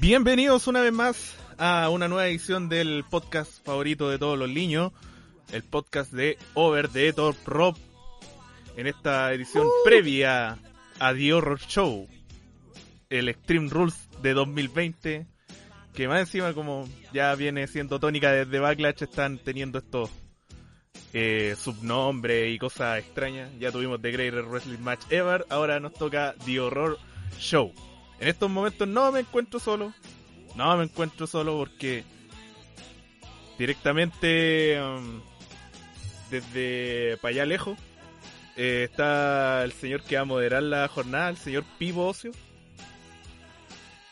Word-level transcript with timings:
Bienvenidos 0.00 0.66
una 0.66 0.80
vez 0.80 0.92
más 0.92 1.34
a 1.58 1.88
una 1.90 2.08
nueva 2.08 2.26
edición 2.28 2.68
del 2.68 3.04
podcast 3.10 3.64
favorito 3.64 4.08
de 4.08 4.18
todos 4.18 4.38
los 4.38 4.48
niños, 4.48 4.92
el 5.52 5.62
podcast 5.62 6.12
de 6.12 6.38
Over 6.54 6.88
the 6.88 7.12
Top 7.12 7.36
Rob, 7.46 7.76
en 8.76 8.86
esta 8.86 9.32
edición 9.32 9.66
previa 9.84 10.58
a 10.98 11.14
The 11.14 11.32
Horror 11.32 11.60
Show, 11.60 12.08
el 13.10 13.28
Extreme 13.28 13.68
Rules 13.70 14.08
de 14.22 14.34
2020, 14.34 15.26
que 15.94 16.08
más 16.08 16.20
encima 16.20 16.52
como 16.52 16.88
ya 17.12 17.34
viene 17.34 17.66
siendo 17.66 17.98
tónica 17.98 18.32
desde 18.32 18.58
Backlash, 18.58 19.02
están 19.02 19.38
teniendo 19.38 19.78
estos 19.78 20.10
eh, 21.12 21.56
subnombres 21.58 22.54
y 22.54 22.58
cosas 22.58 22.98
extrañas. 22.98 23.50
Ya 23.58 23.72
tuvimos 23.72 24.00
The 24.00 24.12
Greatest 24.12 24.48
Wrestling 24.48 24.80
Match 24.80 25.04
Ever, 25.10 25.46
ahora 25.48 25.80
nos 25.80 25.94
toca 25.94 26.34
The 26.44 26.60
Horror 26.60 26.98
Show. 27.38 27.72
En 28.20 28.28
estos 28.28 28.50
momentos 28.50 28.86
no 28.86 29.10
me 29.12 29.20
encuentro 29.20 29.58
solo, 29.58 29.92
no 30.54 30.76
me 30.76 30.84
encuentro 30.84 31.26
solo 31.26 31.56
porque 31.56 32.04
directamente 33.58 34.80
um, 34.80 35.20
desde 36.30 37.16
para 37.18 37.30
allá 37.30 37.46
lejos 37.46 37.78
eh, 38.56 38.88
está 38.90 39.62
el 39.62 39.72
señor 39.72 40.02
que 40.02 40.16
va 40.16 40.22
a 40.22 40.24
moderar 40.24 40.64
la 40.64 40.88
jornada, 40.88 41.28
el 41.28 41.36
señor 41.36 41.62
Pivo 41.78 42.08
Ocio. 42.08 42.32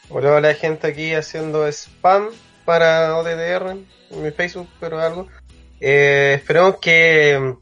Hola, 0.08 0.34
hola 0.34 0.54
gente 0.54 0.86
aquí 0.86 1.14
haciendo 1.14 1.66
spam 1.66 2.28
para 2.64 3.16
ODDR 3.16 3.70
en 4.10 4.22
mi 4.22 4.30
Facebook, 4.30 4.68
pero 4.78 5.00
algo. 5.00 5.26
Eh, 5.80 6.34
esperemos 6.36 6.76
que 6.76 7.56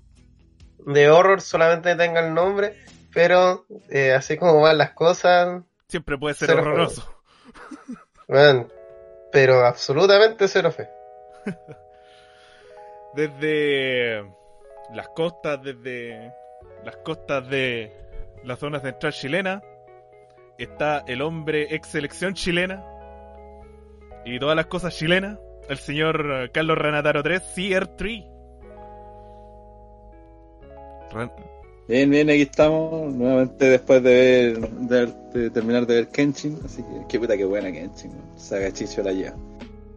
de 0.78 1.11
Horror 1.11 1.41
solamente 1.41 1.96
tenga 1.96 2.20
el 2.20 2.34
nombre, 2.34 2.78
pero 3.14 3.64
eh, 3.89 4.12
así 4.12 4.36
como 4.36 4.61
van 4.61 4.77
las 4.77 4.91
cosas, 4.91 5.62
Siempre 5.89 6.18
puede 6.18 6.34
ser 6.34 6.50
horroroso. 6.50 7.08
man, 8.28 8.68
pero 9.33 9.64
absolutamente 9.64 10.48
cero 10.48 10.70
fe. 10.70 10.91
Desde 13.14 14.24
las 14.92 15.08
costas, 15.08 15.62
desde 15.62 16.32
las 16.84 16.96
costas 16.98 17.48
de 17.48 17.92
la 18.45 18.56
zona 18.56 18.80
central 18.80 19.12
chilena, 19.12 19.62
está 20.58 21.05
el 21.06 21.22
hombre 21.22 21.74
ex 21.74 21.89
selección 21.89 22.34
chilena 22.34 22.84
y 24.24 24.39
todas 24.39 24.56
las 24.56 24.67
cosas 24.67 24.95
chilenas, 24.96 25.39
el 25.68 25.78
señor 25.78 26.50
Carlos 26.52 26.77
Renataro 26.78 27.22
3, 27.22 27.42
CR3. 27.56 28.27
Ren- 31.12 31.33
Bien, 31.86 32.08
bien, 32.08 32.30
aquí 32.30 32.40
estamos 32.42 33.12
nuevamente 33.14 33.66
después 33.66 34.02
de 34.02 34.58
ver, 34.89 35.12
de, 35.34 35.51
terminar 35.51 35.86
de 35.86 35.96
ver 35.96 36.08
Kenshin, 36.08 36.58
así 36.64 36.83
que 36.83 36.89
qué 37.11 37.20
puta 37.20 37.36
que 37.36 37.45
buena 37.45 37.70
Kenshin, 37.70 38.11
man. 38.16 38.39
saga 38.39 38.72
chicho 38.72 39.02
la 39.02 39.12
lleva. 39.12 39.36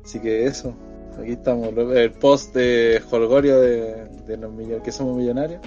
Así 0.04 0.20
que 0.20 0.46
eso, 0.46 0.74
aquí 1.22 1.32
estamos, 1.32 1.70
el 1.76 2.12
post 2.14 2.54
de 2.54 3.02
Holgorio 3.10 3.60
de, 3.60 4.06
de 4.26 4.38
los 4.38 4.82
que 4.84 4.92
somos 4.92 5.18
millonarios. 5.18 5.62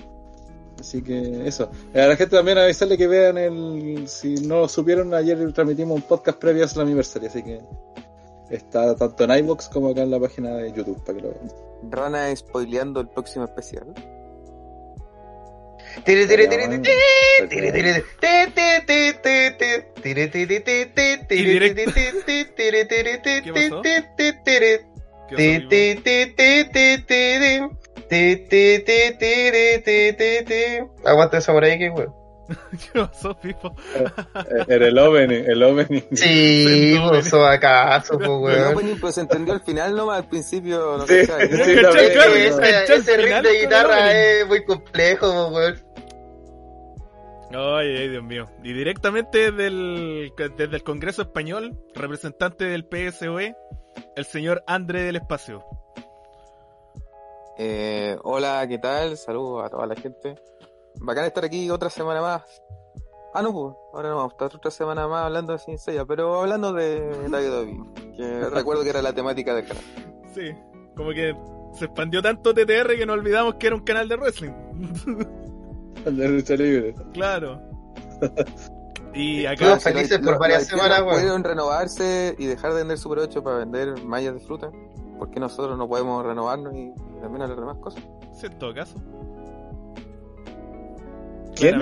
Así 0.80 1.02
que 1.02 1.46
eso. 1.46 1.70
A 1.94 1.98
la 1.98 2.16
gente 2.16 2.36
también 2.36 2.56
avisarle 2.56 2.96
que 2.96 3.06
vean 3.06 3.36
el, 3.36 4.08
si 4.08 4.34
no 4.36 4.60
lo 4.60 4.68
supieron, 4.68 5.12
ayer 5.12 5.36
transmitimos 5.52 5.96
un 5.96 6.02
podcast 6.02 6.38
previo 6.38 6.64
a 6.64 6.68
su 6.68 6.80
aniversario, 6.80 7.28
así 7.28 7.42
que 7.42 7.60
está 8.50 8.96
tanto 8.96 9.24
en 9.24 9.44
iVoox 9.44 9.68
como 9.68 9.90
acá 9.90 10.02
en 10.02 10.10
la 10.10 10.18
página 10.18 10.56
de 10.56 10.72
YouTube 10.72 11.02
para 11.04 11.18
que 11.18 11.24
lo 11.24 11.30
vean. 11.30 11.52
Rana 11.90 12.34
spoileando 12.34 13.00
el 13.00 13.08
próximo 13.08 13.44
especial. 13.44 13.92
Tiri, 16.04 16.26
tiri, 16.26 16.48
tiri, 16.48 16.62
Ya, 23.44 23.52
tiri, 23.52 23.70
man. 23.70 23.82
tiri, 24.44 24.78
Aguanta 31.04 31.38
esa 31.38 31.52
por 31.52 31.64
ahí 31.64 31.78
que 31.78 31.90
weón. 31.90 32.14
¿Qué 32.70 33.00
pasó, 33.00 33.38
Pipo? 33.38 33.76
Eh, 33.94 34.64
era 34.66 34.88
el 34.88 34.98
opening, 34.98 35.44
el 35.46 35.62
opening. 35.62 36.02
Sí, 36.12 36.98
pues, 37.08 37.26
eso 37.26 37.46
acaso, 37.46 38.18
pues, 38.18 38.28
weón. 38.28 38.58
El 38.58 38.74
opening 38.74 38.96
pues 39.00 39.14
se 39.14 39.20
entendió 39.20 39.54
al 39.54 39.60
final 39.60 39.94
nomás, 39.94 40.22
al 40.22 40.28
principio 40.28 40.98
no 40.98 41.06
sí, 41.06 41.20
cachaba. 41.20 41.40
Sí, 41.42 41.48
sí, 41.48 42.92
ese 42.92 43.16
ritmo 43.16 43.42
de 43.42 43.60
guitarra 43.60 44.12
es 44.12 44.46
muy 44.48 44.64
complejo, 44.64 45.50
pues, 45.52 45.80
weón. 45.80 45.90
Ay, 47.52 47.96
ay, 47.96 48.08
Dios 48.08 48.22
mío. 48.22 48.48
Y 48.62 48.72
directamente 48.72 49.50
del, 49.50 50.32
desde 50.56 50.76
el 50.76 50.82
Congreso 50.84 51.22
Español, 51.22 51.76
representante 51.94 52.64
del 52.64 52.84
PSOE, 52.84 53.56
el 54.16 54.24
señor 54.24 54.62
André 54.66 55.02
del 55.02 55.16
Espacio. 55.16 55.64
Eh, 57.58 58.16
hola, 58.22 58.66
¿qué 58.68 58.78
tal? 58.78 59.16
Saludos 59.16 59.64
a 59.64 59.68
toda 59.68 59.86
la 59.86 59.94
gente. 59.94 60.34
Bacán 61.00 61.26
estar 61.26 61.44
aquí 61.44 61.70
otra 61.70 61.90
semana 61.90 62.20
más. 62.20 62.62
Ah, 63.32 63.42
no, 63.42 63.52
pues, 63.52 63.76
ahora 63.92 64.08
no 64.08 64.16
vamos 64.16 64.32
a 64.32 64.34
estar 64.34 64.56
otra 64.56 64.70
semana 64.70 65.06
más 65.06 65.26
hablando 65.26 65.52
de 65.52 65.58
Cincella, 65.58 66.04
pero 66.04 66.40
hablando 66.40 66.72
de 66.72 67.28
la 67.28 67.38
WWE, 67.38 68.16
que 68.16 68.40
recuerdo 68.50 68.82
que 68.82 68.90
era 68.90 69.02
la 69.02 69.12
temática 69.12 69.54
del 69.54 69.66
canal. 69.66 69.84
Sí, 70.34 70.52
como 70.96 71.10
que 71.10 71.36
se 71.74 71.84
expandió 71.84 72.22
tanto 72.22 72.52
TTR 72.52 72.96
que 72.96 73.06
nos 73.06 73.18
olvidamos 73.18 73.54
que 73.54 73.68
era 73.68 73.76
un 73.76 73.82
canal 73.82 74.08
de 74.08 74.16
wrestling. 74.16 74.52
De 76.04 76.28
lucha 76.28 76.54
libre. 76.54 76.94
claro. 77.12 77.60
Y 79.14 79.44
acá, 79.46 79.52
Estamos 79.74 79.82
felices 79.82 80.18
por 80.20 80.38
varias 80.38 80.66
semanas, 80.66 81.00
weón. 81.02 81.14
Pudieron 81.16 81.44
renovarse 81.44 82.34
y 82.38 82.46
dejar 82.46 82.72
de 82.72 82.78
vender 82.78 82.98
Super 82.98 83.18
8 83.20 83.42
para 83.42 83.56
vender 83.58 84.02
mallas 84.04 84.34
de 84.34 84.40
fruta. 84.40 84.70
¿Por 85.18 85.30
qué 85.30 85.40
nosotros 85.40 85.76
no 85.76 85.88
podemos 85.88 86.24
renovarnos 86.24 86.72
y 86.74 86.92
también 87.20 87.42
hablar 87.42 87.58
de 87.58 87.64
más 87.66 87.76
cosas? 87.78 88.02
sí, 88.38 88.46
en 88.46 88.58
todo 88.58 88.72
caso. 88.74 88.94
Oye, 91.60 91.72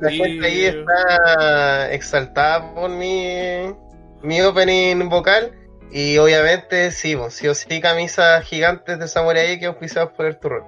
La 0.00 0.10
Y- 0.12 0.16
gente 0.18 0.46
ahí 0.46 0.64
está 0.64 1.92
exaltada 1.92 2.74
por 2.74 2.88
mi, 2.90 3.74
mi 4.22 4.40
opening 4.40 5.08
vocal. 5.08 5.52
Y 5.92 6.16
obviamente, 6.18 6.90
sí, 6.90 7.14
pues, 7.14 7.34
sí 7.34 7.46
o 7.46 7.54
sí, 7.54 7.80
camisas 7.80 8.42
gigantes 8.44 8.98
de 8.98 9.06
Samurai 9.06 9.52
X 9.52 9.66
auspiciadas 9.68 10.10
por 10.12 10.26
el 10.26 10.38
turrón. 10.38 10.64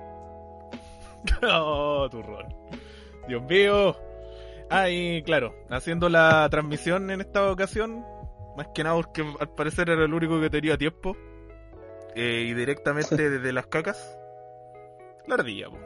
Oh, 1.42 2.06
turrón. 2.10 2.46
Dios 3.26 3.42
mío. 3.44 3.96
Ah, 4.68 4.90
y 4.90 5.22
claro, 5.22 5.54
haciendo 5.70 6.08
la 6.08 6.48
transmisión 6.50 7.10
en 7.10 7.20
esta 7.20 7.50
ocasión, 7.50 8.04
más 8.56 8.68
que 8.74 8.82
nada 8.84 8.96
porque 8.96 9.22
al 9.38 9.48
parecer 9.54 9.90
era 9.90 10.04
el 10.04 10.14
único 10.14 10.40
que 10.40 10.50
tenía 10.50 10.76
tiempo. 10.76 11.16
eh, 12.14 12.46
y 12.48 12.54
directamente 12.54 13.30
desde 13.30 13.52
las 13.52 13.66
cacas, 13.68 14.18
la 15.26 15.36
ardilla, 15.36 15.70
po. 15.70 15.82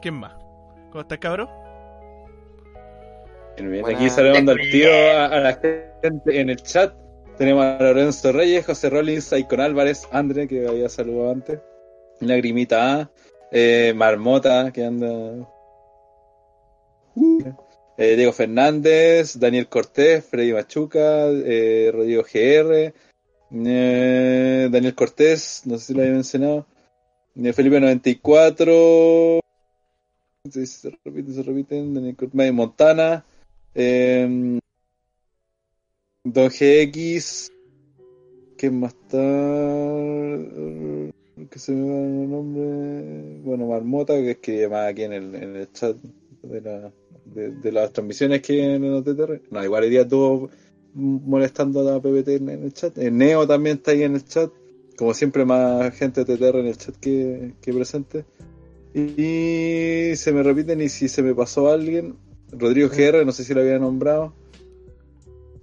¿Quién 0.00 0.14
más? 0.14 0.34
¿Cómo 0.90 1.02
estás, 1.02 1.18
cabrón? 1.18 1.50
Bien. 3.56 3.84
Aquí 3.84 4.08
saludando 4.08 4.52
al 4.52 4.68
tío 4.70 4.88
a, 4.92 5.26
a 5.26 5.40
la 5.40 5.52
gente 5.54 6.40
en 6.40 6.50
el 6.50 6.62
chat. 6.62 6.94
Tenemos 7.36 7.64
a 7.64 7.78
Lorenzo 7.82 8.32
Reyes, 8.32 8.66
José 8.66 8.90
Rollins, 8.90 9.32
Icon 9.32 9.60
Álvarez, 9.60 10.06
André, 10.12 10.46
que 10.48 10.66
había 10.66 10.88
saludado 10.88 11.32
antes. 11.32 11.60
Lagrimita 12.20 13.00
A, 13.02 13.12
eh, 13.50 13.92
Marmota, 13.96 14.70
que 14.72 14.84
anda. 14.84 15.48
Eh, 18.00 18.14
Diego 18.14 18.32
Fernández, 18.32 19.40
Daniel 19.40 19.66
Cortés, 19.68 20.24
Freddy 20.24 20.52
Machuca, 20.52 21.28
eh, 21.30 21.90
Rodrigo 21.92 22.22
GR, 22.22 22.94
eh, 23.50 24.68
Daniel 24.70 24.94
Cortés, 24.94 25.62
no 25.64 25.78
sé 25.78 25.86
si 25.86 25.94
lo 25.94 26.02
había 26.02 26.14
mencionado, 26.14 26.64
eh, 27.34 27.52
Felipe 27.52 27.80
94, 27.80 29.40
sí, 30.48 30.64
se 30.64 30.90
repiten, 31.04 31.34
se 31.34 31.42
repiten. 31.42 31.94
Daniel 31.94 32.14
Cortman, 32.14 32.54
Montana. 32.54 33.24
Eh, 33.74 34.60
Don 36.22 36.48
GX. 36.48 37.50
¿Quién 38.56 38.78
más 38.78 38.92
está? 38.92 39.18
Que 41.50 41.58
se 41.58 41.72
me 41.72 41.90
va 41.90 41.98
el 41.98 42.30
nombre. 42.30 43.40
Bueno, 43.42 43.66
Marmota, 43.66 44.14
que 44.14 44.32
escribe 44.32 44.68
más 44.68 44.90
aquí 44.90 45.02
en 45.02 45.12
el 45.12 45.72
chat 45.72 45.96
de, 46.42 46.60
la, 46.60 46.92
de, 47.24 47.72
las 47.72 47.92
transmisiones 47.92 48.42
que 48.42 48.74
en 48.74 48.90
los 48.90 49.04
TTR. 49.04 49.42
No, 49.50 49.64
igual 49.64 49.84
el 49.84 49.90
día 49.90 50.02
estuvo 50.02 50.50
molestando 50.94 51.80
a 51.80 51.92
la 51.92 52.00
PPT 52.00 52.28
en, 52.28 52.48
el 52.48 52.72
chat. 52.72 52.96
El 52.98 53.16
Neo 53.16 53.46
también 53.46 53.76
está 53.76 53.92
ahí 53.92 54.02
en 54.02 54.14
el 54.14 54.24
chat. 54.24 54.50
Como 54.96 55.14
siempre, 55.14 55.44
más 55.44 55.94
gente 55.94 56.24
de 56.24 56.36
TTR 56.36 56.56
en 56.58 56.66
el 56.66 56.76
chat 56.76 56.96
que, 56.96 57.54
que 57.60 57.72
presente. 57.72 58.24
Y 58.94 60.16
se 60.16 60.32
me 60.32 60.42
repiten, 60.42 60.80
y 60.80 60.88
si 60.88 61.08
se 61.08 61.22
me 61.22 61.34
pasó 61.34 61.68
alguien, 61.68 62.16
Rodrigo 62.50 62.88
GR, 62.88 63.24
no 63.24 63.32
sé 63.32 63.44
si 63.44 63.54
lo 63.54 63.60
había 63.60 63.78
nombrado. 63.78 64.34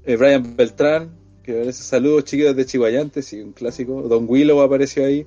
Eh, 0.05 0.15
Brian 0.15 0.55
Beltrán, 0.55 1.17
que 1.43 1.53
parece 1.53 1.83
saludos 1.83 2.25
chiquitos 2.25 2.55
de 2.55 2.65
Chihuayantes, 2.65 3.33
y 3.33 3.41
un 3.41 3.51
clásico. 3.51 4.03
Don 4.03 4.25
Willow 4.27 4.61
apareció 4.61 5.05
ahí. 5.05 5.25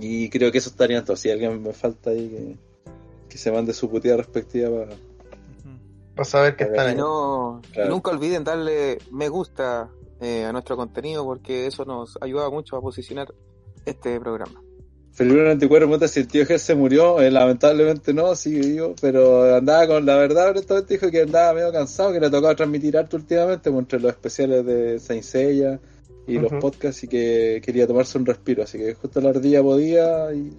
Y 0.00 0.28
creo 0.28 0.52
que 0.52 0.58
eso 0.58 0.70
estaría 0.70 1.04
todo. 1.04 1.16
Si 1.16 1.30
alguien 1.30 1.62
me 1.62 1.72
falta 1.72 2.10
ahí, 2.10 2.56
que, 3.28 3.38
se 3.38 3.52
mande 3.52 3.72
su 3.72 3.88
puteada 3.90 4.18
respectiva 4.18 4.70
para. 4.70 4.96
Para 6.14 6.24
saber 6.24 6.56
que 6.56 6.64
A 6.64 6.66
ver, 6.68 6.76
están 6.76 6.86
Y 6.86 6.90
ahí. 6.90 6.96
no, 6.96 7.62
Claro. 7.72 7.90
nunca 7.90 8.10
olviden 8.10 8.42
darle 8.44 8.98
me 9.12 9.28
gusta 9.28 9.88
eh, 10.20 10.44
a 10.44 10.52
nuestro 10.52 10.76
contenido 10.76 11.24
porque 11.24 11.66
eso 11.66 11.84
nos 11.84 12.18
ayuda 12.20 12.50
mucho 12.50 12.76
a 12.76 12.80
posicionar 12.80 13.32
este 13.84 14.18
programa. 14.18 14.60
Felipe 15.12 15.40
94 15.42 15.86
pregunta 15.86 16.06
si 16.06 16.20
el 16.20 16.28
tío 16.28 16.46
Ger 16.46 16.60
se 16.60 16.76
murió. 16.76 17.20
Eh, 17.20 17.28
lamentablemente 17.30 18.14
no, 18.14 18.36
sigue 18.36 18.60
vivo. 18.60 18.94
Pero 19.00 19.56
andaba 19.56 19.86
con 19.88 20.06
la 20.06 20.14
verdad, 20.16 20.50
honestamente 20.50 20.94
dijo 20.94 21.10
que 21.10 21.22
andaba 21.22 21.54
medio 21.54 21.72
cansado, 21.72 22.12
que 22.12 22.20
le 22.20 22.30
tocaba 22.30 22.54
transmitir 22.54 22.96
harto 22.96 23.16
últimamente, 23.16 23.68
pues, 23.68 23.80
entre 23.80 23.98
los 23.98 24.12
especiales 24.12 24.64
de 24.64 25.00
Saint 25.00 25.24
Seiya 25.24 25.80
y 26.26 26.38
los 26.38 26.52
podcasts, 26.60 27.02
y 27.02 27.08
que 27.08 27.60
quería 27.64 27.86
tomarse 27.86 28.16
un 28.16 28.26
respiro. 28.26 28.62
Así 28.62 28.78
que 28.78 28.94
justo 28.94 29.20
la 29.20 29.30
ardilla 29.30 29.60
podía 29.60 30.32
y 30.32 30.52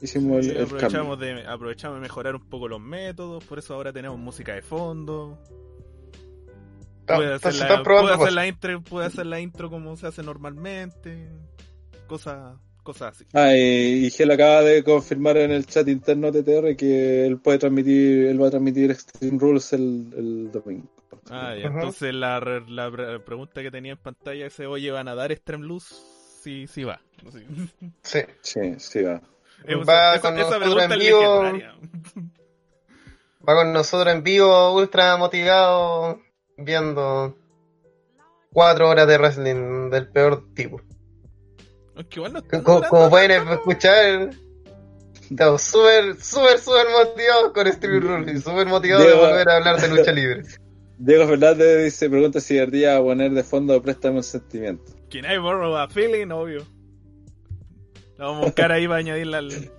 hicimos 0.00 0.46
Sí, 0.46 0.50
el, 0.50 0.56
el 0.56 0.74
cambio. 0.76 1.02
aprovechamos, 1.06 1.18
de, 1.20 1.46
aprovechamos 1.46 1.96
de 1.96 2.00
mejorar 2.02 2.34
un 2.36 2.48
poco 2.48 2.68
los 2.68 2.80
métodos, 2.80 3.44
por 3.44 3.58
eso 3.58 3.74
ahora 3.74 3.92
tenemos 3.92 4.18
música 4.18 4.54
de 4.54 4.62
fondo. 4.62 5.38
Puede 7.06 7.34
hacer, 7.34 7.54
la, 7.54 7.82
puede 7.82 8.14
hacer 8.14 8.32
la 8.32 8.46
intro, 8.46 8.82
puede 8.82 9.06
hacer 9.06 9.26
la 9.26 9.40
intro 9.40 9.70
como 9.70 9.96
se 9.96 10.06
hace 10.06 10.22
normalmente. 10.22 11.28
Cosas, 12.06 12.58
cosas 12.82 13.14
así. 13.16 13.24
Ah, 13.32 13.54
y, 13.56 14.06
y 14.06 14.10
Gel 14.10 14.30
acaba 14.30 14.62
de 14.62 14.84
confirmar 14.84 15.38
en 15.38 15.50
el 15.50 15.64
chat 15.66 15.88
interno 15.88 16.30
de 16.30 16.42
TTR 16.42 16.76
que 16.76 17.26
él 17.26 17.38
puede 17.38 17.58
transmitir, 17.58 18.26
él 18.26 18.42
va 18.42 18.48
a 18.48 18.50
transmitir 18.50 18.90
Extreme 18.90 19.38
Rules 19.38 19.72
el, 19.72 20.12
el 20.16 20.52
domingo. 20.52 20.86
Ah. 21.30 21.54
Entonces 21.56 22.14
la, 22.14 22.40
re- 22.40 22.68
la 22.68 22.90
pre- 22.90 23.20
pregunta 23.20 23.62
que 23.62 23.70
tenía 23.70 23.92
en 23.92 23.98
pantalla 23.98 24.46
es, 24.46 24.60
oye, 24.60 24.90
¿van 24.90 25.08
a 25.08 25.14
dar 25.14 25.34
Stream 25.34 25.62
Luz? 25.62 25.84
Sí, 26.42 26.66
sí 26.66 26.84
va. 26.84 27.00
Sí. 28.02 28.20
Sí, 28.42 28.60
sí 28.78 29.02
va. 29.02 29.22
Va 29.66 30.14
esa, 30.14 30.20
con 30.22 30.38
esa 30.38 30.58
nosotros 30.58 30.86
pregunta 30.86 30.94
en 30.94 31.00
vivo. 31.00 31.42
Va 33.48 33.54
con 33.54 33.72
nosotros 33.72 34.14
en 34.14 34.22
vivo, 34.22 34.74
ultra 34.74 35.16
motivado, 35.16 36.20
viendo 36.56 37.36
cuatro 38.52 38.88
horas 38.88 39.06
de 39.06 39.18
wrestling 39.18 39.90
del 39.90 40.08
peor 40.08 40.44
tipo. 40.54 40.80
Aunque 41.96 42.18
igual 42.18 42.32
no 42.34 42.38
está 42.40 42.62
Como, 42.62 43.10
pueden 43.10 43.48
escuchar, 43.48 44.30
estamos 45.30 45.62
súper, 45.62 46.20
súper, 46.20 46.58
súper 46.58 46.86
motivados 46.90 47.52
con 47.52 47.72
Steve 47.72 48.00
Rules 48.00 48.36
y 48.36 48.40
súper 48.40 48.66
motivados 48.66 49.06
de 49.06 49.14
volver 49.14 49.48
a 49.48 49.56
hablar 49.56 49.80
de 49.80 49.88
lucha 49.88 50.12
libre. 50.12 50.42
Diego 50.98 51.26
Fernández 51.28 51.84
dice, 51.84 52.10
pregunta 52.10 52.40
si 52.40 52.58
el 52.58 52.70
día 52.70 52.94
va 52.94 52.98
a 52.98 53.02
poner 53.02 53.30
de 53.30 53.44
fondo 53.44 53.80
Préstame 53.80 54.16
un 54.16 54.22
sentimiento. 54.22 54.92
Can 55.10 55.24
I 55.24 55.38
borrow 55.38 55.76
a 55.76 55.88
feeling? 55.88 56.30
Obvio. 56.30 56.66
La 58.18 58.26
vamos 58.26 58.42
a 58.42 58.44
buscar 58.46 58.72
ahí 58.72 58.88
para 58.88 58.98
añadirla 58.98 59.38
al, 59.38 59.70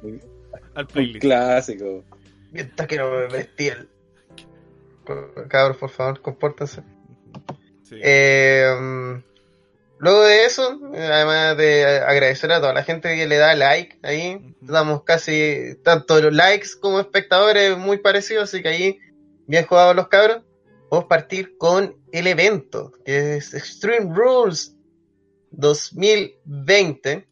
al 0.73 0.87
Un 0.95 1.13
clásico. 1.19 2.05
Mientras 2.51 2.87
que 2.87 2.97
no 2.97 3.11
me 3.11 3.27
vestí 3.27 3.67
el... 3.67 3.89
Cabros, 5.49 5.77
por 5.77 5.89
favor, 5.89 6.21
compórtense. 6.21 6.83
Sí. 7.83 7.99
Eh, 8.01 9.21
luego 9.97 10.23
de 10.23 10.45
eso, 10.45 10.79
además 10.93 11.57
de 11.57 11.85
agradecer 11.85 12.51
a 12.53 12.61
toda 12.61 12.73
la 12.73 12.83
gente 12.83 13.13
que 13.15 13.27
le 13.27 13.37
da 13.37 13.55
like 13.55 13.97
ahí, 14.03 14.55
damos 14.61 15.03
casi 15.03 15.75
tanto 15.83 16.21
los 16.21 16.33
likes 16.33 16.69
como 16.79 16.99
espectadores 16.99 17.77
muy 17.77 17.97
parecidos, 17.97 18.43
así 18.43 18.61
que 18.61 18.69
ahí, 18.69 18.99
bien 19.47 19.65
jugados 19.65 19.95
los 19.95 20.07
cabros. 20.07 20.43
Vamos 20.89 21.05
a 21.05 21.09
partir 21.09 21.57
con 21.57 21.97
el 22.11 22.27
evento, 22.27 22.93
que 23.03 23.35
es 23.37 23.53
Extreme 23.53 24.15
Rules 24.15 24.75
2020, 25.51 27.28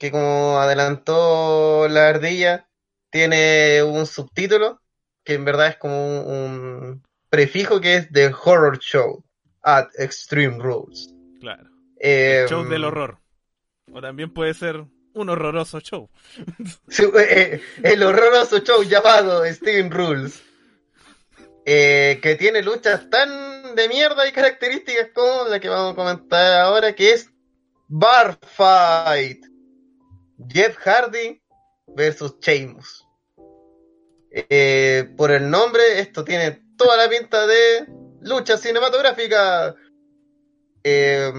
que 0.00 0.10
como 0.10 0.58
adelantó 0.58 1.86
la 1.88 2.08
ardilla, 2.08 2.66
tiene 3.10 3.82
un 3.84 4.06
subtítulo, 4.06 4.80
que 5.24 5.34
en 5.34 5.44
verdad 5.44 5.68
es 5.68 5.76
como 5.76 6.22
un, 6.22 6.34
un 6.34 7.02
prefijo 7.28 7.80
que 7.80 7.96
es 7.96 8.10
The 8.10 8.32
Horror 8.44 8.78
Show 8.78 9.22
at 9.62 9.88
Extreme 9.98 10.58
Rules. 10.58 11.14
Claro. 11.40 11.68
Eh, 12.00 12.40
El 12.44 12.48
show 12.48 12.64
del 12.64 12.84
horror. 12.84 13.18
O 13.92 14.00
también 14.00 14.32
puede 14.32 14.54
ser 14.54 14.84
un 15.12 15.28
horroroso 15.28 15.80
show. 15.80 16.08
Sí, 16.88 17.04
eh, 17.18 17.60
el 17.82 18.02
horroroso 18.02 18.60
show 18.60 18.82
llamado 18.82 19.44
Steven 19.46 19.90
Rules. 19.90 20.42
eh, 21.66 22.18
que 22.22 22.36
tiene 22.36 22.62
luchas 22.62 23.10
tan 23.10 23.74
de 23.74 23.88
mierda 23.88 24.26
y 24.26 24.32
características 24.32 25.08
como 25.14 25.44
la 25.48 25.60
que 25.60 25.68
vamos 25.68 25.92
a 25.92 25.96
comentar 25.96 26.60
ahora, 26.62 26.94
que 26.94 27.12
es 27.12 27.30
Bar 27.88 28.38
Fight. 28.56 29.44
Jeff 30.48 30.76
Hardy 30.78 31.42
versus 31.86 32.38
Sheamus. 32.40 33.06
Eh, 34.30 35.12
por 35.16 35.30
el 35.30 35.50
nombre, 35.50 35.98
esto 35.98 36.24
tiene 36.24 36.62
toda 36.76 36.96
la 36.96 37.08
pinta 37.08 37.46
de 37.46 37.86
lucha 38.20 38.56
cinematográfica. 38.56 39.74
Eh, 40.84 41.30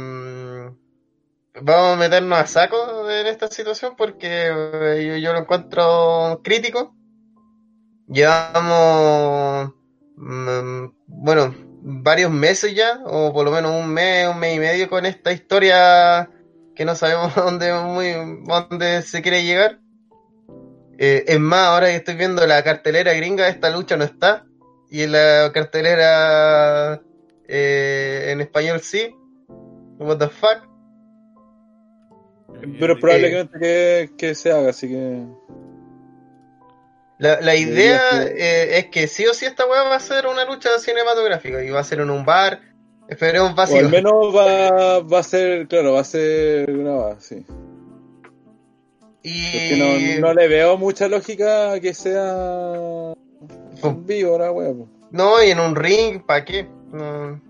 vamos 1.62 1.94
a 1.94 2.00
meternos 2.00 2.40
a 2.40 2.48
saco 2.48 3.10
en 3.10 3.28
esta 3.28 3.48
situación 3.48 3.96
porque 3.96 4.48
eh, 4.48 5.06
yo, 5.06 5.18
yo 5.18 5.34
lo 5.34 5.40
encuentro 5.40 6.42
crítico. 6.44 6.96
Llevamos, 8.08 9.74
mm, 10.18 10.86
bueno, 11.08 11.56
varios 11.82 12.30
meses 12.30 12.76
ya, 12.76 13.02
o 13.06 13.32
por 13.34 13.46
lo 13.46 13.52
menos 13.52 13.72
un 13.72 13.88
mes, 13.88 14.28
un 14.28 14.38
mes 14.38 14.56
y 14.56 14.60
medio 14.60 14.90
con 14.90 15.06
esta 15.06 15.32
historia 15.32 16.30
que 16.82 16.86
no 16.86 16.96
sabemos 16.96 17.36
dónde, 17.36 17.72
muy, 17.76 18.12
dónde 18.44 19.04
se 19.04 19.22
quiere 19.22 19.44
llegar. 19.44 19.78
Eh, 20.98 21.26
es 21.28 21.40
más, 21.40 21.68
ahora 21.68 21.88
que 21.88 21.98
estoy 21.98 22.16
viendo 22.16 22.46
la 22.48 22.64
cartelera 22.64 23.14
gringa, 23.14 23.48
esta 23.48 23.70
lucha 23.70 23.98
no 23.98 24.04
está. 24.04 24.46
Y 24.90 25.04
en 25.04 25.12
la 25.12 25.52
cartelera 25.54 27.00
eh, 27.48 28.30
en 28.32 28.42
español 28.42 28.82
sí. 28.82 29.14
What 30.00 30.18
the 30.18 30.30
fuck. 30.30 30.68
Pero 32.80 33.00
probablemente 33.00 33.60
que, 33.60 34.10
que 34.18 34.34
se 34.34 34.52
haga, 34.52 34.72
así 34.72 34.88
que... 34.88 35.24
La, 37.20 37.42
la 37.42 37.56
idea 37.56 38.24
eh, 38.24 38.80
es 38.80 38.88
que 38.88 39.06
sí 39.08 39.28
o 39.28 39.36
sí 39.36 39.46
esta 39.46 39.68
weá 39.68 39.84
va 39.84 39.98
a 39.98 40.00
ser 40.00 40.26
una 40.26 40.46
lucha 40.46 40.80
cinematográfica 40.80 41.64
y 41.64 41.70
va 41.70 41.82
a 41.82 41.84
ser 41.84 42.00
en 42.00 42.10
un 42.10 42.26
bar. 42.26 42.60
Esperemos 43.12 43.52
O 43.52 43.56
vacío. 43.56 43.80
al 43.80 43.90
menos 43.90 44.14
va, 44.36 45.00
va 45.00 45.20
a 45.20 45.24
ser, 45.24 45.68
claro, 45.68 45.94
va 45.94 46.00
a 46.00 46.06
ser 46.06 46.66
grabada, 46.78 47.20
sí. 47.20 47.46
y 49.22 49.52
Porque 49.52 50.18
no, 50.22 50.28
no 50.30 50.34
le 50.34 50.48
veo 50.48 50.78
mucha 50.78 51.08
lógica 51.10 51.78
que 51.82 51.94
sea 51.94 53.14
en 53.84 54.06
vivo 54.06 54.38
la 54.38 54.52
wea, 54.52 54.70
po. 54.74 54.88
no, 55.12 55.44
y 55.44 55.52
en 55.52 55.60
un 55.60 55.76
ring, 55.76 56.22
¿para 56.26 56.46
qué? 56.46 56.70
No, 56.94 57.42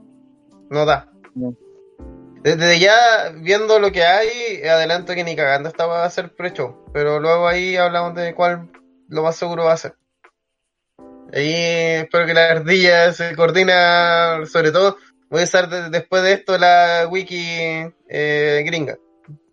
no 0.69 0.85
da. 0.85 1.07
No. 1.35 1.55
Desde 2.43 2.79
ya, 2.79 3.31
viendo 3.35 3.77
lo 3.77 3.91
que 3.91 4.03
hay, 4.03 4.63
adelanto 4.67 5.13
que 5.13 5.23
ni 5.23 5.35
cagando 5.35 5.69
esta 5.69 5.85
va 5.85 6.03
a 6.05 6.09
ser 6.09 6.33
pre-show. 6.35 6.85
Pero 6.91 7.19
luego 7.19 7.47
ahí 7.47 7.75
hablamos 7.77 8.15
de 8.15 8.33
cuál 8.33 8.67
lo 9.09 9.21
más 9.21 9.35
seguro 9.35 9.65
va 9.65 9.73
a 9.73 9.77
ser. 9.77 9.93
Ahí 11.31 11.53
espero 12.01 12.25
que 12.25 12.33
la 12.33 12.49
ardilla 12.49 13.13
se 13.13 13.35
coordina, 13.35 14.39
sobre 14.51 14.71
todo, 14.71 14.97
voy 15.31 15.41
a 15.41 15.43
usar 15.45 15.67
de- 15.69 15.89
después 15.89 16.21
de 16.21 16.33
esto 16.33 16.57
la 16.59 17.07
wiki 17.09 17.41
eh, 18.07 18.61
gringa. 18.65 18.97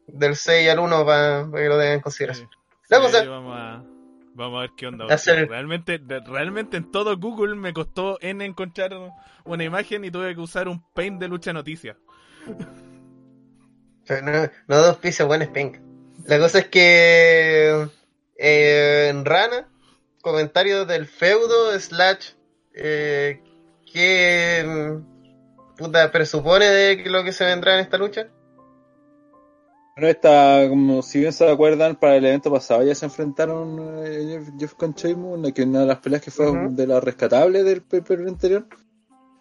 Del 0.06 0.36
6 0.36 0.68
al 0.70 0.78
1 0.80 1.06
para, 1.06 1.48
que 1.54 1.68
lo 1.68 1.78
tengan 1.78 1.94
en 1.94 2.00
consideración. 2.00 2.48
Cosa- 2.88 3.24
vamos, 3.28 3.54
a, 3.56 3.84
vamos 4.34 4.58
a 4.58 4.60
ver 4.62 4.70
qué 4.76 4.86
onda. 4.86 5.06
Hacer- 5.06 5.48
Realmente, 5.48 5.98
de- 5.98 6.20
realmente 6.20 6.76
en 6.78 6.90
todo 6.90 7.16
Google 7.18 7.54
me 7.56 7.72
costó 7.72 8.18
en 8.20 8.40
encontrar 8.42 8.92
una 9.44 9.64
imagen 9.64 10.04
y 10.04 10.10
tuve 10.10 10.34
que 10.34 10.40
usar 10.40 10.68
un 10.68 10.82
paint 10.94 11.20
de 11.20 11.28
lucha 11.28 11.52
noticias. 11.52 11.96
No, 14.22 14.50
no 14.68 14.76
dos 14.82 14.96
pisos, 14.96 15.26
buenas 15.26 15.48
penca. 15.48 15.80
La 16.26 16.38
cosa 16.38 16.60
es 16.60 16.68
que 16.68 17.88
eh, 18.38 19.08
en 19.10 19.24
Rana 19.26 19.68
comentarios 20.22 20.88
del 20.88 21.06
feudo 21.06 21.78
slash 21.78 22.30
eh, 22.72 23.42
que 23.92 24.98
puta 25.78 26.10
presupone 26.10 26.66
de 26.66 27.02
lo 27.06 27.24
que 27.24 27.32
se 27.32 27.44
vendrá 27.44 27.74
en 27.74 27.80
esta 27.80 27.96
lucha. 27.96 28.28
Bueno, 29.96 30.08
esta, 30.10 30.66
como 30.68 31.02
si 31.02 31.20
bien 31.20 31.32
se 31.32 31.48
acuerdan, 31.48 31.96
para 31.96 32.16
el 32.16 32.24
evento 32.26 32.52
pasado 32.52 32.84
ya 32.84 32.94
se 32.94 33.06
enfrentaron 33.06 34.04
eh, 34.04 34.26
Jeff, 34.28 34.48
Jeff 34.58 34.74
con 34.74 34.92
Sheamus, 34.92 35.52
que 35.52 35.62
una 35.62 35.80
de 35.80 35.86
las 35.86 35.98
peleas 35.98 36.22
que 36.22 36.30
fue 36.30 36.46
de 36.70 36.86
las 36.86 37.02
rescatables 37.02 37.64
del 37.64 37.82
pay-per-view 37.82 38.28
anterior. 38.28 38.66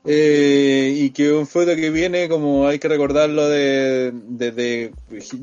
Eh, 0.05 0.93
y 0.95 1.09
que 1.09 1.33
un 1.33 1.45
feudo 1.45 1.75
que 1.75 1.89
viene, 1.89 2.29
como 2.29 2.65
hay 2.65 2.79
que 2.79 2.87
recordarlo, 2.87 3.49
de, 3.49 4.13
desde 4.13 4.93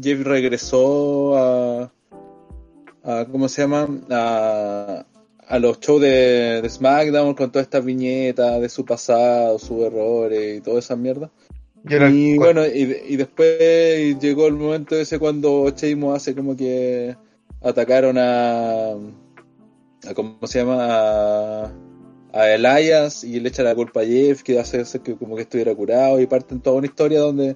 Jeff 0.03 0.23
regresó 0.25 1.37
a, 1.37 1.93
a 3.05 3.27
¿cómo 3.31 3.49
se 3.49 3.63
llama? 3.63 3.87
A, 4.11 5.05
a 5.49 5.59
los 5.59 5.81
shows 5.81 6.01
de, 6.01 6.61
de 6.63 6.69
SmackDown 6.69 7.35
con 7.35 7.51
todas 7.51 7.67
estas 7.67 7.85
viñetas 7.85 8.61
de 8.61 8.69
su 8.69 8.85
pasado, 8.85 9.59
sus 9.59 9.83
errores 9.83 10.59
y 10.59 10.61
toda 10.61 10.79
esa 10.79 10.97
mierda. 10.97 11.31
Y 11.87 12.39
bueno, 12.39 12.67
y, 12.67 12.97
y 13.09 13.17
después 13.17 14.19
llegó 14.19 14.47
el 14.47 14.55
momento 14.55 14.97
ese 14.97 15.19
cuando 15.19 15.69
Sheamus 15.69 16.17
hace 16.17 16.35
como 16.35 16.57
que 16.57 17.15
atacaron 17.61 18.17
a, 18.17 18.93
a 18.93 20.15
¿cómo 20.15 20.47
se 20.47 20.61
llama? 20.61 20.77
A, 20.81 21.73
a 22.33 22.51
Elias 22.51 23.23
y 23.23 23.39
le 23.39 23.51
echa 23.51 23.63
la 23.63 23.75
culpa 23.75 24.01
a 24.01 24.05
Jeff 24.05 24.43
que 24.43 24.59
hace, 24.59 24.81
hace 24.81 25.01
que 25.01 25.15
como 25.15 25.37
que 25.37 25.43
estuviera 25.43 25.75
curado 25.75 26.21
y 26.21 26.27
parten 26.27 26.61
toda 26.61 26.77
una 26.77 26.87
historia 26.87 27.21
donde 27.21 27.55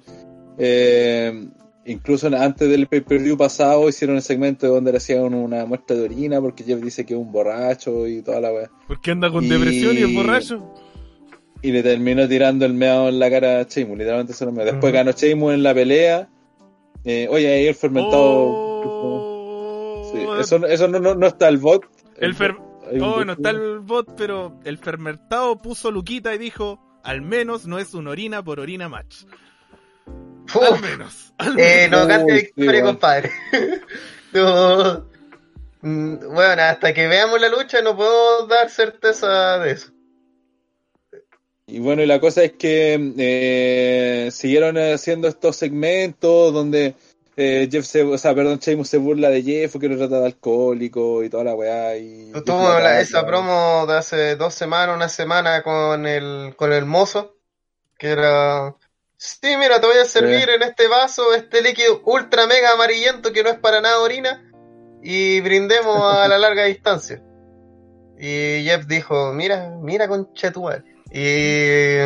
eh, 0.59 1.49
incluso 1.85 2.27
antes 2.27 2.69
del 2.69 2.87
pay-per-view 2.87 3.37
pasado 3.37 3.87
hicieron 3.89 4.15
el 4.17 4.21
segmento 4.21 4.67
donde 4.67 4.91
le 4.91 4.97
hacían 4.97 5.33
una 5.33 5.65
muestra 5.65 5.95
de 5.95 6.03
orina 6.03 6.39
porque 6.41 6.63
Jeff 6.63 6.79
dice 6.81 7.05
que 7.05 7.13
es 7.13 7.19
un 7.19 7.31
borracho 7.31 8.07
y 8.07 8.21
toda 8.21 8.41
la 8.41 8.51
weá. 8.53 8.69
Porque 8.87 9.11
anda 9.11 9.29
con 9.31 9.43
Y- 9.43 9.49
depresión 9.49 9.95
y 9.97 10.01
es 10.01 10.13
borracho. 10.13 10.73
Y 11.61 11.71
le 11.71 11.83
terminó 11.83 12.27
tirando 12.27 12.65
el 12.65 12.73
meado 12.73 13.09
en 13.09 13.19
la 13.19 13.29
cara 13.29 13.59
a 13.59 13.63
Sheamus, 13.63 13.97
literalmente 13.97 14.33
se 14.33 14.45
lo 14.45 14.51
meó. 14.51 14.63
Después 14.65 14.91
Ujú. 14.91 14.97
ganó 14.97 15.11
Sheamus 15.11 15.53
en 15.53 15.63
la 15.63 15.73
pelea. 15.73 16.29
Eh, 17.03 17.27
oye, 17.29 17.47
ahí 17.53 17.67
el 17.67 17.75
fermentado. 17.75 18.19
Oh, 18.23 20.11
Sí, 20.13 20.19
eso 20.41 20.65
eso 20.65 20.87
no, 20.87 20.99
no, 20.99 21.15
no 21.15 21.27
está 21.27 21.47
el 21.49 21.57
bot. 21.57 21.83
El 22.17 22.35
fer- 22.35 22.57
Oh, 23.01 23.23
no 23.23 23.33
está 23.33 23.51
el 23.51 23.79
bot, 23.81 24.15
pero 24.17 24.57
el 24.63 24.79
fermentado 24.79 25.61
puso 25.61 25.91
Luquita 25.91 26.33
y 26.33 26.39
dijo, 26.39 26.79
al 27.03 27.21
menos 27.21 27.67
no 27.67 27.77
es 27.77 27.93
un 27.93 28.07
orina 28.07 28.43
por 28.43 28.59
orina 28.59 28.89
match. 28.89 29.25
Al 30.55 30.81
menos. 30.81 31.33
al 31.37 31.59
eh, 31.59 31.87
menos. 31.89 32.01
no 32.01 32.07
cante 32.07 32.33
victoria, 32.33 32.81
compadre. 32.83 33.31
No. 34.31 35.05
Mm, 35.81 36.33
Bueno, 36.33 36.61
hasta 36.61 36.93
que 36.93 37.07
veamos 37.07 37.39
la 37.41 37.49
lucha 37.49 37.81
no 37.81 37.95
puedo 37.95 38.45
dar 38.47 38.69
certeza 38.69 39.57
de 39.59 39.71
eso. 39.71 39.91
Y 41.65 41.79
bueno, 41.79 42.01
y 42.01 42.05
la 42.07 42.19
cosa 42.19 42.43
es 42.43 42.53
que 42.53 43.13
eh, 43.17 44.29
siguieron 44.31 44.77
haciendo 44.77 45.27
estos 45.27 45.55
segmentos 45.55 46.51
donde 46.53 46.95
eh, 47.37 47.69
Jeff 47.71 47.85
se, 47.85 48.03
o 48.03 48.17
sea, 48.17 48.33
perdón, 48.35 48.57
Sheamus 48.59 48.89
se 48.89 48.97
burla 48.97 49.29
de 49.29 49.43
Jeff 49.43 49.77
que 49.79 49.87
lo 49.87 49.97
trata 49.97 50.19
de 50.19 50.25
alcohólico 50.25 51.23
y 51.23 51.29
toda 51.29 51.43
la 51.43 51.53
weá. 51.55 51.95
Y 51.97 52.31
Tuvo 52.45 52.79
la- 52.79 52.99
esa 52.99 53.25
promo 53.25 53.85
de 53.87 53.97
hace 53.97 54.35
dos 54.35 54.53
semanas, 54.55 54.95
una 54.95 55.09
semana 55.09 55.61
con 55.63 56.05
el, 56.07 56.53
con 56.55 56.73
el 56.73 56.85
mozo, 56.85 57.35
que 57.99 58.07
era, 58.09 58.75
sí, 59.19 59.57
mira, 59.57 59.81
te 59.81 59.87
voy 59.87 59.97
a 59.97 60.05
servir 60.05 60.49
en 60.49 60.63
este 60.63 60.87
vaso 60.87 61.33
este 61.33 61.61
líquido 61.61 62.01
ultra 62.05 62.47
mega 62.47 62.71
amarillento 62.71 63.33
que 63.33 63.43
no 63.43 63.49
es 63.49 63.59
para 63.59 63.81
nada 63.81 63.99
orina, 63.99 64.49
y 65.01 65.41
brindemos 65.41 66.01
a 66.01 66.27
la 66.27 66.37
larga 66.37 66.63
distancia. 66.65 67.21
Y 68.17 68.63
Jeff 68.63 68.85
dijo, 68.87 69.33
mira, 69.33 69.71
mira 69.81 70.07
con 70.07 70.33
Chetumal. 70.33 70.83
Y, 71.11 71.97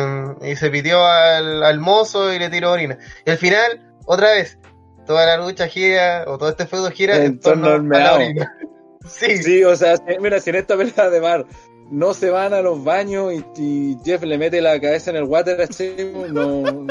y 0.42 0.56
se 0.56 0.70
pidió 0.70 1.04
al, 1.04 1.62
al 1.62 1.80
mozo 1.80 2.32
y 2.32 2.38
le 2.38 2.48
tiró 2.50 2.72
orina. 2.72 2.98
Y 3.26 3.30
al 3.30 3.38
final, 3.38 3.94
otra 4.06 4.32
vez, 4.32 4.58
toda 5.06 5.26
la 5.26 5.36
lucha 5.36 5.66
gira, 5.66 6.24
o 6.26 6.38
todo 6.38 6.48
este 6.48 6.66
feudo 6.66 6.90
gira 6.90 7.16
En 7.16 7.24
en 7.24 7.40
torno 7.40 7.68
torno 7.68 7.96
al 7.96 8.02
a 8.02 8.04
la 8.04 8.14
orina. 8.14 8.56
Sí, 9.06 9.36
Sí, 9.36 9.62
o 9.62 9.76
sea, 9.76 9.96
mira, 10.18 10.40
si 10.40 10.48
en 10.48 10.56
esta 10.56 10.78
pelea 10.78 11.10
de 11.10 11.20
bar 11.20 11.44
no 11.90 12.14
se 12.14 12.30
van 12.30 12.54
a 12.54 12.62
los 12.62 12.82
baños 12.82 13.32
y, 13.32 13.44
y 13.56 13.98
Jeff 14.04 14.22
le 14.22 14.38
mete 14.38 14.60
la 14.60 14.80
cabeza 14.80 15.10
en 15.10 15.16
el 15.16 15.24
water 15.24 15.60
a 15.60 15.66
Sheamus, 15.66 16.30
no. 16.32 16.86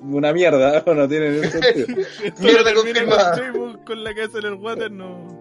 Una 0.00 0.32
mierda, 0.32 0.82
no 0.86 1.08
tiene 1.08 1.30
ningún 1.30 1.50
sentido. 1.50 1.86
Mierda 2.38 2.74
confirmada. 2.74 3.52
con 3.84 4.04
la 4.04 4.14
cabeza 4.14 4.38
en 4.38 4.46
el 4.46 4.54
water, 4.54 4.90
no. 4.90 5.38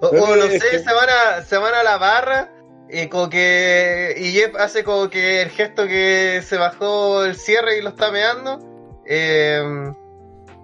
O, 0.00 0.06
o 0.06 0.36
no 0.36 0.46
sé, 0.46 0.60
se 0.60 0.92
van 0.92 1.08
a, 1.08 1.42
se 1.42 1.58
van 1.58 1.74
a 1.74 1.82
la 1.82 1.98
barra 1.98 2.52
y 2.88 3.08
como 3.08 3.28
que 3.28 4.14
y 4.16 4.32
Jeff 4.32 4.54
hace 4.56 4.82
como 4.82 5.10
que 5.10 5.42
el 5.42 5.50
gesto 5.50 5.86
que 5.86 6.40
se 6.42 6.56
bajó 6.56 7.24
el 7.24 7.34
cierre 7.34 7.78
y 7.78 7.82
lo 7.82 7.90
está 7.90 8.10
meando. 8.10 8.58
Eh, 9.04 9.92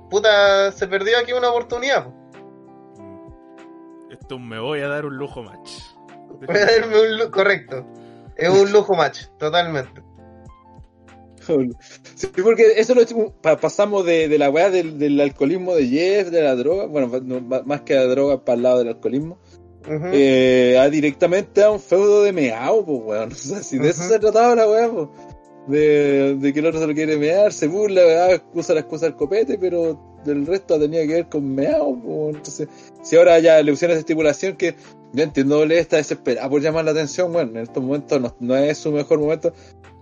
puta, 0.08 0.72
se 0.72 0.86
perdió 0.86 1.18
aquí 1.18 1.32
una 1.32 1.50
oportunidad. 1.50 2.04
po. 2.04 2.14
Esto 4.10 4.38
me 4.38 4.58
voy 4.58 4.80
a 4.80 4.88
dar 4.88 5.04
un 5.04 5.16
lujo 5.16 5.42
match. 5.42 5.93
Voy 6.46 6.56
a 6.56 6.66
darme 6.66 7.24
un 7.24 7.30
correcto. 7.30 7.86
Es 8.36 8.48
un 8.48 8.72
lujo 8.72 8.94
match, 8.94 9.26
totalmente. 9.38 10.02
Sí, 12.14 12.28
porque 12.42 12.74
eso 12.76 12.94
lo 12.94 13.02
pa- 13.42 13.58
pasamos 13.58 14.06
de, 14.06 14.28
de 14.28 14.38
la 14.38 14.48
weá 14.50 14.70
del, 14.70 14.98
del 14.98 15.20
alcoholismo 15.20 15.74
de 15.74 15.86
Jeff, 15.88 16.28
de 16.30 16.42
la 16.42 16.54
droga, 16.56 16.86
bueno, 16.86 17.10
no, 17.22 17.40
más 17.40 17.82
que 17.82 17.94
la 17.94 18.04
droga 18.06 18.44
para 18.44 18.56
el 18.56 18.62
lado 18.62 18.78
del 18.78 18.88
alcoholismo, 18.88 19.38
eh, 19.86 20.78
a 20.80 20.88
directamente 20.88 21.62
a 21.62 21.70
un 21.70 21.80
feudo 21.80 22.22
de 22.22 22.32
meao, 22.32 22.84
pues 22.84 23.00
weón. 23.04 23.32
O 23.32 23.34
sea, 23.34 23.62
si 23.62 23.76
de 23.78 23.90
eso 23.90 24.02
se 24.04 24.18
trataba 24.18 24.54
la 24.54 24.68
weá, 24.70 24.90
pues. 24.90 25.08
De, 25.66 26.34
de 26.36 26.52
que 26.52 26.60
el 26.60 26.66
otro 26.66 26.80
se 26.80 26.86
lo 26.86 26.94
quiere 26.94 27.16
mear, 27.16 27.50
se 27.52 27.66
burla, 27.68 28.02
weá, 28.06 28.42
usa 28.54 28.74
la 28.74 28.80
excusa 28.80 29.06
del 29.06 29.16
copete, 29.16 29.58
pero 29.58 29.98
del 30.24 30.46
resto 30.46 30.78
tenía 30.78 31.06
que 31.06 31.12
ver 31.14 31.28
con 31.28 31.54
meao, 31.54 31.94
pues. 32.02 32.36
Entonces, 32.36 32.68
si 33.02 33.16
ahora 33.16 33.38
ya 33.38 33.62
le 33.62 33.72
pusieron 33.72 33.92
esa 33.92 34.00
estipulación 34.00 34.56
que 34.56 34.74
yo 35.14 35.22
entiendo 35.22 35.58
doble 35.58 35.78
está 35.78 35.96
desesperada 35.96 36.48
por 36.48 36.60
llamar 36.60 36.84
la 36.84 36.90
atención, 36.90 37.32
bueno, 37.32 37.52
en 37.52 37.58
estos 37.58 37.82
momentos 37.82 38.34
no, 38.40 38.56
es 38.56 38.78
su 38.78 38.90
mejor 38.90 39.20
momento. 39.20 39.52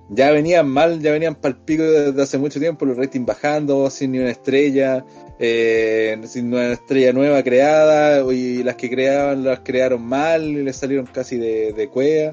Ya 0.08 0.30
venían 0.30 0.68
mal, 0.68 1.00
ya 1.00 1.12
venían 1.12 1.34
pal 1.34 1.56
pico 1.56 1.82
desde 1.84 2.22
hace 2.22 2.38
mucho 2.38 2.58
tiempo, 2.58 2.84
los 2.84 2.96
ratings 2.96 3.26
bajando, 3.26 3.88
sin 3.88 4.12
ni 4.12 4.18
una 4.18 4.30
estrella, 4.30 5.04
eh, 5.38 6.20
sin 6.24 6.48
una 6.48 6.72
estrella 6.72 7.12
nueva 7.12 7.42
creada, 7.42 8.20
y 8.32 8.62
las 8.62 8.76
que 8.76 8.90
creaban 8.90 9.44
las 9.44 9.60
crearon 9.60 10.02
mal, 10.02 10.44
y 10.44 10.64
les 10.64 10.76
salieron 10.76 11.06
casi 11.06 11.36
de, 11.36 11.72
de 11.72 11.88
cueva. 11.88 12.32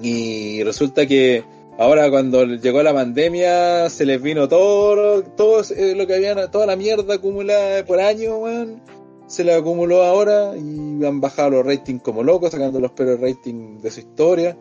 Y 0.00 0.62
resulta 0.62 1.06
que 1.06 1.44
ahora 1.78 2.10
cuando 2.10 2.44
llegó 2.44 2.82
la 2.82 2.92
pandemia 2.92 3.88
se 3.88 4.04
les 4.04 4.20
vino 4.20 4.48
todo, 4.48 5.22
todo 5.22 5.62
eh, 5.74 5.94
lo 5.94 6.06
que 6.06 6.14
habían, 6.14 6.50
toda 6.50 6.66
la 6.66 6.76
mierda 6.76 7.14
acumulada 7.14 7.84
por 7.84 8.00
años, 8.00 8.34
weón. 8.38 8.97
Se 9.28 9.44
le 9.44 9.54
acumuló 9.54 10.02
ahora 10.02 10.56
y 10.56 11.04
han 11.04 11.20
bajado 11.20 11.50
los 11.50 11.66
ratings 11.66 12.02
como 12.02 12.24
locos, 12.24 12.50
sacando 12.50 12.80
los 12.80 12.90
peores 12.92 13.20
ratings 13.20 13.80
de 13.82 13.90
su 13.92 14.00
historia. 14.00 14.56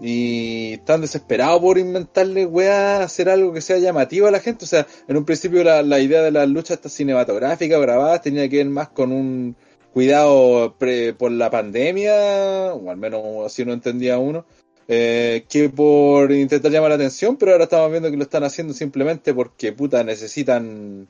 Y 0.00 0.74
están 0.74 1.00
desesperados 1.00 1.58
por 1.60 1.78
inventarle, 1.78 2.44
weá, 2.44 3.02
hacer 3.02 3.30
algo 3.30 3.54
que 3.54 3.62
sea 3.62 3.78
llamativo 3.78 4.26
a 4.26 4.30
la 4.30 4.40
gente. 4.40 4.66
O 4.66 4.68
sea, 4.68 4.86
en 5.08 5.16
un 5.16 5.24
principio 5.24 5.64
la, 5.64 5.82
la 5.82 5.98
idea 6.00 6.22
de 6.22 6.30
las 6.30 6.46
luchas 6.48 6.78
cinematográficas 6.92 7.80
grabadas 7.80 8.20
tenía 8.20 8.46
que 8.48 8.58
ver 8.58 8.68
más 8.68 8.90
con 8.90 9.10
un 9.10 9.56
cuidado 9.94 10.74
pre- 10.78 11.14
por 11.14 11.32
la 11.32 11.50
pandemia, 11.50 12.74
o 12.74 12.90
al 12.90 12.98
menos 12.98 13.46
así 13.46 13.64
no 13.64 13.72
entendía 13.72 14.18
uno, 14.18 14.44
eh, 14.88 15.46
que 15.48 15.70
por 15.70 16.30
intentar 16.30 16.70
llamar 16.70 16.90
la 16.90 16.96
atención, 16.96 17.38
pero 17.38 17.52
ahora 17.52 17.64
estamos 17.64 17.90
viendo 17.90 18.10
que 18.10 18.18
lo 18.18 18.24
están 18.24 18.44
haciendo 18.44 18.74
simplemente 18.74 19.32
porque, 19.32 19.72
puta, 19.72 20.04
necesitan 20.04 21.00
ne- 21.00 21.06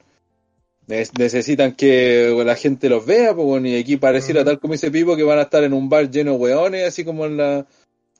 necesitan 0.86 1.72
que 1.72 2.32
la 2.44 2.54
gente 2.54 2.88
los 2.88 3.04
vea, 3.04 3.34
pues, 3.34 3.46
bueno, 3.46 3.68
y 3.68 3.76
aquí 3.76 3.96
pareciera 3.96 4.40
Ujú. 4.40 4.50
tal 4.50 4.60
como 4.60 4.74
dice 4.74 4.90
Pipo 4.90 5.16
que 5.16 5.24
van 5.24 5.38
a 5.38 5.42
estar 5.42 5.64
en 5.64 5.72
un 5.72 5.88
bar 5.88 6.10
lleno 6.10 6.32
de 6.32 6.38
weones, 6.38 6.88
así 6.88 7.04
como 7.04 7.26
en 7.26 7.36
la 7.36 7.66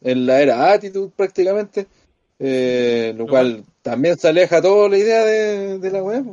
en 0.03 0.27
la 0.27 0.41
era 0.41 0.73
Attitude 0.73 1.11
prácticamente, 1.17 1.87
eh, 2.39 3.15
lo 3.17 3.27
cual 3.27 3.65
también 3.83 4.19
se 4.19 4.29
aleja 4.29 4.61
toda 4.61 4.89
la 4.89 4.99
idea 4.99 5.25
de, 5.25 5.79
de 5.79 5.91
la 5.91 6.03
web. 6.03 6.25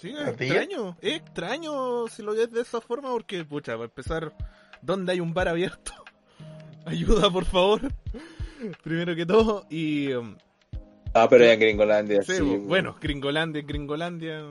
Sí, 0.00 0.10
es 0.10 0.28
extraño. 0.28 0.96
Es 1.00 1.16
extraño 1.16 2.06
si 2.08 2.22
lo 2.22 2.32
ves 2.32 2.52
de 2.52 2.60
esa 2.60 2.80
forma 2.80 3.10
porque, 3.10 3.44
pucha, 3.44 3.72
para 3.72 3.84
empezar, 3.84 4.32
¿dónde 4.80 5.12
hay 5.12 5.20
un 5.20 5.34
bar 5.34 5.48
abierto? 5.48 5.92
Ayuda, 6.84 7.30
por 7.30 7.44
favor. 7.44 7.80
Primero 8.82 9.16
que 9.16 9.26
todo. 9.26 9.66
Y... 9.70 10.10
Ah, 11.14 11.26
pero 11.28 11.44
ya 11.44 11.54
en 11.54 11.60
Gringolandia, 11.60 12.22
sí, 12.22 12.34
sí, 12.36 12.42
bueno, 12.42 12.96
Gringolandia, 13.00 13.62
Gringolandia. 13.62 14.44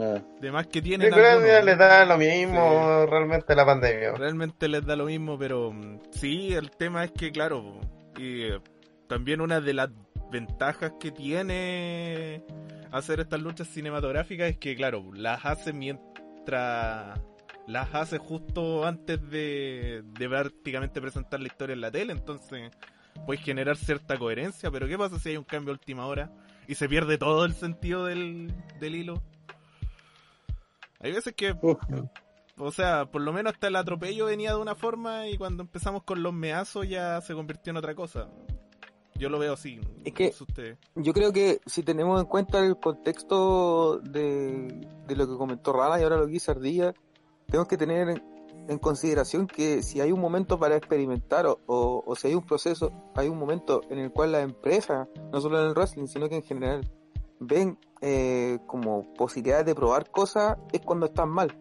Ah. 0.00 0.20
De 0.40 0.50
más 0.50 0.66
que 0.66 0.82
tienen 0.82 1.10
Gringolandia 1.10 1.58
algunos, 1.58 1.64
les 1.64 1.78
da 1.78 2.04
lo 2.04 2.18
mismo 2.18 3.06
realmente 3.06 3.54
la 3.54 3.66
pandemia. 3.66 4.12
Realmente 4.12 4.68
les 4.68 4.84
da 4.84 4.96
lo 4.96 5.06
mismo, 5.06 5.38
pero 5.38 5.72
mm, 5.72 6.00
sí, 6.10 6.54
el 6.54 6.70
tema 6.70 7.04
es 7.04 7.12
que, 7.12 7.30
claro, 7.30 7.80
y 8.16 8.42
eh, 8.42 8.60
también 9.08 9.40
una 9.40 9.60
de 9.60 9.74
las 9.74 9.90
ventajas 10.30 10.94
que 10.98 11.12
tiene 11.12 12.42
hacer 12.90 13.20
estas 13.20 13.40
luchas 13.40 13.68
cinematográficas 13.68 14.50
es 14.50 14.58
que, 14.58 14.74
claro, 14.74 15.10
las 15.14 15.44
hace 15.44 15.72
mientras 15.72 17.20
las 17.66 17.94
hace 17.94 18.18
justo 18.18 18.86
antes 18.86 19.20
de, 19.30 20.02
de 20.18 20.28
prácticamente 20.28 21.00
presentar 21.00 21.40
la 21.40 21.46
historia 21.46 21.74
en 21.74 21.80
la 21.80 21.90
tele, 21.90 22.12
entonces 22.12 22.70
puedes 23.26 23.42
generar 23.42 23.76
cierta 23.76 24.18
coherencia, 24.18 24.70
pero 24.70 24.86
¿qué 24.88 24.96
pasa 24.98 25.18
si 25.18 25.30
hay 25.30 25.36
un 25.36 25.44
cambio 25.44 25.72
a 25.72 25.74
última 25.74 26.06
hora 26.06 26.30
y 26.68 26.74
se 26.74 26.88
pierde 26.88 27.18
todo 27.18 27.44
el 27.44 27.54
sentido 27.54 28.04
del, 28.06 28.52
del 28.80 28.94
hilo? 28.94 29.22
Hay 31.00 31.12
veces 31.12 31.34
que, 31.34 31.54
Uf, 31.60 31.78
o 32.56 32.70
sea, 32.70 33.06
por 33.06 33.20
lo 33.22 33.32
menos 33.32 33.52
hasta 33.54 33.66
el 33.66 33.76
atropello 33.76 34.26
venía 34.26 34.50
de 34.54 34.60
una 34.60 34.74
forma 34.74 35.28
y 35.28 35.36
cuando 35.36 35.62
empezamos 35.62 36.02
con 36.04 36.22
los 36.22 36.32
meazos 36.32 36.88
ya 36.88 37.20
se 37.20 37.34
convirtió 37.34 37.70
en 37.70 37.76
otra 37.76 37.94
cosa. 37.94 38.28
Yo 39.16 39.28
lo 39.28 39.38
veo 39.38 39.52
así. 39.52 39.80
Es 40.04 40.12
que- 40.12 40.34
usted. 40.40 40.76
Yo 40.96 41.12
creo 41.12 41.32
que 41.32 41.60
si 41.66 41.82
tenemos 41.82 42.20
en 42.20 42.26
cuenta 42.26 42.58
el 42.64 42.76
contexto 42.78 43.98
de, 43.98 44.88
de 45.06 45.16
lo 45.16 45.28
que 45.28 45.36
comentó 45.36 45.72
Rana 45.72 46.00
y 46.00 46.02
ahora 46.02 46.16
lo 46.16 46.26
que 46.26 46.32
dice 46.32 46.50
Ardilla, 46.50 46.94
tenemos 47.46 47.68
que 47.68 47.76
tener 47.76 48.22
en, 48.68 48.78
consideración 48.78 49.46
que 49.46 49.82
si 49.82 50.00
hay 50.00 50.12
un 50.12 50.20
momento 50.20 50.58
para 50.58 50.76
experimentar 50.76 51.46
o, 51.46 51.60
o- 51.66 52.02
o 52.06 52.16
si 52.16 52.28
hay 52.28 52.34
un 52.34 52.44
proceso, 52.44 52.90
hay 53.14 53.28
un 53.28 53.38
momento 53.38 53.80
en 53.90 53.98
el 53.98 54.10
cual 54.12 54.32
las 54.32 54.42
empresas, 54.44 55.08
no 55.32 55.40
solo 55.40 55.60
en 55.60 55.66
el 55.68 55.74
wrestling, 55.74 56.06
sino 56.06 56.28
que 56.28 56.36
en 56.36 56.42
general, 56.42 56.90
ven 57.40 57.78
eh, 58.00 58.58
como 58.66 59.12
posibilidades 59.14 59.66
de 59.66 59.74
probar 59.74 60.10
cosas, 60.10 60.56
es 60.72 60.80
cuando 60.80 61.06
están 61.06 61.28
mal. 61.30 61.56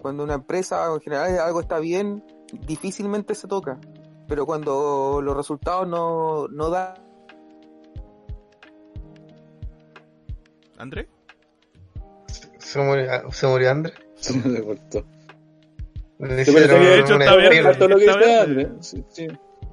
Cuando 0.00 0.22
una 0.24 0.34
empresa 0.34 0.86
en 0.92 1.00
general 1.00 1.38
algo 1.38 1.60
está 1.60 1.78
bien, 1.78 2.24
difícilmente 2.66 3.34
se 3.34 3.48
toca. 3.48 3.78
Pero 4.28 4.44
cuando 4.46 5.20
los 5.22 5.36
resultados 5.36 5.86
no, 5.88 6.48
no 6.48 6.70
dan 6.70 6.94
¿André? 10.78 11.08
Se 12.58 12.80
murió, 12.80 13.30
se 13.32 13.46
murió 13.46 13.70
Andrés. 13.70 13.94
se 14.16 14.32
me 14.48 14.62
cortó. 14.62 15.04
Le 16.24 16.44
Sí, 16.44 16.52
pero 16.54 16.78
de 16.78 17.00
hecho 17.00 17.18
está. 17.18 17.68
Harto 17.68 17.88
lo 17.88 17.98
que 17.98 18.04
Está 18.06 18.46
dice. 18.46 18.70
Sí, 18.80 19.04
sí. 19.10 19.26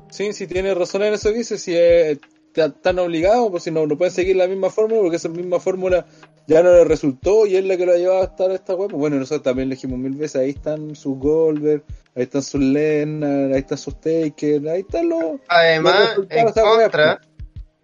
Sí, 0.10 0.34
sí, 0.34 0.48
tiene 0.48 0.74
razón 0.74 1.04
en 1.04 1.14
eso 1.14 1.32
que 1.32 1.38
dice. 1.38 1.58
Si 1.58 1.76
es, 1.76 2.20
están 2.54 3.00
obligados, 3.00 3.50
pues 3.50 3.64
si 3.64 3.72
no, 3.72 3.88
no 3.88 3.98
pueden 3.98 4.14
seguir 4.14 4.36
la 4.36 4.48
misma 4.48 4.70
fórmula, 4.70 5.02
porque 5.02 5.16
esa 5.16 5.30
misma 5.30 5.60
fórmula 5.60 6.06
ya 6.48 6.62
no 6.62 6.74
les 6.74 6.88
resultó 6.88 7.46
y 7.46 7.56
es 7.56 7.64
la 7.64 7.78
que 7.78 7.86
lo 7.86 7.94
ha 7.94 7.98
llevado 7.98 8.22
a 8.22 8.26
estar 8.26 8.52
esta 8.52 8.76
web. 8.76 8.92
Bueno, 8.92 9.18
nosotros 9.18 9.44
también 9.44 9.70
le 9.70 9.76
dijimos 9.76 10.00
mil 10.00 10.16
veces: 10.16 10.42
ahí 10.42 10.50
están 10.50 10.96
sus 10.96 11.18
Goldberg, 11.18 11.84
ahí 12.16 12.24
están 12.24 12.42
sus 12.44 12.62
Lennar, 12.62 13.54
ahí 13.54 13.60
están 13.60 13.78
sus 13.78 14.00
Taker, 14.02 14.68
ahí 14.68 14.82
están 14.82 15.10
los. 15.10 15.40
Además, 15.48 16.18
Los 16.18 16.28
en 16.30 16.44
buenos, 16.46 16.54
contra, 16.54 17.22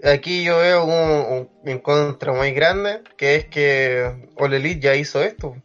aquí 0.04 0.44
yo 0.44 0.58
veo 0.58 0.84
un, 0.86 1.48
un 1.64 1.70
en 1.70 1.80
contra 1.80 2.34
muy 2.34 2.52
grande, 2.52 3.02
que 3.16 3.36
es 3.36 3.46
que 3.46 4.30
All 4.36 4.54
Elite 4.54 4.82
ya 4.82 4.96
hizo 4.96 5.24
esto 5.24 5.56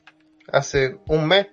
hace 0.52 0.96
un 1.08 1.26
mes. 1.26 1.46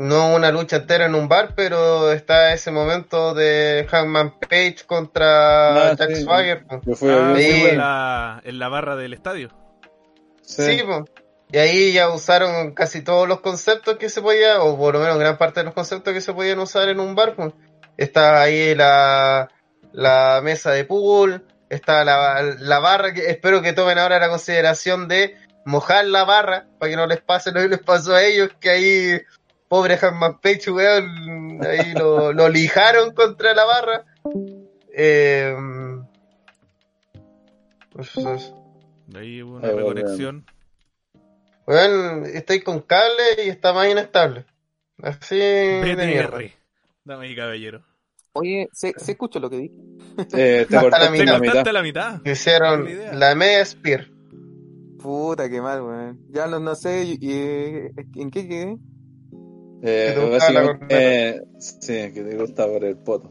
No 0.00 0.34
una 0.34 0.52
lucha 0.52 0.76
entera 0.76 1.06
en 1.06 1.14
un 1.16 1.28
bar, 1.28 1.54
pero 1.56 2.12
está 2.12 2.52
ese 2.52 2.70
momento 2.70 3.34
de 3.34 3.84
Hangman 3.90 4.38
Page 4.38 4.76
contra 4.86 5.90
Ah, 5.90 5.94
Jack 5.96 6.10
sí. 6.14 6.22
Swagger. 6.22 6.64
Ah, 6.70 6.78
sí, 6.94 7.66
en, 7.66 7.78
la, 7.78 8.40
en 8.44 8.58
la 8.60 8.68
barra 8.68 8.94
del 8.94 9.12
estadio. 9.12 9.50
Sí. 10.42 10.78
Sí, 10.78 10.82
po. 10.84 11.04
y 11.50 11.58
ahí 11.58 11.92
ya 11.92 12.10
usaron 12.10 12.72
casi 12.74 13.02
todos 13.02 13.26
los 13.26 13.40
conceptos 13.40 13.96
que 13.96 14.08
se 14.08 14.22
podía, 14.22 14.62
o 14.62 14.78
por 14.78 14.94
lo 14.94 15.00
menos 15.00 15.18
gran 15.18 15.36
parte 15.36 15.60
de 15.60 15.64
los 15.64 15.74
conceptos 15.74 16.14
que 16.14 16.20
se 16.20 16.32
podían 16.32 16.60
usar 16.60 16.88
en 16.88 17.00
un 17.00 17.14
bar. 17.16 17.34
po. 17.34 17.52
Está 17.96 18.40
ahí 18.40 18.76
la, 18.76 19.48
la 19.92 20.40
mesa 20.44 20.70
de 20.70 20.84
pool, 20.84 21.44
está 21.70 22.04
la, 22.04 22.40
la 22.60 22.78
barra, 22.78 23.12
que 23.12 23.26
espero 23.30 23.62
que 23.62 23.72
tomen 23.72 23.98
ahora 23.98 24.20
la 24.20 24.28
consideración 24.28 25.08
de 25.08 25.34
mojar 25.64 26.04
la 26.06 26.24
barra, 26.24 26.66
para 26.78 26.90
que 26.90 26.96
no 26.96 27.06
les 27.08 27.20
pase 27.20 27.50
lo 27.50 27.60
que 27.60 27.68
les 27.68 27.80
pasó 27.80 28.14
a 28.14 28.22
ellos, 28.22 28.48
que 28.60 28.70
ahí, 28.70 29.20
pobre 29.68 29.98
Hanman 30.00 30.40
Page, 30.40 30.70
weón, 30.70 31.60
ahí 31.64 31.92
lo, 31.94 32.32
lo 32.32 32.48
lijaron 32.48 33.12
contra 33.12 33.54
la 33.54 33.64
barra. 33.64 34.04
Eh, 34.92 35.54
eso 37.98 38.34
es- 38.34 38.52
De 39.06 39.20
ahí 39.20 39.42
hubo 39.42 39.56
una 39.56 39.70
reconexión. 39.70 40.44
Weón, 41.66 42.24
estoy 42.26 42.60
con 42.60 42.80
cable 42.80 43.44
y 43.44 43.48
está 43.48 43.72
más 43.72 43.88
inestable. 43.90 44.44
Así. 45.02 45.36
BTR. 45.36 46.52
Dame 47.04 47.30
y 47.30 47.36
caballero. 47.36 47.82
Oye, 48.32 48.68
¿se, 48.72 48.92
se 48.96 49.12
escucha 49.12 49.38
lo 49.38 49.50
que 49.50 49.56
dije? 49.56 49.74
Eh, 50.34 50.66
te 50.68 50.76
Hasta 50.76 50.80
cortaste 50.80 51.24
la 51.24 51.38
mitad. 51.38 51.38
cortaste 51.38 51.72
la 51.72 51.82
mitad. 51.82 52.20
Hicieron 52.24 52.88
la 53.18 53.34
media 53.34 53.64
spear. 53.64 54.06
Puta, 55.00 55.48
qué 55.48 55.60
mal, 55.60 55.82
weón. 55.82 56.20
Ya 56.30 56.46
no, 56.46 56.58
no 56.58 56.74
sé 56.74 57.04
y- 57.04 57.18
y- 57.20 58.20
en 58.20 58.30
qué 58.30 58.48
quedé. 58.48 58.76
Eh, 59.82 60.14
Que 60.14 60.20
te 60.20 60.52
la 60.52 60.78
eh, 60.88 61.42
sí, 61.58 62.12
que 62.12 62.22
te 62.22 62.36
gusta 62.36 62.66
por 62.66 62.84
el 62.84 62.96
poto. 62.96 63.30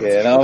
Que 0.00 0.22
no, 0.22 0.38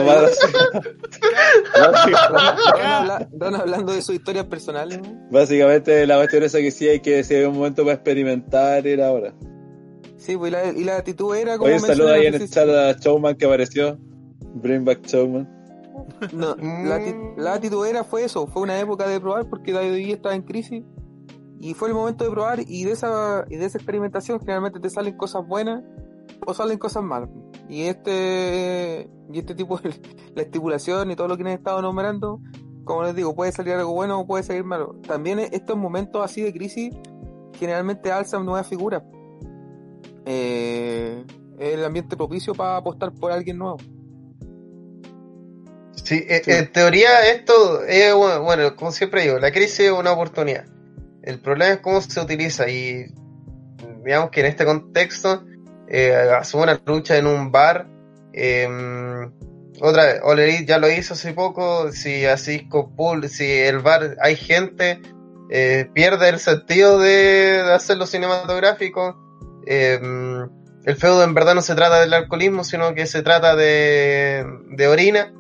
Rana 3.39 3.59
hablando 3.61 3.93
de 3.93 4.03
sus 4.03 4.17
historias 4.17 4.47
personales, 4.47 4.99
weón. 5.01 5.29
básicamente 5.31 6.07
la 6.07 6.17
cuestión 6.17 6.43
esa 6.43 6.59
que 6.59 6.71
sí 6.71 6.89
hay 6.89 7.01
que 7.01 7.23
si 7.23 7.35
un 7.37 7.55
momento 7.55 7.83
para 7.85 7.95
experimentar 7.95 8.87
era 8.87 9.09
ahora. 9.09 9.35
Sí, 10.17 10.37
pues 10.37 10.51
y 10.51 10.53
la, 10.53 10.65
y 10.73 10.85
la 10.85 10.97
actitud 10.97 11.37
era 11.37 11.53
como 11.57 11.67
Oye, 11.67 11.75
un 11.77 11.81
saludo 11.81 12.09
mencioné, 12.09 12.21
ahí 12.21 12.27
en 12.27 12.33
no 12.39 12.45
el 12.45 12.51
chat 12.51 12.69
a 12.69 12.93
Showman 12.99 13.37
que 13.37 13.45
apareció. 13.47 13.97
Bring 14.55 14.85
back 14.85 15.07
Showman. 15.07 15.49
No, 16.33 16.57
la, 16.57 16.99
acti- 16.99 17.37
la 17.37 17.55
actitud 17.55 17.87
era 17.87 18.03
fue 18.05 18.25
eso, 18.25 18.47
fue 18.49 18.63
una 18.63 18.79
época 18.81 19.07
de 19.07 19.21
probar 19.21 19.49
porque 19.49 19.73
WWE 19.73 20.13
estaba 20.13 20.35
en 20.35 20.43
crisis 20.43 20.83
y 21.61 21.75
fue 21.75 21.89
el 21.89 21.95
momento 21.95 22.25
de 22.25 22.31
probar 22.31 22.61
y 22.67 22.85
de 22.85 22.93
esa 22.93 23.45
y 23.49 23.57
de 23.57 23.65
esa 23.67 23.79
experimentación 23.79 24.39
generalmente 24.41 24.81
te 24.81 24.91
salen 24.91 25.17
cosas 25.17 25.47
buenas 25.47 25.83
o 26.47 26.55
salen 26.55 26.79
cosas 26.79 27.03
malas. 27.03 27.31
Y 27.69 27.83
este 27.85 29.09
y 29.33 29.39
este 29.39 29.55
tipo 29.55 29.79
de 29.79 29.91
la 30.35 30.43
estipulación 30.43 31.11
y 31.11 31.17
todo 31.17 31.29
lo 31.29 31.37
que 31.37 31.43
han 31.43 31.49
estado 31.49 31.83
nombrando, 31.83 32.41
como 32.85 33.03
les 33.03 33.15
digo, 33.15 33.35
puede 33.35 33.53
salir 33.53 33.75
algo 33.75 33.93
bueno 33.93 34.21
o 34.21 34.27
puede 34.27 34.43
salir 34.45 34.65
malo. 34.65 34.97
También 35.07 35.39
estos 35.41 35.77
momentos 35.77 36.25
así 36.25 36.43
de 36.43 36.53
crisis 36.53 36.95
generalmente 37.59 38.13
alzan 38.13 38.45
nuevas 38.47 38.67
figuras. 38.69 39.03
Eh, 40.27 41.25
es 41.59 41.75
el 41.75 41.85
ambiente 41.85 42.17
propicio 42.17 42.55
para 42.55 42.77
apostar 42.77 43.13
por 43.13 43.33
alguien 43.33 43.59
nuevo. 43.59 43.79
Sí, 46.05 46.25
e- 46.29 46.43
Sí. 46.45 46.53
en 46.53 46.73
teoría 46.73 47.29
esto 47.33 47.83
es, 47.85 48.15
bueno, 48.15 48.43
bueno, 48.43 48.77
como 48.77 48.93
siempre 48.93 49.23
digo, 49.23 49.39
la 49.39 49.51
crisis 49.51 49.81
es 49.81 49.91
una 49.93 50.13
oportunidad. 50.13 50.65
El 51.29 51.41
problema 51.41 51.75
es 51.75 51.81
cómo 51.81 52.01
se 52.01 52.21
utiliza 52.21 52.71
y 52.71 53.05
digamos 54.03 54.31
que 54.31 54.41
en 54.41 54.47
este 54.47 54.65
contexto, 54.65 55.45
eh, 55.87 56.15
hace 56.15 56.57
una 56.57 56.81
lucha 56.87 57.19
en 57.19 57.27
un 57.27 57.53
bar, 57.53 57.87
eh, 58.33 58.67
otra 59.79 60.23
Elite 60.43 60.65
ya 60.65 60.79
lo 60.79 60.91
hizo 60.91 61.13
hace 61.13 61.35
poco, 61.35 61.93
si 61.93 62.25
así 62.25 62.67
si 63.29 63.45
el 63.53 63.81
bar 63.81 64.17
hay 64.23 64.37
gente, 64.37 65.03
eh, 65.51 65.91
pierde 65.93 66.31
el 66.31 66.39
sentido 66.39 66.99
de, 66.99 67.63
de 67.63 67.73
hacerlo 67.75 68.07
cinematográfico. 68.07 69.19
Eh, 69.67 70.01
el 70.85 70.97
feudo 70.97 71.25
en 71.25 71.35
verdad 71.35 71.55
no 71.55 71.61
se 71.61 71.75
trata 71.75 72.01
del 72.01 72.15
alcoholismo, 72.15 72.65
sino 72.65 72.95
que 72.95 73.05
se 73.05 73.21
trata 73.21 73.55
de, 73.55 74.47
de 74.71 74.89
orina. 74.89 75.35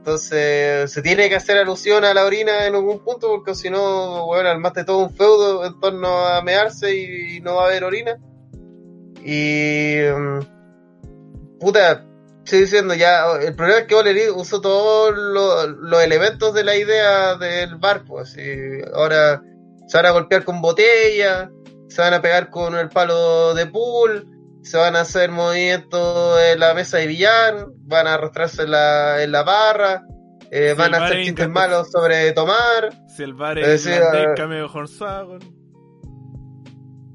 Entonces 0.00 0.90
se 0.90 1.02
tiene 1.02 1.28
que 1.28 1.36
hacer 1.36 1.58
alusión 1.58 2.06
a 2.06 2.14
la 2.14 2.24
orina 2.24 2.66
en 2.66 2.74
algún 2.74 3.00
punto, 3.00 3.28
porque 3.28 3.54
si 3.54 3.68
no, 3.68 4.24
bueno, 4.24 4.48
armaste 4.48 4.84
todo 4.84 4.96
un 4.98 5.14
feudo 5.14 5.66
en 5.66 5.78
torno 5.78 6.26
a 6.26 6.40
mearse 6.40 6.96
y 6.96 7.40
no 7.42 7.56
va 7.56 7.64
a 7.64 7.66
haber 7.66 7.84
orina. 7.84 8.18
Y. 9.22 9.96
mm, 10.16 11.58
puta, 11.60 12.06
estoy 12.42 12.60
diciendo 12.60 12.94
ya, 12.94 13.26
el 13.42 13.54
problema 13.54 13.80
es 13.80 13.86
que 13.86 13.94
Ole 13.94 14.30
usó 14.30 14.62
todos 14.62 15.14
lo- 15.14 15.66
los 15.66 16.02
elementos 16.02 16.54
de 16.54 16.64
la 16.64 16.76
idea 16.76 17.36
del 17.36 17.76
bar, 17.76 18.04
pues, 18.06 18.34
ahora 18.94 19.42
se 19.86 19.96
van 19.98 20.06
a 20.06 20.10
golpear 20.12 20.44
con 20.44 20.62
botella, 20.62 21.50
se 21.88 22.00
van 22.00 22.14
a 22.14 22.22
pegar 22.22 22.48
con 22.48 22.74
el 22.74 22.88
palo 22.88 23.52
de 23.52 23.66
pool, 23.66 24.26
se 24.62 24.76
van 24.76 24.96
a 24.96 25.00
hacer 25.00 25.30
movimientos 25.30 26.38
en 26.52 26.60
la 26.60 26.74
mesa 26.74 26.98
de 26.98 27.06
billar, 27.06 27.66
van 27.78 28.06
a 28.06 28.14
arrastrarse 28.14 28.62
en 28.62 28.70
la, 28.72 29.22
en 29.22 29.32
la 29.32 29.42
barra, 29.42 30.04
eh, 30.50 30.74
van 30.76 30.94
a 30.94 31.04
hacer 31.04 31.18
es 31.18 31.26
chistes 31.26 31.48
malos 31.48 31.90
sobre 31.90 32.32
tomar. 32.32 32.90
Si 33.14 33.22
el 33.22 33.34
bar 33.34 33.58
Es 33.58 33.84
decir, 33.84 33.94
irlandés. 33.94 34.28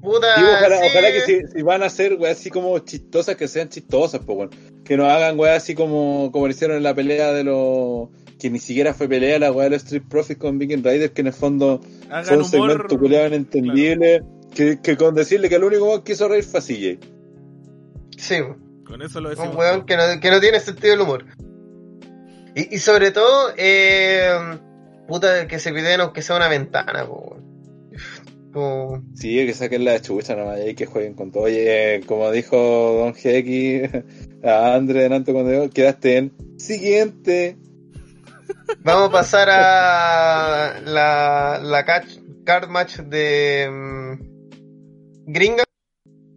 Puta, 0.00 0.36
Digo, 0.36 0.48
ojalá, 0.52 0.78
sí, 0.78 0.84
ojalá 0.88 1.12
que 1.12 1.20
si, 1.22 1.40
si 1.52 1.62
van 1.62 1.82
a 1.82 1.86
hacer 1.86 2.14
weas 2.14 2.38
así 2.38 2.48
como 2.48 2.78
chistosas, 2.78 3.34
que 3.36 3.48
sean 3.48 3.68
chistosas, 3.68 4.20
pues 4.24 4.36
bueno. 4.36 4.52
Que 4.84 4.96
no 4.96 5.06
hagan 5.06 5.38
weas 5.38 5.62
así 5.62 5.74
como, 5.74 6.30
como 6.32 6.46
lo 6.46 6.52
hicieron 6.52 6.76
en 6.76 6.84
la 6.84 6.94
pelea 6.94 7.32
de 7.32 7.42
los. 7.42 8.08
que 8.38 8.48
ni 8.48 8.60
siquiera 8.60 8.94
fue 8.94 9.08
pelea, 9.08 9.38
la 9.38 9.50
wea 9.50 9.64
de 9.64 9.70
los 9.70 9.82
Street 9.82 10.04
Profits 10.08 10.38
con 10.38 10.58
Viking 10.58 10.84
Raiders, 10.84 11.12
que 11.12 11.22
en 11.22 11.26
el 11.26 11.32
fondo 11.32 11.80
fue 11.80 12.16
Hagan 12.16 12.38
un 12.38 12.44
segmento 12.44 12.74
humor. 12.74 12.98
culiado 12.98 13.26
inentendible. 13.26 14.22
Que, 14.54 14.80
que 14.80 14.96
con 14.96 15.14
decirle 15.14 15.50
que 15.50 15.56
el 15.56 15.64
único 15.64 16.02
que 16.02 16.12
hizo 16.12 16.28
reír 16.28 16.44
fue 16.44 16.60
CJ. 16.60 17.15
Sí, 18.16 18.36
Con 18.86 19.02
eso 19.02 19.20
lo 19.20 19.30
un 19.30 19.56
weón 19.56 19.84
que 19.86 19.96
no, 19.96 20.02
que 20.20 20.30
no 20.30 20.40
tiene 20.40 20.60
sentido 20.60 20.90
del 20.92 21.00
humor. 21.02 21.24
Y, 22.54 22.74
y 22.76 22.78
sobre 22.78 23.10
todo, 23.10 23.52
eh, 23.56 24.30
puta, 25.06 25.46
que 25.46 25.58
se 25.58 25.72
piden 25.72 26.00
aunque 26.00 26.22
sea 26.22 26.36
una 26.36 26.48
ventana, 26.48 27.06
po. 27.06 27.36
Como- 28.52 29.02
Sí, 29.14 29.44
que 29.44 29.52
saquen 29.52 29.84
la 29.84 30.00
chucha 30.00 30.34
nomás 30.34 30.58
y 30.66 30.74
que 30.74 30.86
jueguen 30.86 31.12
con 31.14 31.30
todo. 31.30 31.42
Oye, 31.44 32.00
como 32.06 32.30
dijo 32.30 32.56
Don 32.56 33.12
GX 33.12 34.42
a 34.44 34.74
André 34.74 35.02
delante 35.02 35.32
cuando 35.34 35.50
dijo, 35.50 35.68
quedaste 35.70 36.16
en 36.16 36.32
siguiente. 36.58 37.58
Vamos 38.82 39.10
a 39.10 39.12
pasar 39.12 39.48
a 39.50 40.80
la, 40.86 41.60
la 41.62 41.84
catch- 41.84 42.22
card 42.44 42.70
match 42.70 42.98
de 43.00 43.68
mm, 43.70 45.30
Gringa. 45.30 45.64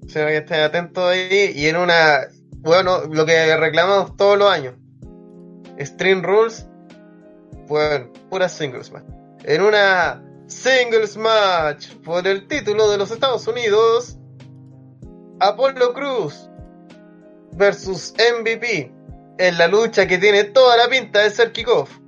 O 0.10 0.12
sea, 0.12 0.26
que 0.26 0.38
estén 0.38 0.62
atentos 0.62 1.08
ahí. 1.08 1.52
Y 1.56 1.68
en 1.68 1.78
una. 1.78 2.30
Bueno, 2.58 3.06
lo 3.06 3.28
que 3.28 3.56
reclamamos 3.56 4.18
todos 4.18 4.40
los 4.40 4.52
años: 4.52 4.74
Stream 5.80 6.24
Rules. 6.24 6.68
Bueno, 7.68 8.12
pura 8.32 8.50
singles 8.50 8.92
match. 8.92 9.06
En 9.44 9.62
una 9.62 10.24
singles 10.48 11.16
match 11.16 11.94
por 12.04 12.28
el 12.28 12.48
título 12.48 12.90
de 12.90 12.98
los 12.98 13.12
Estados 13.12 13.46
Unidos: 13.48 14.18
Apollo 15.40 15.94
Cruz 15.94 16.50
versus 17.52 18.16
MVP. 18.18 18.92
En 19.38 19.58
la 19.60 19.68
lucha 19.68 20.08
que 20.08 20.18
tiene 20.18 20.46
toda 20.46 20.76
la 20.76 20.90
pinta 20.90 21.20
de 21.20 21.30
ser 21.30 21.52
kickoff. 21.52 22.00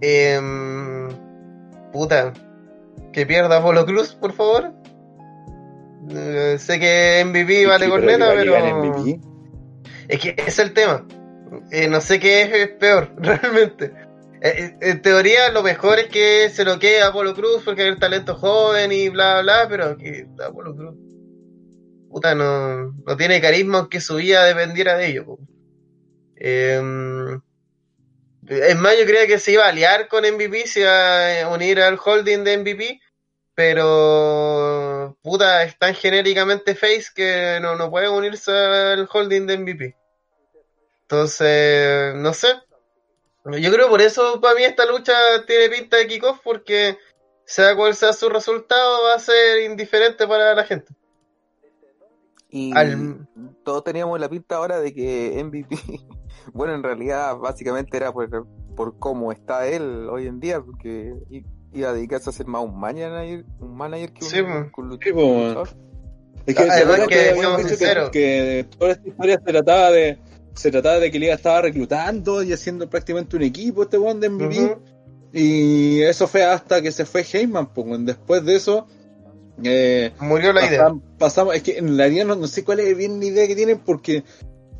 Em, 0.00 1.08
puta. 1.92 2.32
Que 3.12 3.24
pierda 3.24 3.58
Apolo 3.58 3.86
Cruz, 3.86 4.16
por 4.16 4.32
favor. 4.32 4.83
Eh, 6.10 6.56
sé 6.58 6.78
que 6.78 7.24
MVP 7.24 7.66
vale 7.66 7.86
Sí, 7.86 7.90
corneta, 7.90 8.32
pero. 8.34 8.58
MVP. 8.58 9.20
Es 10.08 10.20
que 10.20 10.30
ese 10.30 10.48
es 10.48 10.58
el 10.58 10.72
tema. 10.72 11.06
Eh, 11.70 11.88
no 11.88 12.00
sé 12.00 12.18
qué 12.18 12.42
es, 12.42 12.52
es 12.52 12.68
peor, 12.76 13.12
realmente. 13.18 13.92
Eh, 14.42 14.76
en 14.80 15.02
teoría, 15.02 15.50
lo 15.50 15.62
mejor 15.62 15.98
es 15.98 16.08
que 16.08 16.50
se 16.50 16.64
lo 16.64 16.78
quede 16.78 17.00
a 17.02 17.08
Apolo 17.08 17.34
Cruz 17.34 17.62
porque 17.64 17.82
es 17.82 17.88
el 17.88 17.98
talento 17.98 18.34
joven 18.34 18.92
y 18.92 19.08
bla, 19.08 19.40
bla, 19.42 19.66
pero 19.68 19.96
que 19.96 20.26
Apolo 20.46 20.76
Cruz. 20.76 20.94
Puta, 22.10 22.34
no, 22.34 22.92
no 22.92 23.16
tiene 23.16 23.40
carisma 23.40 23.78
aunque 23.78 24.00
su 24.00 24.16
vida 24.16 24.44
dependiera 24.44 24.96
de 24.96 25.06
ello. 25.08 25.38
Em, 26.36 27.40
es 28.46 28.76
más, 28.76 28.98
yo 28.98 29.06
creía 29.06 29.26
que 29.26 29.38
se 29.38 29.52
iba 29.52 29.64
a 29.64 29.70
aliar 29.70 30.08
con 30.08 30.24
MVP, 30.24 30.66
se 30.66 30.80
iba 30.80 31.42
a 31.42 31.48
unir 31.48 31.80
al 31.80 31.98
holding 32.04 32.44
de 32.44 32.58
MVP, 32.58 33.00
pero 33.54 34.93
puta, 35.22 35.62
es 35.64 35.78
tan 35.78 35.94
genéricamente 35.94 36.74
face 36.74 37.06
que 37.14 37.58
no, 37.60 37.76
no 37.76 37.90
puede 37.90 38.08
unirse 38.08 38.50
al 38.52 39.08
holding 39.12 39.46
de 39.46 39.58
MVP. 39.58 39.96
Entonces, 41.02 42.14
no 42.16 42.32
sé. 42.32 42.48
Yo 43.60 43.70
creo 43.72 43.88
por 43.88 44.00
eso 44.00 44.40
para 44.40 44.54
mí 44.54 44.64
esta 44.64 44.86
lucha 44.86 45.12
tiene 45.46 45.68
pinta 45.68 45.98
de 45.98 46.06
kickoff 46.06 46.40
porque 46.42 46.96
sea 47.44 47.76
cual 47.76 47.94
sea 47.94 48.14
su 48.14 48.30
resultado 48.30 49.02
va 49.04 49.14
a 49.14 49.18
ser 49.18 49.62
indiferente 49.70 50.26
para 50.26 50.54
la 50.54 50.64
gente. 50.64 50.94
Y 52.48 52.74
Al- 52.76 53.28
todos 53.64 53.84
teníamos 53.84 54.18
la 54.18 54.28
pinta 54.28 54.56
ahora 54.56 54.78
de 54.80 54.94
que 54.94 55.42
MVP, 55.44 55.76
bueno, 56.54 56.74
en 56.74 56.82
realidad 56.82 57.36
básicamente 57.36 57.96
era 57.96 58.12
por, 58.12 58.46
por 58.74 58.98
cómo 58.98 59.30
está 59.32 59.66
él 59.66 60.08
hoy 60.08 60.26
en 60.26 60.40
día, 60.40 60.60
porque 60.62 61.12
iba 61.74 61.90
a 61.90 61.92
dedicarse 61.92 62.30
a 62.30 62.32
ser 62.32 62.46
más 62.46 62.62
un 62.64 62.78
manager, 62.78 63.44
un 63.60 63.76
manager 63.76 64.12
que 64.12 64.24
un, 64.24 64.30
Sí, 64.30 64.40
un 64.40 64.70
un. 65.22 65.68
Es 66.46 66.54
que, 66.54 66.62
Además 66.62 66.76
¿se 66.76 66.82
acuerdan 66.82 67.08
que, 67.08 67.14
que 67.14 67.20
habíamos 67.30 67.40
seamos 67.40 67.56
dicho 67.58 67.68
que, 67.70 67.76
sinceros. 67.76 68.10
que 68.10 68.66
toda 68.78 68.90
esta 68.92 69.08
historia 69.08 69.38
se 69.44 69.52
trataba 69.52 69.90
de 69.90 70.18
se 70.54 70.70
trataba 70.70 70.98
de 71.00 71.10
que 71.10 71.18
Liga 71.18 71.34
estaba 71.34 71.62
reclutando 71.62 72.42
y 72.42 72.52
haciendo 72.52 72.88
prácticamente 72.88 73.36
un 73.36 73.42
equipo 73.42 73.82
este 73.82 73.96
one 73.96 74.20
de 74.20 74.28
MVP 74.28 74.76
y 75.32 76.02
eso 76.02 76.28
fue 76.28 76.44
hasta 76.44 76.80
que 76.80 76.92
se 76.92 77.04
fue 77.04 77.22
Heyman 77.32 77.72
pues 77.72 77.86
después 78.04 78.44
de 78.44 78.54
eso 78.56 78.86
eh, 79.64 80.12
Murió 80.20 80.52
la 80.52 80.66
idea. 80.66 80.86
pasam- 80.88 81.00
pasamos 81.18 81.54
es 81.56 81.62
que 81.62 81.78
en 81.78 81.96
realidad 81.96 82.26
no, 82.26 82.36
no 82.36 82.46
sé 82.46 82.62
cuál 82.64 82.80
es 82.80 82.96
bien 82.96 83.18
la 83.18 83.26
idea 83.26 83.46
que 83.48 83.56
tienen 83.56 83.78
porque 83.78 84.22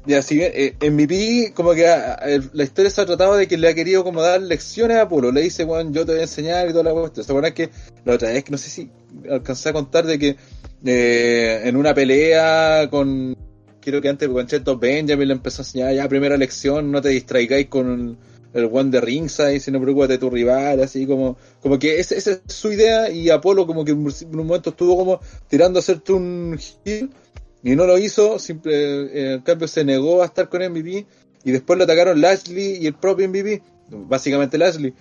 ya 0.06 0.20
si 0.22 0.40
eh, 0.42 0.74
MVP 0.80 1.52
como 1.54 1.72
que 1.72 1.86
ah, 1.88 2.14
el- 2.26 2.50
la 2.52 2.64
historia 2.64 2.90
se 2.90 3.00
ha 3.00 3.06
tratado 3.06 3.36
de 3.36 3.46
que 3.48 3.56
le 3.56 3.68
ha 3.68 3.74
querido 3.74 4.04
como 4.04 4.20
dar 4.22 4.40
lecciones 4.42 4.96
a 4.98 5.02
Apolo 5.02 5.32
le 5.32 5.40
dice 5.42 5.64
bueno 5.64 5.90
yo 5.92 6.04
te 6.04 6.12
voy 6.12 6.20
a 6.20 6.24
enseñar 6.24 6.68
y 6.68 6.72
toda 6.72 6.84
la 6.84 6.92
cuestión 6.92 7.24
se 7.24 7.32
acuerdan 7.32 7.54
que 7.54 7.70
la 8.04 8.14
otra 8.14 8.30
vez 8.30 8.44
que 8.44 8.50
no 8.52 8.58
sé 8.58 8.68
si 8.70 8.90
alcancé 9.30 9.70
a 9.70 9.72
contar 9.72 10.04
de 10.06 10.18
que 10.18 10.36
eh, 10.84 11.62
en 11.64 11.76
una 11.76 11.94
pelea 11.94 12.88
con 12.90 13.34
creo 13.80 14.00
que 14.00 14.08
antes 14.08 14.28
con 14.28 14.46
Cheto 14.46 14.78
Benjamin 14.78 15.28
le 15.28 15.34
empezó 15.34 15.62
a 15.62 15.64
enseñar 15.64 15.94
ya 15.94 16.08
primera 16.08 16.36
lección 16.36 16.90
no 16.90 17.00
te 17.00 17.08
distraigáis 17.10 17.66
con 17.68 18.18
el, 18.52 18.64
one 18.70 18.90
de 18.90 19.00
ringside 19.00 19.58
sino 19.60 19.80
preocúpate 19.80 20.12
de 20.14 20.18
tu 20.18 20.30
rival 20.30 20.80
así 20.82 21.06
como 21.06 21.36
como 21.60 21.78
que 21.78 21.98
ese- 21.98 22.16
esa 22.18 22.32
es 22.32 22.40
su 22.46 22.70
idea 22.72 23.10
y 23.10 23.30
Apolo 23.30 23.66
como 23.66 23.84
que 23.84 23.92
en 23.92 23.98
un 24.06 24.12
momento 24.46 24.70
estuvo 24.70 24.96
como 24.96 25.20
tirando 25.48 25.78
a 25.78 25.80
hacerte 25.80 26.12
un 26.12 26.58
heel 26.84 27.10
y 27.64 27.74
no 27.76 27.86
lo 27.86 27.96
hizo, 27.98 28.38
simple, 28.38 28.74
eh, 28.74 29.32
en 29.34 29.40
cambio 29.40 29.66
se 29.66 29.84
negó 29.84 30.22
a 30.22 30.26
estar 30.26 30.50
con 30.50 30.62
MVP 30.62 31.06
y 31.44 31.50
después 31.50 31.78
lo 31.78 31.84
atacaron 31.84 32.20
Lashley 32.20 32.76
y 32.80 32.86
el 32.86 32.94
propio 32.94 33.26
MVP, 33.26 33.62
básicamente 33.88 34.58
Lashley. 34.58 34.92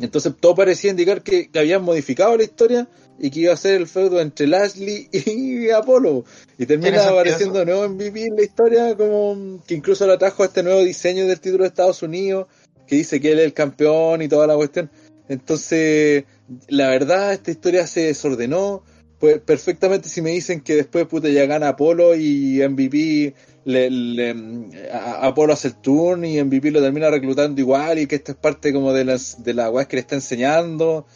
Entonces 0.00 0.32
todo 0.38 0.54
parecía 0.54 0.92
indicar 0.92 1.22
que, 1.22 1.50
que 1.50 1.58
habían 1.58 1.82
modificado 1.82 2.36
la 2.36 2.44
historia 2.44 2.88
y 3.18 3.30
que 3.30 3.40
iba 3.40 3.52
a 3.52 3.56
ser 3.56 3.74
el 3.74 3.88
feudo 3.88 4.20
entre 4.20 4.46
Lashley 4.46 5.08
y 5.12 5.70
Apolo. 5.70 6.24
Y 6.56 6.66
termina 6.66 7.08
apareciendo 7.08 7.58
de 7.58 7.66
nuevo 7.66 7.88
MVP 7.88 8.26
en 8.26 8.36
la 8.36 8.42
historia, 8.42 8.96
como 8.96 9.60
que 9.66 9.74
incluso 9.74 10.06
lo 10.06 10.16
trajo 10.18 10.44
a 10.44 10.46
este 10.46 10.62
nuevo 10.62 10.80
diseño 10.84 11.26
del 11.26 11.40
título 11.40 11.64
de 11.64 11.68
Estados 11.68 12.02
Unidos, 12.02 12.46
que 12.86 12.96
dice 12.96 13.20
que 13.20 13.32
él 13.32 13.40
es 13.40 13.46
el 13.46 13.54
campeón 13.54 14.22
y 14.22 14.28
toda 14.28 14.46
la 14.46 14.54
cuestión. 14.54 14.88
Entonces, 15.28 16.24
la 16.68 16.88
verdad, 16.88 17.32
esta 17.32 17.50
historia 17.50 17.86
se 17.86 18.02
desordenó. 18.02 18.82
Pues 19.22 19.38
perfectamente 19.38 20.08
si 20.08 20.20
me 20.20 20.30
dicen 20.30 20.62
que 20.62 20.74
después 20.74 21.06
puta 21.06 21.28
ya 21.28 21.46
gana 21.46 21.68
Apolo 21.68 22.16
y 22.16 22.60
MVP 22.68 23.34
le, 23.66 23.88
le- 23.88 24.90
a- 24.92 25.24
Apolo 25.28 25.52
hace 25.52 25.68
el 25.68 25.76
turn 25.76 26.24
y 26.24 26.42
MVP 26.42 26.72
lo 26.72 26.80
termina 26.80 27.08
reclutando 27.08 27.60
igual 27.60 28.00
y 28.00 28.08
que 28.08 28.16
esto 28.16 28.32
es 28.32 28.38
parte 28.38 28.72
como 28.72 28.92
de 28.92 29.04
las 29.04 29.44
de 29.44 29.54
la 29.54 29.70
weas 29.70 29.86
que 29.86 29.94
le 29.94 30.00
está 30.00 30.16
enseñando, 30.16 31.06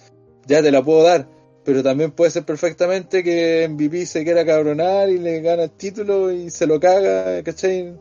ya 0.47 0.63
te 0.63 0.71
la 0.71 0.85
puedo 0.85 1.03
dar. 1.03 1.29
Pero 1.65 1.83
también 1.83 2.13
puede 2.13 2.31
ser 2.31 2.45
perfectamente 2.45 3.25
que 3.25 3.67
MVP 3.69 4.07
se 4.07 4.23
quiera 4.23 4.47
cabronar 4.47 5.09
y 5.11 5.19
le 5.19 5.41
gana 5.41 5.65
el 5.65 5.71
título 5.73 6.31
y 6.31 6.49
se 6.51 6.69
lo 6.69 6.79
caga, 6.79 7.43
¿cachai? 7.43 7.93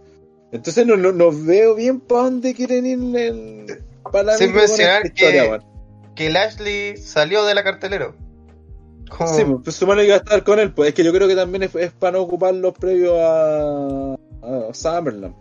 Entonces 0.52 0.86
no, 0.86 0.98
no, 0.98 1.14
no 1.14 1.32
veo 1.32 1.74
bien 1.74 2.00
para 2.00 2.26
dónde 2.26 2.54
quieren 2.54 2.86
ir 2.86 3.18
el, 3.20 3.66
para 4.12 4.24
la 4.24 4.38
Sin 4.38 4.54
mencionar 4.54 5.04
historia, 5.04 5.42
que- 5.46 5.50
weón. 5.50 5.64
Que 6.16 6.30
Lashley 6.30 6.96
salió 6.98 7.44
de 7.44 7.56
la 7.56 7.64
cartelera. 7.64 8.14
Como- 9.10 9.34
Sí, 9.34 9.44
pues, 9.46 9.58
pues 9.64 9.76
supone 9.76 10.02
que 10.02 10.08
iba 10.08 10.16
a 10.16 10.20
estar 10.20 10.44
con 10.44 10.60
él, 10.60 10.72
pues 10.74 10.90
es 10.90 10.96
que 10.96 11.04
yo 11.04 11.14
creo 11.14 11.28
que 11.28 11.36
también 11.36 11.64
es, 11.64 11.76
es 11.76 11.92
para 11.92 12.14
no 12.18 12.24
ocuparlo 12.24 12.74
previo 12.74 13.16
a, 13.22 14.14
a 14.16 14.74
Summerland. 14.74 15.36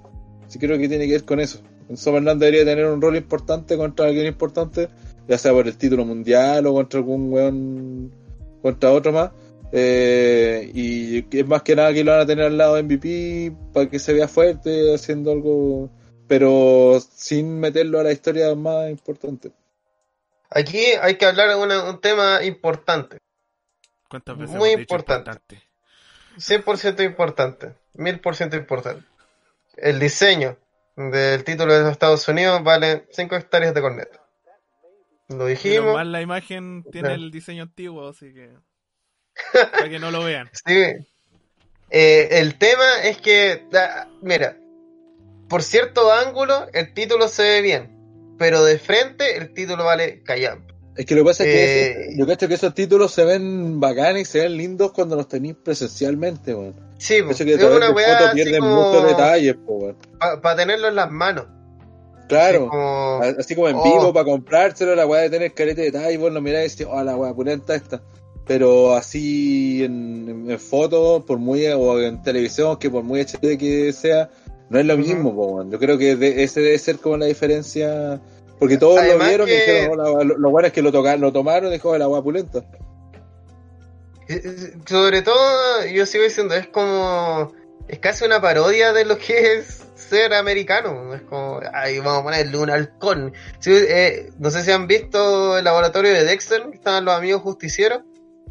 Sí 0.48 0.59
creo 0.59 0.79
que 0.79 0.88
tiene 0.88 1.07
que 1.07 1.12
ver 1.12 1.24
con 1.24 1.40
eso. 1.40 1.61
En 1.88 1.96
Summerland 1.96 2.40
debería 2.40 2.64
tener 2.64 2.87
un 2.87 3.00
rol 3.00 3.16
importante 3.16 3.77
contra 3.77 4.07
alguien 4.07 4.27
importante, 4.27 4.88
ya 5.29 5.38
sea 5.38 5.53
por 5.53 5.66
el 5.66 5.77
título 5.77 6.05
mundial 6.05 6.66
o 6.66 6.72
contra 6.74 6.98
algún 7.00 7.33
weón, 7.33 8.12
contra 8.62 8.92
otro 8.92 9.12
más. 9.12 9.31
Eh, 9.72 10.70
y 10.72 11.37
es 11.37 11.46
más 11.48 11.62
que 11.62 11.74
nada 11.74 11.92
que 11.92 12.05
lo 12.05 12.12
van 12.12 12.20
a 12.20 12.27
tener 12.27 12.44
al 12.46 12.57
lado 12.57 12.77
de 12.77 12.83
MVP 12.85 13.53
para 13.72 13.90
que 13.90 13.98
se 13.98 14.12
vea 14.12 14.29
fuerte 14.29 14.94
haciendo 14.94 15.33
algo, 15.33 15.90
pero 16.29 17.00
sin 17.14 17.59
meterlo 17.59 17.98
a 17.98 18.05
la 18.05 18.12
historia 18.12 18.55
más 18.55 18.88
importante. 18.90 19.50
Aquí 20.50 20.79
hay 21.03 21.16
que 21.16 21.27
hablar 21.27 21.48
de 21.48 21.57
una- 21.57 21.90
un 21.90 22.00
tema 22.00 22.44
importante. 22.44 23.18
¿Cuántas 24.14 24.38
veces 24.38 24.57
Muy 24.57 24.68
dicho 24.77 24.83
importante. 24.83 25.61
100% 26.37 27.05
importante. 27.05 27.74
1000% 27.94 28.55
importante. 28.57 29.05
El 29.77 29.98
diseño 29.98 30.57
del 30.94 31.42
título 31.42 31.74
de 31.74 31.81
los 31.81 31.90
Estados 31.90 32.29
Unidos 32.29 32.62
vale 32.62 33.09
5 33.11 33.35
hectáreas 33.35 33.74
de 33.74 33.81
corneta. 33.81 34.20
Lo 35.31 35.46
dijimos. 35.46 35.94
mal 35.94 36.12
la 36.12 36.20
imagen 36.20 36.85
tiene 36.92 37.14
el 37.14 37.33
diseño 37.33 37.64
antiguo, 37.64 38.09
así 38.09 38.33
que. 38.33 38.50
Para 39.72 39.88
que 39.88 39.98
no 39.98 40.12
lo 40.12 40.22
vean. 40.22 40.48
Sí. 40.64 40.92
Eh, 41.90 42.29
el 42.38 42.57
tema 42.57 43.03
es 43.03 43.16
que, 43.18 43.66
mira, 44.22 44.57
por 45.48 45.64
cierto 45.64 46.12
ángulo 46.12 46.68
el 46.72 46.94
título 46.94 47.27
se 47.27 47.42
ve 47.42 47.62
bien, 47.62 48.37
pero 48.38 48.62
de 48.62 48.79
frente 48.79 49.37
el 49.38 49.53
título 49.55 49.85
vale 49.85 50.22
callampa. 50.22 50.73
Es 50.96 51.07
que 51.07 51.14
lo 51.16 51.22
que 51.22 51.26
pasa 51.26 51.44
es 51.44 51.50
que 51.50 51.90
Eh, 52.11 52.14
yo 52.16 52.26
cacho 52.26 52.46
que 52.46 52.54
esos 52.54 52.72
títulos 52.74 53.12
se 53.12 53.24
ven 53.24 53.80
bacanes 53.80 54.22
y 54.28 54.33
se 54.33 54.40
ven 54.40 54.57
lindos 54.57 54.92
cuando 54.92 55.16
los 55.16 55.26
tenéis 55.28 55.57
presencialmente, 55.62 56.54
weón. 56.54 56.74
Sí, 56.98 57.16
que 57.16 57.54
a 57.54 57.57
es 57.57 57.62
una 57.64 57.90
weá 57.90 58.30
pierden 58.33 58.61
como 58.61 58.90
muchos 58.92 59.07
detalles, 59.09 59.57
weón. 59.66 59.96
para 60.40 60.57
tenerlo 60.57 60.88
en 60.88 60.94
las 60.94 61.11
manos. 61.11 61.46
Claro. 62.28 62.61
Así 62.64 62.68
como- 62.70 63.20
A- 63.22 63.40
Así 63.40 63.54
como 63.54 63.68
en 63.68 63.76
Oh. 63.76 63.85
vivo 63.85 64.12
para 64.12 64.24
comprárselo, 64.24 64.94
la 64.94 65.07
weá 65.07 65.22
de 65.22 65.30
tener 65.30 65.52
carete 65.52 65.83
de 65.83 65.90
detalle, 65.90 66.16
vos 66.16 66.33
lo 66.33 66.40
miráis 66.40 66.74
y 66.74 66.78
decís, 66.78 66.92
oh, 66.96 67.02
la 67.02 67.16
weá 67.16 67.35
pulenta 67.35 67.74
esta. 67.74 68.00
Pero 68.46 68.94
así 68.94 69.83
en, 69.85 70.28
en, 70.28 70.50
en 70.50 70.59
fotos, 70.59 71.24
por 71.24 71.38
muy, 71.38 71.66
o 71.66 72.00
en 72.00 72.22
televisión, 72.22 72.76
que 72.78 72.88
por 72.90 73.02
muy 73.02 73.20
HD 73.20 73.57
que 73.59 73.92
sea, 73.92 74.30
no 74.70 74.78
es 74.78 74.87
lo 74.87 74.96
mismo, 74.96 75.35
po. 75.35 75.68
Yo 75.68 75.78
creo 75.78 75.98
que 75.98 76.14
de- 76.16 76.44
ese 76.44 76.61
debe 76.61 76.78
ser 76.78 76.98
como 76.98 77.16
la 77.16 77.26
diferencia 77.26 78.20
Porque 78.59 78.77
todos 78.79 78.99
Además 79.01 79.19
lo 79.19 79.25
vieron 79.29 79.47
que- 79.47 79.55
y 79.55 79.61
dijeron, 79.61 80.01
"Oh, 80.01 80.19
la- 80.19 80.25
lo, 80.25 80.38
lo 80.38 80.51
bueno 80.51 80.67
es 80.69 80.73
que 80.73 80.83
lo, 80.83 80.93
tocaron, 80.93 81.21
lo 81.21 81.33
tomaron 81.33 81.69
y 81.69 81.73
dejó 81.73 81.97
la 81.99 82.05
agua 82.05 82.23
pulenta. 82.23 82.64
Eh, 84.29 84.40
eh, 84.45 84.73
Sobre 84.87 85.23
todo, 85.23 85.85
yo 85.87 86.07
sigo 86.07 86.25
diciendo, 86.25 86.55
es 86.55 86.67
como. 86.69 87.53
Es 87.87 87.99
casi 87.99 88.25
una 88.25 88.40
parodia 88.40 88.95
de 88.95 89.05
lo 89.05 89.19
que 89.19 89.55
es 89.55 89.83
ser 89.95 90.33
americano. 90.33 91.14
Es 91.14 91.21
como, 91.23 91.61
ay, 91.75 91.99
vamos 91.99 92.21
a 92.21 92.23
ponerle 92.25 92.57
un 92.57 92.71
halcón. 92.71 93.35
Sí, 93.59 93.73
eh, 93.75 94.31
no 94.38 94.51
sé 94.51 94.62
si 94.62 94.71
han 94.73 94.87
visto 94.87 95.59
el 95.59 95.64
laboratorio 95.64 96.12
de 96.12 96.25
Dexter, 96.25 96.62
que 96.71 96.77
estaban 96.77 97.05
los 97.05 97.14
amigos 97.14 97.43
justicieros. 97.43 98.01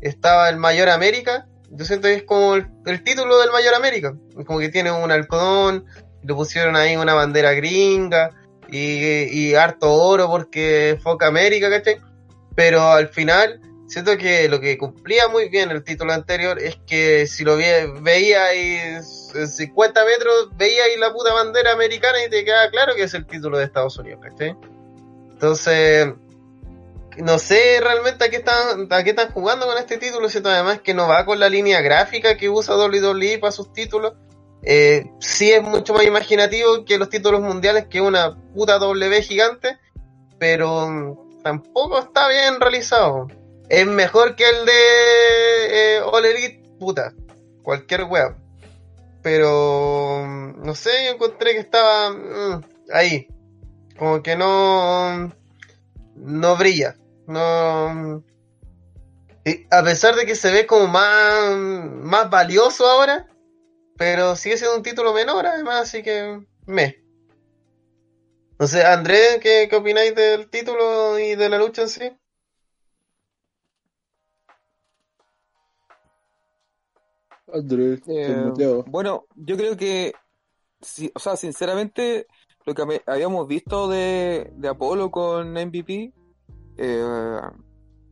Estaba 0.01 0.49
el 0.49 0.57
Mayor 0.57 0.89
América. 0.89 1.47
Yo 1.71 1.85
siento 1.85 2.07
que 2.07 2.13
es 2.15 2.23
como 2.23 2.53
el, 2.55 2.67
el 2.85 3.03
título 3.03 3.39
del 3.39 3.49
Mayor 3.51 3.73
América. 3.73 4.13
Es 4.37 4.45
como 4.45 4.59
que 4.59 4.69
tiene 4.69 4.91
un 4.91 5.11
halcón, 5.11 5.85
le 6.21 6.33
pusieron 6.35 6.75
ahí 6.75 6.95
una 6.95 7.15
bandera 7.15 7.53
gringa 7.53 8.29
y, 8.69 9.53
harto 9.55 9.91
oro 9.93 10.27
porque 10.27 10.99
Foca 11.01 11.27
América, 11.27 11.69
¿cachai? 11.69 11.99
Pero 12.55 12.81
al 12.81 13.09
final 13.09 13.59
siento 13.87 14.17
que 14.17 14.47
lo 14.49 14.59
que 14.59 14.77
cumplía 14.77 15.27
muy 15.27 15.49
bien 15.49 15.69
el 15.71 15.83
título 15.83 16.13
anterior 16.13 16.59
es 16.59 16.77
que 16.87 17.27
si 17.27 17.43
lo 17.43 17.57
ve- 17.57 17.91
veía 18.01 18.45
ahí 18.45 18.75
en 18.75 19.03
50 19.47 20.05
metros, 20.05 20.49
veía 20.55 20.83
ahí 20.85 20.97
la 20.97 21.13
puta 21.13 21.33
bandera 21.33 21.73
americana 21.73 22.23
y 22.25 22.29
te 22.29 22.43
queda 22.45 22.69
claro 22.69 22.95
que 22.95 23.03
es 23.03 23.13
el 23.13 23.25
título 23.25 23.57
de 23.57 23.65
Estados 23.65 23.97
Unidos, 23.97 24.21
¿cachai? 24.23 24.55
Entonces, 25.31 26.07
no 27.17 27.37
sé 27.37 27.79
realmente 27.81 28.25
a 28.25 28.29
qué 28.29 28.37
están, 28.37 28.87
a 28.89 29.03
qué 29.03 29.11
están 29.11 29.31
jugando 29.31 29.65
con 29.67 29.77
este 29.77 29.97
título, 29.97 30.29
siento 30.29 30.49
además 30.49 30.79
que 30.81 30.93
no 30.93 31.07
va 31.07 31.25
con 31.25 31.39
la 31.39 31.49
línea 31.49 31.81
gráfica 31.81 32.37
que 32.37 32.49
usa 32.49 32.75
WWE 32.77 33.37
para 33.39 33.51
sus 33.51 33.71
títulos. 33.73 34.13
Eh, 34.65 35.11
sí 35.19 35.51
es 35.51 35.61
mucho 35.61 35.93
más 35.93 36.05
imaginativo 36.05 36.85
que 36.85 36.97
los 36.97 37.09
títulos 37.09 37.41
mundiales, 37.41 37.87
que 37.87 37.99
una 37.99 38.35
puta 38.53 38.79
W 38.79 39.21
gigante, 39.21 39.77
pero 40.39 40.87
mm, 40.87 41.41
tampoco 41.43 41.99
está 41.99 42.29
bien 42.29 42.59
realizado. 42.59 43.27
Es 43.69 43.85
mejor 43.85 44.35
que 44.35 44.47
el 44.47 44.65
de 44.65 45.95
eh, 45.95 46.01
All 46.01 46.25
Elite, 46.25 46.63
puta, 46.79 47.13
cualquier 47.61 48.05
web. 48.05 48.35
Pero, 49.21 50.23
mm, 50.25 50.63
no 50.65 50.75
sé, 50.75 50.91
yo 51.05 51.11
encontré 51.13 51.51
que 51.53 51.59
estaba 51.59 52.11
mm, 52.11 52.61
ahí. 52.93 53.27
Como 53.97 54.23
que 54.23 54.35
no, 54.35 55.29
no 56.15 56.55
brilla. 56.55 56.95
No, 57.27 58.23
a 59.71 59.83
pesar 59.83 60.15
de 60.15 60.25
que 60.25 60.35
se 60.35 60.51
ve 60.51 60.65
como 60.65 60.87
más, 60.87 61.55
más 61.55 62.29
valioso 62.29 62.85
ahora, 62.85 63.27
pero 63.97 64.35
sigue 64.35 64.57
siendo 64.57 64.77
un 64.77 64.83
título 64.83 65.13
menor 65.13 65.45
además, 65.45 65.81
así 65.81 66.03
que 66.03 66.45
me. 66.65 67.03
No 68.59 68.67
sé, 68.67 68.83
Andrés, 68.85 69.39
¿qué, 69.41 69.67
qué 69.69 69.75
opináis 69.75 70.15
del 70.15 70.49
título 70.49 71.19
y 71.19 71.35
de 71.35 71.49
la 71.49 71.57
lucha 71.57 71.83
en 71.83 71.89
sí? 71.89 72.17
Andrés, 77.53 78.01
Eh, 78.07 78.83
bueno, 78.87 79.25
yo 79.35 79.57
creo 79.57 79.77
que, 79.77 80.13
sí, 80.81 81.11
o 81.13 81.19
sea, 81.19 81.35
sinceramente, 81.35 82.25
lo 82.65 82.73
que 82.73 83.01
habíamos 83.05 83.47
visto 83.47 83.87
de, 83.87 84.51
de 84.55 84.67
Apolo 84.67 85.11
con 85.11 85.55
MVP, 85.55 86.13
eh, 86.77 87.41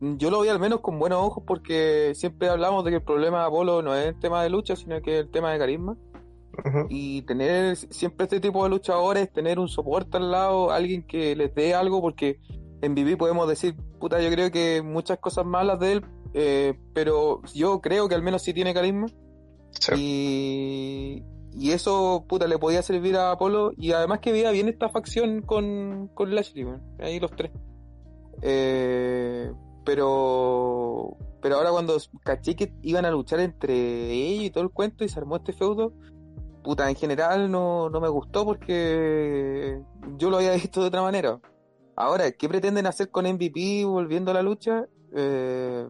yo 0.02 0.30
lo 0.30 0.40
vi 0.40 0.48
al 0.48 0.58
menos 0.58 0.80
con 0.80 0.98
buenos 0.98 1.22
ojos 1.22 1.44
porque 1.46 2.12
siempre 2.16 2.48
hablamos 2.48 2.84
de 2.84 2.90
que 2.90 2.96
el 2.96 3.02
problema 3.02 3.40
de 3.40 3.46
Apolo 3.46 3.82
no 3.82 3.94
es 3.94 4.08
el 4.08 4.18
tema 4.18 4.42
de 4.42 4.50
lucha, 4.50 4.74
sino 4.74 5.00
que 5.00 5.18
es 5.18 5.24
el 5.24 5.30
tema 5.30 5.52
de 5.52 5.58
carisma. 5.58 5.96
Y 6.90 7.22
tener 7.22 7.76
siempre 7.76 8.24
este 8.24 8.40
tipo 8.40 8.62
de 8.62 8.68
luchadores, 8.68 9.32
tener 9.32 9.58
un 9.58 9.68
soporte 9.68 10.18
al 10.18 10.30
lado, 10.30 10.70
alguien 10.70 11.02
que 11.06 11.34
les 11.34 11.54
dé 11.54 11.74
algo, 11.74 12.00
porque 12.02 12.40
en 12.82 12.92
MVP 12.92 13.16
podemos 13.16 13.48
decir, 13.48 13.74
puta, 13.98 14.20
yo 14.20 14.28
creo 14.30 14.50
que 14.50 14.82
muchas 14.82 15.18
cosas 15.18 15.46
malas 15.46 15.78
de 15.80 15.92
él, 15.92 16.04
eh, 16.34 16.74
pero 16.92 17.40
yo 17.54 17.80
creo 17.80 18.08
que 18.08 18.14
al 18.14 18.22
menos 18.22 18.42
sí 18.42 18.52
tiene 18.52 18.74
carisma. 18.74 19.06
Sí. 19.70 19.92
Y, 19.96 21.24
y 21.54 21.70
eso, 21.70 22.26
puta, 22.28 22.46
le 22.46 22.58
podía 22.58 22.82
servir 22.82 23.16
a 23.16 23.30
Apolo. 23.30 23.72
Y 23.78 23.92
además 23.92 24.18
que 24.18 24.32
veía 24.32 24.50
bien 24.50 24.68
esta 24.68 24.88
facción 24.88 25.42
con, 25.42 26.10
con 26.12 26.34
Lashley, 26.34 26.66
ahí 26.98 27.18
los 27.18 27.30
tres. 27.30 27.52
Eh, 28.42 29.52
pero, 29.84 31.16
pero 31.40 31.56
ahora 31.56 31.70
cuando 31.70 31.96
caché 32.22 32.54
que 32.56 32.72
iban 32.82 33.04
a 33.04 33.10
luchar 33.10 33.40
entre 33.40 33.74
ellos 34.10 34.44
y 34.44 34.50
todo 34.50 34.64
el 34.64 34.70
cuento 34.70 35.04
y 35.04 35.08
se 35.08 35.18
armó 35.18 35.36
este 35.36 35.52
feudo, 35.52 35.92
puta, 36.62 36.88
en 36.88 36.96
general 36.96 37.50
no, 37.50 37.90
no 37.90 38.00
me 38.00 38.08
gustó 38.08 38.44
porque 38.44 39.80
yo 40.16 40.30
lo 40.30 40.36
había 40.36 40.52
visto 40.52 40.80
de 40.80 40.88
otra 40.88 41.02
manera. 41.02 41.40
Ahora, 41.96 42.30
¿qué 42.32 42.48
pretenden 42.48 42.86
hacer 42.86 43.10
con 43.10 43.26
MVP 43.26 43.84
volviendo 43.84 44.30
a 44.30 44.34
la 44.34 44.42
lucha? 44.42 44.86
Eh, 45.14 45.86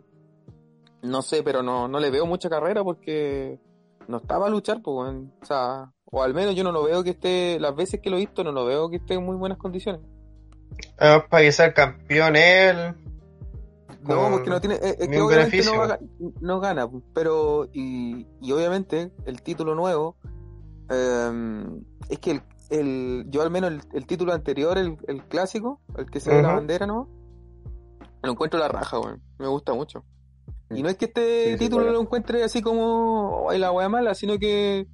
no 1.03 1.23
sé, 1.23 1.43
pero 1.43 1.63
no, 1.63 1.89
no 1.89 2.01
le 2.01 2.11
veo 2.11 2.27
mucha 2.27 2.51
carrera 2.51 2.83
porque 2.83 3.61
no 4.09 4.17
estaba 4.19 4.47
a 4.47 4.51
luchar, 4.51 4.83
pues, 4.83 5.15
o 5.43 5.47
sea, 5.47 5.93
o 6.05 6.23
al 6.23 6.35
menos 6.35 6.55
yo 6.55 6.65
no 6.65 6.73
lo 6.73 6.85
veo 6.85 7.05
que 7.05 7.11
esté, 7.11 7.59
las 7.61 7.75
veces 7.75 8.01
que 8.01 8.11
lo 8.11 8.17
he 8.17 8.21
visto, 8.21 8.43
no 8.43 8.53
lo 8.53 8.65
veo 8.65 8.91
que 8.91 8.97
esté 8.97 9.15
en 9.15 9.25
muy 9.25 9.37
buenas 9.37 9.59
condiciones. 9.59 10.01
Además, 10.99 11.27
para 11.29 11.43
que 11.43 11.53
sea 11.53 11.67
el 11.67 11.75
campeón 11.75 12.37
él. 12.37 12.95
No, 14.03 14.31
porque 14.31 14.51
no 14.51 14.61
tiene, 14.61 14.75
es, 14.77 14.97
es 14.99 15.09
ni 15.09 15.17
que 15.17 15.23
obviamente 15.23 15.65
no, 15.65 15.79
va 15.79 15.99
no 16.41 16.61
gana, 16.61 16.89
pues, 16.91 17.05
pero, 17.15 17.69
y, 17.73 18.27
y 18.41 18.53
obviamente 18.53 19.13
el 19.27 19.43
título 19.43 19.75
nuevo, 19.75 20.17
eh, 20.91 21.65
es 22.09 22.19
que 22.19 22.33
el, 22.33 22.43
el, 22.71 23.25
yo 23.29 23.43
al 23.43 23.51
menos 23.51 23.71
el, 23.71 23.81
el 23.93 24.07
título 24.07 24.33
anterior, 24.33 24.77
el, 24.79 24.97
el 25.07 25.25
clásico, 25.25 25.81
el 25.97 26.11
que 26.11 26.21
se 26.21 26.31
ve 26.35 26.43
la 26.43 26.55
bandera, 26.55 26.87
¿no? 26.87 27.09
Lo 28.23 28.33
encuentro 28.33 28.59
la 28.59 28.69
raja, 28.69 28.99
weón. 28.99 29.21
Me 29.39 29.47
gusta 29.49 29.75
mucho. 29.75 30.05
Y 30.71 30.83
no 30.83 30.89
es 30.89 30.97
que 30.97 31.05
este 31.07 31.53
Sí, 31.53 31.59
título 31.59 31.91
lo 31.91 32.01
encuentre 32.01 32.43
así 32.45 32.63
como 32.63 33.49
"Ay, 33.51 33.59
la 33.59 33.73
wea 33.73 33.89
mala, 33.89 34.15
sino 34.15 34.39
que 34.39 34.87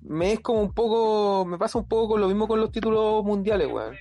me 0.00 0.32
es 0.32 0.40
como 0.40 0.60
un 0.62 0.72
poco, 0.72 1.44
me 1.44 1.58
pasa 1.58 1.78
un 1.78 1.86
poco 1.86 2.08
con 2.10 2.20
lo 2.20 2.28
mismo 2.28 2.48
con 2.48 2.60
los 2.60 2.72
títulos 2.72 3.22
mundiales, 3.24 3.68
weón. 3.70 3.94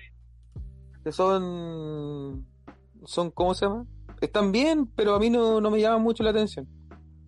Que 1.04 1.12
son, 1.12 2.46
son, 3.04 3.32
¿cómo 3.32 3.54
se 3.54 3.66
llama? 3.66 3.86
Están 4.22 4.52
bien, 4.52 4.88
pero 4.96 5.16
a 5.16 5.20
mí 5.20 5.30
no, 5.30 5.62
no 5.62 5.70
me 5.70 5.80
llaman 5.80 6.02
mucho 6.02 6.24
la 6.24 6.32
atención. 6.32 6.68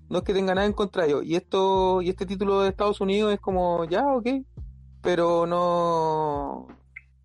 No 0.09 0.19
es 0.19 0.23
que 0.23 0.33
tenga 0.33 0.55
nada 0.55 0.65
en 0.65 0.73
contra 0.73 1.03
de 1.03 1.09
ellos. 1.09 1.23
Y 1.25 1.35
esto, 1.35 2.01
y 2.01 2.09
este 2.09 2.25
título 2.25 2.61
de 2.61 2.69
Estados 2.69 2.99
Unidos 2.99 3.33
es 3.33 3.39
como, 3.39 3.85
ya, 3.85 4.05
ok, 4.07 4.27
pero 5.01 5.45
no, 5.45 6.67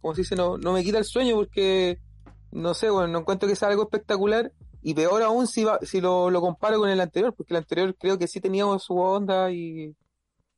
como 0.01 0.15
se 0.15 0.21
dice, 0.21 0.37
no, 0.37 0.59
no 0.59 0.73
me 0.73 0.85
quita 0.85 0.99
el 0.99 1.05
sueño 1.05 1.35
porque, 1.37 1.99
no 2.53 2.75
sé, 2.75 2.91
bueno, 2.91 3.09
no 3.09 3.21
encuentro 3.21 3.49
que 3.49 3.57
sea 3.57 3.69
algo 3.69 3.85
espectacular. 3.85 4.53
Y 4.83 4.93
peor 4.93 5.23
aún 5.23 5.47
si, 5.47 5.65
va, 5.65 5.79
si 5.81 6.03
lo, 6.03 6.29
lo 6.31 6.43
comparo 6.43 6.79
con 6.79 6.91
el 6.91 7.01
anterior, 7.01 7.35
porque 7.35 7.55
el 7.55 7.59
anterior 7.59 7.97
creo 7.99 8.19
que 8.19 8.29
sí 8.29 8.39
tenía 8.41 8.67
su 8.79 8.99
onda 8.99 9.51
y, 9.51 9.97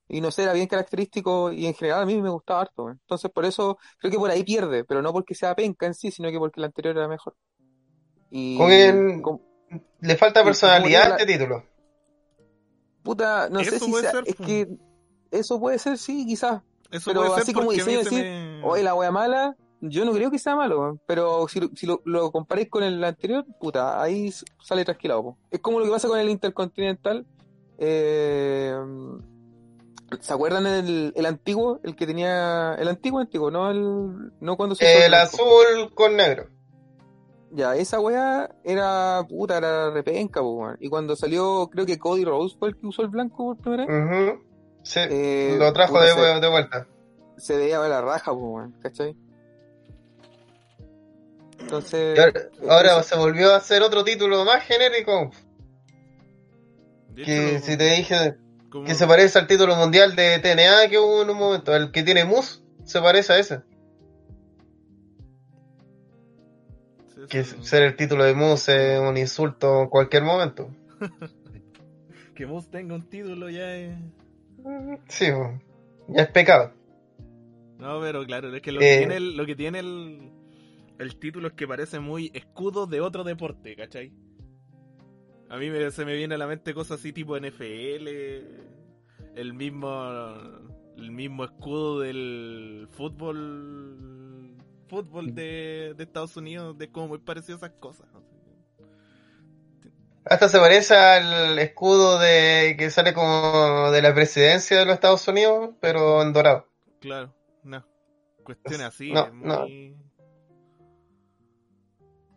y 0.09 0.21
no 0.21 0.33
sé, 0.33 0.43
era 0.43 0.53
bien 0.53 0.67
característico 0.67 1.53
y 1.53 1.67
en 1.67 1.75
general 1.75 2.03
a 2.03 2.07
mí 2.07 2.21
me 2.21 2.31
gustaba 2.31 2.63
harto. 2.63 2.91
Entonces 2.91 3.31
por 3.31 3.45
eso 3.45 3.79
creo 3.99 4.11
que 4.11 4.19
por 4.19 4.31
ahí 4.31 4.43
pierde, 4.43 4.85
pero 4.85 5.01
no 5.01 5.13
porque 5.13 5.37
sea 5.37 5.55
penca 5.55 5.87
en 5.87 5.95
sí, 5.95 6.11
sino 6.11 6.29
que 6.31 6.39
porque 6.39 6.61
el 6.61 6.65
anterior 6.65 6.97
era 6.97 7.09
mejor. 7.09 7.37
Y 8.31 8.57
Con 8.59 8.73
el- 8.73 9.23
Le 10.01 10.17
falta 10.17 10.45
personalidad 10.45 11.13
a 11.13 11.17
este 11.17 11.27
título. 11.27 11.65
puta, 13.03 13.49
no 13.51 13.63
sé 13.63 13.79
si 13.79 13.93
sea, 13.93 14.11
ser, 14.11 14.25
es 14.27 14.37
que 14.37 14.69
eso 15.31 15.61
puede 15.61 15.79
ser, 15.79 15.97
sí, 15.99 16.27
quizás. 16.27 16.63
Eso 16.91 17.11
Pero 17.11 17.35
así 17.35 17.53
como 17.53 17.73
diseño, 17.73 18.01
me- 18.11 18.63
Oye, 18.65 18.83
la 18.83 18.95
wea 18.95 19.11
mala, 19.11 19.57
yo 19.81 20.05
no 20.05 20.13
creo 20.13 20.31
que 20.31 20.39
sea 20.39 20.57
malo, 20.57 20.99
pero 21.07 21.47
si, 21.49 21.61
lo- 21.61 21.71
si 21.75 21.87
lo, 21.87 22.01
lo 22.05 22.31
comparéis 22.33 22.69
con 22.71 22.83
el 22.83 23.03
anterior, 23.05 23.45
puta, 23.61 24.01
ahí 24.03 24.33
sale 24.63 24.85
trasquilado. 24.85 25.23
po. 25.23 25.39
Es 25.51 25.61
como 25.61 25.79
lo 25.79 25.85
que 25.85 25.91
pasa 25.93 26.09
con 26.09 26.19
el 26.19 26.29
Intercontinental. 26.31 27.27
Eh, 27.79 28.75
¿Se 30.21 30.33
acuerdan 30.33 30.67
el, 30.67 31.13
el 31.17 31.27
antiguo? 31.27 31.81
El 31.83 31.95
que 31.97 32.07
tenía. 32.07 32.75
El 32.79 32.89
antiguo, 32.89 33.19
antiguo, 33.21 33.51
no 33.51 33.71
el. 33.71 34.33
No 34.41 34.57
cuando 34.57 34.75
se 34.75 35.05
El 35.07 35.15
azul 35.15 35.93
con 35.95 36.17
negro. 36.17 36.49
Ya, 37.53 37.77
esa 37.77 38.01
wea 38.01 38.51
era. 38.65 39.25
Puta, 39.29 39.59
era 39.59 39.91
repenca, 39.91 40.41
po, 40.41 40.51
weón. 40.53 40.77
Y 40.81 40.89
cuando 40.89 41.15
salió, 41.17 41.69
creo 41.71 41.87
que 41.87 41.99
Cody 41.99 42.25
Rhodes 42.25 42.57
fue 42.59 42.69
el 42.71 42.77
que 42.77 42.87
usó 42.87 43.03
el 43.03 43.09
blanco 43.09 43.55
por 43.55 43.57
primera 43.59 43.87
vez. 43.87 44.35
Sí, 44.83 45.01
Eh, 45.03 45.57
lo 45.59 45.73
trajo 45.73 46.01
de, 46.01 46.09
se- 46.11 46.41
de 46.41 46.49
vuelta. 46.49 46.87
Se 47.37 47.57
veía 47.57 47.79
la 47.81 48.01
raja, 48.03 48.33
po, 48.33 48.39
weón, 48.39 48.73
¿cachai? 48.83 49.17
Entonces. 51.61 52.17
Y 52.17 52.21
ahora, 52.21 52.41
ahora 52.69 52.91
eso- 53.01 53.03
se 53.03 53.17
volvió 53.17 53.53
a 53.53 53.57
hacer 53.57 53.83
otro 53.83 54.05
título 54.05 54.45
más 54.45 54.63
genérico. 54.65 55.31
Que 57.15 57.61
si 57.61 57.77
te 57.79 57.85
dije 57.97 58.37
que 58.85 58.95
se 58.95 59.07
parece 59.07 59.39
al 59.39 59.47
título 59.47 59.75
mundial 59.77 60.15
de 60.17 60.39
TNA 60.39 60.89
que 60.91 60.99
hubo 60.99 61.23
en 61.23 61.31
un 61.31 61.39
momento, 61.39 61.75
el 61.75 61.91
que 61.91 62.03
tiene 62.03 62.25
Moose, 62.27 62.61
se 62.85 63.01
parece 63.01 63.33
a 63.33 63.39
ese. 63.39 63.61
Que 67.29 67.45
ser 67.45 67.83
el 67.83 67.97
título 67.97 68.25
de 68.25 68.35
Moose 68.35 68.95
es 68.95 69.01
un 69.01 69.17
insulto 69.17 69.83
en 69.83 69.89
cualquier 69.89 70.23
momento. 70.23 70.71
que 72.35 72.45
vos 72.45 72.71
tenga 72.71 72.95
un 72.95 73.09
título 73.09 73.49
ya 73.51 73.75
es... 73.77 73.97
Sí, 75.09 75.27
ya 76.09 76.23
es 76.23 76.29
pecado. 76.31 76.73
No, 77.79 78.01
pero 78.01 78.25
claro, 78.25 78.55
es 78.55 78.63
que 78.63 78.73
lo 78.73 78.81
Eh. 78.81 78.85
que 78.85 78.99
tiene, 78.99 79.17
el, 79.17 79.37
lo 79.37 79.47
que 79.47 79.55
tiene 79.57 79.79
el, 79.81 80.31
el 80.99 81.17
título 81.19 81.49
es 81.49 81.55
que 81.55 81.67
parece 81.69 82.01
muy 82.01 82.31
escudo 82.35 82.87
de 82.87 83.01
otro 83.01 83.23
deporte, 83.25 83.77
¿cachai? 83.77 84.13
A 85.49 85.57
mí 85.59 85.71
me- 85.71 85.91
se 85.91 86.05
me 86.05 86.17
viene 86.17 86.35
a 86.35 86.39
la 86.39 86.47
mente 86.47 86.75
cosas 86.75 86.99
así 87.01 87.13
tipo 87.13 87.37
NFL, 87.39 88.09
el 89.37 89.55
mismo 89.55 89.89
el 90.97 91.11
mismo 91.13 91.45
escudo 91.45 92.01
del 92.01 92.89
fútbol 92.91 94.16
fútbol 94.89 95.35
de, 95.35 95.95
de 95.97 96.05
Estados 96.05 96.37
Unidos, 96.37 96.77
de 96.79 96.91
como 96.91 97.09
muy 97.09 97.19
parecido 97.19 97.57
a 97.57 97.67
esas 97.67 97.79
cosas. 97.79 98.07
Hasta 100.25 100.49
se 100.49 100.59
parece 100.59 100.97
al 100.97 101.59
escudo 101.61 102.19
de 102.19 102.75
que 102.77 102.91
sale 102.91 103.15
como 103.15 103.91
de 103.93 104.03
la 104.03 104.13
presidencia 104.13 104.79
de 104.79 104.85
los 104.85 104.95
Estados 104.95 105.27
Unidos, 105.29 105.71
pero 105.81 106.21
en 106.21 106.33
dorado. 106.33 106.67
Claro, 107.01 107.33
no. 107.63 107.87
Cuestiones 108.43 108.89
así, 108.89 109.13
No, 109.13 109.33
muy... 109.33 109.97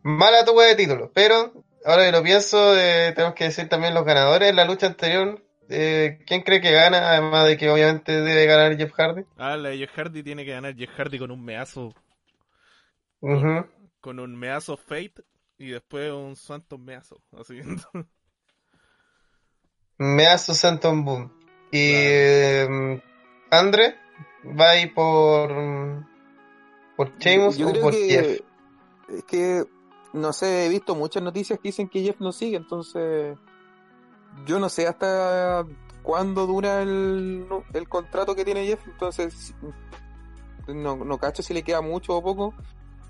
Mala 0.04 0.46
tu 0.46 0.58
de 0.58 0.76
título, 0.76 1.12
pero 1.14 1.66
ahora 1.84 2.06
que 2.06 2.12
lo 2.12 2.24
pienso, 2.24 2.78
eh, 2.78 3.12
tenemos 3.16 3.36
que 3.36 3.46
decir 3.46 3.68
también 3.68 3.94
los 3.94 4.06
ganadores 4.06 4.50
en 4.50 4.56
la 4.56 4.66
lucha 4.66 4.88
anterior. 4.88 5.44
Eh, 5.70 6.20
¿Quién 6.26 6.42
cree 6.42 6.62
que 6.62 6.72
gana? 6.72 7.12
Además 7.12 7.46
de 7.48 7.58
que 7.58 7.70
obviamente 7.70 8.22
debe 8.22 8.46
ganar 8.46 8.78
Jeff 8.78 8.94
Hardy. 8.94 9.24
Ah, 9.38 9.58
la 9.58 9.70
de 9.70 9.80
Jeff 9.80 9.92
Hardy 9.96 10.24
tiene 10.24 10.46
que 10.46 10.52
ganar 10.52 10.76
Jeff 10.76 10.90
Hardy 10.96 11.20
con 11.20 11.32
un 11.32 11.44
meazo, 11.44 11.94
Ujú. 13.22 13.66
con 14.00 14.20
un 14.20 14.36
meazo 14.38 14.78
Fate 14.78 15.24
y 15.58 15.72
después 15.72 16.12
un 16.12 16.36
Santos 16.36 16.80
meazo, 16.80 17.22
así. 17.38 17.60
Me 19.98 20.28
hace 20.28 20.56
Santon 20.56 21.04
Boom. 21.04 21.34
Y 21.72 21.92
eh, 21.94 23.02
Andre 23.52 23.96
va 24.58 24.72
a 24.72 24.80
ir 24.80 24.94
por 24.94 25.50
por 26.96 27.18
Sheamus 27.18 27.58
Yo 27.58 27.68
o 27.68 27.72
creo 27.72 27.84
por 27.84 27.94
que, 27.94 28.08
Jeff. 28.08 28.40
es 29.10 29.24
que, 29.24 29.66
no 30.14 30.34
sé, 30.34 30.66
he 30.66 30.70
visto 30.70 30.96
muchas 30.96 31.24
noticias 31.24 31.60
que 31.60 31.70
dicen 31.70 31.88
que 31.88 32.02
Jeff 32.02 32.20
no 32.20 32.32
sigue, 32.32 32.58
entonces 32.58 33.38
yo 34.46 34.60
no 34.60 34.70
sé 34.70 34.88
hasta 34.88 35.66
cuándo 36.04 36.46
dura 36.46 36.82
el, 36.82 37.46
el 37.74 37.90
contrato 37.90 38.36
que 38.36 38.46
tiene 38.46 38.66
Jeff, 38.66 38.86
entonces 38.88 39.54
no, 40.68 40.98
no 40.98 41.18
cacho 41.18 41.42
si 41.42 41.54
le 41.54 41.64
queda 41.64 41.82
mucho 41.82 42.18
o 42.18 42.22
poco 42.22 42.54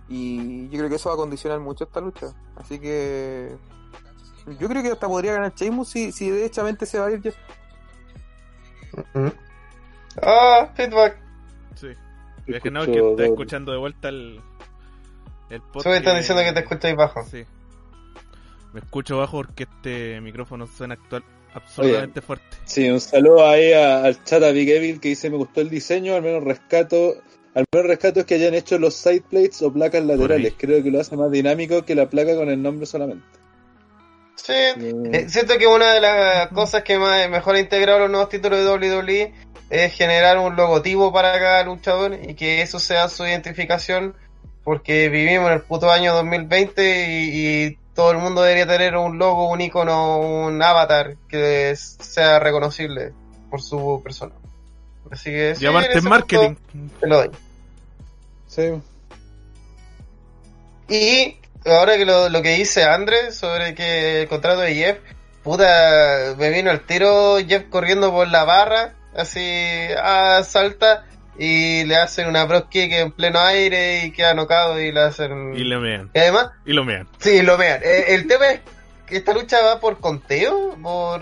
y 0.10 0.68
yo 0.70 0.78
creo 0.80 0.90
que 0.90 0.96
eso 0.96 1.10
va 1.10 1.16
a 1.16 1.18
condicionar 1.18 1.60
mucho 1.60 1.84
esta 1.86 2.02
lucha, 2.02 2.34
así 2.56 2.80
que 2.80 3.56
yo 4.60 4.68
creo 4.68 4.82
que 4.82 4.90
hasta 4.92 5.08
podría 5.08 5.34
ganar 5.34 5.54
Sheamus 5.56 5.90
si, 5.90 6.12
si 6.12 6.30
derechamente 6.30 6.86
se 6.86 6.98
va 7.00 7.06
a 7.08 7.12
ir 7.12 7.22
Jeff. 7.22 7.36
Ujú. 8.94 9.32
Ah, 10.22 10.70
feedback. 10.76 11.18
sí. 11.76 11.88
Es 12.48 12.64
que 12.64 12.72
no, 12.72 12.84
que 12.86 12.98
está 13.12 13.26
escuchando 13.26 13.72
de 13.72 13.78
vuelta 13.78 14.10
el, 14.10 14.42
el 15.52 15.62
podcast. 15.62 15.84
Solo 15.84 15.96
están 15.96 16.18
diciendo 16.18 16.44
que 16.44 16.52
te 16.54 16.60
escucháis 16.62 16.96
bajo. 16.96 17.24
Sí. 17.26 17.46
Me 18.74 18.80
escucho 18.80 19.18
bajo 19.20 19.38
porque 19.38 19.64
este 19.64 20.20
micrófono 20.22 20.66
suena 20.66 20.96
actual 20.96 21.24
absolutamente 21.54 22.22
fuerte. 22.22 22.58
Sí, 22.66 22.90
un 22.90 23.00
saludo 23.00 23.48
ahí 23.48 23.72
a- 23.74 24.04
al 24.04 24.24
chat 24.24 24.42
a 24.42 24.50
Big 24.52 24.68
Evil 24.70 25.00
que 25.00 25.10
dice 25.10 25.30
me 25.30 25.38
gustó 25.38 25.62
el 25.62 25.70
diseño, 25.70 26.16
al 26.16 26.24
menos 26.24 26.44
rescato, 26.44 27.14
al 27.56 27.66
menos 27.72 27.88
rescato 27.88 28.20
es 28.20 28.26
que 28.26 28.36
hayan 28.36 28.54
hecho 28.54 28.78
los 28.78 28.96
side 28.96 29.24
plates 29.30 29.62
o 29.62 29.74
placas 29.74 30.04
laterales, 30.04 30.54
creo 30.58 30.84
que 30.84 30.92
lo 30.92 31.00
hace 31.00 31.16
más 31.16 31.32
dinámico 31.32 31.84
que 31.84 31.96
la 31.96 32.10
placa 32.10 32.36
con 32.36 32.50
el 32.50 32.62
nombre 32.62 32.86
solamente. 32.86 33.26
Sí, 34.36 34.54
eh, 34.54 35.26
siento 35.28 35.58
que 35.58 35.68
una 35.68 35.94
de 35.94 36.02
las 36.02 36.48
cosas 36.50 36.84
que 36.84 36.98
más, 36.98 37.30
mejor 37.30 37.56
ha 37.56 37.60
integrado 37.60 38.00
los 38.00 38.10
nuevos 38.10 38.30
títulos 38.30 38.60
de 38.60 38.90
WWE 38.90 39.34
es 39.70 39.94
generar 39.94 40.38
un 40.38 40.56
logotipo 40.56 41.12
para 41.12 41.38
cada 41.40 41.64
luchador 41.64 42.18
y 42.22 42.36
que 42.36 42.62
eso 42.62 42.80
sea 42.80 43.10
su 43.10 43.26
identificación 43.26 44.16
porque 44.64 45.10
vivimos 45.10 45.48
en 45.48 45.54
el 45.56 45.62
puto 45.62 45.92
año 45.92 46.14
2020 46.14 47.10
y, 47.10 47.66
y 47.66 47.78
todo 47.94 48.12
el 48.12 48.18
mundo 48.20 48.42
debería 48.42 48.66
tener 48.66 48.96
un 48.96 49.18
logo, 49.18 49.50
un 49.50 49.60
icono, 49.60 50.20
un 50.20 50.62
avatar 50.64 51.18
que 51.28 51.76
sea 51.76 52.40
reconocible 52.40 53.14
por 53.50 53.62
su 53.62 54.02
persona. 54.02 54.39
Así 55.12 55.32
que 55.32 55.56
sí, 55.56 55.64
Y 55.64 55.68
aparte 55.68 55.98
en 55.98 56.04
marketing. 56.04 56.56
punto 56.56 56.96
te 57.00 57.08
lo 57.08 57.18
doy. 57.18 57.30
Sí, 58.48 58.72
Y 60.90 61.38
ahora 61.70 61.98
que 61.98 62.06
lo, 62.06 62.30
lo 62.30 62.42
que 62.42 62.56
dice 62.56 62.84
Andrés 62.84 63.36
sobre 63.36 63.76
que 63.76 64.22
el 64.24 64.28
contrato 64.28 64.62
de 64.62 64.74
Jeff, 64.76 64.98
puta, 65.44 66.36
me 66.38 66.50
vino 66.50 66.72
al 66.72 66.86
tiro 66.86 67.38
Jeff 67.48 67.66
corriendo 67.70 68.12
por 68.12 68.28
la 68.28 68.44
barra, 68.44 68.96
así, 69.16 69.88
ah, 70.02 70.42
salta 70.44 71.06
y 71.38 71.86
le 71.86 71.96
hacen 71.96 72.28
una 72.28 72.44
bro 72.46 72.68
kick 72.70 72.92
en 72.92 73.12
pleno 73.12 73.40
aire 73.40 74.06
y 74.06 74.12
queda 74.12 74.34
nocado 74.34 74.80
y 74.80 74.92
le 74.92 75.00
hacen... 75.02 75.56
Y 75.56 75.64
le 75.64 75.78
mean. 75.78 76.10
Y 76.14 76.20
además, 76.20 76.52
Y 76.66 76.74
lo 76.74 76.84
mean. 76.84 77.08
sí, 77.20 77.42
lo 77.44 77.56
vean. 77.58 77.80
Eh, 77.84 78.06
el 78.10 78.28
tema 78.28 78.48
es 78.50 78.60
que 79.06 79.18
esta 79.18 79.34
lucha 79.34 79.62
va 79.64 79.80
por 79.80 80.00
conteo, 80.00 80.76
por... 80.82 81.22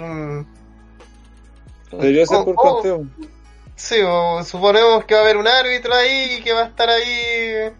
debería 1.92 2.26
ser 2.26 2.38
por 2.46 2.56
Oh, 2.58 2.62
oh. 2.62 2.74
conteo. 2.74 3.06
Sí, 3.78 3.96
o 4.04 4.44
suponemos 4.44 5.06
que 5.06 5.14
va 5.14 5.22
a 5.22 5.24
haber 5.24 5.38
un 5.38 5.48
árbitro 5.48 5.94
ahí 5.94 6.38
y 6.40 6.44
que 6.44 6.52
va 6.52 6.64
a 6.64 6.66
estar 6.66 6.90
ahí... 6.90 7.72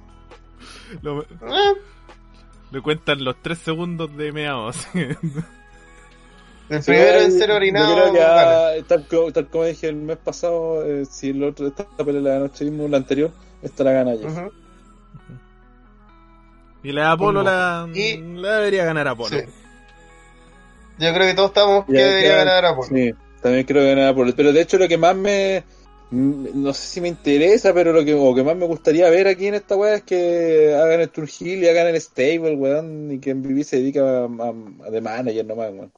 Lo, 1.02 1.24
eh, 1.24 1.26
le 2.72 2.82
cuentan 2.82 3.24
los 3.24 3.36
tres 3.42 3.58
segundos 3.58 4.16
de 4.16 4.30
así. 4.68 4.88
el 6.70 6.84
primero 6.84 7.20
en 7.20 7.32
ser 7.32 7.50
Yo 7.50 7.56
orinado... 7.56 8.12
creo 8.12 8.14
que 8.14 8.84
tal, 8.84 9.08
como, 9.08 9.32
tal 9.32 9.48
como 9.48 9.64
dije 9.64 9.88
el 9.88 9.96
mes 9.96 10.18
pasado, 10.18 10.86
eh, 10.86 11.06
si 11.06 11.32
el 11.32 11.44
otro, 11.44 11.68
esta 11.68 11.86
pelea 12.06 12.22
la 12.22 12.30
ganó 12.32 12.48
Sheamus, 12.48 12.90
la 12.92 12.98
anterior, 12.98 13.32
esta 13.64 13.84
la 13.84 13.92
gana. 13.92 14.14
Y 16.84 16.92
la 16.92 17.02
de 17.02 17.08
Apolo 17.08 17.42
la, 17.42 17.90
Y- 17.92 18.18
la 18.18 18.58
debería 18.58 18.86
ganar 18.86 19.08
Apolo. 19.08 19.30
Sí. 19.30 19.46
Yo 21.00 21.12
creo 21.14 21.28
que 21.28 21.34
todos 21.34 21.50
estamos 21.50 21.86
que 21.86 21.94
debería 21.94 22.38
ganar 22.38 22.66
Apolo. 22.66 22.88
Sí, 22.88 23.14
también 23.42 23.66
creo 23.66 23.82
que 23.82 23.96
ganaba 23.96 24.16
por 24.16 24.36
Pero 24.36 24.54
de 24.54 24.62
hecho 24.62 24.78
lo 24.78 24.88
que 24.88 24.98
más 24.98 25.16
me... 25.16 25.64
mm, 26.12 26.62
No 26.64 26.74
sé 26.74 26.88
si 26.88 27.02
me 27.02 27.08
interesa, 27.10 27.74
pero 27.74 27.92
lo 27.94 28.04
que, 28.06 28.14
o 28.14 28.34
que 28.36 28.44
más 28.44 28.56
me 28.56 28.66
gustaría 28.66 29.10
ver 29.10 29.28
aquí 29.28 29.48
en 29.48 29.56
esta 29.56 29.76
weá 29.76 29.96
es 29.96 30.04
que 30.04 30.74
hagan 30.76 31.02
el 31.02 31.10
Tour 31.10 31.28
Hill 31.40 31.64
y 31.64 31.68
hagan 31.68 31.88
el 31.88 32.00
Stable, 32.02 32.56
weón, 32.56 33.12
y 33.12 33.20
que 33.20 33.34
MVP 33.36 33.64
se 33.64 33.78
dedica 33.78 34.02
a, 34.02 34.24
a- 34.26 34.86
a 34.88 34.90
de 34.90 35.02
manager 35.02 35.46
nomás, 35.46 35.72
weón. 35.72 35.92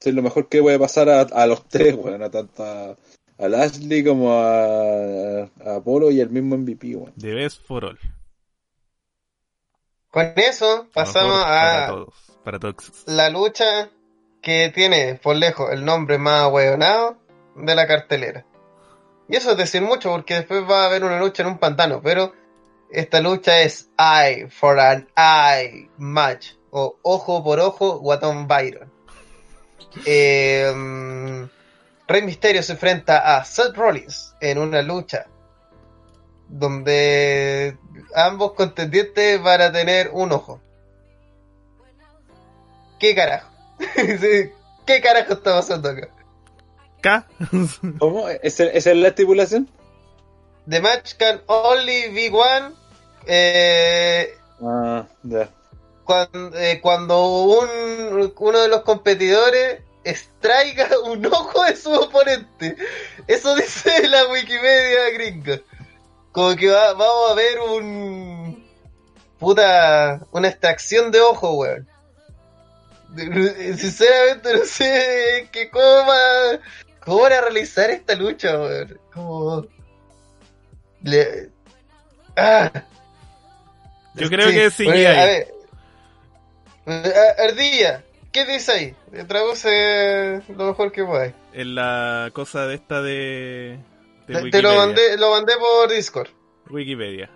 Es 0.00 0.14
lo 0.14 0.22
mejor 0.22 0.48
que 0.48 0.62
puede 0.62 0.78
pasar 0.78 1.08
a, 1.08 1.20
a 1.22 1.46
los 1.46 1.66
tres, 1.68 1.94
weón, 1.96 2.22
a 2.22 2.30
tanto 2.30 2.62
a, 2.64 2.96
a 3.38 3.48
Lashley 3.48 4.04
como 4.04 4.32
a, 4.32 5.42
a 5.42 5.76
Apolo 5.76 6.10
y 6.10 6.20
el 6.20 6.30
mismo 6.30 6.56
MVP, 6.56 6.94
weón. 6.96 7.12
The 7.18 7.34
best 7.34 7.62
for 7.66 7.84
all. 7.84 7.98
Con 10.10 10.32
eso 10.36 10.86
pasamos 10.94 11.42
para 11.44 11.84
a 11.84 11.88
todos. 11.90 12.14
Para 12.44 12.58
todos. 12.58 12.76
la 13.06 13.28
lucha 13.28 13.90
que 14.40 14.70
tiene 14.74 15.16
por 15.22 15.36
lejos 15.36 15.70
el 15.72 15.84
nombre 15.84 16.16
más 16.18 16.42
ahueonado 16.44 17.18
de 17.58 17.74
la 17.74 17.86
cartelera. 17.86 18.44
Y 19.28 19.36
eso 19.36 19.52
es 19.52 19.56
decir 19.58 19.82
mucho 19.82 20.10
porque 20.10 20.34
después 20.34 20.62
va 20.68 20.82
a 20.82 20.86
haber 20.86 21.04
una 21.04 21.18
lucha 21.18 21.42
en 21.42 21.50
un 21.50 21.58
pantano, 21.58 22.00
pero 22.02 22.32
esta 22.90 23.20
lucha 23.20 23.60
es 23.60 23.90
Eye 23.98 24.48
for 24.48 24.80
an 24.80 25.08
Eye 25.16 25.90
Match 25.98 26.52
o 26.70 26.98
Ojo 27.02 27.44
por 27.44 27.60
Ojo 27.60 27.98
Guatón 27.98 28.48
Byron. 28.48 28.90
Mm, 29.96 31.44
Rey 32.06 32.22
Misterio 32.22 32.62
se 32.62 32.72
enfrenta 32.72 33.36
a 33.36 33.44
Seth 33.44 33.76
Rollins 33.76 34.34
en 34.40 34.58
una 34.58 34.80
lucha 34.82 35.26
donde 36.48 37.76
ambos 38.14 38.52
contendientes 38.54 39.42
van 39.42 39.60
a 39.60 39.72
tener 39.72 40.10
un 40.12 40.32
ojo. 40.32 40.60
¿Qué 42.98 43.14
carajo? 43.14 43.50
¿Qué 44.86 45.00
carajo 45.02 45.34
está 45.34 45.54
pasando 45.56 45.90
acá? 45.90 46.08
K. 47.00 47.26
¿Cómo? 47.98 48.28
¿Esa 48.28 48.64
esa 48.64 48.90
es 48.90 48.96
la 48.96 49.08
estipulación? 49.08 49.68
The 50.68 50.80
match 50.80 51.14
can 51.18 51.40
only 51.46 52.08
be 52.14 52.28
won 52.30 52.74
eh, 53.26 54.34
Ah, 54.62 55.06
ya. 55.22 55.48
cuando, 56.04 56.58
eh, 56.58 56.80
cuando 56.80 57.26
un, 57.44 58.32
uno 58.36 58.60
de 58.60 58.68
los 58.68 58.82
competidores 58.82 59.80
extraiga 60.04 60.88
un 61.04 61.24
ojo 61.26 61.62
de 61.64 61.76
su 61.76 61.92
oponente. 61.92 62.76
Eso 63.26 63.54
dice 63.56 64.08
la 64.08 64.26
Wikimedia 64.26 65.10
gringa. 65.14 65.60
Como 66.32 66.54
que 66.56 66.68
va- 66.70 66.92
vamos 66.94 67.30
a 67.30 67.34
ver 67.34 67.58
un... 67.60 68.66
Puta... 69.38 70.20
Una 70.32 70.48
extracción 70.48 71.10
de 71.10 71.20
ojo, 71.20 71.52
weón. 71.54 71.88
Sinceramente 73.16 74.52
no 74.54 74.64
sé 74.64 75.48
que 75.52 75.70
cómo 75.70 76.12
va... 77.08 77.14
¿Cómo 77.14 77.22
van 77.22 77.32
a 77.32 77.40
realizar 77.40 77.90
esta 77.90 78.14
lucha, 78.14 78.58
weón? 78.58 78.98
Como... 79.12 79.66
Le... 81.02 81.50
Ah. 82.36 82.70
Yo 84.14 84.28
creo 84.28 84.50
que 84.50 84.70
sí 84.70 84.88
hay. 84.88 85.04
A 85.06 85.24
ver. 85.24 85.54
Ardilla, 87.38 88.02
¿qué 88.32 88.44
dice 88.44 88.72
ahí? 88.72 88.94
Traduce 89.26 90.42
lo 90.56 90.66
mejor 90.66 90.92
que 90.92 91.04
puedas. 91.04 91.34
En 91.52 91.74
la 91.74 92.30
cosa 92.32 92.66
de 92.66 92.74
esta 92.76 93.02
de. 93.02 93.78
de 94.26 94.50
Te, 94.50 94.62
lo 94.62 94.74
mandé, 94.74 95.18
lo 95.18 95.30
mandé 95.30 95.54
por 95.56 95.90
Discord. 95.90 96.28
Wikipedia. 96.70 97.30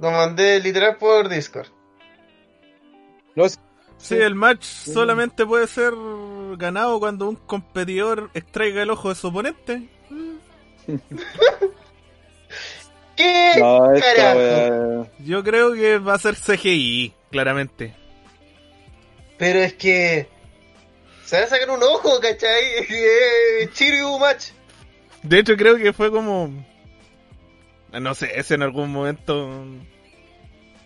Lo 0.00 0.10
mandé 0.10 0.60
literal 0.60 0.96
por 0.96 1.28
Discord. 1.28 1.68
No, 3.34 3.44
sí, 3.98 4.14
Sí, 4.14 4.16
el 4.16 4.34
match 4.34 4.64
solamente 4.64 5.44
puede 5.44 5.66
ser 5.66 5.92
ganado 6.56 6.98
cuando 6.98 7.28
un 7.28 7.36
competidor 7.36 8.30
extraiga 8.34 8.82
el 8.82 8.90
ojo 8.90 9.10
de 9.10 9.14
su 9.14 9.28
oponente. 9.28 9.88
¿Qué 13.16 13.52
no, 13.58 13.80
carajo? 13.98 15.10
Yo 15.18 15.42
creo 15.42 15.72
que 15.74 15.98
va 15.98 16.14
a 16.14 16.18
ser 16.18 16.36
CGI, 16.36 17.12
claramente. 17.30 17.94
Pero 19.38 19.58
es 19.58 19.74
que. 19.74 20.28
Se 21.24 21.36
van 21.36 21.44
a 21.44 21.48
sacar 21.48 21.70
un 21.70 21.82
ojo, 21.82 22.20
¿cachai? 22.20 22.64
Chiryu 23.72 24.18
match. 24.18 24.50
De 25.22 25.40
hecho, 25.40 25.56
creo 25.56 25.76
que 25.76 25.92
fue 25.92 26.10
como. 26.12 26.64
No 27.92 28.14
sé, 28.14 28.38
es 28.38 28.50
en 28.52 28.62
algún 28.62 28.92
momento. 28.92 29.64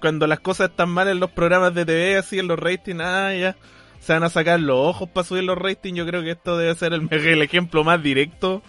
Cuando 0.02 0.26
las 0.26 0.40
cosas 0.40 0.70
están 0.70 0.88
mal 0.90 1.06
en 1.06 1.20
los 1.20 1.30
programas 1.30 1.72
de 1.74 1.86
TV, 1.86 2.16
así 2.16 2.40
en 2.40 2.48
los 2.48 2.58
ratings, 2.58 3.00
ah, 3.00 3.32
ya. 3.32 3.56
Se 4.00 4.12
van 4.12 4.24
a 4.24 4.30
sacar 4.30 4.58
los 4.58 4.76
ojos 4.76 5.08
para 5.08 5.24
subir 5.24 5.44
los 5.44 5.56
ratings. 5.56 5.96
Yo 5.96 6.04
creo 6.04 6.22
que 6.22 6.32
esto 6.32 6.58
debe 6.58 6.74
ser 6.74 6.92
el, 7.12 7.42
ejemplo 7.42 7.84
más 7.84 8.02
directo 8.02 8.62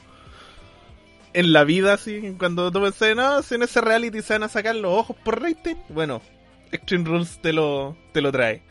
en 1.34 1.52
la 1.52 1.64
vida, 1.64 1.94
así. 1.94 2.36
Cuando 2.38 2.72
tú 2.72 2.84
pensás, 2.84 3.16
no, 3.16 3.42
si 3.42 3.56
en 3.56 3.64
ese 3.64 3.82
reality 3.82 4.22
se 4.22 4.34
van 4.34 4.44
a 4.44 4.48
sacar 4.48 4.76
los 4.76 4.94
ojos 4.94 5.18
por 5.26 5.42
rating. 5.42 5.76
Bueno, 5.90 6.22
Extreme 6.72 7.06
Rules 7.06 7.40
te 7.42 7.52
lo, 7.52 7.98
te 8.12 8.22
lo 8.22 8.32
trae. 8.32 8.62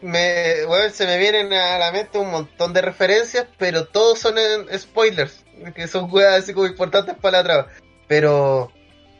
Me, 0.00 0.66
weón, 0.66 0.90
se 0.90 1.06
me 1.06 1.16
vienen 1.18 1.52
a 1.52 1.78
la 1.78 1.92
mente 1.92 2.18
un 2.18 2.32
montón 2.32 2.72
de 2.72 2.82
referencias, 2.82 3.46
pero 3.58 3.84
todos 3.84 4.18
son 4.18 4.34
en- 4.38 4.76
spoilers. 4.76 5.44
Que 5.76 5.86
son 5.86 6.12
weas 6.12 6.42
así 6.42 6.52
como 6.52 6.66
importantes 6.66 7.14
para 7.14 7.38
la 7.38 7.44
trama. 7.44 7.66
Pero, 8.08 8.72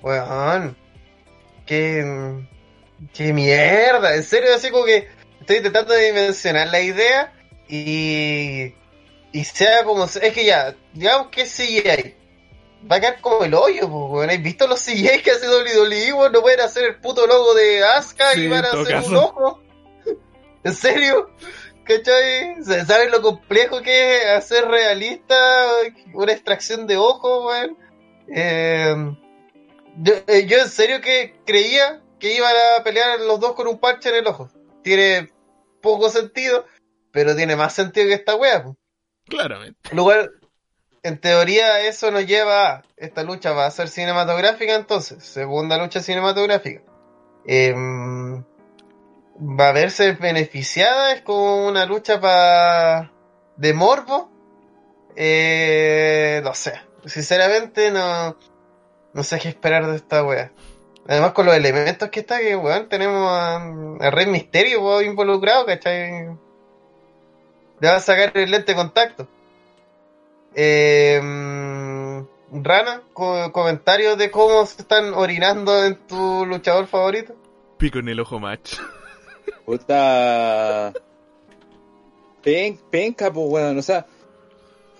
weón, 0.02 0.76
qué, 1.72 2.44
qué 3.14 3.32
mierda. 3.32 4.14
En 4.14 4.22
serio, 4.22 4.54
así 4.54 4.70
como 4.70 4.84
que 4.84 5.08
estoy 5.40 5.56
intentando 5.56 5.94
dimensionar 5.94 6.68
la 6.68 6.80
idea 6.80 7.32
y, 7.68 8.74
y 9.32 9.44
sea 9.44 9.84
como. 9.84 10.04
Es 10.04 10.32
que 10.32 10.44
ya, 10.44 10.76
digamos 10.92 11.28
que 11.28 11.42
es 11.42 11.56
CGI. 11.56 12.16
Va 12.90 12.96
a 12.96 13.00
quedar 13.00 13.20
como 13.20 13.44
el 13.44 13.54
hoyo, 13.54 13.88
pues. 13.88 14.28
¿Has 14.28 14.42
visto 14.42 14.66
los 14.66 14.84
CGI 14.84 15.22
que 15.22 15.30
hace 15.30 15.48
WWE, 15.48 16.12
weón? 16.12 16.32
No 16.32 16.42
pueden 16.42 16.60
hacer 16.60 16.84
el 16.84 16.96
puto 16.96 17.26
logo 17.26 17.54
de 17.54 17.82
Asuka 17.84 18.32
Sí, 18.32 18.42
y 18.42 18.48
van 18.48 18.64
a 18.64 18.68
hacer 18.68 18.96
un 18.96 19.16
ojo. 19.16 19.62
¿En 20.64 20.74
serio? 20.74 21.30
¿Cachai? 21.84 22.62
¿Saben 22.86 23.10
lo 23.10 23.22
complejo 23.22 23.80
que 23.82 24.16
es 24.16 24.26
hacer 24.26 24.66
realista 24.66 25.68
una 26.14 26.32
extracción 26.32 26.86
de 26.86 26.96
ojo, 26.96 27.48
weón? 27.48 27.78
Eh, 28.28 28.94
yo, 29.96 30.14
eh, 30.26 30.46
yo 30.46 30.58
en 30.58 30.68
serio 30.68 31.00
que 31.00 31.34
creía 31.44 32.02
que 32.18 32.34
iban 32.34 32.52
a 32.78 32.84
pelear 32.84 33.20
los 33.20 33.40
dos 33.40 33.54
con 33.54 33.66
un 33.66 33.78
parche 33.78 34.08
en 34.10 34.16
el 34.16 34.26
ojo. 34.26 34.48
Tiene 34.82 35.30
poco 35.80 36.08
sentido, 36.08 36.66
pero 37.10 37.34
tiene 37.34 37.56
más 37.56 37.74
sentido 37.74 38.06
que 38.06 38.14
esta 38.14 38.36
wea. 38.36 38.62
po. 38.62 38.76
Claramente. 39.26 39.94
Lugar, 39.94 40.30
en 41.02 41.18
teoría 41.18 41.80
eso 41.80 42.10
nos 42.10 42.26
lleva 42.26 42.68
a 42.68 42.82
esta 42.96 43.24
lucha 43.24 43.52
va 43.52 43.66
a 43.66 43.70
ser 43.70 43.88
cinematográfica 43.88 44.74
entonces, 44.74 45.24
segunda 45.24 45.76
lucha 45.76 46.00
cinematográfica. 46.00 46.82
Em, 47.44 48.42
va 49.36 49.68
a 49.68 49.72
verse 49.72 50.12
beneficiada, 50.12 51.12
es 51.12 51.22
como 51.22 51.66
una 51.66 51.84
lucha 51.86 52.20
pa 52.20 53.12
de 53.56 53.74
morbo. 53.74 54.30
Eh, 55.16 56.40
no 56.44 56.54
sé, 56.54 56.80
sinceramente 57.04 57.90
no, 57.90 58.36
no 59.14 59.22
sé 59.22 59.38
qué 59.38 59.48
esperar 59.48 59.86
de 59.86 59.96
esta 59.96 60.24
wea. 60.24 60.50
Además 61.06 61.32
con 61.32 61.46
los 61.46 61.54
elementos 61.56 62.08
que 62.10 62.20
está, 62.20 62.38
que 62.38 62.54
weón, 62.56 62.88
tenemos 62.88 63.28
a, 63.28 63.56
a 63.56 64.10
Rey 64.10 64.26
Misterio 64.26 64.82
weón, 64.82 65.04
involucrado, 65.04 65.66
¿cachai? 65.66 66.28
Le 67.80 67.88
va 67.88 67.96
a 67.96 68.00
sacar 68.00 68.30
el 68.36 68.50
lente 68.50 68.72
de 68.72 68.76
contacto. 68.76 69.26
Eh, 70.54 71.18
Rana, 72.52 73.02
co- 73.12 73.50
comentarios 73.52 74.16
de 74.18 74.30
cómo 74.30 74.64
se 74.66 74.82
están 74.82 75.14
orinando 75.14 75.84
en 75.84 75.96
tu 76.06 76.44
luchador 76.46 76.86
favorito. 76.86 77.34
Pico 77.78 77.98
en 77.98 78.08
el 78.08 78.20
ojo 78.20 78.38
match. 78.38 78.74
Puta. 79.64 80.92
Pen, 82.42 82.78
penca, 82.90 83.32
pues, 83.32 83.46
weón. 83.48 83.78
O 83.78 83.82
sea, 83.82 84.06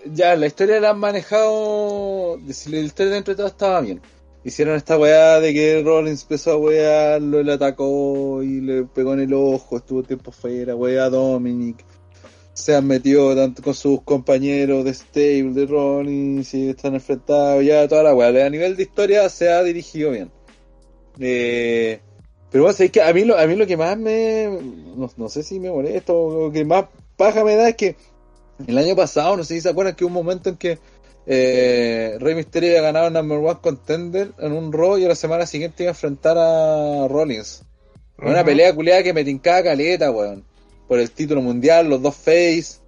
ya 0.05 0.35
la 0.35 0.47
historia 0.47 0.79
la 0.79 0.91
han 0.91 0.99
manejado. 0.99 2.37
La 2.37 2.79
historia 2.79 3.13
dentro 3.13 3.33
de 3.33 3.37
todo 3.37 3.47
estaba 3.47 3.81
bien. 3.81 4.01
Hicieron 4.45 4.75
esta 4.75 4.97
weá 4.97 5.39
de 5.39 5.53
que 5.53 5.81
Rollins 5.81 6.23
empezó 6.23 6.51
a 6.51 6.57
wearlo, 6.57 7.41
le 7.43 7.53
atacó 7.53 8.43
y 8.43 8.59
le 8.59 8.83
pegó 8.83 9.13
en 9.13 9.21
el 9.21 9.33
ojo, 9.33 9.77
estuvo 9.77 10.03
tiempo 10.03 10.31
fuera, 10.33 10.75
weá 10.75 11.09
Dominic. 11.09 11.85
Se 12.53 12.75
han 12.75 12.85
metido 12.85 13.35
tanto 13.35 13.63
con 13.63 13.73
sus 13.73 14.01
compañeros 14.01 14.83
de 14.83 14.93
stable 14.93 15.53
de 15.53 15.65
Rollins 15.65 16.53
y 16.53 16.69
están 16.69 16.93
enfrentados, 16.95 17.63
ya 17.63 17.87
toda 17.87 18.03
la 18.03 18.13
weá. 18.13 18.45
A 18.45 18.49
nivel 18.49 18.75
de 18.75 18.83
historia 18.83 19.29
se 19.29 19.49
ha 19.49 19.63
dirigido 19.63 20.11
bien. 20.11 20.29
Eh, 21.19 21.99
pero 22.51 22.65
bueno, 22.65 22.77
es 22.77 22.91
que 22.91 23.01
a 23.01 23.13
mí 23.13 23.23
lo, 23.23 23.37
a 23.37 23.47
mí 23.47 23.55
lo 23.55 23.65
que 23.65 23.77
más 23.77 23.97
me. 23.97 24.47
No, 24.95 25.09
no 25.15 25.29
sé 25.29 25.41
si 25.41 25.59
me 25.59 25.71
molesta 25.71 26.13
o 26.13 26.47
lo 26.47 26.51
que 26.51 26.65
más 26.65 26.85
paja 27.15 27.43
me 27.43 27.55
da 27.55 27.69
es 27.69 27.75
que 27.75 27.95
el 28.65 28.77
año 28.77 28.95
pasado, 28.95 29.37
no 29.37 29.43
sé 29.43 29.55
si 29.55 29.61
se 29.61 29.69
acuerdan 29.69 29.95
que 29.95 30.03
hubo 30.03 30.09
un 30.09 30.25
momento 30.25 30.49
en 30.49 30.57
que 30.57 30.79
eh, 31.25 32.17
Rey 32.19 32.35
Mysterio 32.35 32.69
había 32.69 32.81
ganado 32.81 33.07
el 33.07 33.13
number 33.13 33.37
one 33.37 33.59
contender 33.61 34.31
en 34.39 34.51
un 34.51 34.73
Raw 34.73 34.97
y 34.97 35.05
a 35.05 35.09
la 35.09 35.15
semana 35.15 35.45
siguiente 35.45 35.83
iba 35.83 35.91
a 35.91 35.93
enfrentar 35.93 36.37
a 36.37 37.07
Rollins. 37.07 37.63
Una 38.17 38.43
pelea 38.43 38.73
culiada 38.73 39.03
que 39.03 39.13
me 39.13 39.23
tincaba 39.23 39.63
caleta, 39.63 40.11
weón. 40.11 40.43
Por 40.87 40.99
el 40.99 41.11
título 41.11 41.41
mundial, 41.41 41.89
los 41.89 42.01
dos 42.01 42.15
face. 42.15 42.79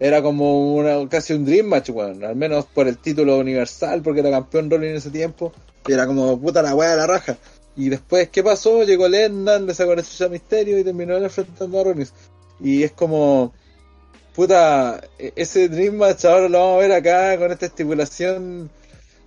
Era 0.00 0.22
como 0.22 0.74
una, 0.76 1.08
casi 1.08 1.32
un 1.32 1.44
dream 1.44 1.66
match, 1.66 1.90
weón. 1.90 2.24
Al 2.24 2.36
menos 2.36 2.66
por 2.66 2.88
el 2.88 2.98
título 2.98 3.38
universal, 3.38 4.02
porque 4.02 4.20
era 4.20 4.30
campeón 4.30 4.70
Rollins 4.70 4.90
en 4.90 4.96
ese 4.96 5.10
tiempo. 5.10 5.52
Y 5.86 5.92
era 5.92 6.06
como 6.06 6.38
puta 6.40 6.62
la 6.62 6.74
weá 6.74 6.90
de 6.90 6.96
la 6.96 7.06
raja. 7.06 7.36
Y 7.76 7.88
después, 7.88 8.28
¿qué 8.28 8.42
pasó? 8.42 8.82
Llegó 8.82 9.08
Lennon, 9.08 9.66
le 9.66 9.74
sacó 9.74 9.94
la 9.94 10.02
chucha 10.02 10.26
a 10.26 10.28
Misterio 10.28 10.78
y 10.78 10.84
terminó 10.84 11.16
enfrentando 11.16 11.80
a 11.80 11.84
Rollins. 11.84 12.12
Y 12.60 12.82
es 12.82 12.92
como, 12.92 13.52
puta, 14.38 15.00
ese 15.34 15.68
Dream 15.68 15.96
Match 15.96 16.24
ahora 16.24 16.48
lo 16.48 16.60
vamos 16.60 16.76
a 16.76 16.86
ver 16.86 16.92
acá 16.92 17.36
con 17.38 17.50
esta 17.50 17.66
estipulación 17.66 18.70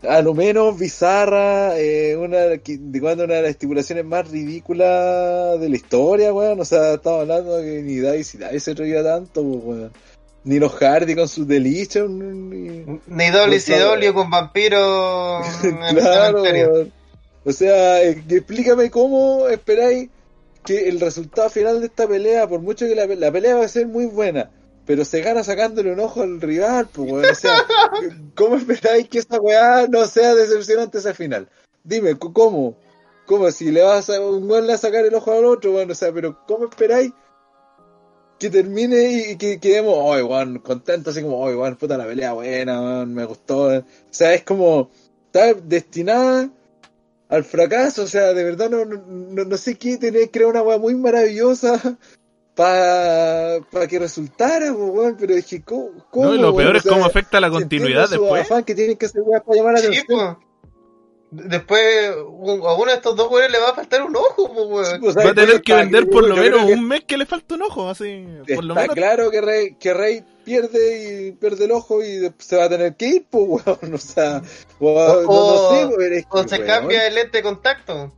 a 0.04 0.22
lo 0.22 0.34
menos 0.34 0.80
bizarra, 0.80 1.78
eh, 1.78 2.16
una 2.16 2.38
de 2.38 2.62
cuando 3.02 3.26
una 3.26 3.34
de 3.34 3.42
las 3.42 3.52
estipulaciones 3.52 4.06
más 4.06 4.32
ridículas 4.32 5.60
de 5.60 5.68
la 5.68 5.76
historia, 5.76 6.32
weón. 6.32 6.62
O 6.62 6.64
sea, 6.64 6.94
estamos 6.94 7.24
hablando 7.24 7.58
de 7.58 7.66
que 7.66 7.82
ni 7.82 7.96
Dice 7.96 8.38
Dice 8.38 8.60
se 8.62 8.74
reía 8.74 9.04
tanto, 9.04 9.44
pues, 9.44 9.64
weón. 9.66 9.92
Ni 10.46 10.60
los 10.60 10.72
Hardy 10.76 11.14
con 11.14 11.28
sus 11.28 11.46
delicios, 11.46 12.10
ni... 12.10 12.86
Ni 13.06 13.32
WCW 13.32 14.14
con 14.14 14.30
vampiros 14.30 15.46
claro, 15.90 16.42
weón. 16.42 16.94
O 17.44 17.52
sea, 17.52 18.02
eh, 18.02 18.24
explícame 18.30 18.90
cómo 18.90 19.50
esperáis 19.50 20.10
que 20.64 20.88
el 20.88 21.02
resultado 21.02 21.50
final 21.50 21.82
de 21.82 21.88
esta 21.88 22.08
pelea, 22.08 22.48
por 22.48 22.62
mucho 22.62 22.88
que 22.88 22.96
la, 22.96 23.08
la 23.08 23.30
pelea 23.30 23.58
va 23.58 23.66
a 23.66 23.68
ser 23.68 23.88
muy 23.88 24.06
buena, 24.06 24.50
pero 24.86 25.06
se 25.06 25.22
gana 25.22 25.44
sacándole 25.44 25.94
un 25.94 26.00
ojo 26.00 26.22
al 26.22 26.42
rival, 26.42 26.90
pues, 26.92 27.12
weón. 27.12 27.26
O 27.26 27.36
sea, 27.36 27.66
¿cómo 28.36 28.56
esperáis 28.56 29.08
que 29.10 29.20
esa 29.20 29.40
weá 29.40 29.88
no 29.88 30.06
sea 30.06 30.34
decepcionante 30.36 30.98
ese 30.98 31.14
final? 31.14 31.48
Dime, 31.84 32.18
¿cómo? 32.18 32.78
¿Cómo? 33.26 33.52
Si 33.52 33.72
le 33.72 33.82
vas 33.82 34.10
a 34.10 34.20
un 34.20 34.50
weón 34.50 34.70
a 34.70 34.78
sacar 34.78 35.06
el 35.06 35.14
ojo 35.14 35.32
al 35.32 35.46
otro, 35.46 35.74
weón, 35.74 35.92
o 35.92 35.96
sea, 35.96 36.12
pero 36.12 36.40
¿cómo 36.48 36.66
esperáis 36.66 37.12
que 38.40 38.50
termine 38.50 39.32
y 39.32 39.36
que 39.38 39.60
quedemos, 39.60 39.94
oh, 39.96 40.14
weón, 40.26 40.60
contentos, 40.60 41.16
así 41.16 41.24
como, 41.24 41.38
oh, 41.38 41.46
weón, 41.46 41.76
puta 41.76 41.98
la 41.98 42.06
pelea 42.06 42.34
buena, 42.34 42.82
weón, 42.82 43.14
me 43.14 43.26
gustó. 43.26 43.78
O 43.78 43.84
sea, 44.10 44.34
es 44.34 44.44
como, 44.44 44.90
está 45.28 45.54
destinada 45.54 46.50
al 47.30 47.44
fracaso, 47.46 48.04
o 48.04 48.08
sea, 48.08 48.34
de 48.34 48.44
verdad 48.44 48.70
no, 48.70 48.84
no, 48.84 49.46
no, 49.46 49.58
sé 49.58 49.76
qué 49.76 49.98
tener 49.98 50.30
crear 50.32 50.50
una 50.50 50.64
weá 50.64 50.78
muy 50.78 50.96
maravillosa 50.96 51.98
para 52.62 53.88
que 53.88 54.00
resultara, 54.00 54.72
weón, 54.72 55.18
pero 55.20 55.34
es 55.36 55.46
que, 55.46 55.62
¿cómo? 55.62 55.90
cómo, 56.10 56.26
No, 56.28 56.36
y 56.36 56.38
lo 56.38 56.52
weón? 56.52 56.58
peor 56.58 56.76
O 56.76 56.78
es 56.78 56.84
sea, 56.84 56.92
cómo 56.94 57.06
afecta 57.06 57.40
la 57.40 57.50
continuidad 57.50 58.10
después. 58.10 58.42
afán 58.44 58.64
que 58.64 58.76
tienen 58.76 58.98
que 58.98 59.06
hacer 59.08 59.22
weas 59.26 59.44
para 59.44 59.58
llamar 59.58 59.74
la 59.74 59.80
Sí, 59.80 59.88
atención. 59.88 60.38
Después 61.34 62.14
un- 62.28 62.60
a 62.68 62.74
uno 62.74 62.88
de 62.92 62.96
estos 62.98 63.16
dos 63.16 63.30
güeyes 63.30 63.50
le 63.50 63.58
va 63.60 63.70
a 63.70 63.74
faltar 63.74 64.04
un 64.04 64.14
ojo, 64.18 64.44
weón. 64.52 64.86
Sí, 64.86 64.98
pues, 65.00 65.16
Va 65.18 65.30
a 65.30 65.34
tener 65.34 65.62
que 65.62 65.72
Está- 65.72 65.78
vender 65.78 66.10
por 66.10 66.28
lo 66.28 66.36
menos 66.36 66.66
que 66.66 66.74
un 66.74 66.86
mes 66.88 67.06
que 67.06 67.18
le 67.18 67.26
falta 67.26 67.56
un 67.56 67.62
ojo, 67.62 67.88
así. 67.90 68.26
Por 68.54 68.66
lo 68.66 68.74
Está 68.74 68.82
menos. 68.82 68.96
claro 68.96 69.32
que 69.32 69.40
Rey, 69.40 69.76
que 69.80 69.94
Rey 69.94 70.24
pierde 70.44 71.28
y 71.28 71.32
pierde 71.32 71.66
el 71.66 71.72
ojo 71.72 72.04
y 72.04 72.18
después 72.18 72.46
se 72.46 72.58
va 72.58 72.66
a 72.66 72.70
tener 72.70 72.96
que 72.98 73.08
ir, 73.08 73.26
pues, 73.30 73.46
weón. 73.66 73.94
O 73.94 73.98
sea, 73.98 74.42
o- 74.80 75.22
no, 75.22 75.24
no 75.24 75.70
sé, 75.72 75.86
weón, 75.86 76.14
es 76.14 76.26
O 76.30 76.44
se 76.46 76.56
weón. 76.56 76.68
cambia 76.68 77.08
el 77.08 77.16
lente 77.16 77.38
de 77.38 77.44
contacto. 77.44 78.12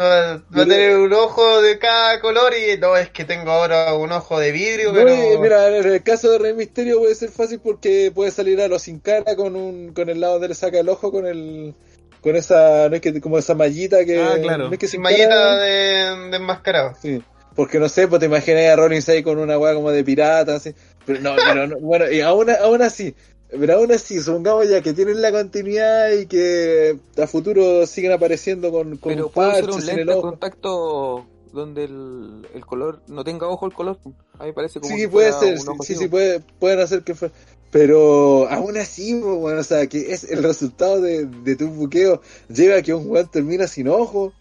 Va 0.00 0.34
va 0.56 0.62
a 0.62 0.66
tener 0.66 0.96
un 0.96 1.12
ojo 1.12 1.60
de 1.60 1.78
cada 1.78 2.20
color 2.20 2.52
y 2.54 2.78
no, 2.78 2.96
es 2.96 3.10
que 3.10 3.24
tengo 3.24 3.50
ahora 3.50 3.94
un 3.94 4.12
ojo 4.12 4.38
de 4.38 4.52
vidrio, 4.52 4.92
No, 4.92 5.04
pero... 5.04 5.40
mira, 5.40 5.76
en 5.76 5.86
el 5.86 6.02
caso 6.02 6.30
de 6.30 6.38
Rey 6.38 6.54
Misterio 6.54 6.98
puede 7.00 7.14
ser 7.16 7.30
fácil 7.30 7.58
porque 7.60 8.12
puede 8.14 8.30
salir 8.30 8.60
a 8.60 8.68
los 8.68 8.82
sin 8.82 9.00
cara 9.00 9.34
con 9.34 9.56
un 9.56 9.92
con 9.92 10.08
el 10.08 10.20
lado 10.20 10.38
de 10.38 10.48
le 10.48 10.54
saca 10.54 10.78
el 10.78 10.88
ojo 10.88 11.10
con 11.10 11.26
el 11.26 11.74
con 12.20 12.36
esa, 12.36 12.88
no 12.88 12.96
es 12.96 13.00
que 13.00 13.20
como 13.20 13.38
esa 13.38 13.54
mallita 13.54 14.04
que, 14.04 14.20
Ah, 14.20 14.36
claro. 14.40 14.66
no 14.68 14.72
es 14.72 14.78
que 14.78 14.88
Sin 14.88 15.00
mallita 15.02 15.56
de, 15.56 16.28
de 16.30 16.36
enmascarado. 16.36 16.94
Sí. 17.00 17.22
Porque 17.54 17.78
no 17.80 17.88
sé, 17.88 18.06
pues 18.06 18.20
te 18.20 18.26
imaginas 18.26 18.66
a 18.72 18.76
Rollins 18.76 19.08
ahí 19.08 19.22
con 19.24 19.38
una 19.38 19.58
weá 19.58 19.74
como 19.74 19.90
de 19.90 20.04
pirata, 20.04 20.54
así. 20.56 20.74
Pero 21.04 21.20
no, 21.20 21.34
pero 21.34 21.66
no, 21.66 21.78
bueno, 21.80 22.08
y 22.10 22.20
aún, 22.20 22.50
aún 22.50 22.82
así, 22.82 23.14
pero 23.50 23.74
aún 23.74 23.92
así, 23.92 24.20
supongamos 24.20 24.68
ya 24.68 24.82
que 24.82 24.92
tienen 24.92 25.22
la 25.22 25.32
continuidad 25.32 26.12
y 26.12 26.26
que 26.26 26.98
a 27.20 27.26
futuro 27.26 27.86
siguen 27.86 28.12
apareciendo 28.12 28.70
con, 28.70 28.96
con 28.98 29.12
Pero 29.14 29.30
puede 29.30 29.54
ser 29.54 29.70
un 29.70 29.70
parches 29.70 29.88
en 29.88 29.96
lente 29.96 30.00
el 30.02 30.06
de 30.08 30.14
ojo. 30.14 30.22
contacto 30.22 31.26
donde 31.52 31.84
el, 31.84 32.46
el 32.54 32.66
color 32.66 33.00
no 33.06 33.24
tenga 33.24 33.48
ojo 33.48 33.66
el 33.66 33.72
color. 33.72 33.98
A 34.38 34.44
mí 34.44 34.52
parece 34.52 34.80
como 34.80 34.94
Sí, 34.94 35.00
si 35.02 35.06
puede 35.08 35.32
ser, 35.32 35.58
sí, 35.82 35.94
sí, 35.94 36.08
puede, 36.08 36.40
pueden 36.58 36.80
hacer 36.80 37.02
que 37.02 37.14
fue. 37.14 37.30
Pero 37.70 38.48
aún 38.48 38.76
así, 38.78 39.18
bueno, 39.20 39.60
o 39.60 39.64
sea, 39.64 39.86
que 39.86 40.12
es 40.12 40.24
el 40.24 40.42
resultado 40.42 41.00
de, 41.00 41.26
de 41.26 41.56
tu 41.56 41.68
buqueo 41.68 42.22
lleva 42.48 42.76
a 42.76 42.82
que 42.82 42.94
un 42.94 43.10
weón 43.10 43.30
termina 43.30 43.66
sin 43.66 43.88
ojo. 43.88 44.32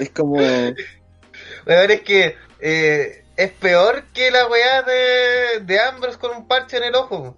Es 0.00 0.10
como. 0.10 0.34
Weón, 0.34 1.90
es 1.90 2.00
que 2.02 2.34
eh, 2.60 3.24
es 3.36 3.52
peor 3.52 4.04
que 4.12 4.30
la 4.30 4.46
weá 4.48 4.82
de, 4.82 5.64
de 5.64 5.80
Ambrose 5.80 6.18
con 6.18 6.36
un 6.36 6.48
parche 6.48 6.76
en 6.76 6.84
el 6.84 6.94
ojo. 6.94 7.36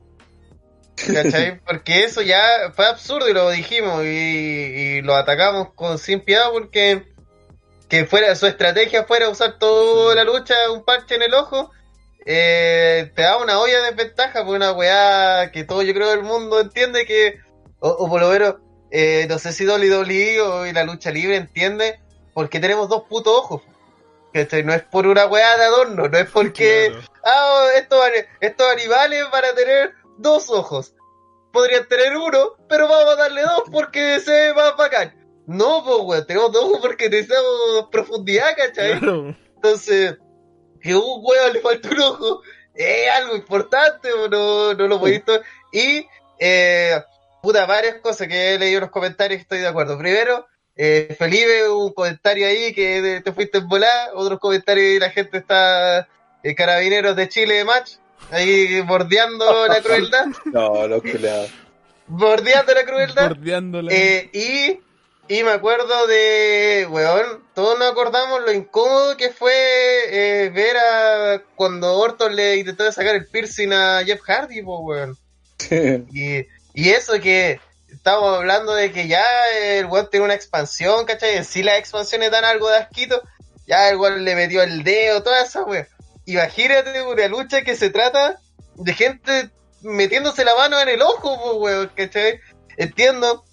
¿Cachai? 0.96 1.60
Porque 1.66 2.04
eso 2.04 2.22
ya 2.22 2.72
fue 2.74 2.86
absurdo 2.86 3.28
y 3.28 3.32
lo 3.32 3.50
dijimos 3.50 4.04
y, 4.04 4.08
y 4.08 5.02
lo 5.02 5.14
atacamos 5.16 5.72
con 5.74 5.98
sin 5.98 6.20
piedad 6.20 6.50
porque 6.52 7.04
que 7.88 8.04
fuera 8.06 8.34
su 8.36 8.46
estrategia 8.46 9.04
fuera 9.04 9.28
usar 9.28 9.58
toda 9.58 10.14
la 10.14 10.24
lucha 10.24 10.54
un 10.70 10.84
parche 10.84 11.14
en 11.16 11.22
el 11.22 11.34
ojo 11.34 11.70
eh, 12.24 13.10
te 13.16 13.22
da 13.22 13.36
una 13.38 13.58
olla 13.58 13.78
de 13.82 13.90
desventaja 13.92 14.44
por 14.44 14.54
una 14.54 14.72
weá 14.72 15.50
que 15.50 15.64
todo 15.64 15.82
yo 15.82 15.92
creo 15.92 16.12
el 16.12 16.22
mundo 16.22 16.60
entiende 16.60 17.04
que 17.04 17.40
o, 17.80 17.88
o 17.88 18.08
por 18.08 18.20
lo 18.20 18.28
menos 18.30 18.54
eh, 18.90 19.26
no 19.28 19.38
sé 19.38 19.52
si 19.52 19.66
WWE 19.66 20.40
o 20.40 20.64
la 20.72 20.84
lucha 20.84 21.10
libre 21.10 21.36
entiende 21.36 21.98
porque 22.32 22.60
tenemos 22.60 22.88
dos 22.88 23.02
putos 23.08 23.32
ojos 23.36 23.62
¿cachai? 24.32 24.62
no 24.62 24.72
es 24.72 24.82
por 24.82 25.06
una 25.06 25.26
weá 25.26 25.56
de 25.58 25.64
adorno 25.64 26.08
no 26.08 26.16
es 26.18 26.30
porque 26.30 26.88
Claro. 26.92 27.06
ah, 27.24 27.66
estos, 27.76 28.02
ani- 28.04 28.26
estos 28.40 28.70
animales 28.72 29.24
van 29.32 29.44
a 29.44 29.52
tener 29.54 29.92
dos 30.18 30.50
ojos. 30.50 30.94
Podrían 31.52 31.86
tener 31.86 32.16
uno, 32.16 32.56
pero 32.68 32.88
vamos 32.88 33.12
a 33.12 33.16
darle 33.16 33.42
dos 33.42 33.64
porque 33.70 34.20
se 34.20 34.30
ve 34.30 34.54
más 34.54 34.76
bacán. 34.76 35.14
No, 35.46 35.82
pues, 35.84 35.98
weón, 36.02 36.26
tenemos 36.26 36.52
dos 36.52 36.64
ojos 36.64 36.78
porque 36.80 37.10
necesitamos 37.10 37.88
profundidad, 37.90 38.56
¿cachai? 38.56 38.98
Claro. 38.98 39.36
Entonces, 39.56 40.16
que 40.80 40.94
un 40.94 41.20
weón 41.24 41.52
le 41.52 41.60
falta 41.60 41.88
un 41.90 42.00
ojo 42.00 42.42
es 42.74 43.10
algo 43.10 43.36
importante, 43.36 44.08
no, 44.30 44.72
no 44.74 44.86
lo 44.88 45.06
he 45.06 45.10
visto. 45.10 45.40
Y, 45.72 46.06
eh, 46.38 47.02
puta, 47.42 47.66
varias 47.66 47.96
cosas 47.96 48.28
que 48.28 48.54
he 48.54 48.58
leído 48.58 48.78
en 48.78 48.82
los 48.82 48.90
comentarios 48.90 49.40
estoy 49.42 49.58
de 49.58 49.68
acuerdo. 49.68 49.98
Primero, 49.98 50.46
eh, 50.74 51.14
Felipe, 51.18 51.68
un 51.68 51.92
comentario 51.92 52.46
ahí 52.46 52.72
que 52.72 53.02
de- 53.02 53.20
te 53.20 53.32
fuiste 53.32 53.58
en 53.58 53.68
volar, 53.68 54.10
otros 54.14 54.38
comentarios 54.40 54.86
y 54.96 54.98
la 54.98 55.10
gente 55.10 55.36
está, 55.38 56.08
eh, 56.42 56.54
Carabineros 56.54 57.14
de 57.14 57.28
Chile 57.28 57.62
match, 57.64 57.96
ahí 58.30 58.80
bordeando 58.82 59.66
la 59.66 59.80
crueldad, 59.82 60.26
No, 60.46 60.86
los 60.86 61.02
culiados. 61.02 61.50
bordeando 62.06 62.74
la 62.74 62.84
crueldad. 62.84 63.28
Bordeándola. 63.28 63.92
Eh, 63.92 64.30
y, 64.32 64.80
y 65.34 65.42
me 65.44 65.50
acuerdo 65.52 66.06
de, 66.06 66.86
weón, 66.90 67.44
todos 67.54 67.78
nos 67.78 67.90
acordamos 67.92 68.42
lo 68.42 68.52
incómodo 68.52 69.16
que 69.16 69.30
fue 69.30 69.52
eh, 69.54 70.50
ver 70.50 70.76
a 70.76 71.42
cuando 71.54 71.96
Orton 71.98 72.34
le 72.36 72.56
intentó 72.56 72.90
sacar 72.92 73.14
el 73.14 73.26
piercing 73.26 73.72
a 73.72 74.02
Jeff 74.04 74.20
Hardy, 74.22 74.62
po, 74.62 74.80
weón. 74.80 75.16
Y, 76.12 76.46
y 76.74 76.90
eso 76.90 77.20
que 77.20 77.60
estamos 77.88 78.36
hablando 78.38 78.74
de 78.74 78.90
que 78.90 79.06
ya 79.06 79.22
el 79.54 79.86
weón 79.86 80.08
tiene 80.10 80.24
una 80.24 80.34
expansión, 80.34 81.04
¿cachai? 81.04 81.44
Sí 81.44 81.62
las 81.62 81.78
expansiones 81.78 82.30
dan 82.30 82.44
algo 82.44 82.68
de 82.68 82.78
asquito. 82.78 83.22
Ya 83.66 83.88
el 83.90 83.96
weón 83.96 84.24
le 84.24 84.34
metió 84.34 84.62
el 84.62 84.82
dedo, 84.82 85.22
toda 85.22 85.42
esa 85.42 85.62
weón. 85.62 85.86
Imagínate 86.26 87.02
una 87.02 87.28
lucha 87.28 87.62
que 87.62 87.76
se 87.76 87.90
trata 87.90 88.38
de 88.76 88.94
gente 88.94 89.50
metiéndose 89.82 90.44
la 90.44 90.54
mano 90.54 90.80
en 90.80 90.88
el 90.88 91.02
ojo, 91.02 91.36
po, 91.40 91.54
weón, 91.54 91.90
¿cachai? 91.94 92.40
Entiendo 92.76 93.44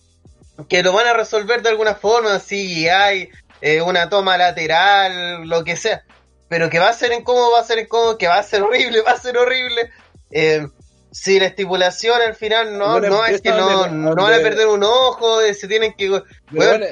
que 0.67 0.83
lo 0.83 0.93
van 0.93 1.07
a 1.07 1.13
resolver 1.13 1.61
de 1.61 1.69
alguna 1.69 1.95
forma, 1.95 2.39
si 2.39 2.87
hay 2.87 3.29
eh, 3.61 3.81
una 3.81 4.09
toma 4.09 4.37
lateral, 4.37 5.47
lo 5.47 5.63
que 5.63 5.75
sea. 5.75 6.03
Pero 6.47 6.69
que 6.69 6.79
va 6.79 6.89
a 6.89 6.93
ser 6.93 7.11
incómodo, 7.11 7.51
va 7.51 7.59
a 7.59 7.63
ser 7.63 7.79
incómodo, 7.79 8.17
que 8.17 8.27
va 8.27 8.37
a 8.39 8.43
ser 8.43 8.61
horrible, 8.61 9.01
va 9.01 9.11
a 9.11 9.19
ser 9.19 9.37
horrible. 9.37 9.91
Eh, 10.31 10.67
si 11.11 11.39
la 11.39 11.47
estipulación 11.47 12.21
al 12.21 12.35
final 12.35 12.77
no, 12.77 12.91
Bueno, 12.99 13.09
no 13.09 13.25
es 13.25 13.41
que 13.41 13.49
no, 13.49 13.69
donde- 13.69 13.95
no 13.95 14.15
van 14.15 14.33
a 14.33 14.37
perder 14.37 14.67
un 14.67 14.83
ojo, 14.83 15.41
eh, 15.41 15.53
se 15.53 15.67
tienen 15.67 15.93
que 15.93 16.09
bueno, 16.51 16.85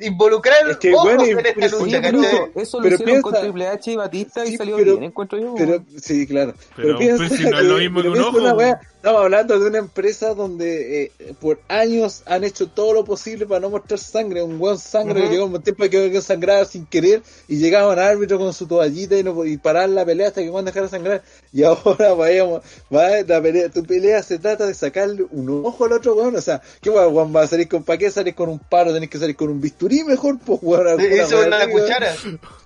involucrar 0.00 0.68
Es 0.70 0.76
que, 0.78 0.92
ojos 0.92 1.04
bueno, 1.04 1.24
en 1.24 1.38
esta 1.46 1.54
pero- 1.54 1.78
lucha, 2.18 2.38
eso 2.56 2.78
lo 2.78 2.82
Pero 2.84 2.94
hicieron 2.96 3.22
con 3.22 3.34
Triple 3.34 3.68
H 3.68 3.92
y 3.92 3.96
Batista 3.96 4.44
y 4.44 4.48
Sí, 4.52 4.56
salió 4.56 4.76
pero- 4.76 4.92
bien, 4.92 5.04
encuentro 5.04 5.38
yo. 5.38 5.54
Pero, 5.56 5.84
sí, 6.00 6.26
claro. 6.26 6.54
Pero, 6.76 6.98
piensa 6.98 7.26
pues, 7.28 7.38
si 7.40 7.44
no 7.48 7.58
es 7.58 7.64
lo 7.66 7.78
mismo 7.78 8.02
que 8.02 8.08
un 8.08 8.18
ojo. 8.20 8.38
una 8.38 8.54
wea, 8.54 8.80
estamos 9.04 9.20
hablando 9.20 9.60
de 9.60 9.66
una 9.66 9.78
empresa 9.80 10.32
donde 10.32 11.12
eh, 11.18 11.34
por 11.38 11.60
años 11.68 12.22
han 12.24 12.42
hecho 12.42 12.68
todo 12.68 12.94
lo 12.94 13.04
posible 13.04 13.44
para 13.44 13.60
no 13.60 13.68
mostrar 13.68 14.00
sangre. 14.00 14.42
Un 14.42 14.58
buen 14.58 14.78
sangre 14.78 15.20
Ujú. 15.20 15.28
que 15.28 15.34
llegó 15.34 15.44
un 15.44 15.62
tiempo 15.62 15.84
que 15.90 16.22
sangraba 16.22 16.64
sin 16.64 16.86
querer 16.86 17.20
y 17.46 17.56
llegaba 17.56 17.92
un 17.92 17.98
árbitro 17.98 18.38
con 18.38 18.54
su 18.54 18.66
toallita 18.66 19.18
y, 19.18 19.22
no, 19.22 19.44
y 19.44 19.58
parar 19.58 19.90
la 19.90 20.06
pelea 20.06 20.28
hasta 20.28 20.40
que 20.40 20.48
van 20.48 20.64
a 20.64 20.70
dejar 20.70 20.84
de 20.84 20.88
sangrar. 20.88 21.22
Y 21.52 21.62
ahora 21.64 22.14
vayamos, 22.14 22.62
va 22.90 23.10
la 23.28 23.42
pelea, 23.42 23.68
tu 23.68 23.82
pelea 23.82 24.22
se 24.22 24.38
trata 24.38 24.64
de 24.64 24.72
sacarle 24.72 25.26
un 25.32 25.50
ojo 25.66 25.84
al 25.84 25.92
otro 25.92 26.14
weón. 26.14 26.36
O 26.36 26.40
sea, 26.40 26.62
¿qué 26.80 26.88
weón, 26.88 27.14
weón, 27.14 27.36
va 27.36 27.42
a 27.42 27.46
salir 27.46 27.68
con, 27.68 27.84
para 27.84 27.98
qué 27.98 28.10
salir 28.10 28.34
con 28.34 28.48
un 28.48 28.58
paro? 28.58 28.94
Tenés 28.94 29.10
que 29.10 29.18
salir 29.18 29.36
con 29.36 29.50
un 29.50 29.60
bisturí 29.60 30.02
mejor, 30.04 30.38
pues 30.38 30.60
weón. 30.62 30.88
alguna 30.88 31.14
Hizo 31.14 31.40
wea 31.40 31.46
una 31.48 31.68
cuchara. 31.68 32.16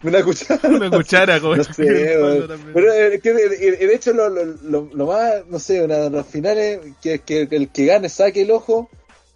Una 0.05 0.22
cuchara. 0.22 0.61
Una 0.68 0.91
cuchara, 0.91 1.41
como 1.41 1.57
No 1.57 1.64
sé, 1.74 1.82
weón. 1.82 2.61
Pero 2.72 2.93
eh, 2.95 3.18
que, 3.20 3.32
de, 3.32 3.93
hecho, 3.93 4.12
lo, 4.12 4.28
lo, 4.28 4.45
lo, 4.45 4.89
lo 4.95 5.07
más, 5.07 5.45
no 5.49 5.59
sé, 5.59 5.82
una 5.82 6.09
finales, 6.28 6.80
que, 7.02 7.20
que 7.20 7.48
el 7.50 7.68
que 7.68 7.86
gane 7.86 8.08
saque 8.08 8.42
el 8.42 8.50
ojo, 8.50 8.88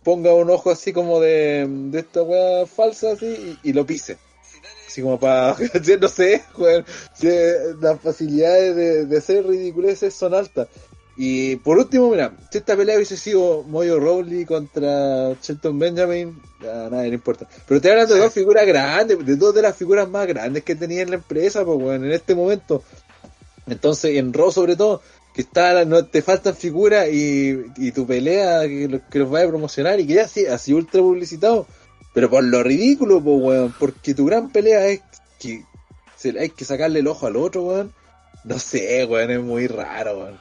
ponga 0.03 0.35
un 0.35 0.51
ojo 0.51 0.71
así 0.71 0.93
como 0.93 1.21
de, 1.21 1.67
de 1.69 2.01
esta 2.01 2.23
weá 2.23 2.67
falsa 2.67 3.13
así 3.13 3.59
y, 3.63 3.71
y 3.71 3.73
lo 3.73 3.87
pise. 3.87 4.19
Así 4.87 5.03
como 5.03 5.19
para, 5.19 5.57
no 6.01 6.09
sé, 6.09 6.43
las 7.81 8.01
facilidades 8.01 8.77
de, 8.77 9.07
de 9.07 9.19
hacer 9.19 9.47
ridiculeces 9.47 10.15
son 10.15 10.35
altas. 10.35 10.69
Y 11.17 11.57
por 11.57 11.77
último, 11.77 12.11
mira, 12.11 12.35
si 12.51 12.59
esta 12.59 12.75
pelea 12.75 12.97
hubiese 12.97 13.17
sido 13.17 13.63
Moyo 13.65 14.01
Rowley 14.01 14.47
contra 14.47 15.35
Shelton 15.43 15.79
Benjamin, 15.79 16.41
ya 16.61 16.89
nada, 16.89 17.03
no 17.03 17.13
importa. 17.13 17.47
Pero 17.69 17.81
te 17.81 17.91
hablando 17.91 18.15
de 18.15 18.21
dos 18.21 18.33
figuras 18.33 18.67
grandes, 18.67 19.25
de 19.25 19.37
dos 19.37 19.55
de 19.55 19.63
las 19.63 19.77
figuras 19.77 20.09
más 20.09 20.27
grandes 20.27 20.63
que 20.63 20.75
tenía 20.75 21.03
en 21.03 21.11
la 21.11 21.17
empresa, 21.17 21.65
pues 21.65 21.79
bueno, 21.79 22.07
en 22.07 22.13
este 22.13 22.35
momento. 22.35 22.83
Entonces, 23.67 24.17
en 24.17 24.33
Raw 24.33 24.51
sobre 24.51 24.75
todo, 24.75 25.03
que 25.35 25.41
está, 25.43 25.85
no 25.85 26.05
te 26.05 26.21
faltan 26.23 26.55
figuras 26.55 27.09
y, 27.11 27.65
y 27.77 27.93
tu 27.93 28.07
pelea 28.07 28.63
que, 28.69 28.89
lo- 28.89 29.09
que 29.09 29.19
los 29.19 29.31
vaya 29.31 29.47
a 29.47 29.49
promocionar 29.49 29.99
y 30.01 30.07
que 30.07 30.15
ya 30.15 30.29
sí, 30.29 30.47
así 30.47 30.73
ultra 30.73 31.01
publicitado. 31.01 31.67
Pero 32.15 32.29
por 32.29 32.45
lo 32.45 32.63
ridículo, 32.63 33.23
pues 33.23 33.37
weón, 33.41 33.75
porque 33.79 34.15
tu 34.15 34.27
gran 34.27 34.51
pelea 34.51 34.87
es 34.89 35.01
que 35.41 35.65
se- 36.17 36.39
hay 36.39 36.51
que 36.51 36.65
sacarle 36.67 37.01
el 37.01 37.07
ojo 37.07 37.27
al 37.27 37.37
otro, 37.37 37.63
weón. 37.63 37.93
No 38.45 38.59
sé, 38.59 39.05
weón, 39.07 39.31
es 39.31 39.41
muy 39.41 39.67
raro, 39.69 40.19
weón. 40.19 40.39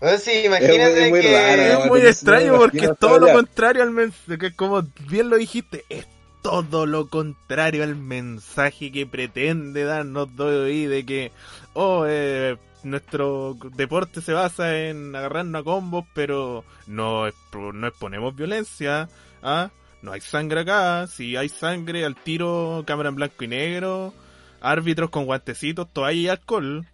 Bueno, 0.00 0.18
sí, 0.18 0.30
Es 0.30 0.44
imagínate 0.46 1.00
muy- 1.02 1.10
muy 1.10 1.20
que... 1.20 1.32
raro, 1.34 1.62
Es 1.62 1.76
weón. 1.76 1.88
muy 1.88 1.98
no 2.00 2.04
sé, 2.06 2.10
extraño 2.10 2.56
porque 2.56 2.78
es 2.78 2.90
todo 2.98 3.18
lo 3.18 3.32
contrario 3.32 3.82
al 3.82 3.90
mensaje, 3.90 4.38
que 4.38 4.54
como 4.56 4.82
bien 5.10 5.28
lo 5.28 5.36
dijiste, 5.36 5.84
es 5.90 6.06
todo 6.42 6.86
lo 6.86 7.08
contrario 7.08 7.82
al 7.82 7.96
mensaje 7.96 8.92
que 8.92 9.04
pretende 9.06 9.84
darnos 9.84 10.28
WWE 10.38 10.88
de 10.88 11.04
que, 11.04 11.32
oh, 11.74 12.04
eh, 12.08 12.56
nuestro 12.82 13.56
deporte 13.74 14.20
se 14.20 14.32
basa 14.32 14.78
en 14.78 15.14
agarrarnos 15.14 15.60
a 15.60 15.64
combos, 15.64 16.04
pero 16.14 16.64
no, 16.86 17.24
no 17.72 17.86
exponemos 17.86 18.34
violencia, 18.36 19.08
¿ah? 19.42 19.70
No 20.02 20.12
hay 20.12 20.20
sangre 20.20 20.60
acá, 20.60 21.06
si 21.06 21.36
hay 21.36 21.48
sangre 21.48 22.04
al 22.04 22.14
tiro, 22.14 22.84
cámara 22.86 23.08
en 23.08 23.16
blanco 23.16 23.44
y 23.44 23.48
negro, 23.48 24.14
árbitros 24.60 25.10
con 25.10 25.24
guantecitos, 25.24 25.92
toalla 25.92 26.20
y 26.20 26.28
alcohol. 26.28 26.86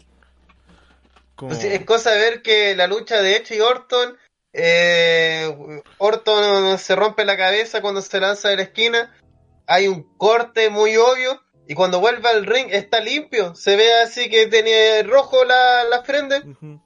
Es 1.51 1.85
cosa 1.85 2.13
de 2.13 2.21
ver 2.21 2.43
que 2.43 2.77
la 2.77 2.87
lucha 2.87 3.21
de 3.21 3.37
Edge 3.37 3.57
y 3.57 3.61
Orton, 3.61 4.17
eh, 4.53 5.83
Orton 5.99 6.79
se 6.79 6.95
rompe 6.95 7.25
la 7.25 7.37
cabeza 7.37 7.81
cuando 7.81 8.01
se 8.01 8.21
lanza 8.21 8.49
de 8.49 8.57
la 8.57 8.63
esquina, 8.63 9.13
hay 9.67 9.89
un 9.89 10.03
corte 10.17 10.71
muy 10.71 10.97
obvio 10.97 11.43
y 11.67 11.75
cuando 11.75 12.01
vuelve 12.01 12.29
al 12.29 12.45
ring 12.45 12.69
está 12.71 13.01
limpio, 13.01 13.55
se 13.55 13.77
ve 13.77 13.93
así 14.03 14.29
que 14.29 14.47
tiene 14.47 15.03
rojo 15.05 15.45
la, 15.45 15.85
la 15.85 16.03
frente, 16.03 16.43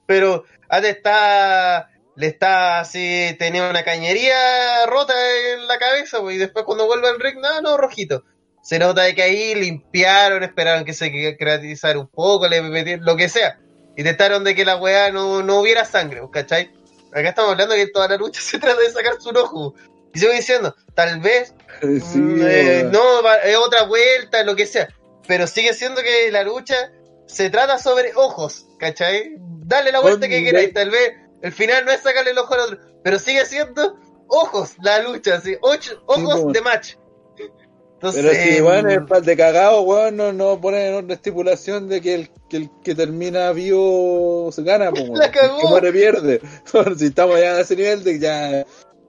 pero 0.07 0.45
antes 0.69 0.97
está 0.97 1.91
le 2.15 2.29
está 2.29 2.81
así 2.81 3.37
tenía 3.39 3.69
una 3.69 3.85
cañería 3.85 4.87
rota 4.87 5.13
en 5.53 5.67
la 5.67 5.79
cabeza 5.79 6.21
pues, 6.21 6.37
y 6.37 6.39
después 6.39 6.65
cuando 6.65 6.87
vuelve 6.87 7.09
al 7.09 7.21
ring 7.21 7.39
no 7.41 7.61
no 7.61 7.77
rojito. 7.77 8.25
Se 8.63 8.79
nota 8.79 9.03
de 9.03 9.15
que 9.15 9.23
ahí 9.23 9.55
limpiaron 9.55 10.43
esperaron 10.43 10.85
que 10.85 10.93
se 10.93 11.37
creatizara 11.37 12.01
un 12.01 12.09
poco 12.09 12.49
le 12.49 12.63
metieron 12.63 13.05
lo 13.05 13.17
que 13.17 13.29
sea. 13.29 13.61
Intentaron 13.97 14.45
de 14.45 14.55
que 14.55 14.65
la 14.65 14.77
weá 14.77 15.11
no, 15.13 15.43
no 15.43 15.61
hubiera 15.61 15.85
sangre 15.85 16.21
¿cachai? 16.33 16.71
acá 17.13 17.31
estamos 17.31 17.53
hablando 17.53 17.75
que 17.75 17.87
toda 17.89 18.09
la 18.09 18.17
lucha 18.17 18.41
se 18.43 18.59
trata 18.59 18.81
de 18.81 18.91
sacar 18.91 19.21
su 19.21 19.31
ojo 19.31 19.75
Y 20.15 20.19
sigo 20.19 20.33
diciendo, 20.33 20.75
tal 20.95 21.21
vez 21.21 21.55
Sí, 21.81 22.19
Mm, 22.19 22.41
eh, 22.43 22.89
no, 22.91 23.21
es 23.45 23.57
otra 23.57 23.85
vuelta, 23.85 24.43
lo 24.45 24.57
que 24.57 24.67
sea. 24.67 24.89
Pero 25.27 25.47
sigue 25.47 25.75
siendo 25.75 26.03
que 26.03 26.31
la 26.31 26.43
lucha 26.43 26.93
se 27.27 27.51
trata 27.51 27.79
sobre 27.79 28.13
ojos, 28.15 28.67
¿cachai? 28.79 29.37
Dale 29.39 29.93
la 29.93 30.01
vuelta 30.01 30.29
que 30.29 30.45
queráis, 30.45 30.73
tal 30.73 30.91
vez 30.91 31.15
el 31.43 31.53
final 31.53 31.85
no 31.85 31.93
es 31.93 32.01
sacarle 32.01 32.31
el 32.31 32.39
ojo 32.39 32.55
al 32.55 32.61
otro, 32.61 32.79
pero 33.03 33.19
sigue 33.19 33.45
siendo 33.45 33.99
ojos 34.29 34.77
la 34.83 35.03
lucha, 35.03 35.37
así, 35.37 35.57
ocho, 35.61 36.03
ojos 36.07 36.53
de 36.53 36.61
match. 36.61 36.95
Entonces, 37.95 38.23
Pero 38.23 38.35
si 38.35 38.61
weón 38.61 38.91
es 38.91 39.01
mm, 39.01 39.07
par 39.07 39.23
de 39.23 39.37
cagado, 39.37 39.81
weón, 39.81 40.17
no, 40.17 40.33
no 40.33 40.61
ponen 40.61 40.95
una 40.95 41.15
estipulación 41.15 41.89
de 41.89 42.03
que 42.03 42.15
el, 42.15 42.31
que 42.49 42.59
el 42.59 42.71
que 42.85 42.95
termina 42.95 43.51
vivo 43.53 44.51
se 44.53 44.63
gana, 44.63 44.91
weón. 44.95 45.15
La 45.15 45.31
cagó. 45.31 45.57
El 45.57 45.63
que 45.63 45.69
muere 45.69 45.93
pierde. 45.93 46.41
Bueno, 46.73 46.95
si 46.95 47.07
estamos 47.07 47.41
ya 47.41 47.57
a 47.57 47.61
ese 47.61 47.75
nivel 47.75 48.05
de 48.05 48.19
ya 48.19 48.67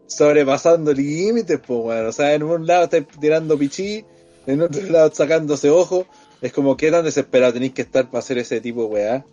sobrepasando 0.08 0.93
límites, 0.93 1.60
pues 1.66 1.80
weón. 1.84 2.05
O 2.08 2.12
sea, 2.12 2.34
en 2.34 2.43
un 2.43 2.66
lado 2.66 2.86
estáis 2.86 3.05
tirando 3.20 3.58
pichí, 3.58 4.05
en 4.45 4.62
otro 4.62 4.82
lado 4.89 5.12
sacándose 5.14 5.70
ojo. 5.70 6.08
Es 6.41 6.53
como 6.53 6.78
que 6.78 6.91
tan 6.91 7.03
desesperado 7.03 7.53
tenéis 7.53 7.74
que 7.74 7.82
estar 7.82 8.05
para 8.05 8.20
hacer 8.20 8.38
ese 8.38 8.62
tipo 8.62 8.86
weá. 8.86 9.26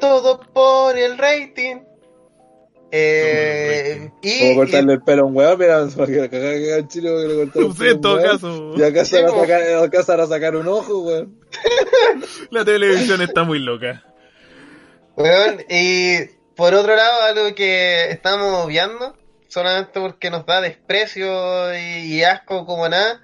todo 0.00 0.40
por 0.52 0.96
el 0.96 1.18
rating. 1.18 1.76
Eh, 2.92 4.10
y, 4.22 4.38
Como 4.40 4.54
cortarle 4.60 4.92
el 4.94 5.02
pelo 5.02 5.22
a 5.22 5.26
un 5.26 5.36
weón, 5.36 5.58
mira, 5.58 5.86
que 6.06 6.74
el 6.78 6.88
chino 6.88 7.10
que 7.18 7.28
le 7.28 7.34
cortaron 7.34 7.70
el 7.70 7.76
pelo 7.76 7.88
a 7.88 7.90
en 7.90 7.96
un 7.96 8.00
todo 8.00 8.14
weón. 8.16 8.26
caso, 8.30 8.74
Y 8.76 8.82
acá 8.82 9.04
se 9.04 9.16
Sí, 9.16 9.22
van 9.22 9.24
a 9.26 9.34
po. 9.34 9.40
sacar, 9.40 9.62
acá 9.84 10.02
se 10.02 10.12
van 10.12 10.20
a 10.20 10.26
sacar 10.26 10.56
un 10.56 10.68
ojo, 10.68 10.98
weón. 11.02 11.40
la 12.50 12.64
televisión 12.64 13.20
está 13.20 13.42
muy 13.42 13.58
loca. 13.58 14.04
Weón, 15.16 15.62
y 15.68 16.24
por 16.54 16.74
otro 16.74 16.94
lado, 16.94 17.22
algo 17.22 17.54
que 17.54 18.10
estamos 18.10 18.64
obviando, 18.64 19.14
solamente 19.56 19.98
porque 19.98 20.28
nos 20.28 20.44
da 20.44 20.60
desprecio 20.60 21.74
y, 21.74 22.16
y 22.16 22.24
asco 22.24 22.66
como 22.66 22.86
nada, 22.90 23.22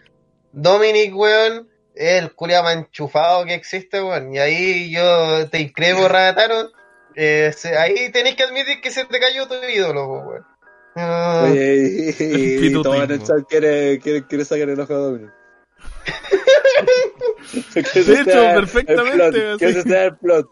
Dominic, 0.50 1.14
weón, 1.14 1.68
es 1.94 2.22
el 2.22 2.32
culiao 2.32 2.62
más 2.62 2.74
enchufado 2.74 3.44
que 3.44 3.52
existe, 3.52 4.02
weón. 4.02 4.34
Y 4.34 4.38
ahí 4.38 4.90
yo 4.90 5.46
te 5.50 5.60
increpo, 5.60 6.08
Ragataro. 6.08 6.70
Eh, 7.14 7.52
ahí 7.78 8.10
tenés 8.12 8.34
que 8.34 8.44
admitir 8.44 8.80
que 8.80 8.90
se 8.90 9.04
te 9.04 9.20
cayó 9.20 9.46
tu 9.46 9.56
ídolo, 9.56 10.08
weón. 10.08 10.46
Ah, 10.96 11.48
Oye, 11.50 11.76
y, 11.76 12.24
y, 12.24 12.68
y 12.68 12.72
en 12.72 13.10
el 13.10 13.22
chat 13.22 13.46
quiere, 13.46 13.98
quiere, 13.98 14.26
quiere 14.26 14.46
sacar 14.46 14.70
el 14.70 14.80
ojo 14.80 14.94
a 14.94 14.96
Dominic. 14.96 15.32
De 17.74 18.20
hecho, 18.20 18.42
el 18.42 18.54
perfectamente, 18.54 19.18
plot, 19.18 19.58
Que 19.58 19.66
ese 19.66 19.82
sea 19.82 20.04
el 20.04 20.16
plot. 20.16 20.48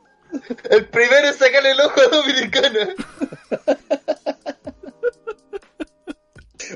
el 0.71 0.87
primero 0.89 1.29
es 1.29 1.37
sacarle 1.37 1.71
el 1.71 1.81
ojo 1.81 2.01
a 2.01 2.09
Dominicana. 2.09 2.89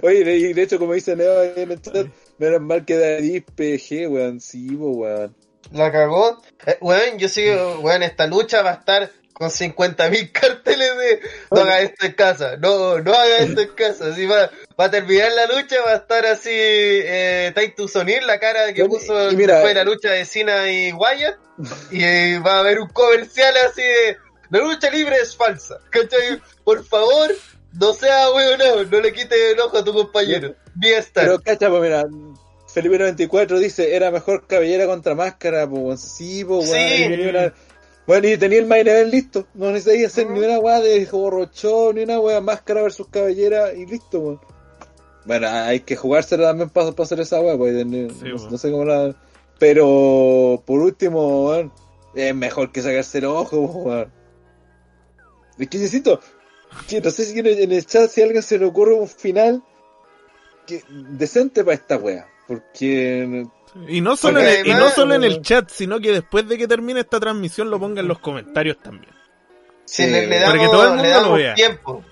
Oye, 0.04 0.36
y 0.36 0.52
de 0.52 0.62
hecho, 0.62 0.78
como 0.78 0.92
dice 0.92 1.16
Neo 1.16 1.40
ahí 1.40 1.52
en 1.56 1.70
el 1.72 1.80
chat, 1.80 2.06
menos 2.38 2.60
mal 2.60 2.84
que 2.84 2.96
David 2.98 3.44
PG, 3.56 4.08
weón. 4.10 4.40
Sí, 4.40 4.68
weón. 4.74 5.34
La 5.72 5.90
cagó. 5.90 6.42
Eh, 6.66 6.76
weón, 6.80 7.18
yo 7.18 7.28
sigo, 7.28 7.80
weón, 7.80 8.02
esta 8.02 8.26
lucha 8.26 8.62
va 8.62 8.72
a 8.72 8.74
estar 8.74 9.10
con 9.32 9.48
50.000 9.50 10.30
carteles 10.32 10.96
de 10.96 11.20
no 11.50 11.60
haga 11.62 11.80
esto 11.80 12.06
en 12.06 12.12
casa, 12.12 12.56
no, 12.58 13.00
no 13.00 13.12
haga 13.14 13.38
esto 13.38 13.60
en 13.62 13.68
casa. 13.70 14.08
Así 14.08 14.26
va, 14.26 14.50
va 14.78 14.84
a 14.84 14.90
terminar 14.90 15.32
la 15.32 15.46
lucha, 15.46 15.76
va 15.84 15.92
a 15.92 15.96
estar 15.96 16.26
así 16.26 16.50
eh, 16.52 17.52
Titus 17.56 17.96
O'Neill, 17.96 18.26
la 18.26 18.38
cara 18.38 18.72
que 18.74 18.84
puso 18.84 19.30
y 19.32 19.36
mira- 19.36 19.54
después 19.54 19.74
de 19.74 19.84
la 19.84 19.90
lucha 19.90 20.10
de 20.10 20.24
Cena 20.26 20.70
y 20.70 20.92
Wyatt. 20.92 21.36
Y 21.90 22.04
eh, 22.04 22.40
va 22.46 22.56
a 22.56 22.60
haber 22.60 22.78
un 22.80 22.88
comercial 22.90 23.54
así 23.68 23.80
de 23.82 24.16
la 24.50 24.58
lucha 24.60 24.90
libre 24.90 25.16
es 25.16 25.34
falsa. 25.34 25.78
¿Cachai? 25.90 26.40
Por 26.62 26.84
favor, 26.84 27.34
no 27.80 27.92
sea 27.92 28.30
weón, 28.32 28.58
no, 28.58 28.84
no 28.84 29.00
le 29.00 29.12
quite 29.12 29.52
el 29.52 29.60
ojo 29.60 29.78
a 29.78 29.84
tu 29.84 29.92
compañero. 29.92 30.54
Ni 30.76 30.88
estar. 30.88 31.24
Pero 31.24 31.40
cacha, 31.40 31.68
pues 31.70 31.82
mira, 31.82 32.04
Felipe 32.72 32.98
94 32.98 33.58
dice, 33.58 33.94
era 33.94 34.10
mejor 34.10 34.46
cabellera 34.46 34.86
contra 34.86 35.14
máscara, 35.14 35.68
pues. 35.68 36.00
Sí, 36.00 36.44
pues 36.44 36.70
weón. 36.70 37.48
Sí. 37.48 37.52
Bueno, 38.06 38.28
y 38.28 38.36
tenía 38.36 38.58
el 38.58 38.66
main 38.66 38.86
event 38.86 39.12
listo. 39.12 39.46
No 39.54 39.70
necesitáis 39.70 40.06
hacer 40.08 40.28
ni 40.28 40.38
una 40.40 40.58
weá 40.58 40.80
de 40.80 41.06
borrochón, 41.06 41.94
ni 41.94 42.02
una 42.02 42.20
weá 42.20 42.40
máscara 42.40 42.82
versus 42.82 43.06
cabellera 43.08 43.72
y 43.72 43.86
listo, 43.86 44.18
weón. 44.18 44.40
Bueno, 45.24 45.48
hay 45.48 45.80
que 45.80 45.96
jugársela 45.96 46.48
también 46.48 46.68
para 46.68 46.90
hacer 46.90 47.20
esa 47.20 47.40
weá, 47.40 47.56
pues. 47.56 47.72
No, 47.86 48.10
Sí, 48.10 48.24
no- 48.24 48.36
weón. 48.36 48.50
no 48.50 48.58
sé 48.58 48.70
cómo 48.70 48.84
la. 48.84 49.14
Pero, 49.58 50.62
por 50.66 50.80
último, 50.80 51.48
weón, 51.48 51.72
es 52.14 52.34
mejor 52.34 52.72
que 52.72 52.82
sacarse 52.82 53.18
el 53.18 53.24
ojo, 53.26 53.58
weón. 53.60 54.12
Es 55.58 55.68
que 55.68 55.78
necesito. 55.78 56.20
Que 56.88 57.00
no 57.00 57.10
sé 57.10 57.24
si 57.24 57.38
en 57.38 57.46
el, 57.46 57.58
en 57.60 57.72
el 57.72 57.86
chat 57.86 58.10
si 58.10 58.20
a 58.20 58.24
alguien 58.24 58.42
se 58.42 58.58
le 58.58 58.66
ocurre 58.66 58.94
un 58.94 59.08
final 59.08 59.62
que, 60.66 60.82
decente 60.88 61.64
para 61.64 61.74
esta 61.74 61.96
wea. 61.96 62.26
Porque. 62.46 63.46
Y 63.88 64.00
no 64.00 64.16
solo, 64.16 64.38
Porque 64.40 64.54
en 64.60 64.60
el, 64.60 64.66
y 64.66 64.74
no 64.74 64.90
solo 64.90 65.14
en 65.14 65.24
el 65.24 65.32
weón. 65.32 65.42
chat, 65.42 65.70
sino 65.70 65.98
que 66.00 66.12
después 66.12 66.46
de 66.48 66.58
que 66.58 66.68
termine 66.68 67.00
esta 67.00 67.18
transmisión 67.20 67.70
lo 67.70 67.80
ponga 67.80 68.00
en 68.00 68.08
los 68.08 68.18
comentarios 68.20 68.78
también. 68.80 69.12
Sí, 69.84 70.06
le, 70.06 70.26
le 70.26 70.40
para 70.40 70.56
damos, 70.56 70.58
que 70.58 70.68
todo 70.70 70.84
el 70.84 70.92
mundo 70.94 71.02
le 71.02 71.10
lo 71.20 71.20
damos 71.20 71.38
vea. 71.38 71.54
tiempo, 71.54 72.04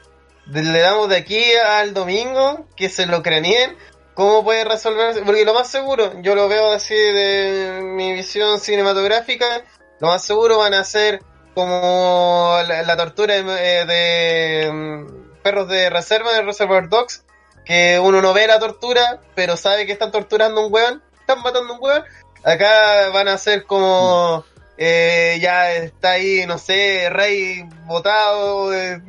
le 0.47 0.79
damos 0.81 1.09
de 1.09 1.17
aquí 1.17 1.43
al 1.55 1.95
domingo, 1.95 2.67
que 2.77 2.89
se 2.89 3.07
lo 3.07 3.23
craneen, 3.23 3.77
cómo 4.15 4.45
puede 4.45 4.65
resolverse, 4.65 5.23
porque 5.23 5.45
lo 5.45 5.55
más 5.55 5.69
seguro, 5.71 6.21
yo 6.23 6.35
lo 6.35 6.49
veo 6.49 6.73
así 6.73 6.95
de 6.95 7.81
mi 7.83 8.13
visión 8.13 8.59
cinematográfica, 8.61 9.65
lo 10.01 10.09
más 10.09 10.25
seguro 10.25 10.59
van 10.59 10.75
a 10.75 10.85
ser 10.85 11.23
como 11.55 12.59
la, 12.67 12.97
tortura 12.97 13.35
de, 13.35 13.41
eh, 13.41 13.87
de, 13.87 14.73
mm, 14.73 15.43
perros 15.43 15.69
de 15.69 15.91
reserva, 15.91 16.33
de 16.33 16.43
Reservoir 16.43 16.89
Dogs, 16.89 17.25
que 17.65 17.99
uno 17.99 18.21
no 18.23 18.33
ve 18.33 18.47
la 18.47 18.59
tortura, 18.59 19.21
pero 19.35 19.57
sabe 19.57 19.87
que 19.87 19.93
están 19.93 20.11
torturando 20.11 20.67
un 20.67 20.73
weón, 20.73 21.03
están 21.21 21.43
matando 21.43 21.73
a 21.73 21.77
un 21.77 21.83
weón. 21.83 22.05
Acá 22.45 23.11
van 23.11 23.29
a 23.29 23.39
ser 23.39 23.65
como 23.65 24.45
eh, 24.77 25.39
ya 25.41 25.73
está 25.75 26.13
ahí, 26.13 26.45
no 26.47 26.59
sé, 26.59 27.09
Rey 27.11 27.63
botado, 27.85 28.75
eh, 28.75 29.01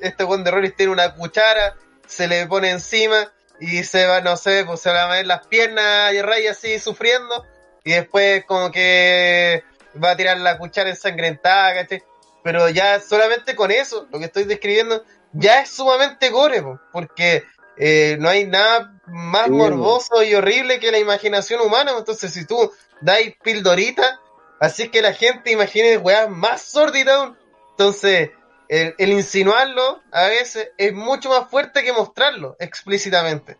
este 0.00 0.24
weón 0.24 0.44
de 0.44 0.50
Rollins 0.50 0.76
tiene 0.76 0.92
una 0.92 1.14
cuchara, 1.14 1.74
se 2.06 2.28
le 2.28 2.46
pone 2.46 2.70
encima 2.70 3.32
y 3.58 3.82
se 3.84 4.06
va, 4.06 4.20
no 4.20 4.36
sé, 4.36 4.64
pues 4.64 4.80
se 4.80 4.90
van 4.90 5.10
a 5.10 5.14
ver 5.14 5.26
las 5.26 5.46
piernas 5.46 6.12
y 6.12 6.22
Rey 6.22 6.46
así 6.46 6.78
sufriendo 6.78 7.44
y 7.84 7.92
después 7.92 8.44
como 8.44 8.70
que 8.70 9.64
va 10.02 10.10
a 10.10 10.16
tirar 10.16 10.38
la 10.38 10.58
cuchara 10.58 10.90
ensangrentada, 10.90 11.74
¿cachai? 11.74 12.02
Pero 12.42 12.68
ya 12.68 13.00
solamente 13.00 13.56
con 13.56 13.70
eso, 13.70 14.06
lo 14.10 14.18
que 14.18 14.26
estoy 14.26 14.44
describiendo, 14.44 15.04
ya 15.32 15.62
es 15.62 15.70
sumamente 15.70 16.30
gore, 16.30 16.62
po, 16.62 16.78
porque 16.92 17.44
eh, 17.76 18.16
no 18.20 18.28
hay 18.28 18.46
nada 18.46 19.00
más 19.06 19.46
Sí, 19.46 19.50
morboso 19.50 20.22
y 20.22 20.34
horrible 20.34 20.80
que 20.80 20.90
la 20.90 20.98
imaginación 20.98 21.60
humana. 21.60 21.92
Entonces, 21.96 22.32
si 22.32 22.46
tú 22.46 22.72
dais 23.00 23.34
pildorita, 23.42 24.20
así 24.60 24.88
que 24.88 25.02
la 25.02 25.12
gente 25.12 25.50
imagine 25.50 25.98
weas 25.98 26.30
más 26.30 26.62
sórdidas 26.62 27.16
aún. 27.16 27.38
Entonces, 27.70 28.30
el, 28.68 28.94
el 28.98 29.12
insinuarlo 29.12 30.02
a 30.12 30.26
veces 30.26 30.70
es 30.78 30.92
mucho 30.92 31.28
más 31.28 31.50
fuerte 31.50 31.84
que 31.84 31.92
mostrarlo 31.92 32.56
explícitamente. 32.58 33.58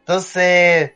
Entonces, 0.00 0.92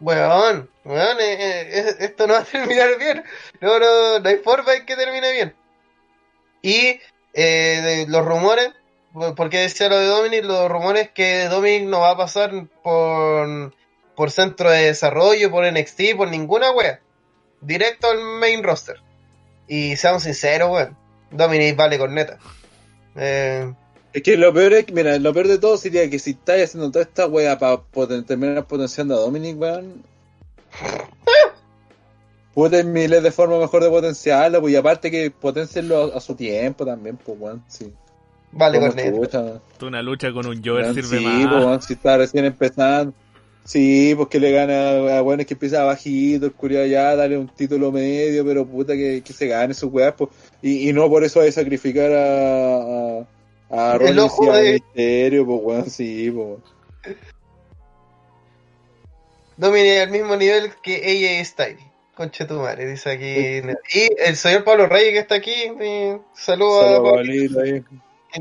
weón, 0.00 0.68
weón, 0.90 1.20
eh, 1.20 1.78
eh, 1.78 1.96
esto 2.00 2.26
no 2.26 2.34
va 2.34 2.40
a 2.40 2.44
terminar 2.52 2.98
bien. 2.98 3.24
No, 3.60 3.78
no, 3.78 4.18
no 4.20 4.28
hay 4.28 4.36
forma 4.38 4.74
en 4.74 4.86
que 4.86 4.96
termine 4.96 5.32
bien. 5.32 5.56
Y 6.62 7.00
eh, 7.34 8.04
de 8.04 8.06
los 8.08 8.24
rumores, 8.24 8.70
porque 9.36 9.58
decía 9.58 9.88
lo 9.88 9.98
de 9.98 10.06
Dominic, 10.06 10.44
los 10.44 10.70
rumores 10.70 11.10
que 11.10 11.44
Dominic 11.48 11.88
no 11.88 12.00
va 12.00 12.10
a 12.12 12.16
pasar 12.16 12.52
por, 12.82 13.74
por 14.14 14.30
centro 14.30 14.70
de 14.70 14.86
desarrollo, 14.86 15.50
por 15.50 15.70
NXT, 15.70 16.16
por 16.16 16.28
ninguna 16.28 16.70
wea. 16.72 17.00
Directo 17.60 18.08
al 18.10 18.20
main 18.20 18.62
roster. 18.62 19.02
Y 19.68 19.96
seamos 19.96 20.24
sinceros, 20.24 20.70
weón. 20.70 20.98
Dominic 21.30 21.76
vale 21.76 21.98
corneta. 21.98 22.38
Eh, 23.16 23.74
Es 24.12 24.22
que 24.22 24.36
lo 24.36 24.52
peor 24.52 24.72
es 24.74 24.92
mira, 24.92 25.18
lo 25.18 25.32
peor 25.34 25.48
de 25.48 25.58
todo 25.58 25.76
sería 25.76 26.08
que 26.10 26.18
si 26.18 26.32
estáis 26.32 26.64
haciendo 26.64 26.90
toda 26.90 27.04
esta 27.04 27.26
wea 27.26 27.58
para 27.58 27.82
terminar 28.26 28.66
potenciando 28.66 29.14
a 29.16 29.20
Dominic, 29.20 29.58
weón. 29.60 30.04
Pueden 32.54 32.92
miles 32.92 33.22
de 33.22 33.30
formas 33.30 33.60
mejor 33.60 33.82
de 33.84 33.90
potenciarlo, 33.90 34.60
pues 34.60 34.72
y 34.72 34.76
aparte 34.76 35.10
que 35.10 35.30
potencienlo 35.30 36.12
a, 36.12 36.16
a 36.16 36.20
su 36.20 36.34
tiempo 36.34 36.84
también, 36.84 37.16
pues 37.16 37.38
weón, 37.40 37.62
sí. 37.68 37.92
vale 38.50 38.80
corneta. 38.80 39.60
Una 39.80 40.02
lucha 40.02 40.32
con 40.32 40.46
un 40.46 40.62
Jover 40.62 40.92
sirve 40.92 41.18
sí, 41.18 41.24
más. 41.24 41.46
pues 41.48 41.64
weón, 41.64 41.82
si 41.82 41.92
está 41.94 42.16
recién 42.18 42.44
empezando. 42.44 43.14
Sí, 43.62 44.14
pues 44.16 44.28
que 44.28 44.40
le 44.40 44.50
gana 44.50 45.18
a 45.18 45.22
weones 45.22 45.46
que 45.46 45.54
empieza 45.54 45.84
bajito, 45.84 46.46
el 46.46 46.52
culiado 46.52 46.86
ya, 46.86 47.14
dale 47.14 47.38
un 47.38 47.46
título 47.48 47.92
medio, 47.92 48.44
pero 48.44 48.66
puta 48.66 48.94
que, 48.94 49.22
que 49.24 49.32
se 49.32 49.46
gane 49.46 49.74
sus 49.74 49.92
weas, 49.92 50.14
pues. 50.16 50.30
Y, 50.60 50.88
y 50.88 50.92
no 50.92 51.08
por 51.08 51.22
eso 51.22 51.40
hay 51.40 51.46
que 51.46 51.52
sacrificar 51.52 52.10
a, 52.10 53.18
a, 53.70 53.92
a 53.92 53.96
ojo 54.24 54.46
y 54.46 54.48
a 54.48 54.52
de- 54.56 54.72
Misterio, 54.72 55.46
pues 55.46 55.60
weón, 55.62 55.90
sí, 55.90 56.30
pues. 56.32 57.16
Dominic 59.60 59.98
al 60.00 60.10
mismo 60.10 60.36
nivel 60.36 60.72
que 60.82 60.96
AJ 60.96 61.44
Styles. 61.46 61.84
Conche 62.14 62.44
tu 62.44 62.54
madre, 62.54 62.86
dice 62.86 63.10
aquí. 63.10 63.26
Y 63.94 64.08
el 64.18 64.36
señor 64.36 64.64
Pablo 64.64 64.86
Reyes 64.86 65.12
que 65.12 65.18
está 65.20 65.34
aquí. 65.36 65.52
sí, 65.52 66.16
Saludos 66.34 66.84
a 66.84 66.88
Saludos, 66.92 67.84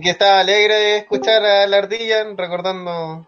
que 0.01 0.09
está 0.09 0.39
alegre 0.39 0.74
de 0.76 0.97
escuchar 0.97 1.43
a 1.43 1.65
la 1.67 1.78
ardilla 1.78 2.24
recordando 2.36 3.26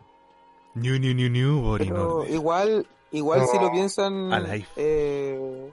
New, 0.75 0.99
new, 0.99 1.13
new, 1.13 1.29
new, 1.29 1.61
body 1.61 1.85
Pero 1.89 2.25
igual, 2.27 2.87
igual 3.11 3.41
No. 3.41 3.47
si 3.47 3.57
lo 3.59 3.71
piensan, 3.71 4.31
Alive. 4.31 4.65
eh, 4.77 5.69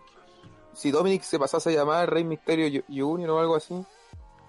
si 0.75 0.91
Dominic 0.91 1.23
se 1.23 1.39
pasase 1.39 1.71
a 1.71 1.73
llamar 1.73 2.12
Rey 2.12 2.25
Misterio 2.25 2.66
Ju- 2.69 2.85
Junior 2.89 3.31
o 3.31 3.39
algo 3.41 3.55
así, 3.57 3.75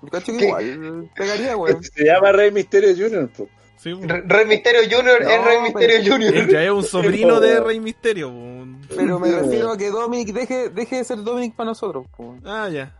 yo 0.01 0.09
cacho 0.09 0.31
que 0.31 0.37
¿Qué? 0.39 0.45
igual 0.45 1.09
pegaría, 1.15 1.55
weón. 1.57 1.83
Se 1.83 2.03
llama 2.05 2.31
Rey 2.31 2.51
Misterio 2.51 2.89
Jr. 2.95 3.29
po. 3.31 3.47
Sí, 3.81 3.95
po. 3.95 4.01
Re- 4.05 4.23
Rey 4.25 4.45
Misterio 4.45 4.81
Junior 4.83 5.23
No, 5.23 5.29
es 5.29 5.45
Rey 5.45 5.61
Misterio 5.63 5.97
Él 5.97 6.11
Junior. 6.11 6.49
ya 6.49 6.63
es 6.63 6.69
un 6.71 6.83
sobrino 6.83 7.39
de 7.39 7.59
Rey 7.61 7.79
Misterio. 7.79 8.31
Pero 8.95 9.19
me 9.19 9.31
refiero 9.31 9.71
a 9.71 9.77
que 9.77 9.89
Dominic 9.89 10.33
deje, 10.33 10.69
deje 10.69 10.97
de 10.97 11.03
ser 11.03 11.23
Dominic 11.23 11.55
para 11.55 11.69
nosotros. 11.69 12.05
po. 12.17 12.35
Ah, 12.45 12.67
ya. 12.71 12.95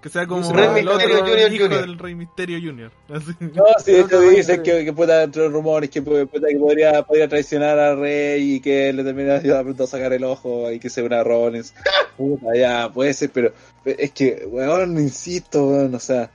Que 0.00 0.08
sea 0.08 0.26
como 0.26 0.50
Rey 0.52 0.64
el 0.66 0.84
Misterio 0.86 1.16
otro 1.16 1.26
Junior 1.26 1.52
hijo 1.52 1.64
Junior. 1.64 1.80
del 1.82 1.98
Rey 1.98 2.14
Misterio 2.14 2.58
Junior. 2.58 2.92
Así. 3.12 3.32
No, 3.40 3.64
sí, 3.84 3.92
de 3.92 4.00
hecho 4.00 4.20
dicen 4.20 4.62
que, 4.62 4.84
que 4.84 4.92
pueda 4.92 5.24
entre 5.24 5.42
los 5.42 5.52
rumores 5.52 5.90
que, 5.90 6.00
puede- 6.00 6.26
puta, 6.26 6.46
que 6.48 6.56
podría, 6.56 7.02
podría 7.02 7.28
traicionar 7.28 7.78
a 7.78 7.94
Rey 7.96 8.54
y 8.54 8.60
que 8.60 8.92
le 8.92 9.02
termine 9.04 9.32
ayudando 9.32 9.84
a 9.84 9.86
sacar 9.86 10.12
el 10.12 10.24
ojo 10.24 10.70
y 10.70 10.78
que 10.78 10.88
se 10.88 11.02
una 11.02 11.22
Rollins. 11.24 11.74
Puta, 12.16 12.46
ya, 12.54 12.90
puede 12.92 13.12
ser, 13.14 13.30
pero 13.30 13.52
pero 13.82 13.96
es 13.98 14.10
que, 14.12 14.44
weón, 14.46 14.92
insisto, 15.00 15.66
weón, 15.66 15.94
o 15.94 15.98
sea, 16.00 16.30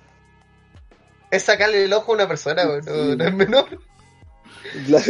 Es 1.32 1.44
sacarle 1.44 1.84
el 1.86 1.94
ojo 1.94 2.12
a 2.12 2.16
una 2.16 2.28
persona, 2.28 2.66
weón, 2.66 2.86
no, 2.86 3.16
no 3.16 3.24
es 3.26 3.34
menor. 3.34 3.66
la- 4.88 5.02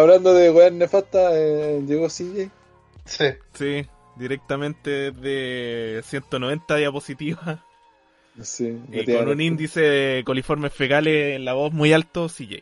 hablando 0.00 0.34
de 0.34 0.50
weón 0.50 0.78
nefasta, 0.78 1.30
eh, 1.38 1.82
llegó 1.86 2.08
CJ. 2.08 2.50
Sí. 3.04 3.24
Sí, 3.54 3.86
directamente 4.16 5.10
de 5.12 6.02
190 6.04 6.76
diapositivas. 6.76 7.58
Sí, 8.40 8.80
Y 8.90 9.04
con 9.14 9.28
un 9.28 9.40
índice 9.42 9.80
de 9.82 10.24
coliformes 10.24 10.72
fecales 10.72 11.36
en 11.36 11.44
la 11.44 11.52
voz 11.52 11.72
muy 11.72 11.92
alto, 11.92 12.28
CJ. 12.28 12.60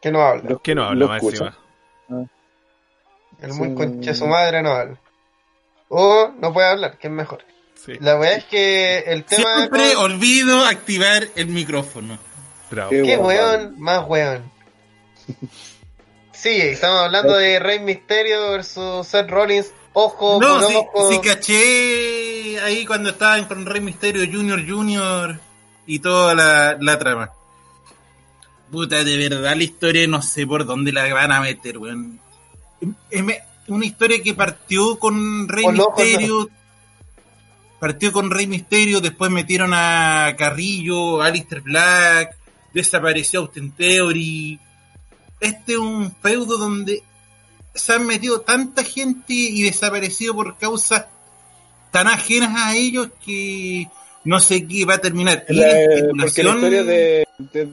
Que 0.00 0.12
no 0.12 0.20
habla. 0.22 0.50
Lo- 0.50 0.62
Que 0.62 0.74
no 0.74 0.84
habla 0.84 1.00
lo 1.00 1.08
más 1.08 1.22
encima. 1.22 1.56
El 3.40 3.52
muy 3.54 3.68
Sí. 3.70 3.74
concha 3.74 4.14
su 4.14 4.26
madre 4.26 4.62
no 4.62 4.70
habla. 4.70 5.00
O 5.88 6.32
no 6.38 6.52
puede 6.52 6.68
hablar, 6.68 6.98
que 6.98 7.08
es 7.08 7.12
mejor. 7.12 7.44
Sí, 7.86 7.92
La 8.00 8.18
weá 8.18 8.32
es 8.36 8.44
que 8.44 8.98
el 9.06 9.24
tema. 9.24 9.56
Siempre 9.58 9.94
con- 9.94 10.04
olvido 10.12 10.66
activar 10.66 11.28
el 11.36 11.46
micrófono. 11.46 12.18
bravo. 12.70 12.90
Qué 12.90 13.02
¿Qué 13.02 13.16
guapo. 13.16 13.28
weón? 13.28 13.74
Más 13.80 14.04
weón. 14.08 14.50
Sí, 16.32 16.50
estamos 16.60 17.00
hablando 17.00 17.36
de 17.36 17.58
Rey 17.58 17.78
Misterio 17.80 18.50
versus 18.50 19.06
Seth 19.06 19.28
Rollins. 19.30 19.72
Ojo 19.94 20.38
No, 20.40 20.62
sí, 20.68 20.74
ojo. 20.76 21.10
sí 21.10 21.20
caché 21.20 22.60
ahí 22.60 22.84
cuando 22.84 23.10
estaban 23.10 23.46
con 23.46 23.64
Rey 23.64 23.80
Misterio 23.80 24.26
Junior 24.30 24.60
Junior 24.68 25.40
y 25.86 26.00
toda 26.00 26.34
la, 26.34 26.76
la 26.78 26.98
trama. 26.98 27.30
Puta, 28.70 29.02
de 29.04 29.28
verdad 29.28 29.56
la 29.56 29.62
historia 29.62 30.06
no 30.06 30.20
sé 30.20 30.46
por 30.46 30.66
dónde 30.66 30.92
la 30.92 31.12
van 31.14 31.32
a 31.32 31.40
meter, 31.40 31.78
weón. 31.78 32.20
Es 33.10 33.22
una 33.68 33.86
historia 33.86 34.22
que 34.22 34.34
partió 34.34 34.98
con 34.98 35.48
Rey 35.48 35.64
Misterio. 35.66 36.50
Partió 37.78 38.12
con 38.12 38.30
Rey 38.30 38.46
Misterio, 38.46 39.00
después 39.00 39.30
metieron 39.30 39.72
a 39.74 40.34
Carrillo, 40.38 41.20
Alistair 41.20 41.60
Black, 41.60 42.36
desapareció 42.72 43.40
Austin 43.40 43.72
Theory. 43.72 44.58
Este 45.40 45.72
es 45.72 45.78
un 45.78 46.14
feudo 46.22 46.56
donde 46.56 47.02
se 47.74 47.92
han 47.92 48.06
metido 48.06 48.40
tanta 48.40 48.82
gente 48.82 49.34
y 49.34 49.62
desaparecido 49.62 50.34
por 50.34 50.56
causas 50.56 51.04
tan 51.92 52.06
ajenas 52.08 52.52
a 52.56 52.74
ellos 52.76 53.08
que 53.24 53.86
no 54.24 54.40
sé 54.40 54.66
qué 54.66 54.84
va 54.86 54.94
a 54.94 54.98
terminar. 54.98 55.44
La- 55.48 55.66
la 55.66 56.22
porque 56.22 56.42
la 56.42 56.50
historia 56.56 56.84
de, 56.84 57.26
de, 57.38 57.66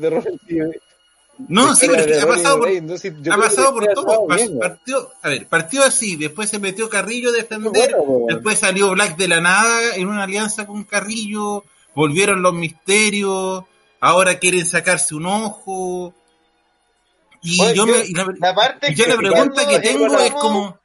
No, 1.49 1.67
la 1.67 1.75
sí, 1.75 1.87
pero 1.89 2.05
de 2.05 2.21
ha 2.21 2.27
pasado 2.27 2.59
por, 2.59 2.69
ha 2.69 3.37
pasado 3.37 3.73
por 3.73 3.87
todo. 3.93 4.27
partió, 4.59 5.11
a 5.21 5.29
ver, 5.29 5.47
partió 5.47 5.83
así, 5.83 6.15
después 6.15 6.49
se 6.49 6.59
metió 6.59 6.89
Carrillo 6.89 7.29
a 7.29 7.33
defender, 7.33 7.71
Bueno, 7.95 8.25
después 8.27 8.59
salió 8.59 8.91
Black 8.91 9.17
de 9.17 9.27
la 9.27 9.41
nada 9.41 9.95
en 9.95 10.07
una 10.07 10.23
alianza 10.23 10.65
con 10.67 10.83
Carrillo, 10.83 11.63
volvieron 11.95 12.41
los 12.41 12.53
misterios, 12.53 13.63
ahora 13.99 14.39
quieren 14.39 14.65
sacarse 14.65 15.15
un 15.15 15.25
ojo. 15.25 16.13
Y 17.41 17.61
Oye, 17.61 17.73
yo, 17.73 17.85
yo- 17.87 17.93
me, 17.93 18.05
y 18.05 18.13
la, 18.13 18.25
La 18.39 18.55
parte 18.55 18.91
y 18.91 18.95
yo 18.95 19.05
la 19.05 19.11
que 19.13 19.17
pregunta 19.17 19.67
que 19.67 19.79
tengo 19.79 20.19
es 20.19 20.31
como, 20.31 20.77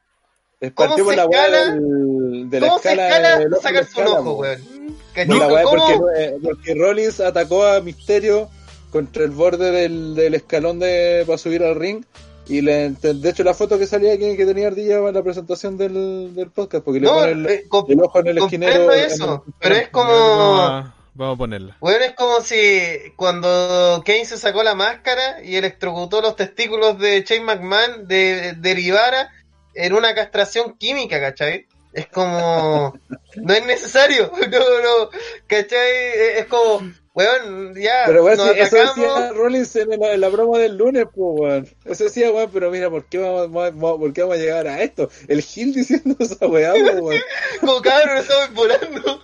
¿Cómo 0.75 0.97
se 0.97 1.15
la 1.15 1.25
weá 1.25 1.45
escala? 1.45 1.71
del- 1.73 2.49
de 2.49 2.59
la 2.59 2.67
¿Cómo 2.67 2.79
se 2.79 2.91
escala 2.91 3.39
ojo 3.49 3.61
sacarse 3.61 4.01
de 4.03 4.09
un 4.09 4.17
ojo, 4.17 4.33
weón? 4.33 4.79
La 5.15 5.63
porque, 5.63 5.99
eh, 6.17 6.37
porque 6.43 6.75
Rollins 6.75 7.19
atacó 7.19 7.65
a 7.65 7.79
Misterio 7.81 8.49
contra 8.91 9.23
el 9.23 9.31
borde 9.31 9.71
del, 9.71 10.15
del 10.15 10.33
escalón 10.35 10.79
de 10.79 11.23
para 11.25 11.37
subir 11.37 11.63
al 11.63 11.75
ring. 11.75 12.03
Y 12.47 12.61
le, 12.61 12.89
de 12.89 13.29
hecho, 13.29 13.43
la 13.43 13.53
foto 13.53 13.77
que 13.77 13.85
salía 13.85 14.17
que, 14.17 14.35
que 14.35 14.45
tenía 14.45 14.67
Ardilla 14.67 14.97
en 14.97 15.13
la 15.13 15.21
presentación 15.21 15.77
del, 15.77 16.33
del 16.33 16.49
podcast, 16.49 16.83
porque 16.83 16.99
le 16.99 17.05
No, 17.05 17.13
pone 17.13 17.31
el, 17.31 17.45
eh, 17.45 17.65
el 17.89 18.01
ojo 18.01 18.19
en 18.21 18.27
el 18.27 18.37
esquinero. 18.39 18.91
eso, 18.91 19.43
el- 19.45 19.53
pero 19.59 19.75
es 19.75 19.91
Vamos 19.91 20.07
como... 20.11 20.61
a, 20.61 20.95
vamos 21.13 21.35
a 21.35 21.37
ponerla. 21.37 21.77
Weón, 21.79 22.01
es 22.01 22.13
como 22.15 22.41
si 22.41 22.79
cuando 23.15 24.01
Kane 24.03 24.25
se 24.25 24.37
sacó 24.37 24.63
la 24.63 24.73
máscara 24.73 25.43
y 25.43 25.57
electrocutó 25.57 26.21
los 26.21 26.35
testículos 26.35 26.97
de 26.97 27.21
Shane 27.23 27.43
McMahon 27.45 28.07
de, 28.07 28.53
derivara 28.57 29.29
en 29.75 29.93
una 29.93 30.15
castración 30.15 30.75
química, 30.77 31.19
¿cachai? 31.21 31.67
Es 31.93 32.07
como... 32.07 32.97
No 33.35 33.53
es 33.53 33.63
necesario, 33.63 34.31
no, 34.51 34.59
no, 34.59 35.09
¿cachai? 35.45 36.37
Es 36.39 36.45
como... 36.47 36.81
Weón, 37.19 37.75
ya, 37.75 38.03
Pero 38.05 38.23
weón, 38.23 38.37
sí, 38.39 38.49
eso 38.55 38.77
decía 38.77 39.31
Rollins 39.33 39.75
en 39.75 39.89
la, 39.99 40.13
en 40.13 40.21
la 40.21 40.29
broma 40.29 40.57
del 40.57 40.77
lunes, 40.77 41.05
pues 41.13 41.39
weón. 41.41 41.67
Eso 41.83 42.05
decía, 42.05 42.31
weón, 42.31 42.49
pero 42.53 42.71
mira, 42.71 42.89
¿por 42.89 43.03
qué 43.09 43.17
vamos, 43.17 43.51
vamos- 43.51 43.97
¿por 43.99 44.13
qué 44.13 44.21
vamos 44.21 44.37
a 44.37 44.39
llegar 44.39 44.67
a 44.67 44.81
esto? 44.81 45.09
El 45.27 45.41
Gil 45.41 45.73
diciendo 45.73 46.15
esa 46.19 46.47
weá, 46.47 46.73
weón. 46.73 47.19
Como 47.59 47.81
cabrón, 47.81 48.17
estamos 48.19 48.53
volando. 48.53 49.21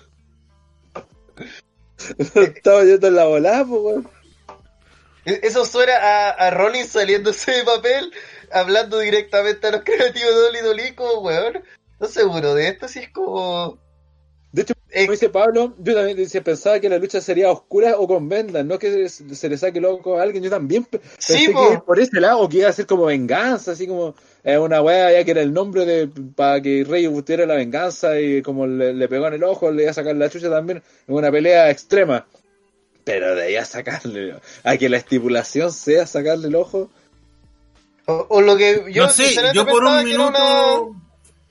Estaba 2.36 2.84
yendo 2.84 3.08
en 3.08 3.16
la 3.16 3.26
volada, 3.26 3.66
pues, 3.66 3.82
weón. 3.82 4.10
Eso 5.24 5.66
suena 5.66 5.96
a, 5.96 6.30
a 6.32 6.52
Rollins 6.52 6.90
saliéndose 6.90 7.52
de 7.52 7.64
papel, 7.64 8.12
hablando 8.52 9.00
directamente 9.00 9.68
a 9.68 9.72
los 9.72 9.84
creativos 9.84 10.36
de 10.36 10.42
Dolly 10.42 10.60
Dolly, 10.60 10.92
como 10.96 11.22
weón. 11.22 11.64
No 12.00 12.08
seguro 12.08 12.54
de 12.56 12.68
esto, 12.68 12.90
si 12.90 13.00
es 13.00 13.10
como... 13.10 13.80
De 14.52 14.64
hecho, 14.64 14.74
como 15.02 15.12
dice 15.12 15.30
Pablo, 15.30 15.74
yo 15.80 15.94
también 15.94 16.18
decía, 16.18 16.44
pensaba 16.44 16.80
que 16.80 16.90
la 16.90 16.98
lucha 16.98 17.20
sería 17.22 17.52
oscura 17.52 17.98
o 17.98 18.08
con 18.08 18.28
vendas, 18.30 18.66
no 18.66 18.80
que 18.80 19.10
se, 19.10 19.36
se 19.36 19.50
le 19.50 19.58
saque 19.58 19.82
loco 19.82 20.18
a 20.18 20.24
alguien. 20.24 20.44
Yo 20.44 20.50
también 20.50 20.88
Sí, 21.18 21.34
pensé 21.48 21.52
po. 21.54 21.70
que 21.72 21.78
por 21.80 22.00
ese 22.00 22.20
lado, 22.22 22.48
que 22.50 22.58
iba 22.58 22.70
a 22.70 22.74
ser 22.74 22.86
como 22.86 23.06
venganza, 23.06 23.72
así 23.74 23.88
como 23.88 24.16
eh, 24.44 24.58
una 24.58 24.82
weá 24.82 25.12
ya 25.12 25.24
que 25.24 25.32
era 25.32 25.42
el 25.42 25.54
nombre 25.54 25.86
de 25.86 26.08
para 26.36 26.62
que 26.62 26.84
Rey 26.88 27.06
tuviera 27.08 27.46
la 27.46 27.56
venganza 27.56 28.20
y 28.20 28.42
como 28.42 28.66
le, 28.68 28.94
le 28.94 29.08
pegó 29.08 29.28
en 29.28 29.34
el 29.36 29.44
ojo, 29.44 29.72
le 29.72 29.84
iba 29.84 29.92
a 29.92 29.96
sacar 29.96 30.16
la 30.16 30.30
chucha 30.30 30.50
también 30.50 30.82
en 31.08 31.14
una 31.16 31.32
pelea 31.32 31.70
extrema. 31.70 32.26
Pero 33.04 33.36
de 33.36 33.44
ahí 33.44 33.56
a 33.56 33.66
sacarle, 33.66 34.36
a 34.64 34.78
que 34.78 34.90
la 34.90 34.98
estipulación 34.98 35.72
sea 35.72 36.08
sacarle 36.08 36.48
el 36.48 36.56
ojo, 36.56 36.90
O, 38.08 38.26
o 38.30 38.42
lo 38.42 38.56
que 38.56 38.86
yo 38.92 39.08
no 39.08 39.10
sé, 39.12 39.36
yo 39.54 39.66
por 39.66 39.84
un 39.84 40.04
minuto... 40.04 40.28
una- 40.28 41.05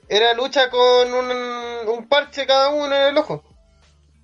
Era 0.09 0.35
lucha 0.35 0.71
con 0.71 1.13
un, 1.13 1.89
un 1.89 2.09
parche 2.09 2.47
cada 2.47 2.71
uno 2.71 2.95
en 2.95 3.03
el 3.03 3.19
ojo. 3.19 3.43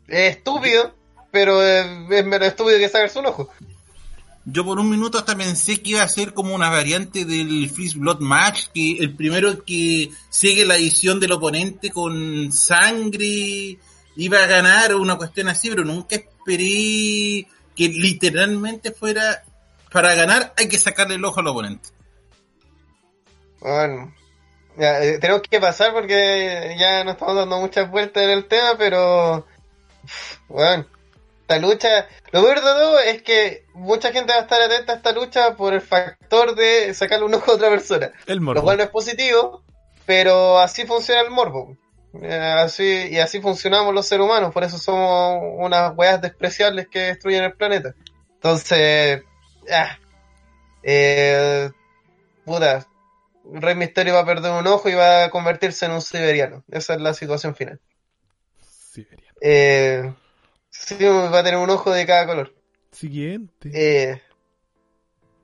Es 0.08 0.36
estúpido, 0.36 0.94
pero 1.30 1.62
es, 1.62 1.86
es 2.10 2.24
menos 2.24 2.48
estúpido 2.48 2.78
que 2.78 2.88
sacarse 2.88 3.18
un 3.18 3.26
ojo. 3.26 3.50
Yo 4.44 4.64
por 4.64 4.78
un 4.78 4.90
minuto 4.90 5.18
hasta 5.18 5.36
pensé 5.36 5.80
que 5.80 5.90
iba 5.90 6.02
a 6.02 6.08
ser 6.08 6.32
como 6.32 6.54
una 6.54 6.70
variante 6.70 7.24
del 7.24 7.70
Freeze 7.70 7.98
Blood 7.98 8.20
Match, 8.20 8.68
que 8.74 8.92
el 8.98 9.14
primero 9.14 9.64
que 9.64 10.10
sigue 10.30 10.64
la 10.64 10.76
edición 10.76 11.20
del 11.20 11.32
oponente 11.32 11.90
con 11.90 12.50
sangre 12.50 13.78
iba 14.16 14.42
a 14.42 14.46
ganar 14.46 14.94
una 14.96 15.16
cuestión 15.16 15.48
así, 15.48 15.68
pero 15.68 15.84
nunca 15.84 16.16
esperé 16.16 17.46
que 17.76 17.88
literalmente 17.88 18.92
fuera 18.92 19.44
para 19.92 20.14
ganar 20.14 20.54
hay 20.56 20.68
que 20.68 20.78
sacarle 20.78 21.16
el 21.16 21.24
ojo 21.24 21.40
al 21.40 21.46
oponente. 21.46 21.90
Bueno, 23.60 24.14
ya, 24.80 25.02
eh, 25.02 25.18
tenemos 25.18 25.42
que 25.42 25.60
pasar 25.60 25.92
porque 25.92 26.74
ya 26.78 27.04
nos 27.04 27.14
estamos 27.14 27.36
dando 27.36 27.60
muchas 27.60 27.90
vueltas 27.90 28.22
en 28.22 28.30
el 28.30 28.48
tema, 28.48 28.76
pero 28.78 29.46
bueno, 30.48 30.86
esta 31.42 31.58
lucha, 31.58 32.08
lo 32.32 32.42
peor 32.42 32.56
de 32.56 32.62
todo 32.62 32.98
es 33.00 33.22
que 33.22 33.66
mucha 33.74 34.10
gente 34.10 34.32
va 34.32 34.38
a 34.38 34.42
estar 34.42 34.62
atenta 34.62 34.94
a 34.94 34.96
esta 34.96 35.12
lucha 35.12 35.54
por 35.54 35.74
el 35.74 35.82
factor 35.82 36.54
de 36.54 36.94
sacarle 36.94 37.26
un 37.26 37.34
ojo 37.34 37.50
a 37.50 37.54
otra 37.56 37.68
persona. 37.68 38.10
El 38.26 38.38
Lo 38.38 38.42
morbo. 38.42 38.62
cual 38.62 38.78
no 38.78 38.84
es 38.84 38.90
positivo, 38.90 39.62
pero 40.06 40.58
así 40.58 40.86
funciona 40.86 41.20
el 41.20 41.30
morbo. 41.30 41.76
Eh, 42.22 42.34
así, 42.34 43.08
y 43.10 43.18
así 43.18 43.40
funcionamos 43.40 43.94
los 43.94 44.06
seres 44.06 44.24
humanos, 44.24 44.52
por 44.52 44.64
eso 44.64 44.78
somos 44.78 45.38
unas 45.58 45.92
weas 45.96 46.20
despreciables 46.20 46.88
que 46.88 47.00
destruyen 47.00 47.44
el 47.44 47.52
planeta. 47.52 47.94
Entonces, 48.34 49.22
ah, 49.70 49.98
eh, 50.82 51.70
puta, 52.44 52.86
Rey 53.52 53.74
Misterio 53.74 54.14
va 54.14 54.20
a 54.20 54.26
perder 54.26 54.52
un 54.52 54.66
ojo 54.66 54.88
y 54.88 54.94
va 54.94 55.24
a 55.24 55.30
convertirse 55.30 55.86
en 55.86 55.92
un 55.92 56.02
siberiano. 56.02 56.64
Esa 56.70 56.94
es 56.94 57.00
la 57.00 57.14
situación 57.14 57.54
final. 57.54 57.80
Siberiano. 58.90 59.34
Eh, 59.40 60.12
sí, 60.70 60.96
va 61.04 61.38
a 61.38 61.44
tener 61.44 61.58
un 61.58 61.70
ojo 61.70 61.90
de 61.90 62.06
cada 62.06 62.26
color. 62.26 62.54
Siguiente. 62.92 63.70
Eh, 63.72 64.22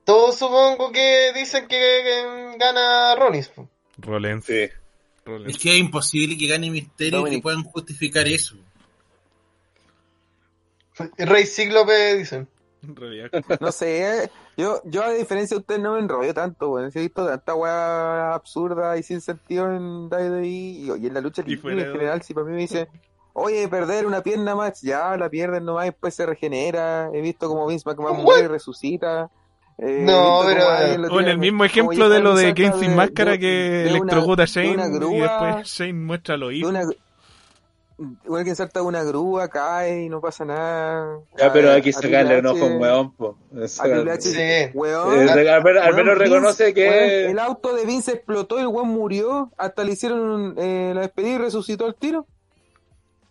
todos 0.04 0.38
supongo 0.38 0.92
que 0.92 1.32
dicen 1.34 1.66
que, 1.66 1.76
que 1.76 2.58
gana 2.58 3.16
Rollins. 3.16 3.48
po. 3.48 3.68
Rollins. 3.98 4.44
Sí. 4.44 4.68
Rollins. 5.24 5.54
Es 5.54 5.58
que 5.62 5.72
es 5.72 5.78
imposible 5.78 6.38
que 6.38 6.46
gane 6.46 6.70
Misterio 6.70 7.26
y 7.26 7.30
que 7.30 7.42
puedan 7.42 7.64
justificar 7.64 8.26
eso. 8.28 8.56
Rey 11.18 11.46
Cíclope 11.46 12.16
dicen. 12.16 12.48
En 12.88 12.96
realidad. 12.96 13.30
No 13.60 13.72
sé, 13.72 14.24
eh, 14.24 14.30
yo, 14.56 14.80
yo 14.84 15.02
a 15.04 15.10
diferencia 15.10 15.54
de 15.56 15.60
ustedes 15.60 15.80
no 15.80 15.94
me 15.94 16.00
enrollo 16.00 16.32
tanto, 16.34 16.70
weón. 16.70 16.90
He 16.94 17.00
visto 17.00 17.26
tanta 17.26 17.54
weá 17.54 18.34
absurda 18.34 18.96
y 18.96 19.02
sin 19.02 19.20
sentido 19.20 19.70
en 19.72 20.06
WWE 20.08 20.46
y, 20.46 20.90
y 20.98 21.06
en 21.06 21.14
la 21.14 21.20
lucha 21.20 21.42
Y 21.46 21.50
libre 21.56 21.72
en 21.82 21.92
general. 21.92 22.22
Si 22.22 22.34
para 22.34 22.46
mí 22.46 22.52
me 22.52 22.58
dice, 22.60 22.88
oye, 23.32 23.66
perder 23.68 24.06
una 24.06 24.22
pierna 24.22 24.54
más, 24.54 24.80
ya 24.82 25.16
la 25.16 25.28
pierden 25.28 25.64
nomás, 25.64 25.86
después 25.86 26.14
se 26.14 26.26
regenera. 26.26 27.10
He 27.12 27.20
visto 27.20 27.48
como 27.48 27.66
Vince 27.66 27.88
McMahon 27.88 28.22
muere 28.22 28.44
y 28.44 28.48
resucita. 28.48 29.30
Eh, 29.78 30.04
No, 30.06 30.40
pero- 30.46 30.64
O 31.14 31.20
en 31.20 31.28
el 31.28 31.36
mismo 31.38 31.58
como 31.58 31.64
ejemplo 31.64 32.08
de 32.08 32.20
lo 32.20 32.34
de 32.34 32.44
salta 32.44 32.78
sin 32.78 32.96
máscara 32.96 33.32
de- 33.32 33.38
que 33.38 33.86
electrocuta 33.88 34.44
a 34.44 34.46
de 34.46 34.50
Shane 34.50 34.68
y 34.70 35.20
después 35.20 35.66
Shane 35.66 35.92
muestra 35.92 36.36
lo 36.38 36.48
de 36.48 36.56
hizo. 36.56 36.68
una 36.70 36.82
gr- 36.84 36.96
Igual 38.26 38.44
que 38.44 38.54
salta 38.54 38.80
de 38.80 38.86
una 38.86 39.02
grúa, 39.04 39.48
cae 39.48 40.02
y 40.02 40.08
no 40.10 40.20
pasa 40.20 40.44
nada. 40.44 41.18
Ya, 41.38 41.50
pero 41.50 41.72
hay 41.72 41.80
que 41.80 41.90
A- 41.90 41.98
a 41.98 42.02
sacarle 42.02 42.38
un 42.40 42.46
ojo 42.46 42.64
a 42.64 42.66
un 42.66 42.78
weón, 42.80 43.12
po. 43.16 43.38
A 43.54 43.64
Eh, 43.86 44.72
al 45.80 45.94
menos, 45.94 46.18
reconoce 46.18 46.74
que. 46.74 46.88
weón, 46.88 47.30
el 47.30 47.38
auto 47.38 47.74
de 47.74 47.86
Vince 47.86 48.12
explotó 48.12 48.58
y 48.58 48.62
el 48.62 48.66
weón 48.68 48.88
murió. 48.88 49.50
Hasta 49.56 49.82
le 49.84 49.92
hicieron 49.92 50.54
eh, 50.58 50.92
la 50.94 51.00
despedida 51.02 51.34
y 51.36 51.38
resucitó 51.38 51.86
al 51.86 51.94
tiro. 51.94 52.26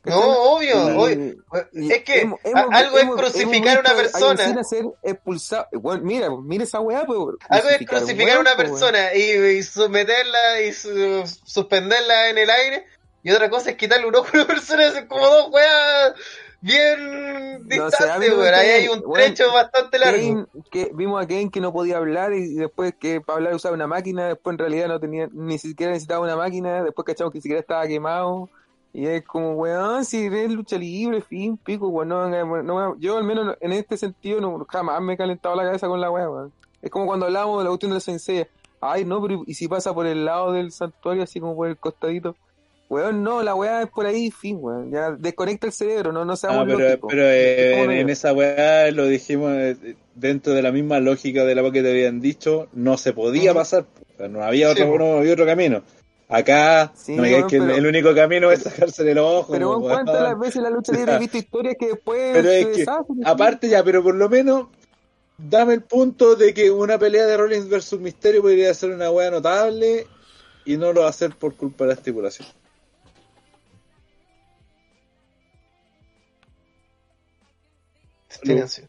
No, 0.04 0.20
obvio, 0.20 0.76
Y- 0.76 0.96
obvio. 0.98 1.36
y 1.74 1.92
Es 1.92 2.04
que 2.04 2.22
hemos- 2.22 2.40
a- 2.46 2.50
hemos- 2.50 2.74
algo 2.76 2.98
es 3.00 3.06
crucificar 3.10 3.78
a 3.78 3.80
una 3.82 3.90
a 3.92 3.96
persona. 3.96 4.44
Cena 4.44 4.64
ser 4.64 4.86
expulsado. 5.02 5.68
Mira, 6.04 6.30
mira 6.44 6.64
esa 6.64 6.80
weá, 6.80 7.06
pues. 7.06 7.18
Algo 7.50 7.70
es 7.70 7.88
crucificar 7.88 8.38
a 8.38 8.40
una 8.42 8.56
pues, 8.56 8.70
persona 8.70 9.16
y, 9.16 9.58
y 9.58 9.64
someterla 9.64 10.62
y 10.62 10.74
su- 10.74 11.24
suspenderla 11.44 12.30
en 12.30 12.38
el 12.38 12.50
aire. 12.52 12.86
Y 13.26 13.32
otra 13.32 13.50
cosa 13.50 13.72
es 13.72 13.76
quitarle 13.76 14.06
un 14.06 14.16
ojo 14.16 14.28
a 14.28 14.36
una 14.36 14.46
persona. 14.46 14.86
Es 14.86 15.06
como 15.06 15.26
dos 15.26 15.50
weas 15.52 16.14
bien 16.62 17.68
distantes, 17.68 18.38
no. 18.38 18.44
Ahí 18.44 18.70
hay 18.70 18.88
un 18.88 19.02
trecho 19.12 19.52
bastante 19.52 19.98
largo. 19.98 20.16
Kane, 20.20 20.46
que 20.70 20.92
vimos 20.94 21.24
a 21.24 21.28
Kane 21.28 21.50
que 21.50 21.60
no 21.60 21.74
podía 21.74 21.98
hablar 21.98 22.34
y 22.34 22.54
después 22.54 22.94
que 22.94 23.22
para 23.22 23.38
hablar 23.38 23.56
usaba 23.56 23.74
una 23.74 23.88
máquina, 23.88 24.28
después 24.28 24.54
en 24.54 24.60
realidad 24.60 24.90
no 24.90 25.00
tenía, 25.00 25.28
ni 25.32 25.58
siquiera 25.58 25.92
necesitaba 25.92 26.24
una 26.24 26.36
máquina, 26.36 26.84
después 26.84 27.04
cachamos 27.04 27.32
que 27.34 27.40
ni 27.40 27.42
siquiera 27.42 27.62
estaba 27.62 27.88
quemado. 27.88 28.48
Y 28.94 29.08
es 29.08 29.26
como, 29.26 29.54
weón, 29.54 30.06
si 30.06 30.28
es 30.28 30.52
lucha 30.52 30.78
libre, 30.78 31.20
fin, 31.22 31.58
pico, 31.58 31.88
weón, 31.88 32.10
no, 32.10 32.62
no, 32.62 32.96
yo 33.00 33.18
al 33.18 33.24
menos 33.24 33.58
en 33.60 33.72
este 33.72 33.98
sentido 33.98 34.40
no, 34.40 34.68
jamás 34.70 35.02
me 35.02 35.14
he 35.14 35.18
calentado 35.18 35.56
la 35.56 35.64
cabeza 35.64 35.88
con 35.88 36.00
la 36.00 36.12
weón. 36.12 36.54
Es 36.80 36.92
como 36.92 37.08
cuando 37.08 37.26
hablábamos 37.26 37.58
de 37.58 37.64
la 37.64 37.70
cuestión 37.72 37.90
de 37.90 37.96
la 37.96 38.02
Sensei. 38.02 38.46
Ay, 38.80 39.04
no, 39.04 39.20
pero 39.20 39.42
¿y 39.48 39.56
si 39.56 39.68
pasa 39.68 39.96
por 39.96 40.06
el 40.06 40.26
lado 40.26 40.52
del 40.52 40.72
santuario, 40.72 41.24
así 41.24 41.40
como 41.40 41.56
por 41.56 41.68
el 41.68 41.78
costadito? 41.78 42.36
Weón, 42.88 43.24
no, 43.24 43.42
la 43.42 43.56
weá 43.56 43.82
es 43.82 43.90
por 43.90 44.06
ahí, 44.06 44.30
fin, 44.30 44.58
weón. 44.62 44.92
Ya 44.92 45.12
desconecta 45.12 45.66
el 45.68 45.74
cerebro, 45.74 46.12
no, 46.12 46.24
no 46.24 46.36
seamos 46.36 46.62
Ah, 46.62 46.64
pero, 46.68 46.80
lógicos. 46.80 47.10
pero 47.12 47.24
eh, 47.26 47.78
¿Cómo 47.80 47.92
en, 47.92 48.10
esa 48.10 48.32
weá 48.34 48.92
lo 48.92 49.08
dijimos 49.08 49.52
eh, 49.56 49.96
dentro 50.14 50.54
de 50.54 50.62
la 50.62 50.72
misma 50.72 51.00
lógica 51.00 51.46
de 51.46 51.56
la 51.56 51.72
que 51.72 51.82
te 51.82 51.90
habían 51.90 52.22
dicho, 52.22 52.68
no 52.74 52.98
se 52.98 53.12
podía 53.14 53.54
pasar, 53.56 53.86
o 54.14 54.18
sea, 54.18 54.28
no 54.28 54.44
había 54.44 54.70
otro, 54.70 54.98
no 55.00 55.18
había 55.18 55.34
otro 55.34 55.46
camino. 55.48 55.82
Acá, 56.30 56.92
Sí, 56.96 57.16
no 57.16 57.24
me 57.24 57.28
digas 57.30 57.42
weón, 57.42 57.50
que 57.50 57.56
el- 57.58 57.62
pero- 57.64 57.76
el, 57.78 57.86
único 57.88 58.16
camino 58.16 58.52
es 58.52 58.62
sacarse 58.64 59.04
del 59.04 59.18
ojo. 59.18 59.52
Pero 59.52 59.74
po, 59.74 59.78
weón, 59.80 59.92
¿cuántas 60.06 60.22
las 60.24 60.40
veces 60.40 60.62
la 60.62 60.70
lucha 60.70 60.92
libre 60.94 61.16
he 61.16 61.20
visto 61.20 61.38
historias 61.38 61.76
que 61.80 61.88
después 61.88 62.34
Pero 62.34 62.50
es 62.52 62.68
que, 62.68 62.86
aparte 63.26 63.68
ya, 63.68 63.84
pero 63.84 64.04
por 64.04 64.14
lo 64.16 64.30
menos, 64.30 64.68
dame 65.38 65.74
el 65.74 65.82
punto 65.82 66.36
de 66.36 66.54
que 66.54 66.70
una 66.70 67.00
pelea 67.00 67.26
de 67.26 67.36
Rollins 67.36 67.68
versus 67.68 68.00
Misterio 68.00 68.44
podría 68.44 68.72
ser 68.76 68.92
una 68.92 69.10
weá 69.10 69.32
notable 69.32 70.06
y 70.66 70.78
no 70.78 70.94
lo 70.94 71.02
va 71.02 71.08
a 71.08 71.10
hacer 71.12 71.32
por 71.36 71.56
culpa 71.56 71.84
de 71.84 71.90
la 71.90 71.94
estipulación. 71.96 72.48
Silencio. 78.44 78.88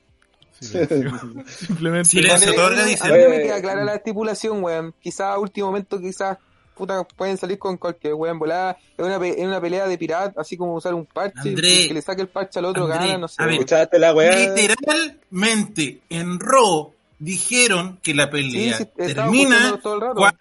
Silencio. 0.61 1.13
Simplemente. 1.47 2.09
Silencio, 2.11 2.51
mí- 2.51 2.57
otorga, 2.59 2.83
a 2.83 2.87
mí 2.87 2.95
me 3.13 3.27
Oye, 3.27 3.43
queda 3.43 3.61
clara 3.61 3.85
la 3.85 3.95
estipulación, 3.95 4.63
weón. 4.63 4.95
Quizás 5.01 5.35
a 5.35 5.39
último 5.39 5.67
momento, 5.69 6.01
quizás, 6.01 6.39
puta, 6.75 7.05
pueden 7.05 7.37
salir 7.37 7.59
con 7.59 7.77
cualquier 7.77 8.15
weón 8.15 8.39
volada. 8.39 8.77
Es 8.97 9.05
una, 9.05 9.19
pe- 9.21 9.39
es 9.41 9.47
una 9.47 9.61
pelea 9.61 9.87
de 9.87 9.99
pirata, 9.99 10.41
así 10.41 10.57
como 10.57 10.75
usar 10.75 10.95
un 10.95 11.05
parche. 11.07 11.51
André, 11.51 11.89
que 11.89 11.95
le 11.95 12.03
saque 12.03 12.23
el 12.23 12.29
parche 12.29 12.59
al 12.59 12.65
otro 12.67 12.85
André, 12.85 12.99
gana, 13.09 13.19
no 13.19 13.29
sé. 13.29 13.37
a 13.43 13.45
ver. 13.47 13.55
¿Escuchaste 13.55 13.99
la 13.99 14.15
weá? 14.15 14.35
Literalmente, 14.37 16.01
en 16.09 16.39
Raw 16.41 16.93
dijeron 17.19 17.99
que 18.03 18.15
la 18.15 18.25
Sí, 18.25 18.31
pelea 18.31 18.77
sí, 18.79 18.83
estaba 18.97 19.31
termina 19.31 19.57
escuchándolo 19.57 19.83
todo 19.83 19.95
el 19.95 20.01
rato. 20.01 20.15
cuando 20.17 20.39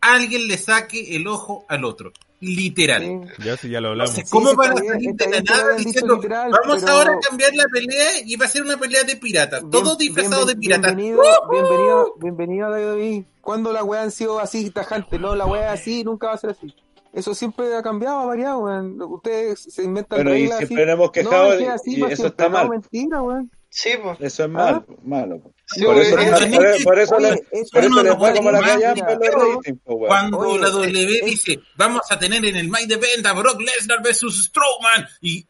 alguien 0.00 0.46
le 0.48 0.58
saque 0.58 1.16
el 1.16 1.26
ojo 1.26 1.64
al 1.68 1.84
otro. 1.84 2.12
Literal. 2.40 3.02
Sí. 3.02 3.42
Ya 3.44 3.56
sí, 3.56 3.68
ya 3.70 3.80
lo 3.80 3.88
hablamos. 3.88 4.14
cómo 4.30 4.50
sí, 4.50 4.56
van 4.56 4.72
a 4.72 4.76
salir 4.84 5.14
de 5.14 5.26
la 5.30 5.40
nada 5.40 5.76
diciendo 5.76 6.16
literal, 6.16 6.50
vamos 6.52 6.80
pero- 6.82 6.92
ahora 6.92 7.12
a 7.14 7.20
cambiar 7.20 7.54
la 7.54 7.64
pelea 7.72 8.08
y 8.24 8.36
va 8.36 8.44
a 8.44 8.48
ser 8.48 8.62
una 8.62 8.76
pelea 8.76 9.04
de 9.04 9.16
piratas. 9.16 9.60
Bien- 9.60 9.70
Todos 9.70 9.96
disfrazados 9.98 10.46
de 10.48 10.56
piratas. 10.56 10.94
Bienvenido, 10.94 11.22
bienvenido, 11.50 12.14
bienvenido 12.20 12.66
a 12.66 12.70
WWE. 12.70 13.24
¿Cuándo 13.40 13.72
la 13.72 13.82
weá 13.84 14.02
han 14.02 14.10
sido 14.10 14.38
así 14.38 14.68
tajantes? 14.70 15.18
No, 15.20 15.34
la 15.34 15.46
weá 15.46 15.72
así 15.72 16.04
nunca 16.04 16.26
va 16.28 16.34
a 16.34 16.38
ser 16.38 16.50
así. 16.50 16.74
Eso 17.12 17.34
siempre 17.34 17.74
ha 17.74 17.82
cambiado, 17.82 18.18
ha 18.18 18.26
variado, 18.26 18.58
weón. 18.58 19.00
Ustedes 19.00 19.62
se 19.72 19.84
inventan 19.84 20.18
Bueno, 20.18 20.36
y 20.36 20.42
reglas 20.42 20.58
siempre 20.58 20.82
así. 20.82 20.86
nos 20.86 20.94
hemos 20.94 21.10
quejado 21.12 21.44
no, 21.44 21.52
es 21.52 21.58
que 21.58 21.64
y- 21.64 21.68
así 21.68 21.96
y 21.96 22.00
pa' 22.00 22.06
eso 22.08 22.16
siempre. 22.16 22.26
está 22.44 22.48
mal. 22.50 22.64
No, 22.66 22.70
mentira, 22.72 23.22
weón. 23.22 23.50
Sí, 23.70 23.90
pues. 24.02 24.20
Eso 24.20 24.44
es 24.44 24.50
malo, 24.50 24.84
malo. 25.02 25.40
Sí, 25.68 25.84
por, 25.84 25.98
eso, 25.98 26.16
es- 26.16 26.30
por, 26.30 26.50
por- 26.50 26.84
por 26.84 26.98
eso, 27.00 27.16
Oye, 27.16 27.30
le- 27.30 27.60
eso 27.60 27.70
por 27.72 27.82
eso 27.82 27.88
uno 27.92 28.02
le 28.04 28.08
no 28.10 28.18
fue 28.18 28.34
como 28.34 28.50
la 28.52 28.60
weón. 28.60 29.60
Cuando 30.06 30.38
Oye, 30.38 30.58
la 30.60 30.68
eh, 30.68 30.70
W 30.70 31.18
eh, 31.18 31.22
dice, 31.24 31.60
vamos 31.76 32.02
a 32.10 32.18
tener 32.18 32.44
en 32.44 32.56
el 32.56 32.68
Might 32.68 32.90
Event 32.90 33.26
a 33.26 33.32
Brock 33.32 33.60
Lesnar 33.60 34.00
versus 34.02 34.44
Strowman 34.46 35.08
y 35.20 35.44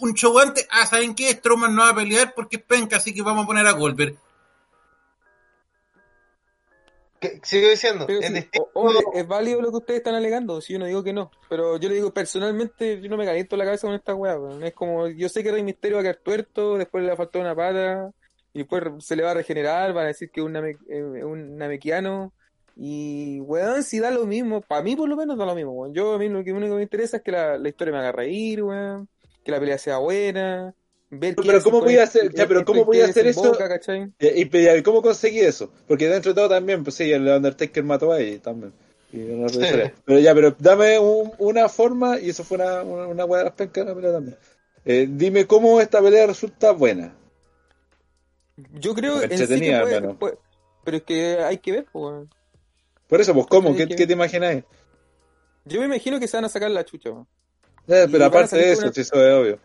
un 0.00 0.12
show 0.14 0.38
antes, 0.38 0.66
ah, 0.70 0.84
¿saben 0.86 1.14
qué? 1.14 1.30
Strowman 1.30 1.74
no 1.74 1.82
va 1.82 1.90
a 1.90 1.94
pelear 1.94 2.34
porque 2.34 2.56
es 2.56 2.62
penca, 2.62 2.96
así 2.96 3.14
que 3.14 3.22
vamos 3.22 3.44
a 3.44 3.46
poner 3.46 3.66
a 3.66 3.72
Goldberg. 3.72 4.14
que- 7.20 7.40
sigo 7.44 7.68
diciendo. 7.70 8.04
Pero 8.06 8.18
es 8.20 8.26
sí, 8.26 8.32
distinto. 8.34 8.68
o- 8.74 8.88
oye, 8.88 8.98
es 9.14 9.26
válido 9.28 9.60
lo 9.62 9.70
que 9.70 9.76
ustedes 9.76 9.98
están 9.98 10.16
alegando, 10.16 10.60
si 10.60 10.72
yo 10.72 10.78
no 10.80 10.86
digo 10.86 11.04
que 11.04 11.12
no, 11.12 11.30
pero 11.48 11.76
yo 11.78 11.88
le 11.88 11.94
digo 11.94 12.12
personalmente, 12.12 13.00
yo 13.00 13.08
no 13.08 13.16
me 13.16 13.24
caliento 13.24 13.56
la 13.56 13.64
cabeza 13.64 13.86
con 13.86 13.94
esta 13.94 14.12
weá, 14.14 14.36
es 14.66 14.74
como, 14.74 15.06
yo 15.08 15.28
sé 15.28 15.44
que 15.44 15.52
Rey 15.52 15.62
Misterio 15.62 15.98
va 15.98 16.00
a 16.00 16.04
quedar 16.04 16.16
tuerto, 16.16 16.76
después 16.76 17.02
le 17.02 17.08
va 17.10 17.14
a 17.14 17.18
faltar 17.18 17.42
una 17.42 17.54
pata, 17.54 18.10
y 18.54 18.60
después 18.60 18.82
se 19.00 19.16
le 19.16 19.22
va 19.22 19.30
a 19.32 19.34
regenerar, 19.34 19.92
van 19.92 20.04
a 20.04 20.08
decir 20.08 20.30
que 20.30 20.40
es 20.40 20.46
un, 20.46 20.52
name- 20.52 20.76
eh, 20.88 21.24
un 21.24 21.56
namequiano, 21.56 22.32
y 22.76 23.40
weón, 23.40 23.82
si 23.82 23.98
da 23.98 24.10
lo 24.10 24.24
mismo, 24.26 24.60
para 24.62 24.82
mí 24.82 24.96
por 24.96 25.08
lo 25.08 25.16
menos 25.16 25.36
da 25.36 25.44
lo 25.46 25.54
mismo, 25.54 25.72
weón. 25.72 25.92
yo 25.94 26.14
a 26.14 26.18
mí 26.18 26.28
lo 26.28 26.42
que 26.42 26.52
único 26.52 26.72
que 26.72 26.76
me 26.76 26.82
interesa 26.82 27.18
es 27.18 27.22
que 27.22 27.32
la, 27.32 27.58
la 27.58 27.68
historia 27.68 27.92
me 27.92 27.98
haga 28.00 28.12
reír, 28.12 28.62
weón, 28.62 29.08
que 29.44 29.50
la 29.52 29.60
pelea 29.60 29.78
sea 29.78 29.98
buena, 29.98 30.74
ver 31.10 31.34
Pero 31.36 31.62
¿cómo 31.62 31.80
voy 31.80 31.96
a 31.96 32.04
hacer- 32.04 32.32
ya, 32.32 32.46
pero 32.48 32.60
esto 32.60 32.72
¿cómo 32.72 32.82
y 32.82 32.84
voy 32.86 33.00
a 33.00 33.06
hacer 33.06 33.26
eso? 33.26 33.52
Y, 34.18 34.42
y- 34.42 34.68
y 34.78 34.82
¿cómo 34.82 35.02
conseguí 35.02 35.40
eso? 35.40 35.70
Porque 35.86 36.08
dentro 36.08 36.32
de 36.32 36.36
todo 36.36 36.48
también, 36.48 36.82
pues 36.82 36.96
sí, 36.96 37.10
el 37.12 37.28
Undertaker 37.28 37.84
mató 37.84 38.12
ahí 38.12 38.38
también. 38.38 38.72
Y 39.12 39.18
no 39.18 39.46
Sí. 39.48 39.58
revisaría. 39.58 39.92
Pero 40.06 40.18
ya, 40.20 40.34
pero 40.34 40.56
dame 40.58 40.98
un- 40.98 41.32
una 41.38 41.68
forma, 41.68 42.18
y 42.18 42.30
eso 42.30 42.44
fue 42.44 42.56
una, 42.56 42.82
una, 42.82 43.06
una 43.08 43.24
hueá 43.26 43.40
de 43.40 43.44
las 43.50 43.54
pencas 43.54 43.84
de 43.84 43.90
la 43.90 43.94
pelea 43.94 44.12
también. 44.12 44.36
Eh, 44.86 45.06
dime 45.10 45.46
cómo 45.46 45.80
esta 45.80 46.00
pelea 46.00 46.26
resulta 46.26 46.72
buena. 46.72 47.14
Yo 48.56 48.94
creo 48.94 49.22
en 49.22 49.30
sí 49.30 49.46
que 49.60 50.14
puede- 50.18 50.38
pero 50.84 50.96
es 50.96 51.02
que 51.04 51.38
hay 51.38 51.58
que 51.58 51.72
ver, 51.72 51.86
pues. 51.92 52.26
Por 53.08 53.20
eso, 53.20 53.34
pues, 53.34 53.46
¿cómo? 53.46 53.74
¿Qué, 53.74 53.86
que- 53.86 53.96
qué 53.96 54.06
te 54.06 54.12
imagináis? 54.14 54.64
Yo 55.64 55.80
me 55.80 55.86
imagino 55.86 56.18
que 56.18 56.26
se 56.26 56.36
van 56.36 56.44
a 56.44 56.48
sacar 56.48 56.70
la 56.70 56.84
chucha. 56.84 57.10
Eh, 57.88 58.06
pero 58.10 58.24
aparte 58.24 58.56
de 58.56 58.72
eso, 58.72 58.82
una- 58.82 58.92
si 58.92 59.00
eso 59.00 59.14
es 59.24 59.32
obvio. 59.34 59.58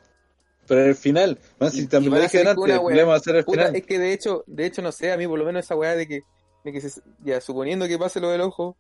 Pero 0.67 0.83
el 0.85 0.95
final, 0.95 1.39
Y- 1.61 1.69
si 1.69 1.87
también 1.87 2.13
lo 2.13 2.19
dije 2.19 2.39
antes, 2.39 2.51
el 2.51 2.79
problema 2.79 3.09
va 3.11 3.15
a 3.15 3.19
ser 3.19 3.35
el 3.37 3.45
Puta, 3.45 3.59
final. 3.67 3.75
es 3.75 3.85
que 3.85 3.99
de 3.99 4.11
hecho, 4.13 4.43
de 4.47 4.65
hecho 4.65 4.81
no 4.81 4.91
sé, 4.91 5.11
a 5.11 5.17
mí 5.17 5.25
por 5.27 5.39
lo 5.39 5.45
menos 5.45 5.63
esa 5.65 5.75
weá 5.75 5.95
de 5.95 6.07
que, 6.07 6.21
de 6.65 6.71
que 6.73 6.81
se- 6.81 7.01
ya 7.23 7.39
suponiendo 7.41 7.87
que 7.87 7.97
pase 7.97 8.19
lo 8.19 8.29
del 8.29 8.41
ojo, 8.41 8.75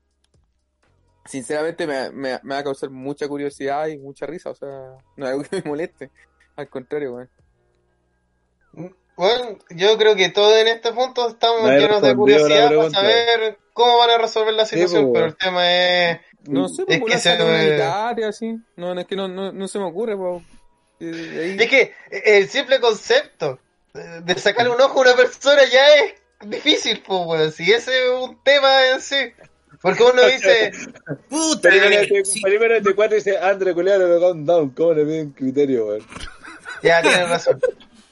sinceramente 1.25 1.87
me, 1.87 2.11
me, 2.11 2.39
me 2.43 2.53
va 2.55 2.59
a 2.59 2.63
causar 2.63 2.89
mucha 2.89 3.27
curiosidad 3.27 3.87
y 3.87 3.97
mucha 3.97 4.25
risa, 4.25 4.49
o 4.49 4.55
sea, 4.55 4.97
no 5.15 5.25
es 5.25 5.31
algo 5.31 5.43
que 5.43 5.57
me 5.57 5.69
moleste, 5.69 6.11
al 6.55 6.69
contrario, 6.69 7.13
weón. 7.15 7.29
Bueno, 9.17 9.57
yo 9.71 9.97
creo 9.97 10.15
que 10.15 10.29
todos 10.29 10.55
en 10.57 10.67
este 10.67 10.93
punto 10.93 11.27
estamos 11.27 11.63
Nadie 11.63 11.79
llenos 11.81 12.01
de 12.03 12.15
curiosidad 12.15 12.73
para 12.73 12.89
saber 12.91 13.57
cómo 13.73 13.97
van 13.97 14.11
a 14.11 14.17
resolver 14.19 14.53
la 14.53 14.65
situación, 14.65 15.11
pues, 15.11 15.13
pero 15.13 15.25
el 15.25 15.35
tema 15.35 15.71
es... 15.73 16.19
No 16.43 16.69
sé, 16.69 16.83
Es 16.83 16.99
pues 16.99 16.99
que 16.99 17.03
una 17.05 17.17
se 17.17 17.43
unitaria 17.43 18.27
así, 18.29 18.55
no, 18.77 18.93
no, 18.95 19.01
es 19.01 19.07
que 19.07 19.15
no, 19.17 19.27
no, 19.27 19.51
no 19.51 19.67
se 19.67 19.79
me 19.79 19.85
ocurre, 19.85 20.15
pues. 20.15 20.43
Eh, 20.99 21.41
ahí- 21.43 21.57
Es 21.59 21.69
que 21.69 21.93
el 22.09 22.47
simple 22.47 22.79
concepto 22.79 23.59
eh, 23.95 24.21
de 24.23 24.35
sacarle 24.35 24.71
un 24.71 24.79
ojo 24.79 24.99
a 24.99 25.01
una 25.01 25.15
persona 25.15 25.61
ya 25.65 25.85
es 25.95 26.13
difícil, 26.49 27.03
pues, 27.05 27.19
weón. 27.25 27.51
Si 27.51 27.69
ese 27.71 27.91
es 27.91 28.09
un 28.21 28.41
tema 28.43 28.87
en 28.87 29.01
sí. 29.01 29.17
Porque 29.81 30.03
uno 30.03 30.25
dice, 30.25 30.71
Puta, 31.29 31.69
Primero 31.69 31.95
eh, 31.95 32.07
de, 32.07 32.23
primero 32.41 32.81
de 32.81 32.95
cuatro 32.95 33.15
dice 33.15 33.37
Andre 33.37 33.73
Culeano 33.73 34.05
de 34.05 34.17
Gone 34.19 34.45
Down. 34.45 34.69
¿Cómo 34.69 34.93
le 34.93 35.03
piden 35.03 35.31
criterio, 35.31 35.87
weón? 35.87 36.07
ya 36.81 37.01
tienes 37.01 37.27
razón. 37.29 37.59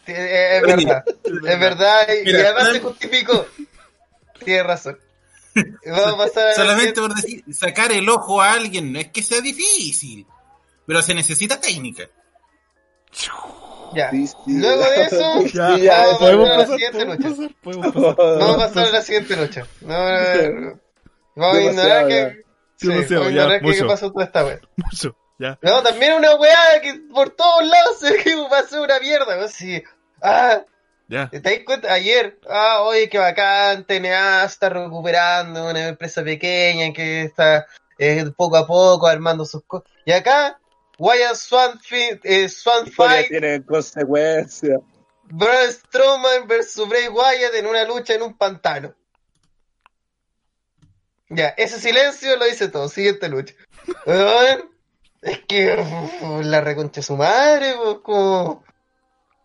Sí, 0.06 0.12
Es, 0.12 0.62
es 0.62 0.62
verdad, 0.62 1.04
es 1.26 1.60
verdad, 1.60 2.08
y, 2.10 2.20
y 2.22 2.24
Mira, 2.26 2.40
además 2.50 2.72
se 2.74 2.80
justificó. 2.80 3.48
tienes 4.44 4.66
razón. 4.66 5.00
Vamos 5.86 6.14
a 6.14 6.18
pasar 6.18 6.44
a 6.44 6.48
la 6.50 6.54
Solamente 6.56 7.02
por 7.02 7.14
decir, 7.16 7.44
sacar 7.52 7.92
el 7.92 8.08
ojo 8.10 8.42
a 8.42 8.54
alguien 8.54 8.92
no 8.94 9.00
es 9.00 9.10
que 9.12 9.24
sea 9.24 9.42
difícil, 9.42 10.26
pero 10.86 11.02
se 11.02 11.14
necesita 11.14 11.60
técnica. 11.60 12.04
Ya. 13.94 14.12
Sí, 14.12 14.28
sí. 14.28 14.36
Luego 14.48 14.84
de 14.84 15.04
eso, 15.04 15.42
Ya, 15.54 15.76
Sí, 15.78 15.82
ya, 15.84 15.98
vamos 16.02 16.16
a 16.16 16.20
podemos 16.20 16.50
pasar 16.50 16.76
a 16.76 17.06
la 17.06 17.18
pasar. 17.18 17.56
Vamos 17.64 18.56
a 18.56 18.58
pasar 18.58 18.88
a 18.88 18.92
la 18.92 19.02
siguiente 19.02 19.36
lucha. 19.38 19.68
No, 19.82 19.98
no, 19.98 20.60
no. 20.60 20.80
Vamos 21.36 21.58
a 21.58 21.62
ignorar 21.62 22.02
ya. 22.02 22.30
que. 22.30 22.44
Sí, 22.78 22.88
sí, 23.08 23.14
vamos 23.14 23.30
a 23.30 23.32
ya, 23.32 23.44
ignorar 23.44 23.60
que, 23.62 23.66
que 23.66 23.72
mucho. 23.74 23.88
pasó 23.88 24.12
toda 24.12 24.26
esta 24.26 24.46
wea. 24.46 24.60
Mucho, 24.76 25.16
ya. 25.40 25.58
No, 25.62 25.82
también 25.84 26.14
una 26.14 26.36
weá 26.36 26.82
que 26.82 26.94
por 27.14 27.30
todos 27.30 27.66
lados 27.66 28.00
se 28.00 28.16
que 28.24 28.36
pasó 28.50 28.82
una 28.84 29.00
mierda. 29.00 29.46
Así, 29.46 29.82
ah, 30.26 30.62
Ya. 31.08 31.30
¿te 31.30 31.40
das 31.40 31.54
cuenta? 31.66 31.94
Ayer, 31.94 32.40
ah, 32.50 32.82
oye, 32.82 33.08
qué 33.10 33.20
bacán, 33.20 33.86
TNA 33.86 34.44
está 34.46 34.70
recuperando 34.70 35.70
una 35.70 35.90
empresa 35.90 36.24
pequeña 36.24 36.92
que 36.94 37.22
está 37.24 37.68
eh, 38.00 38.26
poco 38.36 38.58
a 38.58 38.66
poco 38.66 39.06
armando 39.08 39.46
sus 39.46 39.64
cosas. 39.66 39.88
Y 40.04 40.12
acá, 40.12 40.60
Wyatt 40.98 41.36
Swan, 41.36 41.80
Fi- 41.80 42.20
eh, 42.24 42.50
Swan 42.50 42.88
Fight, 42.88 43.28
tiene 43.30 43.64
consecuencias. 43.64 44.80
Braun 45.28 45.72
Strowman 45.72 46.48
versus 46.48 46.88
Bray 46.90 47.08
Wyatt 47.08 47.54
en 47.56 47.68
una 47.68 47.84
lucha 47.86 48.14
en 48.16 48.24
un 48.24 48.36
pantano. 48.38 48.94
Ya, 51.30 51.50
ese 51.58 51.80
silencio 51.80 52.36
lo 52.38 52.46
dice 52.46 52.68
todo. 52.68 52.90
Siguiente 52.90 53.30
lucha. 53.30 53.54
Es 55.22 55.40
que 55.48 55.76
uf, 55.76 56.44
la 56.46 56.62
reconcha 56.62 57.02
su 57.02 57.16
madre, 57.16 57.74
pues, 57.82 57.98
como... 58.04 58.64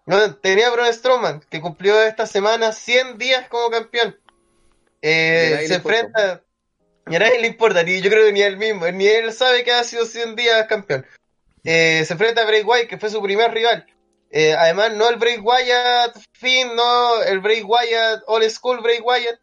No, 0.06 0.34
tenía 0.36 0.68
a 0.68 0.70
Braun 0.70 0.92
Strowman, 0.92 1.40
que 1.50 1.60
cumplió 1.60 2.00
esta 2.02 2.26
semana 2.26 2.72
100 2.72 3.18
días 3.18 3.48
como 3.48 3.70
campeón. 3.70 4.16
Eh, 5.02 5.64
se 5.66 5.74
enfrenta... 5.74 6.42
Y 7.08 7.16
a 7.16 7.18
nadie 7.18 7.40
le 7.40 7.48
importa, 7.48 7.82
ni 7.82 8.00
yo 8.00 8.10
creo 8.10 8.26
que 8.26 8.32
ni 8.32 8.42
a 8.42 8.46
él 8.46 8.56
mismo, 8.56 8.86
ni 8.90 9.06
él 9.06 9.32
sabe 9.32 9.64
que 9.64 9.72
ha 9.72 9.82
sido 9.82 10.04
100 10.04 10.36
días 10.36 10.66
campeón. 10.68 11.04
Eh, 11.64 12.04
se 12.06 12.12
enfrenta 12.12 12.42
a 12.42 12.46
Bray 12.46 12.62
Wyatt, 12.62 12.88
que 12.88 12.98
fue 12.98 13.10
su 13.10 13.20
primer 13.22 13.52
rival. 13.52 13.84
Eh, 14.30 14.54
además, 14.54 14.92
no 14.94 15.08
el 15.08 15.16
Bray 15.16 15.38
Wyatt 15.38 16.16
Finn, 16.32 16.74
no 16.76 17.22
el 17.22 17.40
Bray 17.40 17.62
Wyatt 17.62 18.22
Old 18.26 18.48
School 18.50 18.80
Bray 18.80 19.00
Wyatt. 19.00 19.40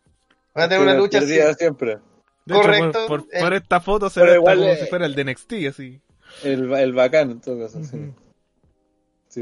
Va 0.58 0.64
a 0.64 0.70
tener 0.70 0.84
una 0.84 0.94
lucha 0.94 1.18
así. 1.20 1.38
siempre. 1.58 1.98
De 2.46 2.54
hecho, 2.56 2.62
Correcto. 2.62 3.08
por, 3.08 3.26
por, 3.26 3.36
Eh, 3.36 3.42
por 3.42 3.54
esta 3.54 3.82
foto 3.82 4.10
se 4.10 4.24
ve 4.24 4.38
como 4.38 4.52
eh, 4.52 4.78
si 4.80 4.86
fuera 4.88 5.06
el 5.06 5.14
de 5.16 5.26
NXT, 5.26 5.54
así. 5.70 6.02
El, 6.44 6.74
el 6.74 6.94
bacán, 6.94 7.32
en 7.32 7.42
todo 7.42 7.60
caso. 7.60 7.80
Ujú. 7.80 7.88
Sí, 7.88 8.14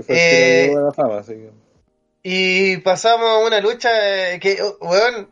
fue 0.03 0.15
Eh, 0.15 0.65
el 0.65 0.67
que 0.67 0.67
lo 0.67 0.73
llevó 0.73 0.77
a 0.79 0.87
la 0.89 0.93
fama. 0.93 1.17
Así 1.19 1.33
que... 1.33 1.49
Y 2.23 2.77
pasamos 2.77 3.27
a 3.29 3.37
una 3.45 3.59
lucha 3.61 3.89
eh, 4.33 4.39
que, 4.39 4.57
oh, 4.61 4.77
weón, 4.81 5.29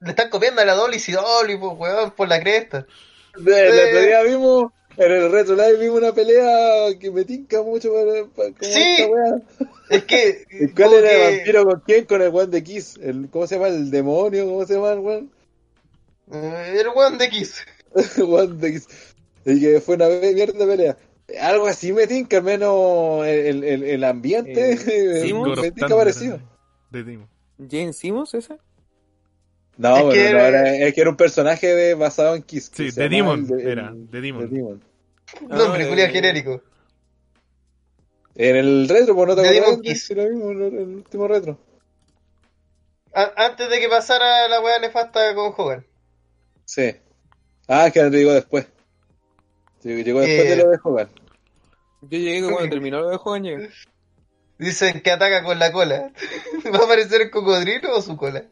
le 0.00 0.10
están 0.10 0.28
copiando 0.28 0.60
a 0.60 0.64
la 0.64 0.74
Dolly 0.74 1.00
y 1.06 1.12
Dolly, 1.12 1.56
pues, 1.56 1.72
weón, 1.78 2.10
por 2.12 2.28
la 2.28 2.40
cresta. 2.40 2.86
De- 3.36 3.68
El 3.68 3.78
Eh. 3.78 3.88
otro 3.88 4.00
día 4.00 4.22
vimos, 4.22 4.72
en 4.96 5.12
el 5.12 5.30
Retro 5.30 5.54
Live 5.54 5.76
vimos 5.78 5.98
una 5.98 6.12
pelea 6.12 6.98
que 6.98 7.10
me 7.10 7.24
tinca 7.24 7.62
mucho 7.62 7.92
para, 7.92 8.24
para 8.34 8.48
como 8.58 8.72
Sí. 8.72 8.96
esta 8.98 9.06
wea. 9.06 9.34
Es 9.90 10.04
que. 10.04 10.44
¿Y 10.50 10.68
cuál 10.74 10.94
era 10.94 11.12
el 11.12 11.18
que- 11.18 11.36
vampiro 11.36 11.64
con 11.64 11.80
quién? 11.86 12.04
Con 12.06 12.22
el 12.22 12.28
One 12.34 12.46
de 12.48 12.62
Kiss. 12.64 12.98
El, 13.00 13.28
¿Cómo 13.30 13.46
se 13.46 13.54
llama? 13.54 13.68
¿El 13.68 13.90
demonio? 13.90 14.46
¿Cómo 14.46 14.66
se 14.66 14.74
llama 14.74 14.92
el 14.92 14.98
weón? 14.98 15.30
eh, 16.32 16.76
el 16.80 16.88
weón 16.88 17.18
de 17.18 17.28
Kiss. 17.28 17.64
De 17.94 18.72
Kiss. 18.72 18.88
Y 19.44 19.60
que 19.60 19.80
fue 19.80 19.94
una 19.94 20.08
mierda 20.08 20.58
de 20.58 20.66
pelea. 20.66 20.96
Algo 21.40 21.66
así 21.66 21.92
me 21.92 22.06
tinca, 22.06 22.36
al 22.38 22.44
menos 22.44 23.26
el, 23.26 23.64
el, 23.64 23.82
el 23.82 24.04
ambiente. 24.04 24.72
Eh, 24.72 25.32
me 25.60 25.70
tinca 25.72 25.96
parecido. 25.96 26.38
De 26.90 27.02
Timo. 27.04 27.28
Jane 27.58 27.92
Simmons, 27.92 28.32
esa. 28.34 28.58
No, 29.76 29.96
Es 29.96 30.02
bueno, 30.04 30.10
que 30.12 30.32
no, 30.32 30.38
era- 30.38 30.48
era- 30.48 30.76
es 30.86 30.94
que 30.94 31.00
era 31.00 31.10
un 31.10 31.16
personaje 31.16 31.66
de, 31.74 31.94
basado 31.94 32.34
en 32.34 32.42
Kiss. 32.42 32.70
Sí, 32.72 32.90
de 32.90 33.08
Demon 33.08 33.40
el 33.40 33.46
de- 33.48 33.72
era, 33.72 33.88
el- 33.88 34.10
de 34.10 34.20
Demon. 34.20 34.48
de 34.48 34.56
Demon. 34.56 34.84
Nombre, 35.48 35.84
Ah, 35.84 35.88
culiao 35.88 36.06
eh, 36.08 36.10
genérico. 36.12 36.62
En 38.36 38.56
el 38.56 38.88
retro, 38.88 39.14
pues 39.14 39.28
no 39.28 39.34
te 39.36 39.42
De 39.42 39.48
acuerdas 39.58 39.76
de 39.78 39.82
Kiss. 39.82 40.10
lo 40.10 40.22
mismo, 40.24 40.50
el, 40.50 40.60
último 40.96 41.26
retro. 41.28 41.58
A- 43.14 43.32
antes 43.46 43.68
de 43.68 43.80
que 43.80 43.88
pasara 43.88 44.46
la 44.48 44.60
weá 44.60 44.78
nefasta 44.78 45.34
con 45.34 45.52
Hogan. 45.56 45.84
Sí. 46.64 46.94
Ah, 47.66 47.90
que 47.90 48.02
llegó 48.10 48.32
después. 48.32 48.66
Sí, 49.82 50.02
Llegó 50.04 50.20
después 50.20 50.46
Eh, 50.46 50.50
de 50.50 50.56
lo 50.56 50.70
de 50.70 50.78
Hogan. 50.82 51.08
Yo 52.02 52.18
llegué 52.18 52.42
cuando 52.42 52.68
terminó 52.70 53.00
lo 53.00 53.08
de 53.10 53.16
Juan 53.16 53.42
llegué. 53.42 53.70
Dicen 54.58 55.00
que 55.02 55.10
ataca 55.10 55.42
con 55.44 55.58
la 55.58 55.70
cola. 55.72 56.10
¿Va 56.74 56.78
a 56.78 56.84
aparecer 56.84 57.20
el 57.22 57.30
cocodrilo 57.30 57.96
o 57.96 58.02
su 58.02 58.16
cola? 58.16 58.44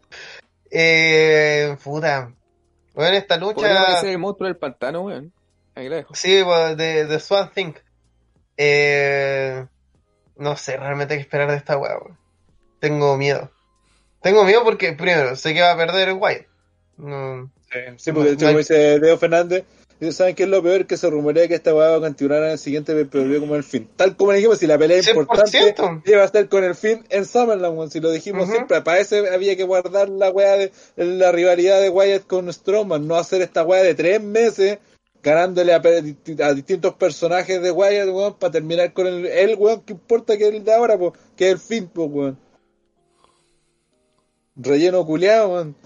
Eh, 0.70 1.77
puta. 1.83 2.33
Bueno, 2.95 3.16
esta 3.16 3.39
Podría 3.41 3.68
lucha. 3.70 3.83
aparecer 3.83 4.11
el 4.11 4.18
monstruo 4.18 4.49
del 4.49 4.57
pantano, 4.57 5.03
weón. 5.03 5.33
Ahí 5.75 5.89
la 5.89 5.97
dejo. 5.97 6.14
Sí, 6.14 6.41
pues, 6.45 6.77
de, 6.77 7.07
de 7.07 7.20
Swan 7.20 7.51
Thing. 7.53 7.72
Eh, 8.57 9.66
no 10.37 10.57
sé 10.57 10.77
realmente 10.77 11.14
qué 11.16 11.20
esperar 11.22 11.51
de 11.51 11.57
esta 11.57 11.77
weá, 11.79 11.97
weón. 11.99 12.18
Tengo 12.81 13.16
miedo. 13.16 13.51
Tengo 14.22 14.45
miedo 14.45 14.62
porque, 14.62 14.93
primero, 14.93 15.35
sé 15.37 15.55
que 15.55 15.62
va 15.62 15.72
a 15.72 15.77
perder 15.77 16.09
el 16.11 16.14
Wyatt. 16.16 16.47
No, 16.99 17.51
Sí, 17.97 18.12
porque 18.12 18.29
de 18.31 18.35
hecho, 18.35 18.47
como 18.47 18.59
dice 18.59 18.99
Leo 19.01 19.18
Fernández, 19.18 19.64
dice, 20.05 20.18
¿saben 20.18 20.34
qué 20.34 20.44
es 20.44 20.48
lo 20.48 20.62
peor? 20.62 20.86
Que 20.86 20.96
se 20.96 21.09
rumorea 21.11 21.48
que 21.48 21.55
esta 21.55 21.74
weá 21.74 21.90
va 21.90 21.96
a 21.96 22.00
continuar 22.00 22.42
en 22.44 22.50
el 22.50 22.59
siguiente 22.59 22.94
PPV 22.94 23.40
como 23.40 23.57
el 23.57 23.64
fin. 23.64 23.88
Tal 23.96 24.16
como 24.16 24.32
dijimos, 24.32 24.59
si 24.59 24.66
la 24.66 24.78
pelea 24.78 24.98
es 24.98 25.09
importante, 25.09 25.74
100%. 25.74 26.02
iba 26.07 26.22
a 26.22 26.24
estar 26.24 26.48
con 26.48 26.64
el 26.64 26.74
fin 26.74 27.05
en 27.09 27.24
Summerland, 27.24 27.90
si 27.90 28.00
lo 28.00 28.11
dijimos 28.11 28.48
siempre, 28.48 28.82
para 28.82 28.98
eso 28.98 29.16
había 29.32 29.57
que 29.57 29.64
guardar 29.64 30.09
la 30.09 30.30
weá 30.30 30.57
de 30.57 30.72
la 30.96 31.32
rivalidad 31.32 31.80
de 31.80 31.90
Wyatt 31.90 32.26
con 32.26 32.52
Strowman, 32.52 33.07
no 33.07 33.16
hacer 33.16 33.42
esta 33.42 33.64
weá 33.64 33.82
de 33.82 33.94
tres 33.94 34.22
meses 34.22 34.78
ganándole 35.24 35.72
a, 35.72 35.80
distintos 36.52 36.94
personajes 36.94 37.61
de 37.62 37.70
Wyatt, 37.70 38.09
weón, 38.09 38.34
para 38.34 38.52
terminar 38.52 38.92
con 38.92 39.07
el, 39.07 39.26
el 39.26 39.57
weón 39.57 39.80
que 39.80 39.94
importa 39.94 40.36
que 40.36 40.48
es 40.48 40.55
el 40.55 40.64
de 40.64 40.74
ahora, 40.74 40.98
que 41.34 41.46
es 41.46 41.52
el 41.52 41.59
fin, 41.59 41.88
pues, 41.92 42.09
weón. 42.11 42.38
Relleno 44.55 45.05
culiado, 45.07 45.48
weón. 45.48 45.76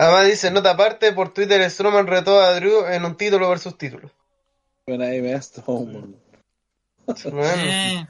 Además 0.00 0.28
dice, 0.28 0.50
nota 0.50 0.70
aparte, 0.70 1.12
por 1.12 1.34
Twitter 1.34 1.70
Strowman 1.70 2.06
retó 2.06 2.40
a 2.40 2.54
Drew 2.54 2.86
en 2.86 3.04
un 3.04 3.18
título 3.18 3.50
versus 3.50 3.76
título. 3.76 4.10
Bueno, 4.86 5.04
ahí 5.04 5.20
me 5.20 5.38
Strowman. 5.38 6.16
Bueno, 7.04 7.42
Eh, 7.44 8.06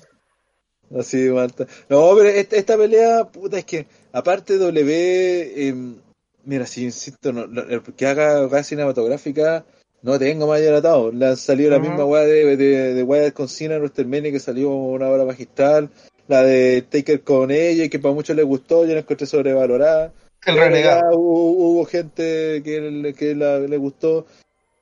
Así 0.96 1.18
de 1.18 1.32
malta. 1.32 1.66
No, 1.88 2.14
pero 2.14 2.28
esta, 2.28 2.54
esta 2.54 2.76
pelea, 2.76 3.24
puta, 3.24 3.58
es 3.58 3.64
que 3.64 3.86
aparte 4.12 4.56
W, 4.56 5.68
em, 5.68 5.96
mira, 6.44 6.64
si 6.64 6.84
insisto, 6.84 7.32
no, 7.32 7.48
que 7.96 8.06
haga 8.06 8.46
weá 8.46 8.62
cinematográfica, 8.62 9.64
no 10.02 10.16
tengo 10.16 10.46
mayor 10.46 10.74
atado. 10.74 11.10
Le 11.10 11.26
han 11.26 11.36
salido 11.36 11.72
la 11.72 11.80
misma 11.80 12.04
weá 12.04 12.22
de, 12.22 12.56
de, 12.56 12.94
de 12.94 13.02
Wyatt 13.02 13.34
con 13.34 13.48
Cena 13.48 13.74
en 13.74 13.80
WrestleMania 13.80 14.30
que 14.30 14.38
salió 14.38 14.70
una 14.70 15.08
hora 15.08 15.24
magistral. 15.24 15.90
La 16.28 16.44
de 16.44 16.82
Taker 16.82 17.24
con 17.24 17.50
ella, 17.50 17.88
que 17.88 17.98
para 17.98 18.14
muchos 18.14 18.36
les 18.36 18.44
gustó, 18.44 18.86
yo 18.86 18.94
la 18.94 19.00
encontré 19.00 19.26
sobrevalorada. 19.26 20.12
El 20.46 20.56
renegado. 20.56 21.10
ya 21.12 21.16
Hubo, 21.16 21.50
hubo 21.52 21.84
gente 21.84 22.62
que, 22.64 22.80
le- 22.80 23.14
que 23.14 23.34
la- 23.34 23.58
le 23.60 23.76
gustó. 23.76 24.26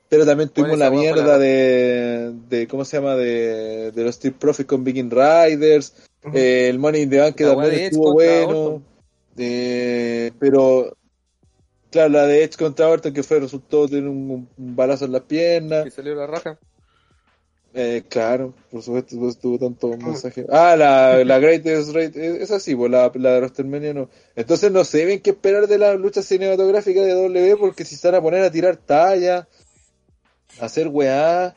Pero 0.08 0.24
también 0.24 0.48
tuvimos 0.48 0.78
Bueno, 0.78 0.84
la 0.84 0.90
mierda 0.98 1.36
de, 1.38 2.32
de, 2.48 2.66
¿cómo 2.66 2.84
se 2.86 2.96
llama? 2.96 3.14
De, 3.14 3.92
de 3.92 4.04
los 4.04 4.14
Street 4.16 4.34
Profits 4.38 4.66
con 4.68 4.82
Viking 4.82 5.10
Riders. 5.10 5.94
Eh, 6.32 6.68
el 6.70 6.78
Money 6.78 7.02
in 7.02 7.10
the 7.10 7.18
Bank 7.20 7.34
que 7.34 7.44
La 7.44 7.54
también 7.54 7.74
estuvo 7.74 8.12
bueno. 8.14 8.82
Eh, 9.36 10.32
pero, 10.38 10.96
claro, 11.90 12.08
la 12.08 12.26
de 12.26 12.42
Edge 12.42 12.56
contra 12.56 12.88
Orton 12.88 13.12
que 13.12 13.22
fue, 13.22 13.38
resultó 13.38 13.86
tener 13.86 14.08
un, 14.08 14.48
un 14.56 14.76
balazo 14.76 15.04
en 15.04 15.12
las 15.12 15.22
piernas. 15.22 15.84
Que 15.84 15.90
salió 15.90 16.14
la 16.14 16.26
raja. 16.26 16.58
Eh, 17.74 18.02
claro, 18.08 18.54
por 18.70 18.82
supuesto, 18.82 19.14
no 19.16 19.32
tuvo 19.34 19.58
tanto 19.58 19.88
mensaje. 19.96 20.46
Ah, 20.50 20.74
la, 20.76 21.22
la 21.24 21.38
Greatest 21.38 21.94
Rate, 21.94 22.12
eh, 22.16 22.38
esa 22.42 22.58
sí, 22.58 22.74
pues 22.74 22.90
la, 22.90 23.10
la 23.14 23.32
de 23.32 23.38
WrestleMania 23.40 23.94
no. 23.94 24.08
Entonces 24.34 24.72
no 24.72 24.84
sé 24.84 25.04
bien 25.04 25.20
qué 25.20 25.30
esperar 25.30 25.66
de 25.66 25.78
la 25.78 25.94
lucha 25.94 26.22
cinematográfica 26.22 27.02
de 27.02 27.12
W 27.12 27.56
porque 27.56 27.84
si 27.84 27.94
se 27.96 28.08
van 28.08 28.16
a 28.16 28.22
poner 28.22 28.42
a 28.42 28.50
tirar 28.50 28.76
talla, 28.78 29.46
a 30.60 30.64
hacer 30.64 30.88
weá. 30.88 31.48
eh, 31.48 31.52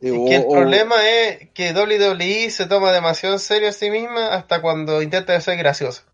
Es 0.00 0.12
que 0.28 0.36
el 0.36 0.44
o- 0.44 0.52
problema 0.52 0.94
es 1.08 1.50
que 1.50 1.72
WWE 1.72 2.48
se 2.50 2.66
toma 2.66 2.92
demasiado 2.92 3.34
en 3.34 3.40
serio 3.40 3.68
a 3.68 3.72
sí 3.72 3.90
misma 3.90 4.28
hasta 4.28 4.62
cuando 4.62 5.02
intenta 5.02 5.38
ser 5.40 5.58
graciosa. 5.58 6.04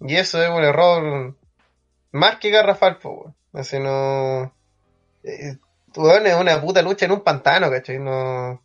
Y 0.00 0.16
eso 0.16 0.42
es 0.42 0.48
un 0.50 0.64
error 0.64 1.36
más 2.12 2.38
que 2.38 2.50
garrafal, 2.50 2.98
weón. 3.04 3.34
Así 3.52 3.78
no. 3.78 4.52
Eh, 5.22 5.56
es 5.96 6.34
una 6.34 6.60
puta 6.60 6.82
lucha 6.82 7.06
en 7.06 7.12
un 7.12 7.20
pantano, 7.22 7.70
¿cachai? 7.70 7.98
No. 7.98 8.62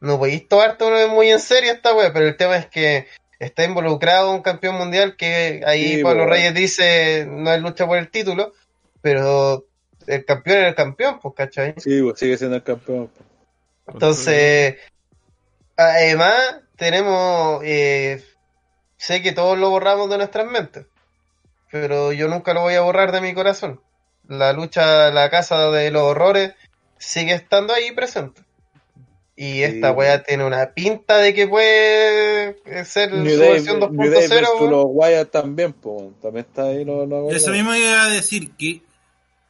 No 0.00 0.18
podéis 0.18 0.46
tomarte 0.46 0.84
uno 0.84 1.08
muy 1.08 1.30
en 1.30 1.40
serio 1.40 1.72
esta 1.72 1.94
wea, 1.94 2.12
pero 2.12 2.26
el 2.26 2.36
tema 2.36 2.56
es 2.56 2.66
que 2.66 3.06
está 3.38 3.64
involucrado 3.64 4.30
un 4.32 4.42
campeón 4.42 4.76
mundial 4.76 5.16
que 5.16 5.62
ahí 5.66 5.96
Sí, 5.96 6.02
Pablo 6.02 6.24
po. 6.24 6.30
Reyes 6.30 6.54
dice 6.54 7.26
no 7.28 7.52
es 7.52 7.60
lucha 7.60 7.86
por 7.86 7.96
el 7.98 8.10
título, 8.10 8.52
pero 9.00 9.64
el 10.06 10.24
campeón 10.24 10.58
es 10.58 10.68
el 10.68 10.74
campeón, 10.74 11.18
pues, 11.20 11.34
¿cachai? 11.34 11.74
Sí, 11.78 12.02
pues, 12.02 12.18
sigue 12.18 12.36
siendo 12.36 12.56
el 12.56 12.62
campeón. 12.62 13.08
pues. 13.08 13.26
Entonces, 13.94 14.76
además, 15.76 16.60
tenemos. 16.76 17.62
eh, 17.64 18.22
sé 18.98 19.22
que 19.22 19.32
todos 19.32 19.56
lo 19.58 19.70
borramos 19.70 20.10
de 20.10 20.18
nuestras 20.18 20.46
mentes. 20.46 20.86
pero 21.70 22.12
yo 22.12 22.28
nunca 22.28 22.54
lo 22.54 22.62
voy 22.62 22.74
a 22.74 22.82
borrar 22.82 23.12
de 23.12 23.20
mi 23.20 23.34
corazón. 23.34 23.80
La 24.28 24.52
lucha, 24.52 25.10
la 25.10 25.30
casa 25.30 25.70
de 25.70 25.90
los 25.90 26.02
horrores 26.02 26.54
sigue 26.98 27.34
estando 27.34 27.72
ahí 27.72 27.92
presente. 27.92 28.42
Y 29.38 29.62
esta 29.62 29.90
Sí. 29.90 29.94
wea 29.94 30.22
tiene 30.22 30.44
una 30.46 30.72
pinta 30.72 31.18
de 31.18 31.34
que 31.34 31.46
puede 31.46 32.84
ser 32.86 33.12
New 33.12 33.34
su 33.34 33.38
Day, 33.38 33.50
versión 33.52 33.80
New 33.80 34.10
Day 34.10 34.28
2.0. 34.28 34.28
versus 34.30 34.60
weón. 34.60 34.70
los 34.70 34.84
Wyatt 34.88 35.30
también, 35.30 35.72
pues, 35.74 36.04
también 36.22 36.46
está 36.48 36.62
ahí 36.64 36.84
lo, 36.86 37.04
lo 37.04 37.30
Eso 37.30 37.50
mismo 37.50 37.74
iba 37.74 38.02
a 38.04 38.08
decir 38.08 38.52
que 38.52 38.80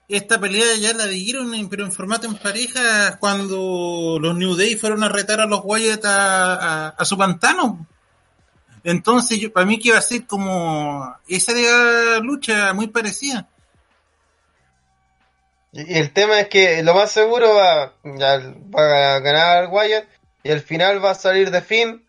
esta 0.09 0.41
pelea 0.41 0.75
ya 0.81 0.93
la 0.93 1.07
dieron, 1.07 1.55
en- 1.55 1.69
pero 1.69 1.85
en 1.85 1.93
formato 1.93 2.27
en 2.27 2.35
pareja, 2.37 3.17
cuando 3.21 4.19
los 4.21 4.37
New 4.37 4.57
Day 4.57 4.75
fueron 4.75 5.05
a 5.05 5.09
retar 5.09 5.41
a 5.41 5.47
los 5.47 5.61
Wyatt 5.63 6.05
a, 6.05 6.55
a- 6.55 6.89
a 6.89 7.05
su 7.05 7.17
pantano. 7.17 7.87
Entonces, 8.83 9.39
yo, 9.41 9.53
para 9.53 9.67
mí 9.67 9.79
que 9.79 9.89
iba 9.89 9.99
a 9.99 10.03
ser 10.03 10.27
como 10.27 11.13
esa 11.29 11.53
de 11.53 12.21
lucha 12.23 12.73
muy 12.73 12.87
parecida. 12.89 13.49
Y 15.79 15.99
el 15.99 16.11
tema 16.13 16.41
es 16.41 16.49
que 16.49 16.83
lo 16.83 16.95
más 16.95 17.11
seguro 17.13 17.55
va, 17.55 17.93
ya 18.03 18.39
va 18.75 19.17
a 19.17 19.21
ganar 19.21 19.69
Wyatt 19.71 20.05
y 20.43 20.51
al 20.51 20.61
final 20.61 21.05
va 21.05 21.11
a 21.11 21.15
salir 21.15 21.51
de 21.51 21.61
fin. 21.61 22.03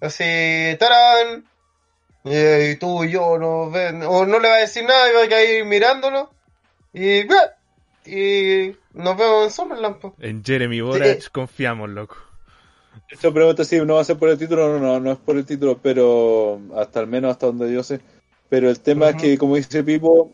Así, 0.00 0.76
¡tarán! 0.78 1.44
Y, 2.24 2.70
y 2.72 2.76
tú 2.76 3.04
y 3.04 3.12
yo 3.12 3.38
no 3.38 3.70
ven, 3.70 4.02
o 4.02 4.26
no 4.26 4.38
le 4.38 4.48
va 4.48 4.56
a 4.56 4.60
decir 4.60 4.84
nada 4.84 5.08
y 5.10 5.30
va 5.30 5.36
a 5.36 5.42
ir 5.42 5.64
mirándolo. 5.64 6.30
Y, 6.92 7.20
y 8.04 8.76
nos 8.92 9.16
vemos 9.16 9.44
en 9.44 9.50
Summerland. 9.50 9.96
po. 9.98 10.14
En 10.20 10.44
Jeremy 10.44 10.80
Borach 10.82 11.20
Sí. 11.20 11.28
confiamos, 11.32 11.88
loco. 11.88 12.16
Yo 13.22 13.32
pregunto 13.32 13.64
si 13.64 13.78
no 13.80 13.94
va 13.94 14.02
a 14.02 14.04
ser 14.04 14.18
por 14.18 14.28
el 14.28 14.38
título, 14.38 14.68
no, 14.68 14.78
no, 14.78 15.00
no 15.00 15.12
es 15.12 15.18
por 15.18 15.36
el 15.36 15.46
título, 15.46 15.78
pero 15.82 16.60
hasta 16.76 17.00
al 17.00 17.06
menos 17.06 17.30
hasta 17.30 17.46
donde 17.46 17.72
yo 17.72 17.82
sé. 17.82 18.00
Pero 18.50 18.68
el 18.68 18.80
tema 18.80 19.10
es 19.10 19.16
que, 19.16 19.38
como 19.38 19.56
dice 19.56 19.82
Pipo, 19.82 20.30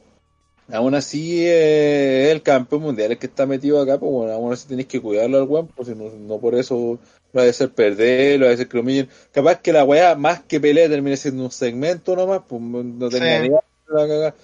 aún 0.72 0.94
así 0.94 1.44
eh, 1.46 2.30
el 2.30 2.42
campeón 2.42 2.82
mundial 2.82 3.12
el 3.12 3.18
que 3.18 3.26
está 3.26 3.46
metido 3.46 3.80
acá, 3.80 3.98
pues 3.98 4.10
bueno, 4.12 4.32
aún 4.32 4.52
así 4.52 4.68
tenéis 4.68 4.88
que 4.88 5.00
cuidarlo 5.00 5.38
al 5.38 5.44
weón, 5.44 5.68
pues 5.68 5.88
si 5.88 5.94
no, 5.94 6.10
no 6.10 6.38
por 6.38 6.54
eso 6.54 6.98
va 7.36 7.42
a 7.42 7.52
ser 7.52 7.70
perder, 7.70 8.42
va 8.42 8.50
a 8.50 8.56
ser 8.56 8.68
que 8.68 8.76
lo 8.76 8.82
humillen. 8.82 9.08
Capaz 9.32 9.60
que 9.60 9.72
la 9.72 9.84
weá, 9.84 10.14
más 10.14 10.40
que 10.42 10.60
pelea, 10.60 10.88
termine 10.88 11.16
siendo 11.16 11.44
un 11.44 11.50
segmento 11.50 12.16
nomás, 12.16 12.42
pues 12.48 12.60
no 12.62 13.08
tenía 13.08 13.40
Sí. 13.42 13.48
de 13.48 13.54
la 13.54 13.60
cagada. 14.06 14.34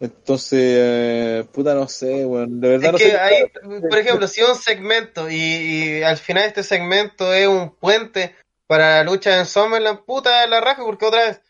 Entonces, 0.00 0.60
eh, 0.62 1.44
puta, 1.52 1.74
no 1.74 1.88
sé, 1.88 2.24
weón, 2.24 2.60
de 2.60 2.68
verdad 2.68 2.86
Es 2.86 2.92
no 2.92 2.98
que 2.98 3.10
sé. 3.10 3.18
ahí, 3.18 3.44
por 3.88 3.98
ejemplo, 3.98 4.28
si 4.28 4.42
un 4.42 4.54
segmento 4.54 5.28
y, 5.28 5.34
y 5.36 6.02
al 6.02 6.16
final 6.18 6.44
este 6.44 6.62
segmento 6.62 7.34
es 7.34 7.48
un 7.48 7.74
puente 7.74 8.34
para 8.68 8.98
la 8.98 9.04
lucha 9.04 9.38
en 9.38 9.46
Summerland, 9.46 10.04
puta 10.04 10.46
la 10.46 10.60
raja, 10.60 10.84
porque 10.84 11.04
otra 11.06 11.24
vez, 11.26 11.40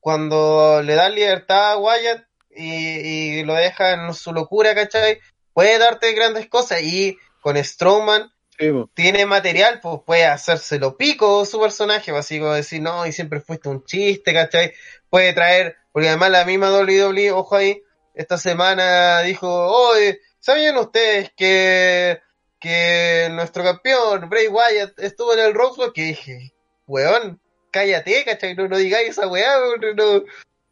cuando 0.00 0.80
le 0.82 0.94
dan 0.94 1.14
libertad 1.14 1.72
a 1.72 1.78
Wyatt 1.78 2.27
y, 2.58 3.38
y 3.40 3.44
lo 3.44 3.54
deja 3.54 3.92
en 3.92 4.12
su 4.14 4.32
locura, 4.32 4.74
¿cachai? 4.74 5.20
Puede 5.52 5.78
darte 5.78 6.12
grandes 6.12 6.48
cosas 6.48 6.82
y 6.82 7.16
con 7.40 7.56
Strowman 7.62 8.30
Sí, 8.58 8.72
tiene 8.94 9.24
material, 9.24 9.78
pues 9.80 10.00
puede 10.04 10.26
hacérselo 10.26 10.96
pico 10.96 11.44
su 11.44 11.60
personaje, 11.60 12.10
pues, 12.10 12.24
así 12.24 12.40
como 12.40 12.54
decir, 12.54 12.82
no, 12.82 13.06
y 13.06 13.12
siempre 13.12 13.40
fuiste 13.40 13.68
un 13.68 13.84
chiste, 13.84 14.34
¿cachai? 14.34 14.72
Puede 15.08 15.32
traer, 15.32 15.76
porque 15.92 16.08
además 16.08 16.30
la 16.32 16.44
misma 16.44 16.72
WWE, 16.72 17.30
ojo 17.30 17.54
ahí, 17.54 17.80
esta 18.14 18.36
semana 18.36 19.20
dijo, 19.20 19.48
oye, 19.48 20.20
¿sabían 20.40 20.76
ustedes 20.76 21.30
que, 21.36 22.20
que 22.58 23.28
nuestro 23.30 23.62
campeón, 23.62 24.28
Bray 24.28 24.48
Wyatt, 24.48 24.98
estuvo 24.98 25.34
en 25.34 25.38
el 25.38 25.54
Roswell? 25.54 25.92
Que 25.92 26.02
dije, 26.02 26.52
weón, 26.88 27.40
cállate, 27.70 28.24
¿cachai? 28.24 28.56
No, 28.56 28.66
no 28.66 28.76
digáis 28.76 29.10
esa 29.10 29.28
weá, 29.28 29.56
no, 29.94 30.24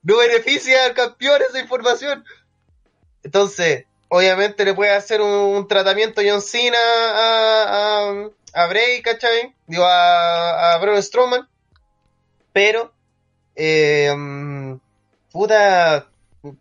no 0.06 0.18
beneficia 0.18 0.84
al 0.84 0.94
campeón 0.94 1.42
esa 1.42 1.58
información. 1.58 2.24
Entonces, 3.24 3.86
obviamente 4.08 4.64
le 4.64 4.72
puede 4.72 4.92
hacer 4.92 5.20
un, 5.20 5.66
tratamiento 5.66 6.22
John 6.24 6.40
Cena 6.40 6.78
a, 6.78 8.08
a, 8.08 8.30
a 8.54 8.66
Bray, 8.68 9.02
¿cachai? 9.02 9.52
Digo, 9.66 9.84
a, 9.84 10.74
a 10.74 10.78
Braun 10.78 11.02
Strowman. 11.02 11.48
Pero, 12.52 12.92
eh, 13.56 14.14
puta, 15.32 16.08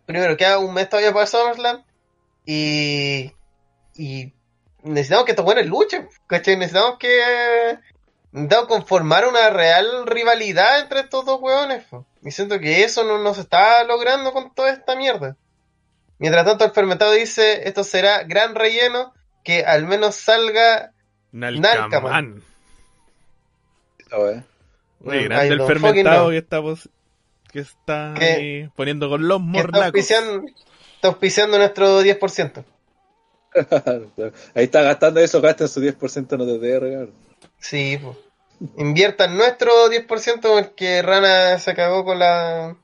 primero 0.06 0.36
queda 0.36 0.58
un 0.58 0.74
mes 0.74 0.88
todavía 0.88 1.12
para 1.12 1.26
SummerSlam 1.26 1.84
y, 2.44 3.32
y 3.94 4.32
necesitamos 4.82 5.24
que 5.24 5.32
estos 5.32 5.44
buenos 5.44 5.66
luchen, 5.66 6.08
¿cachai? 6.26 6.56
Necesitamos 6.56 6.98
que 6.98 7.78
necesitamos 8.36 8.68
conformar 8.68 9.26
una 9.26 9.50
real 9.50 10.06
rivalidad 10.06 10.80
entre 10.80 11.00
estos 11.00 11.24
dos 11.24 11.40
hueones. 11.40 11.84
po. 11.84 12.06
Y 12.22 12.30
siento 12.30 12.60
que 12.60 12.84
eso 12.84 13.02
no, 13.04 13.18
no 13.18 13.32
se 13.34 13.40
está 13.40 13.82
logrando 13.84 14.32
con 14.32 14.54
toda 14.54 14.70
esta 14.70 14.94
mierda. 14.94 15.36
Mientras 16.18 16.44
tanto, 16.44 16.64
el 16.64 16.70
fermentado 16.70 17.12
dice, 17.12 17.66
esto 17.68 17.82
será 17.82 18.24
gran 18.24 18.54
relleno, 18.54 19.14
que 19.42 19.64
al 19.64 19.86
menos 19.86 20.16
salga... 20.16 20.92
Nalcaman. 21.32 22.42
Mm, 24.10 25.08
grande 25.08 25.48
el 25.48 25.62
fermentado 25.62 26.30
que 26.30 26.38
está, 26.38 26.62
que 27.52 27.58
está 27.58 28.14
ahí 28.14 28.68
poniendo 28.76 29.08
con 29.08 29.26
los 29.26 29.40
que 29.40 29.46
está 29.46 29.62
morlacos. 29.62 29.84
auspiciando, 29.84 30.48
está 30.94 31.08
auspiciando 31.08 31.58
nuestro 31.58 32.02
10%. 32.02 32.64
Ahí 34.54 34.64
está 34.64 34.82
gastando 34.82 35.20
eso, 35.20 35.40
gasten 35.40 35.68
su 35.68 35.80
10% 35.80 36.32
en 36.32 36.40
OTTR, 36.40 36.92
cabrón. 36.92 37.14
Sí, 37.58 37.98
pues. 38.02 38.25
Inviertan 38.76 39.36
nuestro 39.36 39.90
10% 39.90 40.40
porque 40.40 41.02
Rana 41.02 41.58
se 41.58 41.74
cagó 41.74 42.04
con 42.04 42.18
la 42.18 42.76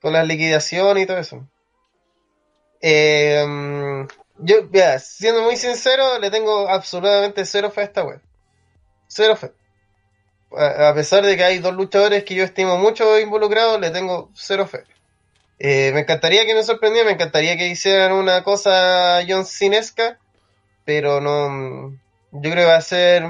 con 0.00 0.12
la 0.12 0.24
liquidación 0.24 0.98
y 0.98 1.06
todo 1.06 1.18
eso. 1.18 1.48
Eh, 2.80 3.44
yo, 4.38 4.56
siendo 4.98 5.42
muy 5.42 5.56
sincero, 5.56 6.18
le 6.18 6.30
tengo 6.30 6.68
absolutamente 6.68 7.44
cero 7.44 7.70
fe 7.70 7.82
a 7.82 7.84
esta 7.84 8.04
web. 8.04 8.20
Cero 9.06 9.36
fe. 9.36 9.52
A, 10.56 10.88
a 10.88 10.94
pesar 10.94 11.24
de 11.24 11.36
que 11.36 11.44
hay 11.44 11.58
dos 11.60 11.74
luchadores 11.74 12.24
que 12.24 12.34
yo 12.34 12.44
estimo 12.44 12.76
mucho 12.76 13.18
involucrados, 13.20 13.80
le 13.80 13.90
tengo 13.90 14.30
cero 14.34 14.66
fe. 14.66 14.84
Eh, 15.64 15.92
me 15.94 16.00
encantaría 16.00 16.44
que 16.44 16.54
me 16.54 16.64
sorprendiera, 16.64 17.06
me 17.06 17.14
encantaría 17.14 17.56
que 17.56 17.68
hicieran 17.68 18.12
una 18.12 18.42
cosa 18.42 19.20
John 19.28 19.46
Cinesca, 19.46 20.18
pero 20.84 21.20
no. 21.20 21.96
Yo 22.32 22.50
creo 22.50 22.64
que 22.64 22.64
va 22.64 22.76
a 22.76 22.80
ser 22.80 23.22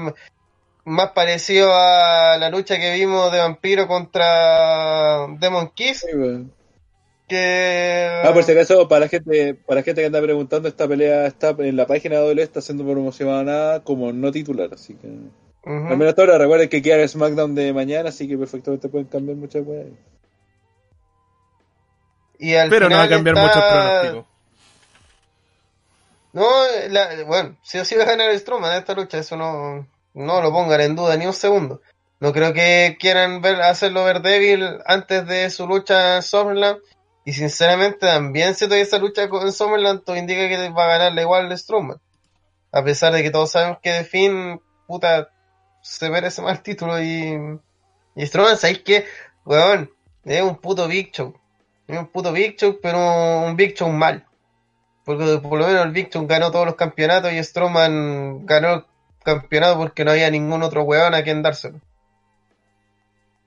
más 0.85 1.11
parecido 1.11 1.71
a 1.73 2.37
la 2.37 2.49
lucha 2.49 2.77
que 2.77 2.93
vimos 2.95 3.31
de 3.31 3.39
Vampiro 3.39 3.87
contra 3.87 5.27
Demon 5.39 5.69
Kiss 5.69 5.99
Sí, 6.01 6.07
que 7.27 8.21
Ah, 8.25 8.33
por 8.33 8.43
si 8.43 8.51
acaso, 8.51 8.87
para 8.87 9.01
la 9.01 9.07
gente, 9.07 9.53
para 9.55 9.79
la 9.79 9.83
gente 9.83 10.01
que 10.01 10.07
anda 10.07 10.21
preguntando, 10.21 10.67
esta 10.67 10.87
pelea 10.87 11.25
está 11.25 11.49
en 11.57 11.77
la 11.77 11.87
página 11.87 12.15
de 12.17 12.21
doble 12.27 12.43
está 12.43 12.61
siendo 12.61 12.83
promocionada 12.83 13.81
como 13.83 14.11
no 14.11 14.31
titular, 14.31 14.69
así 14.73 14.95
que 14.95 15.07
Ujú. 15.07 15.87
al 15.87 15.97
menos 15.97 16.09
hasta 16.09 16.21
ahora 16.23 16.37
recuerden 16.37 16.67
que 16.69 16.81
queda 16.81 16.97
el 16.97 17.07
SmackDown 17.07 17.55
de 17.55 17.71
mañana, 17.73 18.09
así 18.09 18.27
que 18.27 18.37
perfectamente 18.37 18.89
pueden 18.89 19.07
cambiar 19.07 19.37
muchas 19.37 19.63
weas. 19.65 19.87
y 22.39 22.55
al 22.55 22.69
Pero 22.69 22.89
no 22.89 22.97
va 22.97 23.03
a 23.03 23.09
cambiar 23.09 23.35
está- 23.37 23.47
mucho 23.47 23.59
el 23.59 23.71
pronóstico. 23.71 24.27
No, 26.33 26.49
la- 26.89 27.23
bueno, 27.25 27.55
si 27.63 27.77
o 27.77 27.85
sí 27.85 27.95
va 27.95 28.03
a 28.03 28.07
ganar 28.07 28.37
Strowman 28.37 28.73
en 28.73 28.79
esta 28.79 28.93
lucha, 28.95 29.19
eso 29.19 29.37
no, 29.37 29.87
no 30.13 30.41
lo 30.41 30.51
pongan 30.51 30.81
en 30.81 30.95
duda 30.95 31.15
ni 31.17 31.25
un 31.25 31.33
segundo. 31.33 31.81
No 32.19 32.31
creo 32.31 32.53
que 32.53 32.97
quieran 32.99 33.41
ver, 33.41 33.61
hacerlo 33.61 34.05
ver 34.05 34.21
débil 34.21 34.65
antes 34.85 35.27
de 35.27 35.49
su 35.49 35.67
lucha 35.67 36.15
en 36.17 36.21
Summerland. 36.23 36.79
Y 37.25 37.33
sinceramente 37.33 37.99
también 37.99 38.55
siento 38.55 38.75
que 38.75 38.81
esa 38.81 38.97
lucha 38.97 39.29
con- 39.29 39.43
en 39.43 39.51
Summerland 39.51 40.03
todo 40.03 40.15
indica 40.17 40.47
que 40.47 40.69
va 40.69 40.85
a 40.85 40.97
ganarle 40.97 41.21
igual 41.21 41.51
el 41.51 41.57
Strowman. 41.57 41.97
A 42.71 42.83
pesar 42.83 43.13
de 43.13 43.23
que 43.23 43.29
todos 43.29 43.51
sabemos 43.51 43.79
que 43.81 43.91
de 43.91 44.03
fin, 44.03 44.61
puta, 44.87 45.29
se 45.81 46.09
merece 46.09 46.41
más 46.41 46.57
el 46.57 46.63
título 46.63 47.01
y, 47.01 47.37
y 48.15 48.25
Strowman, 48.25 48.57
¿sabéis 48.57 48.79
qué? 48.83 49.05
Weón, 49.45 49.91
es 50.23 50.41
un 50.41 50.55
puto 50.57 50.87
Big. 50.87 51.11
Es 51.87 51.97
un 51.99 52.07
puto 52.07 52.31
Big 52.31 52.55
pero 52.81 53.41
un 53.45 53.55
Big 53.55 53.81
mal. 53.87 54.25
Porque 55.03 55.39
por 55.39 55.59
lo 55.59 55.67
menos 55.67 55.85
el 55.85 55.91
Big 55.91 56.09
ganó 56.13 56.51
todos 56.51 56.65
los 56.65 56.75
campeonatos 56.75 57.33
y 57.33 57.43
Strowman 57.43 58.45
ganó 58.45 58.85
campeonato 59.23 59.77
porque 59.77 60.05
no 60.05 60.11
había 60.11 60.29
ningún 60.29 60.63
otro 60.63 60.83
weón 60.83 61.13
a 61.13 61.23
quien 61.23 61.41
dárselo. 61.41 61.79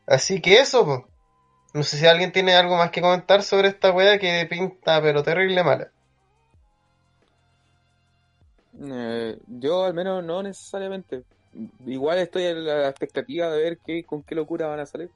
Así 0.06 0.40
que 0.40 0.58
eso. 0.60 1.06
No 1.74 1.82
sé 1.82 1.98
si 1.98 2.06
alguien 2.06 2.32
tiene 2.32 2.54
algo 2.54 2.76
más 2.76 2.90
que 2.90 3.02
comentar 3.02 3.42
sobre 3.42 3.68
esta 3.68 3.92
wea 3.92 4.18
que 4.18 4.46
pinta 4.48 5.02
pero 5.02 5.22
terrible 5.22 5.62
mala. 5.62 5.90
Eh, 8.82 9.38
yo 9.46 9.84
al 9.84 9.94
menos 9.94 10.24
no 10.24 10.42
necesariamente. 10.42 11.24
Igual 11.86 12.18
estoy 12.18 12.46
a 12.46 12.54
la 12.54 12.88
expectativa 12.88 13.50
de 13.50 13.62
ver 13.62 13.78
qué, 13.78 14.04
con 14.04 14.22
qué 14.22 14.34
locura 14.34 14.68
van 14.68 14.80
a 14.80 14.86
salir. 14.86 15.10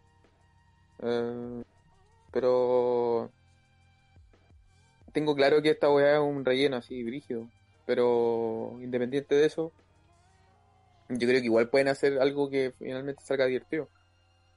Eh, 1.02 1.62
pero 2.32 3.30
tengo 5.12 5.34
claro 5.34 5.62
que 5.62 5.70
esta 5.70 5.90
weá 5.90 6.14
es 6.14 6.20
un 6.20 6.44
relleno 6.44 6.76
así, 6.76 7.02
brígido. 7.02 7.46
Pero 7.86 8.76
independiente 8.80 9.34
de 9.34 9.46
eso, 9.46 9.72
yo 11.10 11.28
creo 11.28 11.40
que 11.40 11.46
igual 11.46 11.68
pueden 11.68 11.88
hacer 11.88 12.18
algo 12.20 12.48
que 12.48 12.72
finalmente 12.78 13.22
salga 13.24 13.46
divertido. 13.46 13.88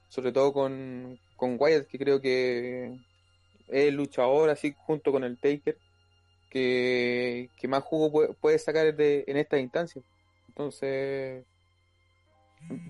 Sobre 0.07 0.31
todo 0.31 0.53
con, 0.53 1.19
con 1.35 1.57
Wyatt, 1.59 1.87
que 1.87 1.97
creo 1.97 2.21
que 2.21 2.99
es 3.67 3.87
el 3.87 3.95
luchador, 3.95 4.49
así 4.49 4.75
junto 4.77 5.11
con 5.11 5.23
el 5.23 5.39
Taker, 5.39 5.77
que, 6.49 7.49
que 7.57 7.67
más 7.67 7.83
jugo 7.83 8.35
puede, 8.35 8.59
sacar 8.59 8.95
en 8.97 9.37
esta 9.37 9.57
instancia. 9.57 10.03
Entonces, 10.49 11.43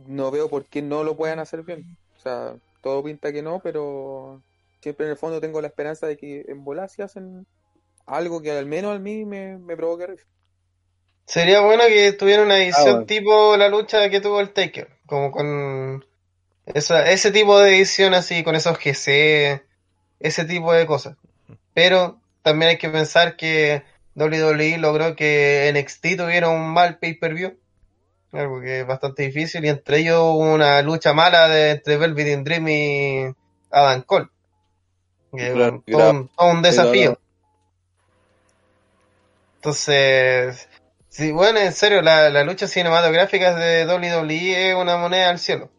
no 0.05 0.31
veo 0.31 0.49
por 0.49 0.65
qué 0.65 0.81
no 0.81 1.03
lo 1.03 1.15
puedan 1.15 1.39
hacer 1.39 1.63
bien. 1.63 1.97
O 2.17 2.19
sea, 2.19 2.57
todo 2.81 3.03
pinta 3.03 3.31
que 3.31 3.41
no, 3.41 3.61
pero 3.61 4.43
siempre 4.81 5.05
en 5.05 5.11
el 5.11 5.17
fondo 5.17 5.39
tengo 5.39 5.61
la 5.61 5.67
esperanza 5.67 6.07
de 6.07 6.17
que 6.17 6.43
en 6.47 6.65
bola 6.65 6.89
si 6.89 7.01
hacen 7.01 7.47
algo 8.05 8.41
que 8.41 8.51
al 8.51 8.65
menos 8.65 8.93
a 8.93 8.99
mí 8.99 9.23
me, 9.23 9.57
me 9.57 9.77
provoque 9.77 10.07
risa. 10.07 10.27
Sería 11.25 11.61
bueno 11.61 11.83
que 11.87 12.11
tuviera 12.13 12.43
una 12.43 12.57
edición 12.57 12.87
Ah, 12.87 12.91
bueno. 12.91 13.05
tipo 13.05 13.57
la 13.57 13.69
lucha 13.69 14.09
que 14.09 14.21
tuvo 14.21 14.39
el 14.41 14.51
Taker, 14.51 14.89
como 15.05 15.31
con 15.31 16.05
esa, 16.65 17.09
ese 17.09 17.31
tipo 17.31 17.59
de 17.59 17.75
edición 17.77 18.13
así, 18.13 18.43
con 18.43 18.55
esos 18.55 18.77
GC, 18.77 19.63
ese 20.19 20.45
tipo 20.45 20.73
de 20.73 20.85
cosas. 20.85 21.17
Pero 21.73 22.19
también 22.41 22.71
hay 22.71 22.77
que 22.77 22.89
pensar 22.89 23.35
que 23.35 23.83
WWE 24.15 24.77
logró 24.77 25.15
que 25.15 25.71
NXT 25.73 26.17
tuviera 26.17 26.49
un 26.49 26.71
mal 26.73 26.99
pay-per-view, 26.99 27.57
algo 28.31 28.61
que 28.61 28.81
es 28.81 28.87
bastante 28.87 29.23
difícil, 29.23 29.63
y 29.65 29.69
entre 29.69 29.99
ellos 29.99 30.19
hubo 30.19 30.53
una 30.53 30.81
lucha 30.81 31.13
mala 31.13 31.47
de, 31.47 31.71
entre 31.71 31.97
Velvet 31.97 32.43
Dream 32.43 32.67
y 32.67 33.33
Adam 33.71 34.01
Cole. 34.03 34.27
Que 35.35 35.51
Claro, 35.51 35.83
todo, 35.89 36.11
un, 36.11 36.27
todo 36.27 36.47
un 36.51 36.61
desafío. 36.61 37.17
Entonces, 39.55 40.67
sí, 41.13 41.31
bueno, 41.31 41.59
en 41.59 41.71
serio, 41.73 42.01
la, 42.01 42.29
la 42.29 42.43
lucha 42.43 42.67
cinematográfica 42.67 43.53
de 43.55 43.85
WWE 43.85 44.69
es 44.71 44.75
una 44.75 44.97
moneda 44.97 45.29
al 45.29 45.39
cielo. 45.39 45.69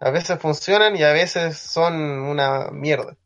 A 0.00 0.10
veces 0.10 0.38
funcionan 0.40 0.96
y 0.96 1.02
a 1.02 1.12
veces 1.12 1.58
son 1.58 1.94
una 1.94 2.70
mierda. 2.70 3.16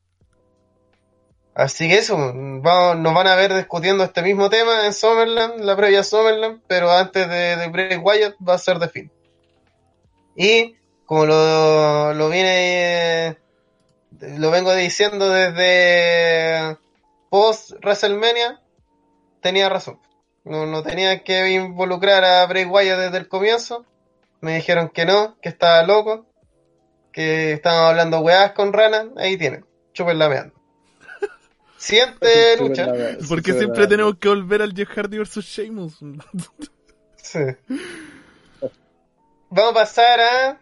Así 1.55 1.89
que 1.89 1.99
eso, 1.99 2.17
vamos- 2.17 2.97
nos 2.99 3.15
van 3.15 3.27
a 3.27 3.37
ver 3.37 3.55
discutiendo 3.55 4.03
este 4.05 4.23
mismo 4.23 4.49
tema 4.51 4.87
en 4.87 4.93
Summerland, 4.93 5.61
la 5.61 5.77
previa 5.77 6.03
Summerland, 6.03 6.63
pero 6.67 6.91
antes 6.91 7.29
de, 7.29 7.57
de 7.57 7.69
Bray 7.69 7.97
Wyatt 7.99 8.35
va 8.47 8.55
a 8.55 8.59
ser 8.59 8.79
de 8.79 8.89
fin. 8.89 9.13
Y 10.37 10.77
como 11.05 11.27
lo, 11.27 12.15
lo 12.15 12.29
viene, 12.29 13.39
lo 14.21 14.51
vengo 14.51 14.75
diciendo 14.75 15.29
desde 15.31 16.79
post 17.31 17.73
WrestleMania, 17.83 18.61
tenía 19.43 19.69
razón. 19.69 20.01
No, 20.45 20.67
no 20.67 20.83
tenía 20.83 21.23
que 21.23 21.51
involucrar 21.51 22.25
a 22.25 22.47
Bray 22.47 22.65
Wyatt 22.65 22.99
desde 22.99 23.19
el 23.19 23.29
comienzo. 23.29 23.85
Me 24.41 24.57
dijeron 24.57 24.89
que 24.89 25.05
no, 25.05 25.39
que 25.41 25.51
estaba 25.51 25.83
loco, 25.83 26.27
que 27.13 27.53
estaban 27.53 27.89
hablando 27.89 28.21
weás 28.21 28.53
con 28.53 28.73
Rana. 28.73 29.11
Ahí 29.17 29.37
tienen, 29.37 29.67
chúpenla 29.93 30.29
meando. 30.29 30.55
Siguiente 31.77 32.57
lucha. 32.59 32.91
Porque 33.29 33.53
siempre 33.53 33.87
tenemos 33.87 34.17
que 34.19 34.29
volver 34.29 34.63
al 34.63 34.75
Jeff 34.75 34.89
Hardy 34.89 35.19
versus 35.19 35.45
Sheamus. 35.45 35.99
Sí. 37.17 37.41
Vamos 39.51 39.73
a 39.73 39.75
pasar 39.75 40.21
a 40.21 40.61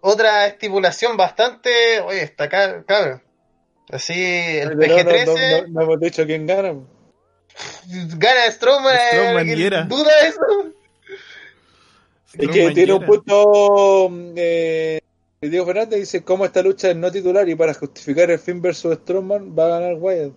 otra 0.00 0.46
estipulación 0.46 1.16
bastante. 1.16 2.00
Oye, 2.00 2.22
está 2.22 2.44
acá, 2.44 2.84
cabrón. 2.84 3.22
Así, 3.88 4.14
el 4.14 4.76
Pero 4.76 4.96
no, 4.96 5.04
no, 5.04 5.10
PG-13 5.10 5.62
no, 5.62 5.68
no 5.68 5.82
hemos 5.82 6.00
dicho 6.00 6.26
quién 6.26 6.46
gana. 6.46 6.74
Gana 8.16 8.50
Strowman. 8.50 8.96
Strowman 9.12 9.36
¿alguien 9.38 9.58
y 9.58 9.62
era. 9.62 9.82
¿Duda 9.84 10.10
eso? 10.26 10.40
Es 12.38 12.48
que 12.48 12.70
tiene 12.72 12.92
un 12.92 13.04
punto. 13.06 14.10
Eh, 14.36 15.00
Diego 15.40 15.66
Fernández 15.66 16.00
dice: 16.00 16.22
¿Cómo 16.24 16.44
esta 16.44 16.62
lucha 16.62 16.90
es 16.90 16.96
no 16.96 17.10
titular? 17.10 17.48
Y 17.48 17.54
para 17.54 17.72
justificar 17.74 18.30
el 18.30 18.38
fin 18.38 18.60
versus 18.60 18.94
Strowman 18.96 19.56
va 19.58 19.66
a 19.66 19.80
ganar 19.80 19.94
Wyatt. 19.98 20.32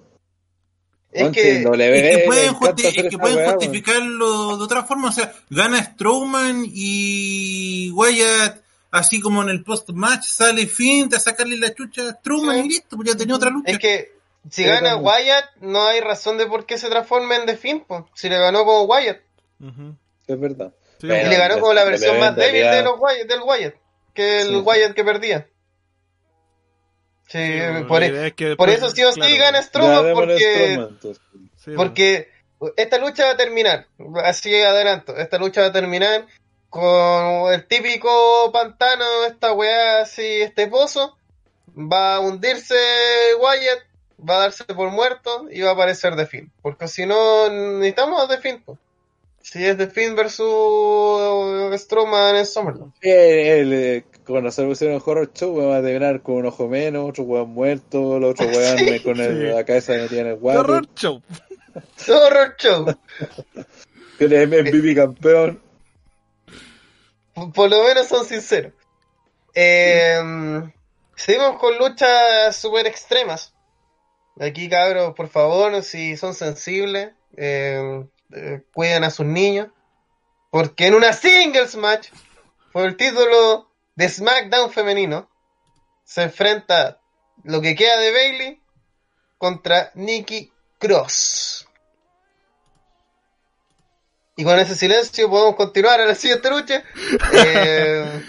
Es 1.11 1.29
que 1.31 1.51
Es 1.51 1.57
que 1.63 2.23
pueden, 2.27 2.49
encanta 2.49 2.67
justi- 2.67 2.85
hacer 2.87 2.95
es 2.97 3.01
que 3.01 3.07
esa 3.07 3.17
pueden 3.17 3.37
weá, 3.37 3.47
weón. 3.47 3.55
justificarlo 3.59 4.57
de 4.57 4.63
otra 4.63 4.83
forma. 4.83 5.09
O 5.09 5.11
sea, 5.11 5.33
gana 5.49 5.83
Strowman 5.83 6.65
y 6.71 7.89
Wyatt, 7.91 8.61
así 8.91 9.19
como 9.19 9.41
en 9.41 9.49
el 9.49 9.63
post-match, 9.63 10.23
sale 10.27 10.67
Finn 10.67 11.09
a 11.13 11.19
sacarle 11.19 11.57
la 11.57 11.73
chucha 11.73 12.09
a 12.09 12.11
Strowman 12.13 12.59
Sí. 12.59 12.65
y 12.65 12.69
listo, 12.69 12.95
pues 12.95 13.09
ya 13.09 13.17
tenía 13.17 13.35
otra 13.35 13.49
lucha. 13.49 13.71
Es 13.71 13.79
que 13.79 14.18
si 14.49 14.63
Sí, 14.63 14.69
gana 14.69 14.91
también. 14.91 15.05
Wyatt, 15.05 15.45
no 15.61 15.85
hay 15.87 15.99
razón 16.01 16.37
de 16.37 16.45
por 16.47 16.65
qué 16.65 16.77
se 16.77 16.89
transforme 16.89 17.35
en 17.35 17.45
The 17.45 17.57
Finn, 17.57 17.81
po. 17.85 18.07
Si 18.13 18.29
le 18.29 18.37
ganó 18.39 18.63
como 18.65 18.83
Wyatt. 18.83 19.19
Es 20.27 20.39
verdad. 20.39 20.73
Sí, 20.99 21.07
Pero- 21.07 21.27
y 21.27 21.29
le 21.29 21.37
ganó 21.37 21.59
como 21.59 21.73
la 21.73 21.83
versión 21.83 22.19
más 22.19 22.35
débil 22.35 22.63
de 22.63 22.83
los 22.83 22.99
Wyatt, 22.99 23.27
del 23.27 23.41
Wyatt. 23.43 23.75
Que 24.13 24.41
el 24.41 24.47
Sí. 24.47 24.55
Wyatt 24.65 24.93
que 24.93 25.03
perdía. 25.03 25.47
Sí, 27.27 27.37
sí, 27.37 27.59
bueno, 27.59 27.87
por, 27.87 28.03
e- 28.03 28.27
es 28.27 28.33
que 28.33 28.55
por 28.55 28.69
eso 28.69 28.89
sí 28.89 29.03
o 29.03 29.11
sí 29.11 29.19
claro, 29.19 29.35
gana 29.37 29.61
Strowman, 29.61 30.03
démosle 30.05 30.33
porque, 30.33 30.87
sí, 31.57 31.71
porque 31.75 32.29
esta 32.75 32.97
lucha 32.97 33.25
va 33.25 33.31
a 33.31 33.37
terminar. 33.37 33.85
Así 34.23 34.53
adelanto. 34.61 35.15
Esta 35.15 35.37
lucha 35.37 35.61
va 35.61 35.67
a 35.67 35.71
terminar 35.71 36.25
con 36.69 37.53
el 37.53 37.65
típico 37.67 38.51
pantano, 38.51 39.25
esta 39.27 39.53
weá 39.53 40.01
así, 40.01 40.41
este 40.41 40.67
pozo. 40.67 41.17
Va 41.77 42.15
a 42.15 42.19
hundirse 42.19 42.75
Wyatt, 43.39 43.83
va 44.27 44.37
a 44.37 44.39
darse 44.39 44.63
por 44.65 44.89
muerto 44.91 45.47
y 45.51 45.61
va 45.61 45.71
a 45.71 45.73
aparecer 45.73 46.15
The 46.15 46.25
Finn. 46.25 46.51
Porque 46.61 46.87
si 46.87 47.05
no, 47.05 47.49
necesitamos 47.49 48.21
a 48.23 48.27
The 48.27 48.37
Finn. 48.41 48.61
po. 48.63 48.77
Si 49.41 49.65
es 49.65 49.77
The 49.77 49.87
Finn 49.87 50.15
versus 50.15 51.81
Strowman 51.81 52.35
en 52.35 52.45
Summerland. 52.45 52.93
Eh, 53.01 53.59
el, 53.61 53.73
eh, 53.73 54.05
cuando 54.27 54.51
se 54.51 54.63
pusieron 54.65 54.95
en 54.97 55.01
Horror 55.03 55.31
Show, 55.33 55.55
va 55.69 55.77
a 55.77 55.81
terminar 55.81 56.21
con 56.21 56.35
un 56.35 56.45
ojo 56.47 56.67
menos, 56.67 57.09
otro 57.09 57.23
weón 57.23 57.49
muerto, 57.49 58.17
el 58.17 58.25
otro 58.25 58.45
weón 58.53 58.77
Sí. 58.77 58.99
con 58.99 59.19
el- 59.19 59.37
Sí. 59.49 59.53
la 59.55 59.63
cabeza 59.65 59.93
metida 59.93 60.21
en 60.21 60.27
el 60.27 60.33
¡Qué 60.35 60.39
guate. 60.39 60.59
horror 60.59 60.87
show! 60.95 61.21
Horror 62.09 62.55
Show. 62.57 62.85
Tiene 64.17 64.45
MVP 64.47 64.95
campeón. 64.95 65.61
Por- 67.33 67.53
Por 67.53 67.69
lo 67.69 67.83
menos 67.83 68.07
son 68.07 68.25
sinceros. 68.25 68.73
Eh, 69.53 70.19
seguimos 71.15 71.57
con 71.57 71.77
luchas 71.77 72.55
super 72.55 72.85
extremas. 72.87 73.53
Aquí, 74.39 74.69
cabros, 74.69 75.13
por 75.15 75.27
favor, 75.27 75.83
si 75.83 76.15
son 76.15 76.33
sensibles, 76.33 77.11
eh, 77.35 78.05
eh, 78.33 78.61
cuiden 78.73 79.03
a 79.03 79.09
sus 79.09 79.25
niños. 79.25 79.67
Porque 80.49 80.87
en 80.87 80.95
una 80.95 81.13
singles 81.13 81.75
match, 81.75 82.09
por 82.71 82.85
el 82.85 82.95
título 82.95 83.69
de 83.95 84.07
SmackDown 84.07 84.71
femenino, 84.71 85.29
se 86.05 86.23
enfrenta 86.23 87.01
lo 87.43 87.61
que 87.61 87.75
queda 87.75 87.97
de 87.97 88.11
Bailey 88.11 88.61
contra 89.37 89.91
Nikki 89.95 90.51
Cross. 90.79 91.67
Y 94.37 94.45
con 94.45 94.57
ese 94.57 94.73
silencio 94.73 95.29
podemos 95.29 95.55
continuar 95.57 95.99
a 95.99 96.05
la 96.05 96.15
siguiente 96.15 96.49
lucha. 96.49 96.83
Eh, 97.33 98.23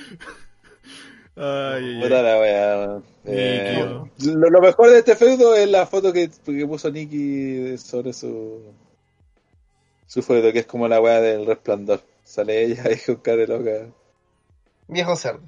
Ay, 1.42 1.84
ay, 1.96 2.00
Puta 2.02 2.16
ay. 2.18 2.22
la 2.22 2.38
wea, 2.38 2.98
Eh, 3.24 3.84
lo, 4.24 4.50
lo 4.50 4.60
mejor 4.60 4.90
de 4.90 4.98
este 4.98 5.16
feudo 5.16 5.54
es 5.54 5.68
la 5.68 5.86
foto 5.86 6.12
que, 6.12 6.28
que 6.44 6.66
puso 6.66 6.90
Nikki 6.90 7.78
sobre 7.78 8.12
su 8.12 8.60
su 10.06 10.22
foto, 10.22 10.52
que 10.52 10.58
es 10.60 10.66
como 10.66 10.86
la 10.88 11.00
wea 11.00 11.20
del 11.20 11.46
resplandor. 11.46 12.02
Sale 12.24 12.64
ella 12.64 12.82
ahí 12.86 12.98
con 13.06 13.16
cara 13.16 13.38
de 13.38 13.46
loca. 13.46 13.86
viejo 14.88 15.16
cerdo. 15.16 15.40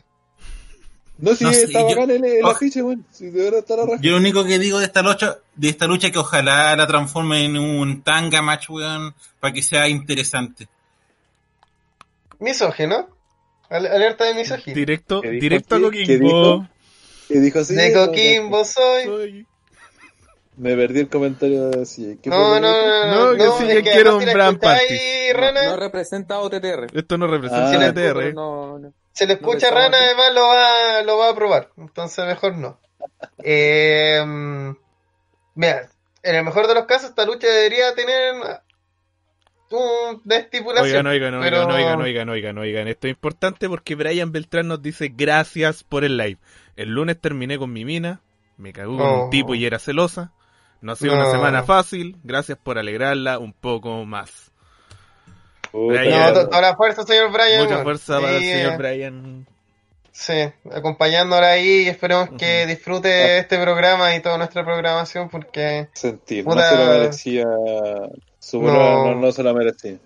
No, 1.19 1.35
si 1.35 1.45
No 1.45 1.51
está 1.51 1.81
yo- 1.81 1.89
bacán 1.89 2.11
el, 2.11 2.25
el 2.25 2.45
oh. 2.45 2.49
afiche, 2.49 2.83
weón. 2.83 3.05
Si 3.11 3.27
de 3.31 3.43
verdad 3.45 3.61
está 3.61 3.77
la 3.77 3.85
raja. 3.87 3.99
Yo 4.03 4.13
lo 4.13 4.17
único 4.17 4.45
que 4.45 4.59
digo 4.59 4.79
de 4.79 4.87
esta 4.87 5.03
lucha, 5.03 5.39
de 5.55 5.69
esta 5.69 5.87
lucha 5.87 6.07
es 6.09 6.13
que 6.13 6.19
ojalá 6.19 6.75
la 6.75 6.87
transforme 6.87 7.45
en 7.45 7.59
un 7.59 8.03
tanga 8.03 8.41
match, 8.43 8.71
weón, 8.71 9.15
para 9.41 9.53
que 9.53 9.63
sea 9.63 9.89
interesante. 9.89 10.69
Misógino. 12.41 13.09
Al- 13.73 13.87
alerta 13.87 14.25
de 14.25 14.35
misógino. 14.35 14.75
Directo, 14.75 15.21
¿Qué 15.23 15.31
dijo 15.31 15.41
directo 15.43 15.77
a 15.77 15.81
Coquimbo. 15.81 16.07
dijo? 16.07 16.69
Y 17.29 17.39
dijo 17.39 17.59
así. 17.61 17.75
De 17.75 17.91
no, 17.91 18.07
Coquimbo 18.07 18.65
soy. 18.65 19.05
Soy- 19.05 19.47
Me 20.57 20.77
perdí 20.77 21.01
el 21.01 21.09
comentario 21.09 21.69
de 21.69 21.87
sí. 21.87 22.19
¿Qué 22.23 22.29
No, 22.29 22.61
no, 22.61 22.61
lo 22.61 22.61
que 22.61 22.67
dijo? 22.69 23.07
no, 23.07 23.07
No, 23.07 23.25
no, 23.25 23.33
que 23.39 23.45
no, 23.45 23.59
sí, 23.59 23.65
es 23.65 23.69
que 23.77 23.83
que 23.83 23.91
quiero 23.93 24.17
un 24.17 24.23
escucháis, 24.23 24.59
Panty. 24.59 25.33
Rana, 25.33 25.65
No 25.65 25.77
representa 25.79 26.39
OTTR. 26.41 26.87
Esto 26.93 27.17
no 27.19 27.27
representa 27.27 27.65
Ah. 27.67 27.69
a 27.71 27.73
Sí, 27.73 27.79
TTR. 27.95 28.35
No, 28.35 28.79
no. 28.79 28.93
se 29.13 29.27
le 29.27 29.35
No 29.35 29.41
escucha 29.41 29.69
pensamos 29.71 29.83
Rana, 29.83 29.97
así. 29.97 30.05
además 30.07 30.35
lo 30.35 30.47
va, 30.47 31.03
lo 31.05 31.17
va 31.19 31.29
a 31.31 31.35
probar. 31.35 31.69
Entonces 31.79 32.25
mejor 32.27 32.55
no. 32.57 32.79
Eh, 33.43 34.23
mira, 35.55 35.89
en 36.23 36.35
el 36.35 36.45
mejor 36.45 36.67
de 36.69 36.75
los 36.75 36.85
casos, 36.87 37.11
esta 37.11 37.25
lucha 37.25 37.47
debería 37.49 37.95
tener 37.95 38.35
un 39.79 40.21
de 40.25 40.37
estipulación. 40.37 41.07
Oigan, 41.07 41.35
oigan, 41.35 41.35
oigan, 41.35 41.67
pero- 41.67 41.75
oigan, 41.75 42.01
oigan, 42.01 42.29
oigan, 42.29 42.59
oigan. 42.59 42.89
Esto 42.89 43.07
es 43.07 43.13
importante 43.13 43.69
porque 43.69 43.95
Brian 43.95 44.33
Beltrán 44.33 44.69
nos 44.69 44.83
dice 44.83 45.13
gracias 45.15 45.83
por 45.85 46.05
el 46.05 46.17
live. 46.17 46.39
El 46.77 46.91
lunes 46.91 47.21
terminé 47.21 47.59
con 47.59 47.73
mi 47.73 47.85
mina, 47.85 48.21
me 48.57 48.73
cagó 48.73 48.97
con 48.97 49.07
Oh. 49.07 49.25
un 49.25 49.31
tipo 49.31 49.55
y 49.55 49.65
era 49.67 49.79
celosa. 49.79 50.33
No 50.81 50.93
ha 50.93 50.97
sido 50.97 51.15
No. 51.15 51.21
una 51.23 51.31
semana 51.31 51.63
fácil, 51.63 52.17
gracias 52.25 52.59
por 52.59 52.79
alegrarla 52.79 53.39
un 53.39 53.53
poco 53.53 54.05
más. 54.05 54.51
Brian. 55.73 56.35
No, 56.35 56.41
to- 56.41 56.49
toda 56.49 56.61
la 56.61 56.77
fuerza, 56.77 57.03
señor 57.05 57.33
Brian. 57.33 57.63
Mucha 57.65 57.83
fuerza 57.83 58.21
para 58.21 58.37
el 58.37 58.43
señor 58.43 58.73
eh, 58.73 58.77
Brian. 58.77 59.47
Sí, 60.15 60.35
acompañándola 60.71 61.53
ahí 61.53 61.85
y 61.85 61.89
esperemos 61.89 62.29
que 62.39 62.67
disfrute 62.67 63.39
este 63.39 63.59
programa 63.59 64.15
y 64.15 64.21
toda 64.21 64.37
nuestra 64.37 64.63
programación 64.63 65.31
porque 65.31 65.89
Sentir, 65.95 66.45
Puta. 66.45 66.57
no 66.57 66.69
se 66.69 66.85
lo 66.85 66.91
merecía. 66.93 67.45
Su 68.43 68.61
No. 68.61 69.15
no. 69.15 69.31
se 69.33 69.43
lo 69.45 69.55
merecía. 69.55 69.99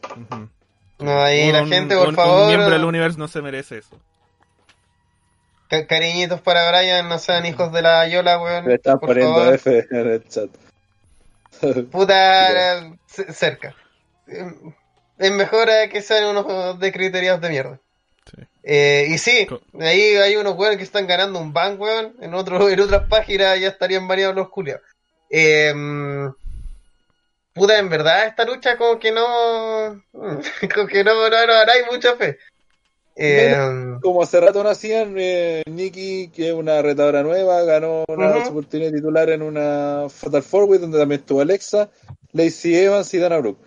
No, 0.98 1.20
ahí 1.22 1.50
la 1.50 1.66
gente, 1.66 1.96
por 1.96 2.08
un- 2.08 2.14
favor, 2.14 2.42
Un 2.42 2.48
miembro 2.48 2.70
del 2.70 2.84
universo 2.84 3.18
no 3.18 3.28
se 3.28 3.40
merece 3.42 3.78
eso. 3.78 3.98
ca- 5.68 5.86
cariñitos 5.86 6.40
para 6.42 6.70
Brian, 6.70 7.08
no 7.08 7.18
sean 7.18 7.44
hijos 7.46 7.72
de 7.72 7.82
la 7.82 8.06
Yola, 8.06 8.38
weón. 8.40 8.66
Le 8.68 8.74
están 8.74 9.00
poniendo 9.00 9.34
favor. 9.34 9.54
F 9.54 9.86
en 9.90 9.96
el 10.10 10.28
chat. 10.28 10.50
Puta, 11.90 12.92
cerca. 13.32 13.74
Es 15.18 15.32
mejor 15.32 15.68
eh, 15.70 15.88
que 15.90 16.02
sean 16.02 16.26
unos 16.26 16.78
de 16.78 16.92
criterios 16.92 17.40
de 17.40 17.48
mierda. 17.48 17.80
Sí. 18.30 18.42
Eh, 18.64 19.06
y 19.10 19.18
sí, 19.18 19.46
Co- 19.46 19.60
ahí 19.80 20.16
hay 20.16 20.36
unos 20.36 20.56
weones 20.56 20.76
que 20.78 20.84
están 20.84 21.06
ganando 21.06 21.38
un 21.38 21.52
ban, 21.52 21.80
weón. 21.80 22.14
En, 22.20 22.34
otro, 22.34 22.68
en 22.68 22.80
otras 22.80 23.08
páginas 23.08 23.58
ya 23.58 23.68
estarían 23.68 24.06
variados 24.06 24.34
los 24.36 24.50
culiados. 24.50 24.82
Eh, 25.30 25.72
puta, 27.56 27.78
en 27.78 27.88
verdad, 27.88 28.26
esta 28.26 28.44
lucha 28.44 28.76
como 28.76 28.98
que 28.98 29.10
no. 29.10 30.02
Como 30.74 30.86
que 30.86 31.02
no, 31.02 31.14
no, 31.28 31.46
no, 31.46 31.52
hay 31.52 31.82
mucha 31.90 32.14
fe. 32.16 32.38
Eh, 33.16 33.56
Como 34.02 34.22
hace 34.22 34.40
rato 34.40 34.62
no 34.62 34.68
hacían, 34.68 35.14
eh, 35.18 35.62
Nikki, 35.66 36.28
que 36.28 36.48
es 36.48 36.54
una 36.54 36.82
retadora 36.82 37.22
nueva, 37.22 37.62
ganó 37.62 38.04
una 38.08 38.36
Ujú. 38.36 38.50
oportunidad 38.50 38.92
titular 38.92 39.30
en 39.30 39.42
una 39.42 40.06
Fatal 40.10 40.42
Four 40.42 40.64
Way, 40.64 40.80
donde 40.80 40.98
también 40.98 41.20
estuvo 41.22 41.40
Alexa, 41.40 41.90
Lacey 42.32 42.74
Evans 42.74 43.12
y 43.14 43.18
Dana 43.18 43.38
Brooke. 43.38 43.64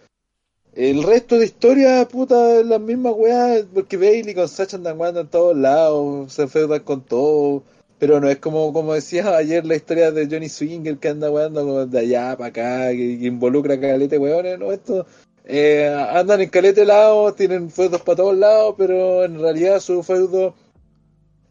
El 0.73 1.01
resto 1.01 1.39
de 1.39 1.45
historia, 1.45 2.07
puta, 2.07 2.59
es 2.59 2.65
la 2.65 2.77
misma 2.77 3.11
weá, 3.11 3.65
porque 3.73 3.97
Bailey 3.97 4.35
con 4.35 4.47
Sacha 4.47 4.77
andan 4.77 5.17
en 5.17 5.27
todos 5.27 5.57
lados, 5.57 6.31
se 6.31 6.43
enfrentan 6.43 6.81
con 6.81 7.01
todo, 7.01 7.63
pero 7.99 8.19
no 8.21 8.29
es 8.29 8.37
como, 8.37 8.71
como 8.73 8.93
decía 8.93 9.35
ayer 9.35 9.65
la 9.65 9.75
historia 9.75 10.11
de 10.11 10.27
Johnny 10.27 10.49
Swinger 10.49 10.97
que 10.97 11.09
anda 11.09 11.27
como 11.29 11.85
de 11.85 11.99
allá 11.99 12.35
para 12.37 12.47
acá, 12.49 12.89
que, 12.91 13.19
que 13.19 13.25
involucra 13.27 13.75
a 13.75 13.79
calete 13.79 14.17
weones, 14.17 14.57
no, 14.57 14.71
esto 14.71 15.05
eh, 15.45 15.87
andan 16.11 16.41
en 16.41 16.49
calete 16.49 16.85
lados, 16.85 17.35
tienen 17.35 17.69
feudos 17.69 18.01
para 18.01 18.15
todos 18.17 18.37
lados, 18.37 18.75
pero 18.77 19.25
en 19.25 19.39
realidad 19.39 19.79
su 19.79 20.01
feudo 20.03 20.55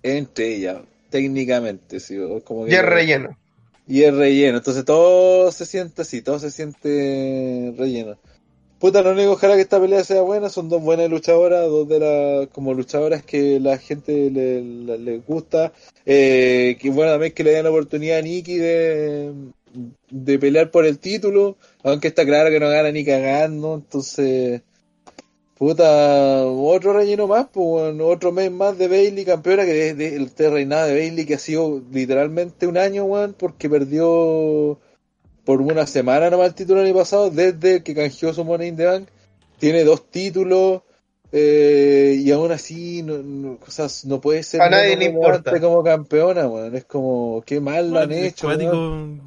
es 0.02 0.14
entre 0.16 0.54
ellas, 0.54 0.78
técnicamente, 1.10 2.00
sí, 2.00 2.16
como 2.44 2.64
que- 2.64 2.70
ya 2.72 2.78
es 2.80 2.86
relleno. 2.86 3.36
y 3.86 4.02
es 4.02 4.14
relleno, 4.14 4.58
entonces 4.58 4.84
todo 4.84 5.50
se 5.52 5.66
siente 5.66 6.02
así, 6.02 6.22
todo 6.22 6.38
se 6.38 6.50
siente 6.50 7.74
relleno. 7.76 8.16
Puta, 8.78 9.02
lo 9.02 9.10
único 9.10 9.32
ojalá 9.32 9.56
que 9.56 9.62
esta 9.62 9.80
pelea 9.80 10.04
sea 10.04 10.22
buena, 10.22 10.48
son 10.50 10.68
dos 10.68 10.80
buenas 10.82 11.10
luchadoras, 11.10 11.66
dos 11.68 11.88
de 11.88 11.98
las 11.98 12.48
como 12.48 12.74
luchadoras 12.74 13.24
que 13.24 13.58
la 13.58 13.76
gente 13.78 14.30
le, 14.30 14.62
le- 14.62 14.98
le 14.98 15.18
gusta, 15.18 15.72
eh, 16.06 16.76
que 16.80 16.90
bueno 16.90 17.10
también 17.12 17.32
que 17.32 17.42
le 17.44 17.52
den 17.52 17.64
la 17.64 17.70
oportunidad 17.70 18.18
a 18.18 18.22
Nikki 18.22 18.56
de, 18.58 19.32
de 20.10 20.38
pelear 20.38 20.70
por 20.70 20.86
el 20.86 20.98
título, 21.00 21.56
aunque 21.82 22.08
está 22.08 22.24
claro 22.24 22.50
que 22.50 22.60
no 22.60 22.68
gana 22.68 22.92
ni 22.92 23.04
cagando, 23.04 23.74
entonces 23.74 24.62
puta, 25.58 26.46
otro 26.46 26.92
relleno 26.92 27.26
más, 27.26 27.48
pues, 27.52 27.94
otro 28.00 28.32
mes 28.32 28.50
más 28.50 28.78
de 28.78 28.88
Bailey 28.88 29.24
campeona, 29.24 29.64
que 29.64 29.94
desde 29.94 30.16
el 30.16 30.30
reinado 30.52 30.86
de 30.88 30.94
Bailey 30.94 31.26
que 31.26 31.34
ha 31.34 31.38
sido 31.38 31.82
literalmente 31.92 32.66
un 32.66 32.78
año, 32.78 33.04
weón, 33.04 33.34
porque 33.38 33.68
perdió 33.68 34.78
por 35.48 35.62
una 35.62 35.86
semana 35.86 36.28
nomás 36.28 36.48
el 36.48 36.54
título 36.54 36.80
el 36.82 36.88
año 36.88 36.96
pasado, 36.96 37.30
desde 37.30 37.82
que 37.82 37.94
canjeó 37.94 38.34
su 38.34 38.44
Money 38.44 38.68
in 38.68 38.76
the 38.76 38.84
Bank, 38.84 39.08
tiene 39.58 39.82
dos 39.82 40.10
títulos, 40.10 40.82
eh, 41.32 42.16
y 42.18 42.30
aún 42.32 42.52
así 42.52 43.02
no, 43.02 43.16
no, 43.16 43.58
o 43.66 43.70
sea, 43.70 43.86
no 44.04 44.20
puede 44.20 44.42
ser 44.42 44.60
A 44.60 44.68
nadie 44.68 44.94
le 44.98 45.06
importa. 45.06 45.50
relevante 45.50 45.60
como 45.66 45.82
campeona, 45.82 46.46
weón, 46.46 46.76
es 46.76 46.84
como, 46.84 47.42
qué 47.46 47.60
mal 47.62 47.90
lo 47.90 47.98
han 47.98 48.12
hecho, 48.12 48.46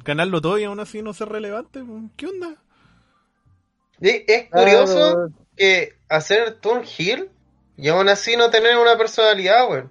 ganarlo 0.04 0.40
todo 0.40 0.58
y 0.60 0.62
aún 0.62 0.78
así 0.78 1.02
no 1.02 1.12
ser 1.12 1.28
relevante. 1.28 1.82
¿Qué 2.16 2.28
onda? 2.28 2.54
Y 4.00 4.22
es 4.30 4.48
curioso 4.48 5.28
que 5.56 5.94
hacer 6.08 6.60
turn 6.60 6.84
heel 6.84 7.30
y 7.76 7.88
aún 7.88 8.08
así 8.08 8.36
no 8.36 8.48
tener 8.48 8.76
una 8.76 8.96
personalidad, 8.96 9.68
weón. 9.68 9.90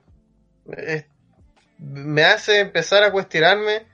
Es- 0.78 1.03
me 1.78 2.24
hace 2.24 2.62
empezar 2.62 3.03
a 3.03 3.12
cuestionarme 3.12 3.91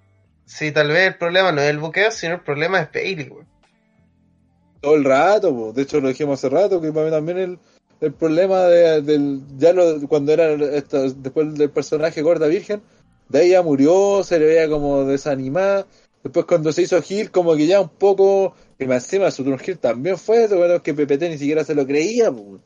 si 0.47 0.71
tal 0.71 0.87
vez 0.87 1.07
el 1.09 1.17
problema 1.17 1.51
no 1.51 1.61
es 1.61 1.69
el 1.69 1.77
buqueo, 1.77 2.09
sino 2.09 2.35
el 2.35 2.41
problema 2.41 2.79
es 2.79 2.91
Bailey, 2.91 3.27
weón. 3.29 3.45
todo 4.81 4.95
el 4.95 5.03
rato, 5.03 5.53
po. 5.53 5.73
de 5.73 5.81
hecho 5.81 5.99
lo 5.99 6.07
dijimos 6.07 6.39
hace 6.39 6.49
rato, 6.49 6.79
que 6.79 6.91
también 6.91 7.37
el, 7.37 7.59
el 7.99 8.13
problema 8.13 8.63
de, 8.63 9.01
del, 9.01 9.41
ya 9.57 9.73
lo, 9.73 10.07
cuando 10.07 10.31
era 10.31 10.53
esta- 10.75 11.09
después 11.09 11.53
del 11.55 11.69
personaje 11.69 12.21
Gorda 12.21 12.47
Virgen, 12.47 12.81
de 13.27 13.39
ahí 13.39 13.49
ya 13.49 13.61
murió, 13.61 14.23
se 14.23 14.39
le 14.39 14.45
veía 14.45 14.69
como 14.69 15.03
desanimada, 15.03 15.85
después 16.23 16.45
cuando 16.45 16.71
se 16.71 16.83
hizo 16.83 17.01
Gil 17.01 17.29
como 17.29 17.55
que 17.57 17.67
ya 17.67 17.81
un 17.81 17.89
poco, 17.89 18.55
y 18.79 18.85
más 18.85 19.03
encima 19.03 19.31
su 19.31 19.43
turn 19.43 19.59
Gil 19.59 19.79
también 19.79 20.17
fue, 20.17 20.47
bueno, 20.47 20.81
que 20.81 20.93
PPT 20.93 21.23
ni 21.23 21.37
siquiera 21.37 21.65
se 21.65 21.75
lo 21.75 21.85
creía, 21.85 22.31
po. 22.31 22.59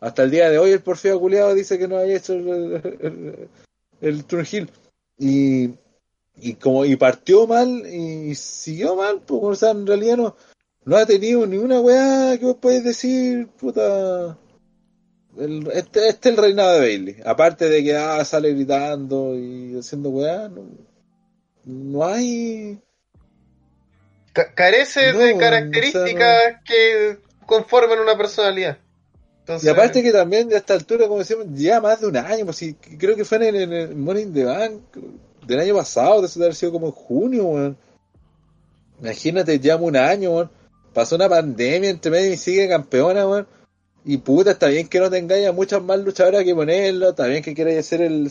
hasta 0.00 0.22
el 0.22 0.30
día 0.30 0.48
de 0.48 0.58
hoy 0.58 0.70
el 0.70 0.80
porfío 0.80 1.20
culiado 1.20 1.54
dice 1.54 1.78
que 1.78 1.86
no 1.86 1.98
había 1.98 2.16
hecho 2.16 2.32
el, 2.32 2.48
el, 2.48 2.98
el, 3.02 3.48
el 4.00 4.24
turn 4.24 4.46
Gil, 4.46 4.70
y, 5.18 5.74
y 6.38 6.54
como, 6.54 6.84
y 6.84 6.96
partió 6.96 7.46
mal, 7.46 7.86
y 7.86 8.34
siguió 8.34 8.96
mal, 8.96 9.22
pues, 9.26 9.40
o 9.42 9.54
sea, 9.54 9.70
en 9.70 9.86
realidad 9.86 10.16
no, 10.16 10.36
no 10.84 10.96
ha 10.96 11.06
tenido 11.06 11.46
ni 11.46 11.56
una 11.56 11.80
weá 11.80 12.36
que 12.38 12.44
vos 12.44 12.56
podés 12.56 12.84
decir, 12.84 13.48
puta. 13.58 14.36
El- 15.38 15.66
este, 15.72 16.08
este 16.08 16.28
es 16.30 16.34
el 16.34 16.36
reinado 16.36 16.72
de 16.74 16.80
Bailey. 16.80 17.16
Aparte 17.24 17.68
de 17.68 17.84
que 17.84 17.94
ah, 17.96 18.24
sale 18.24 18.52
gritando 18.54 19.34
y 19.36 19.76
haciendo 19.78 20.08
weá, 20.10 20.48
no, 20.48 20.64
no 21.64 22.04
hay. 22.06 22.80
Ca- 24.32 24.54
carece 24.54 25.12
No, 25.12 25.18
de 25.18 25.36
características 25.36 26.62
que 26.64 27.18
conforman 27.46 27.98
una 27.98 28.16
personalidad. 28.16 28.78
Entonces, 29.40 29.66
Y 29.68 29.70
aparte 29.70 30.02
que 30.02 30.10
también 30.12 30.52
a 30.52 30.56
esta 30.56 30.74
altura, 30.74 31.06
como 31.06 31.20
decíamos, 31.20 31.46
ya 31.52 31.80
más 31.80 32.00
de 32.00 32.08
un 32.08 32.16
año, 32.16 32.44
pues 32.44 32.56
sí, 32.56 32.74
creo 32.74 33.14
que 33.14 33.24
fue 33.24 33.38
en 33.38 33.42
el, 33.44 33.62
en 33.62 33.72
el 33.72 33.94
Money 33.96 34.22
in 34.24 34.34
the 34.34 34.44
Bank 34.44 34.82
del 35.46 35.60
año 35.60 35.74
pasado, 35.76 36.20
de 36.20 36.26
eso 36.26 36.38
de 36.38 36.46
haber 36.46 36.54
sido 36.54 36.72
como 36.72 36.86
en 36.86 36.92
junio, 36.92 37.44
weón. 37.46 37.76
Imagínate, 39.00 39.58
ya 39.60 39.76
un 39.76 39.96
año, 39.96 40.32
weón. 40.32 40.50
Pasó 40.92 41.16
una 41.16 41.28
pandemia 41.28 41.90
entre 41.90 42.10
medio 42.10 42.32
y 42.32 42.36
sigue 42.36 42.68
campeona, 42.68 43.26
weón. 43.26 43.46
Y 44.04 44.18
puta, 44.18 44.52
está 44.52 44.68
bien 44.68 44.88
que 44.88 45.00
no 45.00 45.10
tengáis 45.10 45.46
a 45.46 45.52
muchas 45.52 45.82
más 45.82 45.98
luchadoras 45.98 46.44
que 46.44 46.54
ponerlo, 46.54 47.10
está 47.10 47.26
bien 47.26 47.42
que 47.42 47.54
queráis 47.54 47.80
hacer 47.80 48.02
el, 48.02 48.30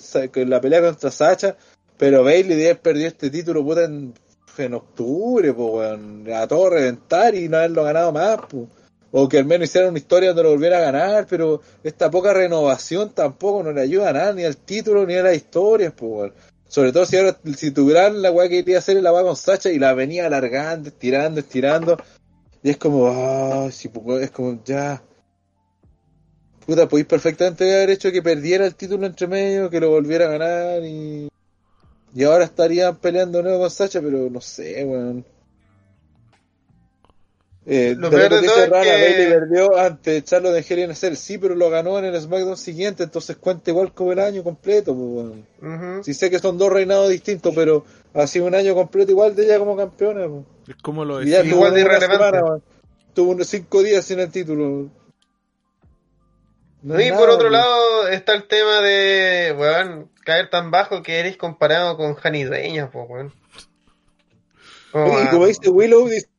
la 0.50 0.62
pelea 0.62 0.82
contra 0.82 1.12
Sacha, 1.12 1.58
pero 1.98 2.24
Bailey 2.24 2.58
debe 2.58 2.76
perdido 2.76 3.08
este 3.08 3.30
título, 3.30 3.62
puta, 3.64 3.84
en, 3.84 4.14
en 4.58 4.74
octubre, 4.74 5.54
pues, 5.54 5.74
weón. 5.74 6.32
A 6.34 6.48
todo 6.48 6.70
reventar 6.70 7.36
y 7.36 7.50
no 7.50 7.58
haberlo 7.58 7.84
ganado 7.84 8.12
más, 8.12 8.40
pues. 8.50 8.68
O 9.12 9.30
que 9.30 9.38
al 9.38 9.46
menos 9.46 9.70
hicieran 9.70 9.92
una 9.92 10.00
historia 10.00 10.30
donde 10.30 10.44
lo 10.44 10.50
volviera 10.50 10.78
a 10.78 10.92
ganar, 10.92 11.26
pero 11.30 11.62
esta 11.84 12.12
poca 12.12 12.34
renovación 12.34 13.12
tampoco 13.12 13.64
no 13.64 13.72
le 13.72 13.82
ayuda 13.82 14.10
a 14.10 14.14
nada, 14.14 14.34
ni 14.34 14.44
al 14.44 14.58
título, 14.58 15.06
ni 15.06 15.16
a 15.16 15.24
las 15.24 15.36
historias, 15.36 15.94
pues. 15.96 16.34
Sobre 16.68 16.92
todo 16.92 17.06
si 17.06 17.18
ahora, 17.18 17.38
si 17.56 17.72
tuvieran 17.72 18.22
la 18.22 18.32
weá 18.32 18.50
que 18.50 18.64
quería 18.64 18.80
hacer 18.80 19.02
la 19.02 19.14
weá 19.14 19.24
con 19.24 19.36
Sacha 19.36 19.70
y 19.72 19.80
la 19.80 19.94
venía 19.94 20.26
alargando, 20.26 20.90
estirando, 20.90 21.40
estirando. 21.40 21.98
Y 22.64 22.72
es 22.72 22.78
como, 22.78 23.08
ah, 23.08 23.70
sí, 23.72 23.90
pues, 23.90 24.24
es 24.24 24.32
como, 24.32 24.64
ya. 24.64 25.02
Puta, 26.66 26.88
podéis 26.90 27.08
perfectamente 27.08 27.64
haber 27.76 27.92
hecho 27.92 28.12
que 28.12 28.24
perdiera 28.24 28.66
el 28.66 28.76
título 28.76 29.06
entre 29.06 29.28
medio, 29.28 29.70
que 29.70 29.80
lo 29.80 29.90
volviera 29.90 30.26
a 30.26 30.38
ganar 30.38 30.84
y. 30.84 31.30
Y 32.16 32.24
ahora 32.24 32.46
estarían 32.46 32.96
peleando 32.96 33.44
nuevo 33.44 33.60
con 33.60 33.70
Sacha, 33.70 34.02
pero 34.02 34.30
no 34.30 34.42
sé, 34.42 34.84
weón. 34.86 35.26
Eh, 37.68 37.96
Lo 37.98 38.12
de 38.12 38.18
peor 38.18 38.30
lo 38.32 38.36
de 38.38 38.42
que 38.44 38.48
todo 38.48 38.56
dice 38.58 38.64
es 38.66 38.70
Rana, 38.70 38.84
que- 38.84 39.02
Bailey 39.02 39.28
perdió 39.28 39.76
ante 39.78 40.24
Charlo 40.24 40.52
de 40.52 40.64
Hell 40.70 40.80
in 40.80 40.92
a 40.92 40.96
Cell, 40.96 41.16
sí, 41.16 41.40
pero 41.40 41.56
lo 41.56 41.70
ganó 41.72 41.98
en 41.98 42.06
el 42.06 42.22
SmackDown 42.22 42.58
siguiente, 42.58 43.02
entonces 43.04 43.38
cuenta 43.38 43.72
igual 43.72 43.92
como 43.92 44.12
el 44.12 44.20
año 44.20 44.44
completo, 44.44 44.94
pues, 44.96 45.08
weón. 45.64 45.96
ujú. 45.96 46.04
Sí 46.04 46.14
sé 46.14 46.30
que 46.30 46.38
son 46.38 46.60
dos 46.60 46.72
reinados 46.72 47.10
distintos, 47.10 47.54
pero 47.56 47.84
ha 48.14 48.28
sido 48.28 48.46
un 48.46 48.54
año 48.54 48.76
completo 48.76 49.12
igual 49.12 49.36
de 49.36 49.46
ella 49.46 49.58
como 49.58 49.76
campeona. 49.76 50.28
po. 50.28 50.46
Es 50.68 50.76
como 50.76 51.04
lo 51.06 51.18
decía. 51.18 51.44
igual 51.44 51.70
tuvo 51.70 51.76
de 51.76 51.82
irrelevante. 51.82 52.38
semana, 52.38 52.60
tuvo 53.16 53.32
unos 53.32 53.48
cinco 53.48 53.82
días 53.82 54.06
sin 54.06 54.20
el 54.20 54.30
título. 54.32 54.90
No 56.84 57.02
y 57.02 57.10
por 57.10 57.22
nada, 57.22 57.34
otro 57.34 57.50
lado 57.50 58.08
está 58.10 58.36
el 58.36 58.48
tema 58.48 58.80
de, 58.82 59.56
weón, 59.58 60.12
caer 60.24 60.52
tan 60.52 60.70
bajo 60.70 61.02
que 61.02 61.20
eres 61.20 61.36
comparado 61.36 61.98
con 61.98 62.14
Jani 62.14 62.44
Dueñas, 62.44 62.92
pues, 62.94 63.06
weón. 63.10 63.34
Y 64.94 65.28
como 65.30 65.48
dice 65.48 65.68
Willow, 65.70 66.08
dice, 66.08 66.30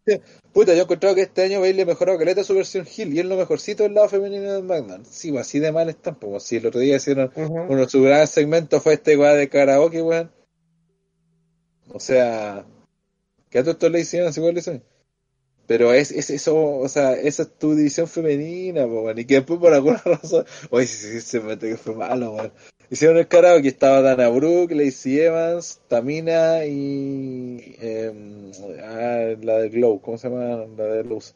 puta, 0.57 0.73
yo 0.73 0.81
he 0.81 0.83
encontrado 0.85 1.15
que 1.15 1.21
este 1.21 1.43
año 1.43 1.61
Bailey 1.61 1.85
mejoró 1.85 2.17
caleta 2.17 2.43
su 2.43 2.55
versión 2.55 2.87
Hill 2.87 3.13
y 3.13 3.19
es 3.19 3.27
lo 3.27 3.37
mejorcito 3.37 3.83
del 3.83 3.93
lado 3.93 4.09
femenino 4.09 4.55
de 4.55 4.61
SmackDown. 4.61 5.05
Sí, 5.05 5.31
pues 5.31 5.43
así 5.43 5.59
de 5.59 5.71
mal 5.71 5.91
están, 5.91 6.15
pues 6.15 6.45
si 6.45 6.57
el 6.57 6.65
otro 6.65 6.81
día 6.81 6.97
hicieron 6.97 7.31
uno 7.37 7.77
de 7.77 7.89
sus 7.91 8.03
grandes 8.03 8.31
segmentos 8.31 8.83
fue 8.83 8.95
este 8.95 9.19
weá 9.19 9.35
de 9.35 9.51
karaoke, 9.51 10.01
weón. 10.01 10.33
O 11.93 12.01
sea, 12.01 12.65
que 13.51 13.59
a 13.59 13.63
todo 13.65 13.73
esto 13.73 13.91
le 13.91 14.01
hicieron 14.01 14.31
así 14.31 14.41
le 14.41 14.59
hicieron. 14.59 14.83
Pero 15.67 15.93
es, 15.93 16.11
es 16.11 16.31
eso, 16.31 16.57
o 16.57 16.89
sea, 16.89 17.13
esa 17.13 17.43
es 17.43 17.59
tu 17.59 17.75
división 17.75 18.09
femenina, 18.09 18.87
po, 18.87 19.03
weón. 19.03 19.19
Y 19.19 19.27
que 19.27 19.35
después 19.35 19.61
por 19.61 19.75
alguna 19.75 19.99
razón, 20.07 20.47
oye, 20.71 20.87
sí, 20.87 21.07
sí, 21.07 21.21
se 21.21 21.41
mete 21.41 21.69
que 21.69 21.77
fue 21.77 21.95
malo, 21.95 22.33
weón. 22.33 22.53
Hicieron 22.91 23.17
el 23.19 23.29
karaoke, 23.29 23.69
estaba 23.69 24.01
Dana 24.03 24.29
Brooke, 24.29 24.75
Lacey 24.75 25.21
Evans, 25.21 25.81
Tamina 25.89 26.65
y 26.67 27.77
em, 27.81 28.51
ah, 28.83 29.35
la 29.43 29.59
de 29.59 29.69
Glow, 29.71 30.01
¿cómo 30.01 30.19
se 30.19 30.29
llama? 30.29 30.67
La 30.77 30.85
de 30.87 31.05
Luz. 31.05 31.35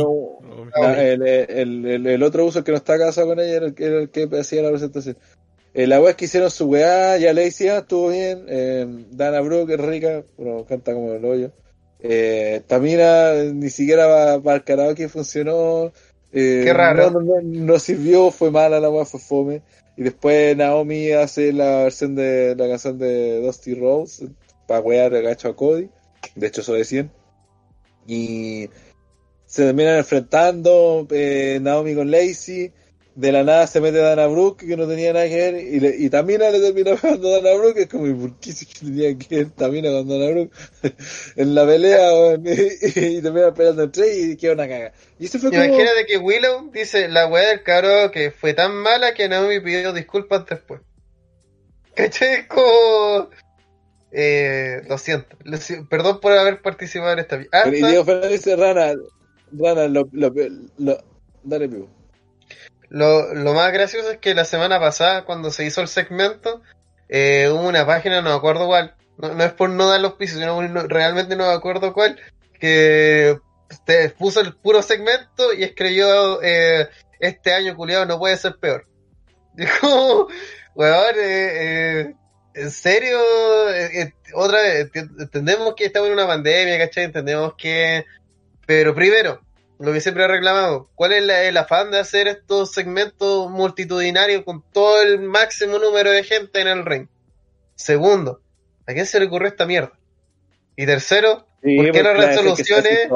Uno- 0.00 0.38
la- 0.80 1.02
el, 1.12 1.22
el, 1.26 1.86
el, 1.86 2.06
el 2.06 2.22
otro 2.22 2.44
uso 2.44 2.64
que 2.64 2.72
no 2.72 2.76
está 2.78 2.98
casado 2.98 3.28
con 3.28 3.40
ella 3.40 3.56
era 3.56 3.66
el, 3.66 3.74
que- 3.74 3.84
era 3.86 3.98
el 4.00 4.10
que 4.10 4.28
hacía 4.38 4.62
la 4.62 4.70
presentación. 4.70 5.16
Eh, 5.74 5.86
la 5.86 6.00
wea 6.00 6.10
es 6.10 6.16
que 6.16 6.24
hicieron 6.26 6.50
su 6.50 6.66
weá, 6.66 7.16
ya 7.18 7.32
Lacey 7.32 7.68
Evans 7.68 7.82
estuvo 7.82 8.08
bien, 8.10 8.44
eh, 8.48 8.86
Dana 9.12 9.40
Brooke 9.40 9.74
es 9.74 9.80
rica, 9.80 10.22
pero 10.36 10.66
canta 10.66 10.92
como 10.92 11.12
el 11.14 11.24
hoyo. 11.24 11.50
Eh, 12.00 12.62
Tamina 12.66 13.32
eh, 13.34 13.52
ni 13.54 13.70
siquiera 13.70 14.06
va- 14.06 14.42
para 14.42 14.56
el 14.56 14.64
karaoke 14.64 15.08
funcionó. 15.08 15.92
eh, 16.32 16.62
Qué 16.64 16.72
raro. 16.72 17.10
No, 17.10 17.20
no, 17.20 17.40
no, 17.40 17.42
no 17.42 17.78
sirvió, 17.78 18.30
fue 18.32 18.50
mala 18.50 18.80
la 18.80 18.90
weá, 18.90 19.04
fue 19.04 19.20
fome. 19.20 19.62
Y 19.96 20.02
después 20.02 20.56
Naomi 20.56 21.10
hace 21.12 21.52
la 21.52 21.84
versión 21.84 22.14
de 22.14 22.54
la 22.56 22.68
canción 22.68 22.98
de 22.98 23.40
Dusty 23.40 23.74
Rose 23.74 24.28
para 24.66 24.80
wear 24.80 25.10
gacho 25.22 25.48
a 25.48 25.56
Cody. 25.56 25.90
De 26.34 26.46
hecho, 26.46 26.62
eso 26.62 26.72
decían. 26.72 27.12
Y 28.06 28.70
se 29.46 29.64
terminan 29.64 29.98
enfrentando 29.98 31.06
eh, 31.10 31.58
Naomi 31.60 31.94
con 31.94 32.10
Lacey. 32.10 32.72
De 33.14 33.30
la 33.30 33.44
nada 33.44 33.66
se 33.66 33.80
mete 33.80 33.98
Dana 33.98 34.26
Brooke, 34.26 34.66
que 34.66 34.74
no 34.74 34.88
tenía 34.88 35.12
nada 35.12 35.28
que 35.28 35.36
ver. 35.36 35.54
Y, 35.56 35.80
le, 35.80 35.96
y 35.98 36.08
Tamina 36.08 36.48
le 36.48 36.60
termina 36.60 36.96
pegando 36.96 37.28
a 37.34 37.40
Dana 37.42 37.56
Brooke. 37.58 37.80
Es 37.82 37.88
como, 37.88 38.06
¿y 38.06 38.14
por 38.14 38.38
qué 38.40 38.54
que 38.54 38.78
tenía 38.80 39.18
que 39.18 39.36
ver 39.36 39.50
Tamina 39.50 39.90
con 39.90 40.08
Dana 40.08 40.30
Brooke? 40.30 40.52
en 41.36 41.54
la 41.54 41.66
pelea, 41.66 42.12
weón, 42.14 42.46
y, 42.46 42.50
y 43.18 43.22
terminan 43.22 43.52
peleando 43.54 43.82
entre 43.82 44.18
y 44.18 44.36
queda 44.36 44.54
una 44.54 44.68
caga. 44.68 44.92
Y 45.18 45.26
eso 45.26 45.38
fue 45.38 45.50
como. 45.50 45.62
Imagínate 45.62 46.06
que 46.06 46.16
Willow 46.16 46.70
dice 46.72 47.08
la 47.08 47.26
weá 47.26 47.48
del 47.48 47.62
cabro 47.62 48.10
que 48.10 48.30
fue 48.30 48.54
tan 48.54 48.74
mala 48.74 49.12
que 49.12 49.28
Naomi 49.28 49.60
pidió 49.60 49.92
disculpas 49.92 50.46
después. 50.46 50.80
¿Cachai? 51.94 52.48
Como... 52.48 53.28
Eh, 54.10 54.82
lo 54.88 54.96
siento. 54.98 55.36
Lo 55.44 55.58
Perdón 55.88 56.20
por 56.20 56.32
haber 56.32 56.62
participado 56.62 57.12
en 57.12 57.18
esta 57.20 57.36
Pero, 57.36 57.44
y 57.44 57.74
Hasta 57.76 57.88
Diego 57.88 58.04
Fernández 58.04 58.30
dice, 58.30 58.56
Rana, 58.56 58.94
Rana, 59.52 59.88
lo, 59.88 60.08
lo, 60.12 60.32
lo- 60.78 61.04
dale 61.42 61.66
vivo. 61.66 62.01
Lo, 62.92 63.32
lo 63.32 63.54
más 63.54 63.72
gracioso 63.72 64.10
es 64.10 64.18
que 64.18 64.34
la 64.34 64.44
semana 64.44 64.78
pasada, 64.78 65.24
cuando 65.24 65.50
se 65.50 65.64
hizo 65.64 65.80
el 65.80 65.88
segmento, 65.88 66.60
eh, 67.08 67.48
hubo 67.50 67.66
una 67.66 67.86
página, 67.86 68.20
no 68.20 68.28
me 68.28 68.36
acuerdo 68.36 68.66
cuál, 68.66 68.94
no, 69.16 69.42
es 69.42 69.52
por 69.54 69.70
no 69.70 69.88
dar 69.88 69.98
los 70.02 70.12
pisos, 70.14 70.38
sino 70.38 70.60
no- 70.60 70.86
realmente 70.88 71.34
no 71.34 71.46
me 71.46 71.54
acuerdo 71.54 71.94
cuál, 71.94 72.20
que 72.60 73.38
te 73.86 74.10
puso 74.10 74.40
el 74.42 74.54
puro 74.56 74.82
segmento 74.82 75.54
y 75.54 75.62
escribió 75.64 76.42
eh, 76.42 76.90
este 77.18 77.54
año 77.54 77.74
culiado 77.74 78.04
no 78.04 78.18
puede 78.18 78.36
ser 78.36 78.56
peor. 78.56 78.86
Dijo, 79.54 80.28
weón, 80.74 81.14
eh, 81.16 82.02
eh, 82.10 82.14
en 82.52 82.70
serio, 82.70 83.18
otra 84.34 84.60
vez, 84.60 84.90
entendemos 84.94 85.74
que 85.74 85.86
estamos 85.86 86.08
en 86.08 86.12
una 86.12 86.26
pandemia, 86.26 86.76
¿cachai? 86.76 87.04
Entendemos 87.04 87.54
que... 87.56 88.04
Pero 88.66 88.94
primero, 88.94 89.40
lo 89.82 89.92
que 89.92 90.00
siempre 90.00 90.26
reclamamos, 90.28 90.86
¿cuál 90.94 91.12
es 91.12 91.22
la- 91.24 91.42
el 91.42 91.56
afán 91.56 91.90
de 91.90 91.98
hacer 91.98 92.28
estos 92.28 92.72
segmentos 92.72 93.50
multitudinarios 93.50 94.44
con 94.44 94.62
todo 94.72 95.02
el 95.02 95.20
máximo 95.20 95.78
número 95.78 96.10
de 96.10 96.24
gente 96.24 96.60
en 96.60 96.68
el 96.68 96.84
ring? 96.84 97.08
Segundo, 97.74 98.40
¿a 98.86 98.92
quién 98.92 99.06
se 99.06 99.18
le 99.18 99.26
ocurrió 99.26 99.48
esta 99.48 99.66
mierda? 99.66 99.92
Y 100.76 100.86
tercero, 100.86 101.46
Sí, 101.64 101.76
¿Por 101.76 101.92
qué 101.92 102.02
las 102.02 102.14
que 102.16 102.26
resoluciones- 102.26 103.08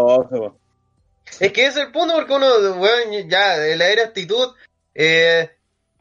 es 1.41 1.53
que 1.53 1.67
ese 1.67 1.81
es 1.81 1.87
el 1.87 1.93
punto 1.93 2.15
porque 2.15 2.33
uno, 2.33 2.47
weón, 2.79 3.29
ya, 3.29 3.59
de 3.59 3.75
la 3.77 3.89
era 3.89 4.05
actitud, 4.05 4.55
eh, 4.95 5.51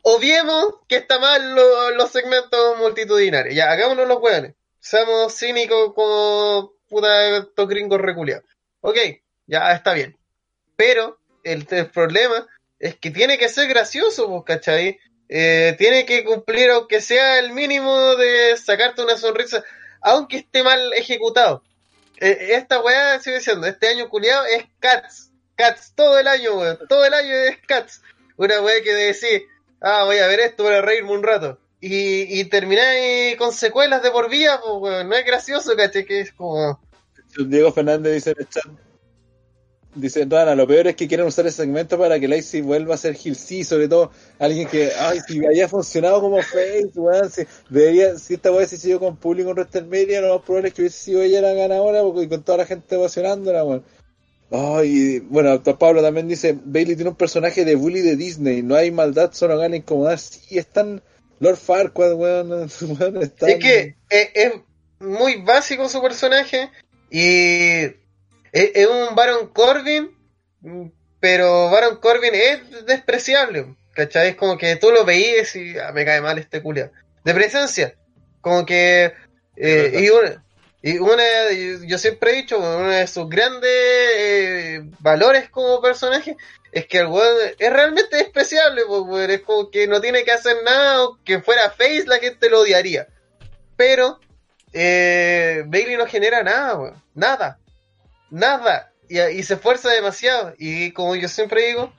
obviemos 0.04 0.76
que 0.88 0.98
está 0.98 1.18
mal 1.20 1.56
lo- 1.56 1.90
los 1.92 2.12
segmentos 2.12 2.78
multitudinarios. 2.78 3.56
Ya, 3.56 3.72
hagámonos 3.72 4.08
los 4.08 4.22
weones. 4.22 4.54
Seamos 4.80 5.36
cínicos 5.36 5.94
como 5.96 6.74
puta 6.88 7.38
estos 7.38 7.68
gringos 7.68 8.00
reculeados. 8.00 8.46
Ok, 8.82 8.98
ya 9.48 9.72
está 9.74 9.94
bien. 9.94 10.16
Pero 10.76 11.20
el, 11.44 11.66
problema 11.94 12.48
es 12.80 12.96
que 12.96 13.12
tiene 13.12 13.38
que 13.38 13.50
ser 13.50 13.70
gracioso, 13.70 14.28
pues, 14.28 14.44
¿cachai? 14.46 15.00
Eh, 15.30 15.76
tiene 15.78 16.06
que 16.06 16.24
cumplir, 16.24 16.70
aunque 16.70 17.02
sea 17.02 17.40
el 17.40 17.52
mínimo 17.54 18.16
de 18.16 18.56
sacarte 18.58 19.04
una 19.04 19.18
sonrisa, 19.18 19.64
aunque 20.02 20.38
esté 20.38 20.64
mal 20.64 20.94
ejecutado. 20.94 21.64
Eh, 22.20 22.50
esta 22.52 22.82
weá, 22.82 23.20
sigo 23.20 23.38
diciendo, 23.38 23.68
este 23.68 23.88
año 23.88 24.10
culiado 24.10 24.46
es 24.46 24.66
Cats. 24.80 25.32
Cats, 25.56 25.94
todo 25.96 26.20
el 26.20 26.28
año, 26.28 26.56
weón. 26.56 26.80
Todo 26.88 27.06
el 27.06 27.14
año 27.14 27.34
es 27.34 27.58
Cats. 27.66 28.02
Una 28.38 28.62
weá 28.62 28.82
que 28.84 28.94
decís, 28.94 29.44
ah, 29.82 30.04
voy 30.06 30.18
a 30.18 30.28
ver 30.28 30.42
esto 30.42 30.64
para 30.64 30.82
reírme 30.82 31.12
un 31.12 31.24
rato. 31.24 31.60
Y, 31.82 32.40
y 32.40 32.46
termináis 32.46 33.36
con 33.38 33.54
secuelas 33.54 34.02
de 34.02 34.12
por 34.12 34.30
vida, 34.30 34.60
pues, 34.62 34.74
weón. 34.80 35.10
No 35.10 35.16
es 35.16 35.26
gracioso, 35.26 35.76
caché, 35.76 36.06
que 36.06 36.22
es 36.22 36.32
como... 36.34 36.80
Diego 37.38 37.72
Fernández 37.74 38.14
dice 38.14 38.32
en 38.32 38.38
el 38.40 38.50
chat. 38.50 38.85
Dice 39.96 40.26
Rana, 40.30 40.56
lo 40.56 40.68
peor 40.68 40.88
es 40.88 40.96
que 40.96 41.08
quieren 41.08 41.26
usar 41.26 41.48
ese 41.48 41.64
segmento 41.64 41.98
para 41.98 42.20
que 42.20 42.28
Lacey 42.28 42.60
vuelva 42.60 42.96
a 42.96 42.98
ser 42.98 43.16
Gil 43.16 43.38
sí, 43.38 43.64
sobre 43.64 43.88
todo 43.88 44.12
alguien 44.40 44.68
que, 44.68 44.92
ay, 45.00 45.20
si 45.26 45.44
haya 45.46 45.70
funcionado 45.70 46.20
como 46.20 46.42
face, 46.42 46.92
weón, 46.96 47.32
si, 47.32 47.44
debería, 47.70 48.20
si 48.20 48.34
esta 48.34 48.52
weá 48.52 48.68
se 48.68 48.78
siguió 48.78 49.00
con 49.00 49.16
público 49.16 49.52
en 49.52 49.56
WrestleMania, 49.56 50.20
lo 50.20 50.36
más 50.36 50.46
probable 50.46 50.68
es 50.68 50.74
que 50.74 50.82
hubiese 50.82 50.98
sido 50.98 51.22
ella 51.22 51.40
la 51.40 51.54
ganadora, 51.54 52.02
porque 52.02 52.28
con 52.28 52.44
toda 52.44 52.58
la 52.60 52.66
gente 52.66 52.98
ovacionándola, 52.98 53.64
weón. 53.64 53.86
Ay, 54.52 55.20
bueno, 55.20 55.52
doctor 55.52 55.78
Pablo 55.78 56.02
también 56.02 56.28
dice, 56.28 56.58
Bailey 56.62 56.96
tiene 56.96 57.12
un 57.12 57.16
personaje 57.16 57.64
de 57.64 57.76
bully 57.76 58.02
de 58.02 58.18
Disney, 58.18 58.64
no 58.64 58.76
hay 58.76 58.92
maldad, 58.92 59.32
solo 59.32 59.58
gana 59.58 59.78
incomodar, 59.78 60.20
sí, 60.20 60.58
están 60.58 61.02
Lord 61.40 61.58
Farquaad, 61.58 62.16
weón, 62.16 62.50
weón. 63.00 63.24
Es 63.24 63.32
que 63.40 63.96
es, 64.10 64.30
es 64.34 64.54
muy 65.00 65.42
básico 65.42 65.88
su 65.88 66.02
personaje 66.02 66.70
y 67.10 68.05
es, 68.56 68.72
es 68.74 68.88
un 68.88 69.16
Baron 69.16 69.50
Corbin, 69.50 70.16
pero 71.20 71.70
Baron 71.70 71.98
Corbin 71.98 72.34
es 72.34 72.86
despreciable, 72.86 73.76
¿cachai? 73.94 74.30
Es 74.30 74.36
como 74.36 74.58
que 74.58 74.78
tú 74.78 74.92
lo 74.92 75.04
veías 75.04 75.54
y 75.58 75.78
ah, 75.78 75.92
me 75.92 76.06
cae 76.06 76.22
mal 76.22 76.38
este 76.38 76.62
culiao. 76.62 76.90
De 77.26 77.34
presencia, 77.34 77.96
como 78.40 78.66
que... 78.66 79.14
eh, 79.58 80.00
y 80.02 80.10
una, 80.10 80.46
y 80.82 80.98
una, 81.00 81.24
yo 81.86 81.98
siempre 81.98 82.32
he 82.32 82.36
dicho, 82.36 82.58
uno 82.58 82.90
de 82.90 83.08
sus 83.08 83.28
grandes 83.28 83.70
eh, 83.72 84.84
valores 85.00 85.50
como 85.50 85.82
personaje 85.82 86.38
es 86.72 86.86
que 86.88 87.00
el 87.00 87.08
weón 87.08 87.36
es 87.60 87.74
realmente 87.74 88.16
despreciable, 88.16 88.84
pues, 88.88 89.30
es 89.30 89.42
como 89.42 89.70
que 89.70 89.88
no 89.88 90.00
tiene 90.00 90.24
que 90.24 90.32
hacer 90.32 90.56
nada, 90.64 91.04
o 91.04 91.20
que 91.26 91.42
fuera 91.42 91.72
Face 91.72 92.06
la 92.06 92.20
gente 92.20 92.50
lo 92.50 92.62
odiaría. 92.62 93.08
Pero 93.76 94.20
eh, 94.72 95.64
Bailey 95.66 95.98
no 95.98 96.06
genera 96.06 96.42
nada, 96.42 96.78
weón. 96.78 97.04
Nada. 97.14 97.60
Nada. 98.36 98.92
Y, 99.08 99.44
se 99.44 99.54
esfuerza 99.54 99.90
demasiado. 99.92 100.54
Y 100.58 100.92
como 100.92 101.16
yo 101.16 101.30
siempre 101.30 101.68
digo, 101.68 101.94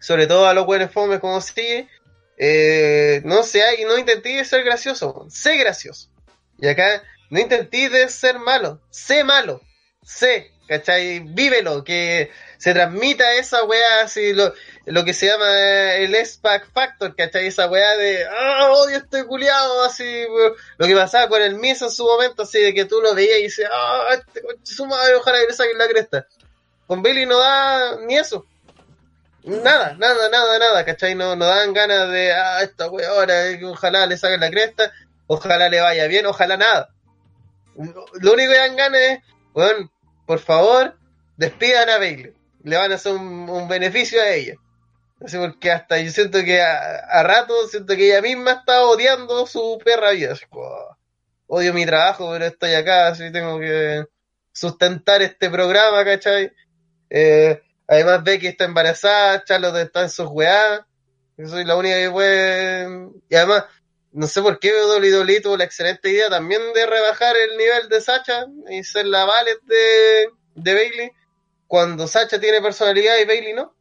sobre 0.00 0.26
todo 0.26 0.46
a 0.46 0.54
los 0.54 0.66
buenos 0.66 0.90
fomes 0.90 1.20
como 1.20 1.40
sigue, 1.40 1.88
eh, 2.36 3.22
no 3.24 3.44
sea, 3.44 3.78
y 3.78 3.84
no 3.84 3.96
intenté 3.96 4.44
ser 4.44 4.64
gracioso, 4.64 5.26
sé 5.28 5.58
gracioso. 5.58 6.10
Y 6.58 6.66
acá, 6.66 7.04
no 7.30 7.38
intenté 7.38 8.08
ser 8.08 8.40
malo, 8.40 8.80
sé 8.90 9.22
malo, 9.22 9.60
sé, 10.02 10.50
¿cachai? 10.66 11.20
Vívelo, 11.20 11.84
que 11.84 12.32
se 12.58 12.74
transmita 12.74 13.34
esa 13.34 13.62
weá 13.62 14.02
así, 14.02 14.32
lo, 14.32 14.52
lo 14.90 15.04
que 15.04 15.14
se 15.14 15.26
llama 15.26 15.46
eh, 15.46 16.04
el 16.04 16.14
S-Pack 16.14 16.72
Factor, 16.72 17.14
¿cachai? 17.14 17.46
Esa 17.46 17.68
weá 17.68 17.96
de, 17.96 18.26
ah, 18.26 18.70
odio 18.72 18.96
este 18.96 19.24
culiado, 19.24 19.84
así, 19.84 20.04
weón. 20.04 20.52
lo 20.78 20.86
que 20.86 20.96
pasaba 20.96 21.28
con 21.28 21.40
el 21.40 21.54
Miz 21.54 21.80
en 21.82 21.90
su 21.90 22.04
momento, 22.04 22.42
así, 22.42 22.60
de 22.60 22.74
que 22.74 22.86
tú 22.86 23.00
lo 23.00 23.14
veías 23.14 23.38
y 23.38 23.42
dices, 23.44 23.68
ah, 23.72 24.08
este 24.12 24.42
su 24.64 24.86
madre, 24.86 25.14
ojalá 25.14 25.40
que 25.40 25.46
le 25.46 25.52
saquen 25.52 25.78
la 25.78 25.88
cresta. 25.88 26.26
Con 26.88 27.02
Billy 27.02 27.24
no 27.24 27.38
da 27.38 27.98
ni 28.00 28.18
eso. 28.18 28.46
Nada, 29.44 29.94
nada, 29.96 30.28
nada, 30.28 30.58
nada, 30.58 30.84
¿cachai? 30.84 31.14
No, 31.14 31.36
no 31.36 31.46
dan 31.46 31.72
ganas 31.72 32.10
de, 32.10 32.32
ah, 32.32 32.62
esta 32.62 32.90
weá 32.90 33.10
ahora, 33.10 33.46
eh, 33.46 33.64
ojalá 33.64 34.06
le 34.06 34.16
saquen 34.16 34.40
la 34.40 34.50
cresta, 34.50 34.92
ojalá 35.28 35.68
le 35.68 35.80
vaya 35.80 36.08
bien, 36.08 36.26
ojalá 36.26 36.56
nada. 36.56 36.90
Lo 37.76 38.32
único 38.32 38.50
que 38.50 38.58
dan 38.58 38.76
ganas 38.76 39.00
es, 39.00 39.18
weón, 39.54 39.90
por 40.26 40.40
favor, 40.40 40.96
despidan 41.36 41.88
a 41.90 41.98
Bailey. 41.98 42.34
Le 42.64 42.76
van 42.76 42.90
a 42.90 42.96
hacer 42.96 43.12
un 43.14 43.68
beneficio 43.68 44.20
a 44.20 44.28
ella. 44.30 44.56
Así 45.24 45.36
porque 45.36 45.70
hasta 45.70 45.98
yo 46.00 46.10
siento 46.10 46.42
que 46.44 46.62
a, 46.62 46.96
a 47.10 47.22
rato 47.22 47.68
siento 47.68 47.94
que 47.94 48.06
ella 48.08 48.22
misma 48.22 48.52
está 48.52 48.82
odiando 48.84 49.46
su 49.46 49.78
perra 49.84 50.12
vida. 50.12 50.32
Así 50.32 50.46
como, 50.46 50.64
"Oh, 50.64 50.96
odio 51.46 51.74
mi 51.74 51.84
trabajo, 51.84 52.30
pero 52.32 52.46
estoy 52.46 52.74
acá, 52.74 53.08
así 53.08 53.30
tengo 53.32 53.58
que 53.58 54.04
sustentar 54.52 55.22
este 55.22 55.50
programa, 55.50 56.04
¿cachai? 56.04 56.52
Eh, 57.10 57.60
además 57.86 58.22
Becky 58.24 58.46
está 58.48 58.64
embarazada, 58.64 59.44
Charlotte 59.44 59.76
está 59.82 60.02
en 60.02 60.10
sus 60.10 60.26
weá. 60.28 60.86
Soy 61.46 61.64
la 61.64 61.76
única 61.76 61.96
que 61.96 62.10
puede... 62.10 63.08
Y 63.28 63.34
además, 63.34 63.64
no 64.12 64.26
sé 64.26 64.42
por 64.42 64.58
qué 64.58 64.72
WWE 64.72 65.40
tuvo 65.40 65.56
la 65.56 65.64
excelente 65.64 66.10
idea 66.10 66.28
también 66.28 66.60
de 66.74 66.86
rebajar 66.86 67.34
el 67.36 67.56
nivel 67.56 67.88
de 67.88 68.00
Sacha 68.00 68.46
y 68.68 68.84
ser 68.84 69.06
la 69.06 69.24
valet 69.24 69.58
de, 69.62 70.30
de 70.54 70.74
Bailey 70.74 71.10
cuando 71.66 72.06
Sacha 72.06 72.38
tiene 72.38 72.60
personalidad 72.60 73.18
y 73.18 73.24
Bailey 73.24 73.54
no. 73.54 73.74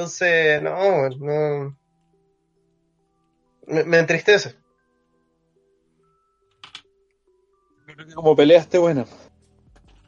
Entonces, 0.00 0.62
no, 0.62 1.08
no. 1.10 1.76
me, 3.66 3.84
me 3.84 3.98
entristece. 3.98 4.54
Creo 7.84 8.06
que 8.06 8.14
como 8.14 8.34
pelea 8.34 8.60
esté 8.60 8.78
buena. 8.78 9.04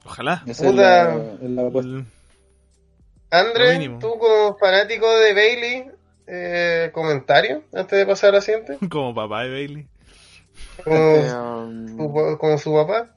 Ojalá. 0.06 0.43
Esa 0.47 0.64
es 0.64 0.70
Puta. 0.70 1.14
la, 1.14 1.32
es 1.43 1.51
la 1.51 1.66
apuesta. 1.66 1.90
El- 1.90 2.06
Lo 3.31 3.39
André, 3.39 3.89
tú 4.01 4.19
como 4.19 4.56
fanático 4.56 5.10
de 5.19 5.35
Bailey, 5.35 5.90
eh, 6.27 6.90
comentario 6.94 7.62
antes 7.74 7.98
de 7.98 8.06
pasar 8.06 8.31
a 8.31 8.32
la 8.36 8.40
siguiente. 8.40 8.78
Como 8.90 9.14
papá 9.14 9.44
de 9.44 9.51
Bailey. 9.51 9.89
Como, 10.85 10.97
Eh, 10.97 11.35
um, 11.35 11.86
su, 11.98 12.39
como 12.39 12.59
su 12.59 12.73
papá. 12.73 13.14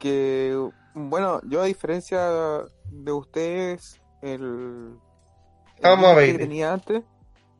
que 0.00 0.56
bueno, 0.94 1.40
yo 1.48 1.62
a 1.62 1.66
diferencia 1.66 2.64
de 2.90 3.12
ustedes, 3.12 4.00
el 4.22 4.96
Vamos 5.82 6.04
a 6.06 6.08
gusto 6.10 6.20
que 6.26 6.32
ver. 6.32 6.40
tenía 6.40 6.72
antes, 6.72 7.02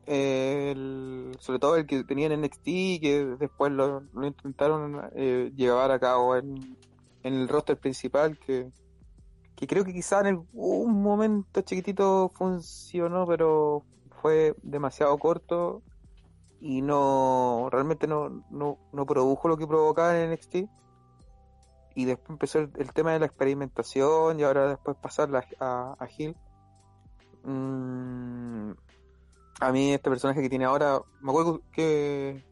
el- 0.05 1.35
sobre 1.39 1.59
todo 1.59 1.75
el 1.75 1.85
que 1.85 2.03
tenía 2.03 2.27
en 2.27 2.33
NXT, 2.33 2.63
que 3.01 3.35
después 3.39 3.71
lo, 3.71 4.01
lo 4.13 4.27
intentaron 4.27 5.09
eh, 5.15 5.51
llevar 5.55 5.91
a 5.91 5.99
cabo 5.99 6.35
en, 6.35 6.77
en 7.23 7.33
el 7.33 7.47
roster 7.47 7.77
principal, 7.77 8.37
que, 8.45 8.69
que 9.55 9.67
creo 9.67 9.83
que 9.83 9.93
quizá 9.93 10.19
en 10.21 10.27
algún 10.27 11.01
momento 11.01 11.61
chiquitito 11.61 12.29
funcionó, 12.35 13.25
pero 13.27 13.83
fue 14.21 14.55
demasiado 14.63 15.17
corto 15.17 15.81
y 16.59 16.81
no 16.81 17.69
realmente 17.71 18.05
no, 18.05 18.43
no, 18.51 18.77
no 18.93 19.05
produjo 19.05 19.47
lo 19.47 19.57
que 19.57 19.65
provocaba 19.65 20.19
en 20.19 20.31
NXT 20.31 20.55
y 21.95 22.05
después 22.05 22.29
empezó 22.29 22.59
el, 22.59 22.69
el 22.77 22.93
tema 22.93 23.13
de 23.13 23.19
la 23.19 23.25
experimentación 23.25 24.39
y 24.39 24.43
ahora 24.43 24.67
después 24.69 24.95
pasarla 25.01 25.43
a, 25.59 25.95
a 25.99 26.07
Hill. 26.17 26.35
Mm, 27.43 28.71
a 29.61 29.71
mí 29.71 29.93
este 29.93 30.09
personaje 30.09 30.41
que 30.41 30.49
tiene 30.49 30.65
ahora, 30.65 31.01
me 31.21 31.31
acuerdo 31.31 31.61
que 31.71 32.43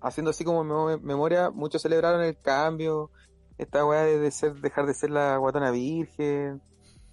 haciendo 0.00 0.30
así 0.30 0.44
como 0.44 0.64
memo- 0.64 0.98
memoria, 1.02 1.50
muchos 1.50 1.82
celebraron 1.82 2.22
el 2.22 2.36
cambio, 2.40 3.10
esta 3.58 3.84
weá 3.84 4.02
de, 4.02 4.30
ser, 4.30 4.54
dejar 4.60 4.86
de 4.86 4.94
ser 4.94 5.10
la 5.10 5.36
guatona 5.36 5.70
virgen, 5.70 6.60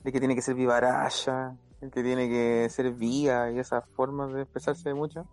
de 0.03 0.12
que 0.12 0.20
tiene 0.20 0.36
que 0.36 0.41
ser 0.41 0.56
vivaraya, 0.56 1.56
de 1.82 1.90
que 1.90 2.03
tiene 2.03 2.30
que 2.30 2.68
ser 2.70 2.91
viva 2.94 3.52
y 3.52 3.60
esas 3.60 3.84
formas 3.95 4.34
de 4.34 4.44
expresarse 4.44 4.94
mucho. 4.94 5.26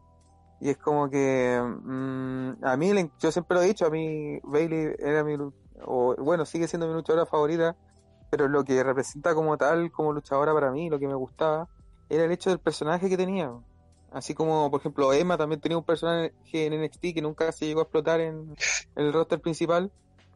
Y 0.61 0.71
es 0.71 0.79
como 0.79 1.11
que 1.11 1.61
mm, 1.61 2.65
a 2.65 2.77
mí, 2.77 2.93
yo 3.19 3.33
siempre 3.33 3.57
lo 3.57 3.63
he 3.63 3.67
dicho, 3.67 3.87
a 3.87 3.91
mí 3.91 4.39
Bailey 4.45 4.95
era 4.99 5.25
mi, 5.25 5.37
o 5.85 6.15
bueno, 6.19 6.47
sigue 6.47 6.69
siendo 6.69 6.87
mi 6.87 6.95
luchadora 6.95 7.27
favorita, 7.27 7.77
pero 8.31 8.49
lo 8.49 8.65
que 8.65 8.83
representa 8.83 9.35
como 9.35 9.59
tal, 9.59 9.91
como 9.91 10.13
luchadora 10.13 10.55
para 10.55 10.71
mí, 10.71 10.89
lo 10.89 10.99
que 10.99 11.09
me 11.09 11.15
gustaba, 11.15 11.69
era 12.13 12.25
el 12.25 12.33
hecho 12.33 12.51
del 12.51 12.59
personaje 12.59 13.09
que 13.09 13.17
tenía. 13.17 13.51
Así 14.11 14.35
como, 14.35 14.71
por 14.71 14.81
ejemplo, 14.81 15.13
Emma 15.15 15.39
también 15.39 15.61
tenía 15.63 15.79
un 15.79 15.85
personaje 15.85 16.33
en 16.53 16.83
NXT 16.83 17.15
que 17.15 17.23
nunca 17.23 17.51
se 17.53 17.67
llegó 17.67 17.81
a 17.81 17.85
explotar 17.85 18.21
en 18.21 18.55
el 18.97 19.13
roster 19.15 19.41
principal. 19.41 19.91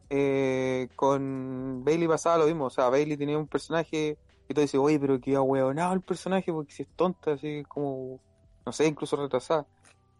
Eh, 0.09 0.87
con 0.95 1.83
Bailey 1.83 2.07
pasaba 2.07 2.39
lo 2.39 2.45
mismo, 2.45 2.65
o 2.65 2.69
sea, 2.69 2.89
Bailey 2.89 3.17
tenía 3.17 3.37
un 3.37 3.47
personaje 3.47 4.17
y 4.49 4.53
tú 4.53 4.61
dices, 4.61 4.79
oye, 4.79 4.99
pero 4.99 5.19
qué 5.19 5.35
ahueonado 5.35 5.93
el 5.93 6.01
personaje, 6.01 6.51
porque 6.51 6.71
si 6.73 6.83
es 6.83 6.89
tonta, 6.95 7.33
así 7.33 7.63
como, 7.67 8.19
no 8.65 8.71
sé, 8.71 8.87
incluso 8.87 9.15
retrasada. 9.15 9.67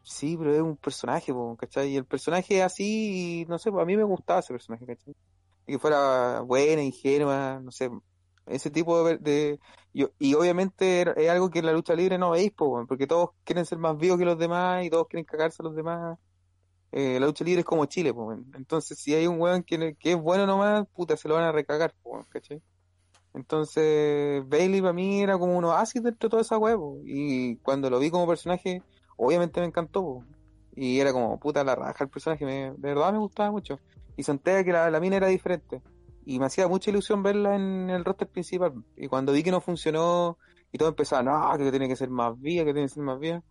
Sí, 0.04 0.38
pero 0.38 0.54
es 0.54 0.62
un 0.62 0.78
personaje, 0.78 1.34
¿cachai? 1.58 1.90
Y 1.90 1.98
el 1.98 2.06
personaje 2.06 2.62
así, 2.62 3.46
no 3.50 3.58
sé, 3.58 3.70
a 3.70 3.86
mí 3.86 3.98
me 3.98 4.04
gustaba 4.04 4.42
ese 4.42 4.54
personaje, 4.54 4.86
¿cachai? 4.86 5.16
Y 5.66 5.74
que 5.74 5.80
fuera 5.80 6.42
buena, 6.42 6.84
ingenua, 6.84 7.60
no 7.62 7.72
sé, 7.72 7.90
ese 8.48 8.69
tipo 8.69 9.03
de... 9.03 9.18
de- 9.18 9.60
y, 10.19 10.34
obviamente 10.36 11.02
es 11.15 11.30
algo 11.30 11.49
que 11.49 11.60
en 11.60 11.65
la 11.65 11.74
lucha 11.74 11.95
libre 11.95 12.19
no 12.19 12.32
veis, 12.32 12.52
porque 12.56 13.07
todos 13.07 13.32
quieren 13.44 13.65
ser 13.65 13.80
más 13.80 13.98
vivos 13.98 14.19
que 14.19 14.26
los 14.26 14.38
demás 14.38 14.86
y 14.86 14.91
todos 14.91 15.07
quieren 15.07 15.26
cagarse 15.26 15.64
a 15.64 15.65
los 15.65 15.76
demás. 15.76 16.19
Eh, 16.91 17.19
la 17.19 17.26
lucha 17.26 17.44
libre 17.44 17.61
es 17.61 17.65
como 17.65 17.86
Chile, 17.86 18.14
po. 18.14 18.32
Entonces, 18.32 18.99
si 18.99 19.14
hay 19.15 19.28
un 19.28 19.40
weón 19.40 19.64
que, 19.64 19.95
es 19.99 20.15
bueno 20.18 20.45
nomás, 20.45 20.86
puta, 20.94 21.18
se 21.18 21.28
lo 21.28 21.36
van 21.36 21.45
a 21.45 21.52
recagar. 21.52 21.94
Entonces, 23.34 24.48
Bailey 24.48 24.82
para 24.82 24.94
mí 24.94 25.22
era 25.22 25.38
como 25.38 25.57
un 25.57 25.65
oasis 25.65 26.02
dentro 26.02 26.28
de 26.28 26.32
toda 26.32 26.41
esa 26.41 26.57
huevo. 26.57 26.99
Y 27.06 27.57
cuando 27.57 27.90
lo 27.90 27.99
vi 27.99 28.10
como 28.10 28.28
personaje, 28.28 28.82
obviamente 29.15 29.60
me 29.60 29.68
encantó. 29.68 30.24
Y 30.76 30.99
era 30.99 31.11
como, 31.11 31.40
puta, 31.40 31.64
la 31.64 31.76
raja 31.76 32.03
el 32.03 32.10
personaje, 32.10 32.45
me- 32.45 32.72
de 32.72 32.76
verdad 32.78 33.11
me 33.11 33.19
gustaba 33.19 33.52
mucho. 33.52 33.80
Y 34.15 34.24
sentía 34.24 34.64
que 34.64 34.72
la, 34.72 34.90
la 34.90 34.99
mina 34.99 35.18
era 35.18 35.28
diferente. 35.28 35.82
Y 36.30 36.40
me 36.40 36.45
hacía 36.48 36.68
mucha 36.68 36.91
ilusión 36.91 37.24
verla 37.24 37.56
en 37.56 37.90
el 37.90 38.04
roster 38.04 38.28
principal. 38.28 38.74
Y 38.98 39.08
cuando 39.08 39.32
vi 39.32 39.44
que 39.44 39.49
no 39.52 39.62
funcionó, 39.62 40.38
y 40.74 40.78
todo 40.78 40.90
empezaba, 40.90 41.24
no, 41.24 41.58
que 41.58 41.72
tiene 41.72 41.88
que 41.88 41.95
ser 41.95 42.10
más 42.10 42.38
vía, 42.38 42.66
que 42.66 42.74
tiene 42.74 42.90
que 42.90 42.94
ser 42.94 43.04
más 43.04 43.18
vía. 43.18 43.41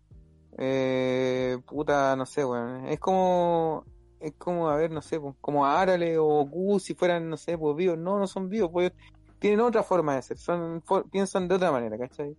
Eh, 0.58 1.56
puta, 1.66 2.14
no 2.16 2.26
sé, 2.26 2.44
weón. 2.44 2.84
Es 2.86 3.00
como, 3.00 3.82
es 4.20 4.34
como, 4.36 4.68
a 4.68 4.76
ver, 4.76 4.90
no 4.90 5.00
sé, 5.00 5.18
como 5.40 5.64
Arale 5.64 6.18
o 6.18 6.26
Goku 6.26 6.78
si 6.78 6.92
fueran, 6.94 7.30
no 7.30 7.38
sé, 7.38 7.56
pues 7.56 7.74
vivos. 7.76 7.96
No, 7.96 8.18
no 8.18 8.26
son 8.26 8.50
vivos, 8.50 8.70
pues 8.70 8.92
tienen 9.38 9.60
otra 9.60 9.82
forma 9.82 10.14
de 10.14 10.20
ser, 10.20 10.36
son, 10.36 10.82
for- 10.82 11.08
piensan 11.08 11.48
de 11.48 11.54
otra 11.54 11.72
manera, 11.72 11.96
¿cachai? 11.96 12.36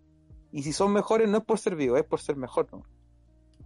Y 0.51 0.61
si 0.61 0.71
son 0.71 0.93
mejores 0.93 1.27
no 1.27 1.39
es 1.39 1.45
por 1.45 1.57
ser 1.57 1.75
vivos, 1.75 1.99
es 1.99 2.05
por 2.05 2.19
ser 2.19 2.35
mejor, 2.35 2.67
¿no? 2.71 2.83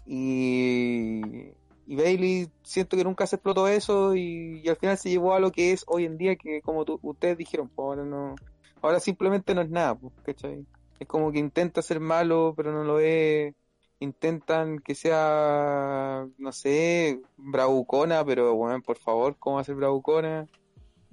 Y, 0.05 1.51
y 1.91 1.95
Bailey 1.97 2.49
siento 2.63 2.95
que 2.95 3.03
nunca 3.03 3.27
se 3.27 3.35
explotó 3.35 3.67
eso 3.67 4.15
y, 4.15 4.65
al 4.69 4.77
final 4.77 4.97
se 4.97 5.09
llevó 5.09 5.33
a 5.33 5.41
lo 5.41 5.51
que 5.51 5.73
es 5.73 5.83
hoy 5.87 6.05
en 6.05 6.17
día 6.17 6.37
que 6.37 6.61
como 6.61 6.85
tú- 6.85 7.01
ustedes 7.01 7.37
dijeron, 7.37 7.67
pues 7.67 7.85
ahora 7.85 8.05
no, 8.05 8.35
ahora 8.81 9.01
simplemente 9.01 9.53
no 9.53 9.59
es 9.59 9.69
nada, 9.69 9.95
pues, 9.95 10.13
¿cachai? 10.23 10.65
Es 11.01 11.07
como 11.09 11.33
que 11.33 11.39
intenta 11.39 11.81
ser 11.81 11.99
malo 11.99 12.53
pero 12.55 12.71
no 12.71 12.85
lo 12.85 13.01
es, 13.01 13.53
intentan 13.99 14.79
que 14.79 14.95
sea, 14.95 16.25
no 16.37 16.53
sé, 16.53 17.19
bravucona, 17.35 18.23
pero 18.23 18.55
bueno, 18.55 18.81
por 18.81 18.97
favor, 18.97 19.35
¿cómo 19.37 19.61
ser 19.61 19.75
bravucona? 19.75 20.47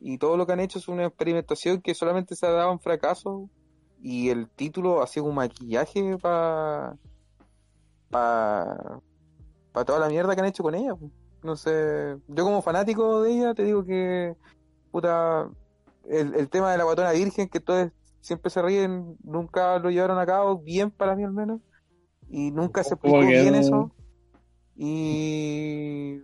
y 0.01 0.19
todo 0.19 0.37
lo 0.37 0.47
que 0.47 0.53
han 0.53 0.61
hecho 0.61 0.79
es 0.79 0.87
una 0.87 1.07
experimentación 1.07 1.83
que 1.83 1.93
solamente 1.93 2.37
se 2.37 2.47
ha 2.47 2.53
dado 2.53 2.71
en 2.71 2.79
fracaso 2.79 3.51
y 4.01 4.29
el 4.29 4.49
título 4.49 5.03
ha 5.03 5.09
sido 5.09 5.27
un 5.27 5.35
maquillaje 5.35 6.17
para 6.19 6.97
para 8.11 9.01
para 9.73 9.85
toda 9.85 9.99
la 9.99 10.09
mierda 10.09 10.35
que 10.35 10.41
han 10.41 10.47
hecho 10.47 10.63
con 10.63 10.75
ella. 10.75 10.95
No 11.43 11.57
sé, 11.57 12.17
yo 12.27 12.45
como 12.45 12.63
fanático 12.63 13.23
de 13.23 13.33
ella 13.33 13.55
te 13.55 13.65
digo 13.65 13.85
que 13.85 14.35
puta 14.91 15.49
el, 16.09 16.35
el 16.35 16.49
tema 16.49 16.73
de 16.73 16.79
la 16.79 16.85
guatona 16.85 17.13
virgen 17.13 17.49
que 17.49 17.61
todos 17.61 17.91
siempre 18.21 18.51
se 18.51 18.61
ríen, 18.63 19.17
nunca 19.23 19.79
lo 19.79 19.91
llevaron 19.91 20.19
a 20.19 20.27
cabo 20.27 20.59
bien 20.59 20.91
para 20.91 21.15
mí 21.15 21.25
al 21.25 21.33
menos 21.33 21.61
y 22.29 22.51
nunca 22.51 22.83
se 22.83 22.97
¿Cómo 22.97 23.23
explicó 23.23 23.43
bien 23.43 23.53
no? 23.53 23.59
eso 23.61 23.93
y 24.77 26.21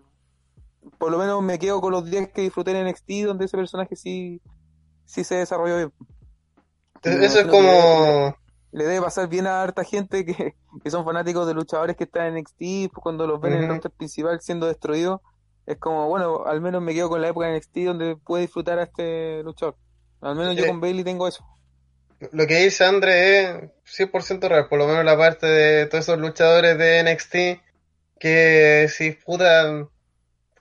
por 0.99 1.11
lo 1.11 1.19
menos 1.19 1.43
me 1.43 1.59
quedo 1.59 1.81
con 1.81 1.93
los 1.93 2.05
días 2.09 2.29
que 2.29 2.43
disfruté 2.43 2.79
en 2.79 2.89
NXT 2.89 3.27
donde 3.27 3.45
ese 3.47 3.57
personaje 3.57 3.97
sí 3.97 4.41
sí 5.05 5.25
se 5.25 5.37
desarrolló 5.37 5.77
bien. 5.77 5.93
Me 7.05 7.27
Eso 7.27 7.41
es 7.41 7.45
que 7.45 7.51
como. 7.51 8.35
Le 8.75 8.85
debe 8.85 9.03
pasar 9.03 9.29
bien 9.29 9.47
a 9.47 9.63
harta 9.63 9.85
gente 9.85 10.25
que, 10.25 10.57
que 10.83 10.91
son 10.91 11.05
fanáticos 11.05 11.47
de 11.47 11.55
luchadores 11.55 11.97
que 11.97 12.05
están 12.05 12.27
en 12.27 12.41
NXT, 12.41 12.93
pues 12.93 13.03
cuando 13.03 13.25
los 13.25 13.41
ven 13.41 13.53
en 13.53 13.63
el 13.63 13.69
roster 13.69 13.93
principal 13.93 14.41
siendo 14.41 14.67
destruidos, 14.67 15.21
es 15.65 15.79
como, 15.79 16.09
bueno, 16.09 16.45
al 16.45 16.61
menos 16.61 16.83
me 16.83 16.93
quedo 16.93 17.09
con 17.09 17.23
la 17.23 17.29
época 17.29 17.47
de 17.47 17.57
NXT 17.57 17.77
donde 17.87 18.17
pude 18.17 18.41
disfrutar 18.41 18.81
a 18.81 18.83
este 18.83 19.45
luchador. 19.45 19.77
Al 20.21 20.35
menos 20.35 20.57
yo 20.57 20.65
Eh, 20.65 20.67
con 20.67 20.81
Bailey 20.81 21.05
tengo 21.05 21.29
eso. 21.29 21.47
Lo 22.33 22.49
que 22.49 22.65
dice 22.65 22.85
André 22.85 23.43
es 23.43 23.57
100% 23.85 24.49
real, 24.49 24.69
por 24.69 24.81
lo 24.81 24.89
menos 24.89 25.05
la 25.05 25.17
parte 25.17 25.47
de 25.47 25.87
todos 25.87 26.05
esos 26.05 26.19
luchadores 26.19 26.77
de 26.77 27.05
NXT 27.05 27.63
que 28.19 28.89
si 28.89 29.13
puta, 29.13 29.87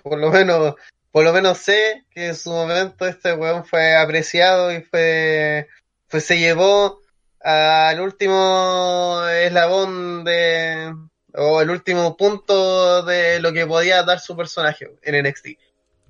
por 0.04 0.20
lo 0.20 0.30
menos, 0.30 0.76
por 1.12 1.24
lo 1.24 1.34
menos 1.34 1.58
sé 1.58 2.06
que 2.12 2.28
en 2.28 2.36
su 2.36 2.52
momento 2.52 3.08
este 3.08 3.34
weón 3.34 3.66
fue 3.66 3.96
apreciado 3.96 4.72
y 4.72 4.82
fue, 4.82 5.68
pues 6.10 6.26
se 6.26 6.38
llevó 6.38 7.03
al 7.44 8.00
último 8.00 9.22
eslabón 9.30 10.24
de, 10.24 10.94
o 11.36 11.62
el 11.62 11.70
último 11.70 12.16
punto 12.16 13.04
de 13.04 13.40
lo 13.40 13.52
que 13.52 13.68
podía 13.68 14.04
dar 14.04 14.20
su 14.20 14.36
personaje 14.36 14.90
en 15.02 15.24
NXT. 15.26 15.48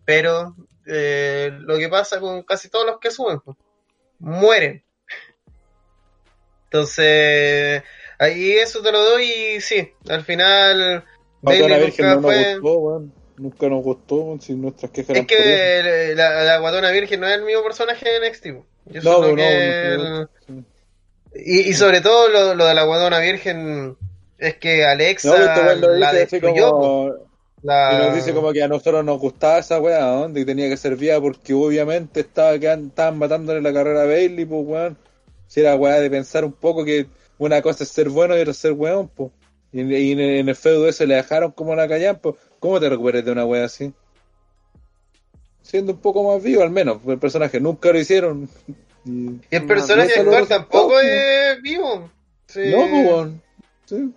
Pero 0.05 0.55
eh, 0.85 1.51
lo 1.61 1.77
que 1.77 1.89
pasa 1.89 2.19
con 2.19 2.43
casi 2.43 2.69
todos 2.69 2.85
los 2.85 2.99
que 2.99 3.09
suben, 3.11 3.39
pues, 3.39 3.57
mueren. 4.19 4.83
Entonces, 6.65 7.83
ahí 8.19 8.51
eso 8.53 8.81
te 8.81 8.91
lo 8.91 9.01
doy 9.03 9.23
y 9.23 9.61
sí, 9.61 9.91
al 10.09 10.23
final 10.23 11.03
Bailey 11.41 11.79
Virgen 11.79 12.05
nunca 12.07 12.15
no 12.15 12.21
nos 12.21 12.31
fue... 12.31 12.59
gustó. 12.59 13.03
Nunca 13.35 13.67
nos 13.67 13.83
gustó, 13.83 14.15
weón, 14.15 14.41
si 14.41 14.53
nuestras 14.53 14.91
quejas 14.91 15.17
Es 15.17 15.25
que 15.25 16.13
la, 16.15 16.43
la 16.43 16.57
Guatona 16.59 16.91
Virgen 16.91 17.19
no 17.19 17.27
es 17.27 17.33
el 17.33 17.43
mismo 17.43 17.63
personaje 17.63 18.07
de 18.07 18.29
NXT. 18.29 18.45
Yo 18.85 19.01
No, 19.01 19.21
no, 19.21 19.35
que 19.35 19.41
no, 19.41 19.49
el- 19.49 20.27
sí. 20.45 20.65
Y, 21.35 21.61
y 21.69 21.73
sobre 21.73 22.01
todo 22.01 22.29
lo, 22.29 22.55
lo 22.55 22.65
de 22.65 22.73
la 22.73 22.83
Guatona 22.83 23.19
Virgen 23.19 23.97
es 24.37 24.55
que 24.57 24.85
Alexa 24.85 25.29
No, 25.29 25.35
weón 25.67 25.81
lo 25.81 25.95
la 25.97 26.11
dice 26.11 26.39
destruyó. 26.39 26.71
como... 26.71 27.13
La- 27.61 27.93
Y 27.93 28.05
nos 28.07 28.15
dice 28.15 28.33
como 28.33 28.51
que 28.51 28.61
a 28.61 28.67
nosotros 28.67 29.05
nos 29.05 29.19
gustaba 29.19 29.59
esa 29.59 29.79
weá, 29.79 30.01
¿no? 30.27 30.33
que 30.33 30.43
tenía 30.45 30.67
que 30.69 30.75
ser 30.77 30.95
vía 30.97 31.19
porque 31.21 31.53
obviamente 31.53 32.19
estaba 32.19 32.59
que 32.59 32.71
estaban 32.71 33.17
matándole 33.17 33.61
la 33.61 33.71
carrera 33.73 34.01
a 34.01 34.05
Bailey, 34.05 34.45
pues 34.45 34.65
weón. 34.65 34.97
Si 35.47 35.61
era 35.61 35.75
weá 35.75 35.99
de 35.99 36.09
pensar 36.09 36.43
un 36.43 36.51
poco 36.53 36.83
que 36.83 37.05
una 37.37 37.61
cosa 37.61 37.83
es 37.85 37.89
ser 37.89 38.09
bueno 38.09 38.35
y 38.37 38.41
otra 38.41 38.51
es 38.51 38.57
ser 38.57 38.73
weón, 38.73 39.07
pues. 39.07 39.31
Y, 39.71 39.81
y 39.81 40.11
en, 40.11 40.19
en 40.19 40.49
el 40.49 40.55
feudo 40.55 40.89
ese 40.89 41.07
le 41.07 41.15
dejaron 41.15 41.51
como 41.51 41.73
la 41.73 41.87
callan, 41.87 42.17
pues, 42.21 42.35
¿cómo 42.59 42.79
te 42.81 42.89
recuperas 42.89 43.23
de 43.23 43.31
una 43.31 43.45
wea 43.45 43.63
así? 43.65 43.93
Siendo 45.61 45.93
un 45.93 45.99
poco 45.99 46.23
más 46.33 46.43
vivo 46.43 46.61
al 46.61 46.69
menos, 46.69 46.97
el 47.07 47.17
personaje 47.17 47.59
nunca 47.61 47.91
lo 47.93 47.99
hicieron. 47.99 48.49
Y- 49.05 49.11
Y 49.49 49.55
el 49.55 49.61
No, 49.63 49.67
personaje 49.67 50.15
no, 50.15 50.21
actual 50.21 50.47
tampoco 50.47 50.99
es 50.99 51.61
vivo. 51.61 52.09
Sí. 52.47 52.69
No, 52.71 52.77
pues, 52.89 52.91
weón. 53.05 53.41
Sí. 53.85 54.13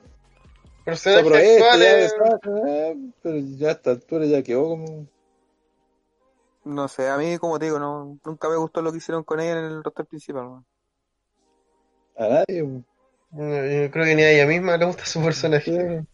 Personaje 0.85 1.21
aprovecha 1.23 1.53
actual 1.55 1.81
ya 1.81 1.95
de 1.95 2.05
es... 2.05 2.11
Sasha, 2.13 2.69
eh, 2.69 2.97
pero 3.23 3.39
ya 3.39 3.69
a 3.69 3.73
esta 3.73 3.91
altura 3.91 4.25
ya 4.27 4.43
quedó 4.43 4.63
como... 4.69 5.07
No 6.65 6.89
sé, 6.89 7.09
a 7.09 7.17
mí, 7.17 7.39
como 7.39 7.59
te 7.59 7.67
digo, 7.67 7.79
no, 7.79 8.19
nunca 8.25 8.49
me 8.49 8.57
gustó 8.57 8.83
lo 8.83 8.91
que 8.93 8.99
hicieron 8.99 9.23
con 9.25 9.41
ella 9.41 9.53
en 9.53 9.65
el 9.65 9.85
roster 9.85 10.05
principal. 10.07 10.47
weón. 10.47 10.67
A 12.19 12.29
nadie, 12.29 12.63
weón. 12.63 12.85
Yo 13.33 13.91
creo 13.91 14.05
que 14.05 14.15
ni 14.15 14.23
a 14.23 14.31
ella 14.31 14.47
misma 14.47 14.77
le 14.77 14.85
gusta 14.87 15.05
su 15.05 15.23
personaje. 15.23 16.01
Sí. 16.01 16.07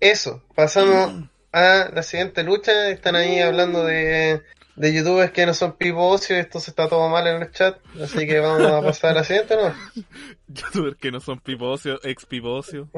Eso, 0.00 0.42
pasamos 0.54 1.28
a 1.52 1.90
la 1.92 2.02
siguiente 2.02 2.42
lucha. 2.42 2.88
Están 2.90 3.16
ahí 3.16 3.40
hablando 3.40 3.84
de, 3.84 4.42
de 4.76 4.92
youtubers 4.92 5.32
que 5.32 5.46
no 5.46 5.54
son 5.54 5.76
pipo 5.76 6.08
ocio. 6.08 6.36
Esto 6.36 6.60
se 6.60 6.70
está 6.70 6.88
todo 6.88 7.08
mal 7.08 7.26
en 7.26 7.42
el 7.42 7.50
chat. 7.50 7.78
Así 8.02 8.26
que 8.26 8.40
vamos 8.40 8.70
a 8.70 8.82
pasar 8.82 9.10
a 9.10 9.14
la 9.14 9.24
siguiente, 9.24 9.56
¿no? 9.56 9.74
Youtubers 10.48 10.96
que 10.96 11.10
no 11.10 11.20
son 11.20 11.40
pipocio, 11.40 12.00
ex 12.02 12.26
pipocio. 12.26 12.88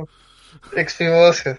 Ex 0.77 0.95
pipo 0.95 1.17
ocio. 1.17 1.59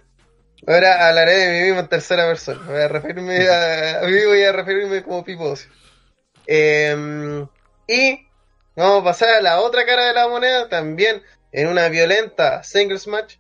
Ahora 0.65 1.07
hablaré 1.07 1.33
de 1.33 1.51
mí 1.51 1.67
mismo 1.67 1.81
en 1.81 1.89
tercera 1.89 2.25
persona. 2.25 2.61
Voy 2.65 2.81
a 2.81 2.87
referirme 2.87 3.47
a, 3.47 3.99
a 3.99 4.05
mí 4.05 4.25
voy 4.25 4.43
a 4.43 4.51
referirme 4.51 5.03
como 5.03 5.23
pipo 5.23 5.43
ocio. 5.43 5.69
Eh, 6.47 7.45
y 7.87 8.27
vamos 8.75 9.01
a 9.01 9.03
pasar 9.03 9.29
a 9.29 9.41
la 9.41 9.61
otra 9.61 9.85
cara 9.85 10.05
de 10.05 10.13
la 10.13 10.27
moneda. 10.27 10.69
También 10.69 11.21
en 11.51 11.67
una 11.67 11.89
violenta 11.89 12.63
singles 12.63 13.07
match. 13.07 13.35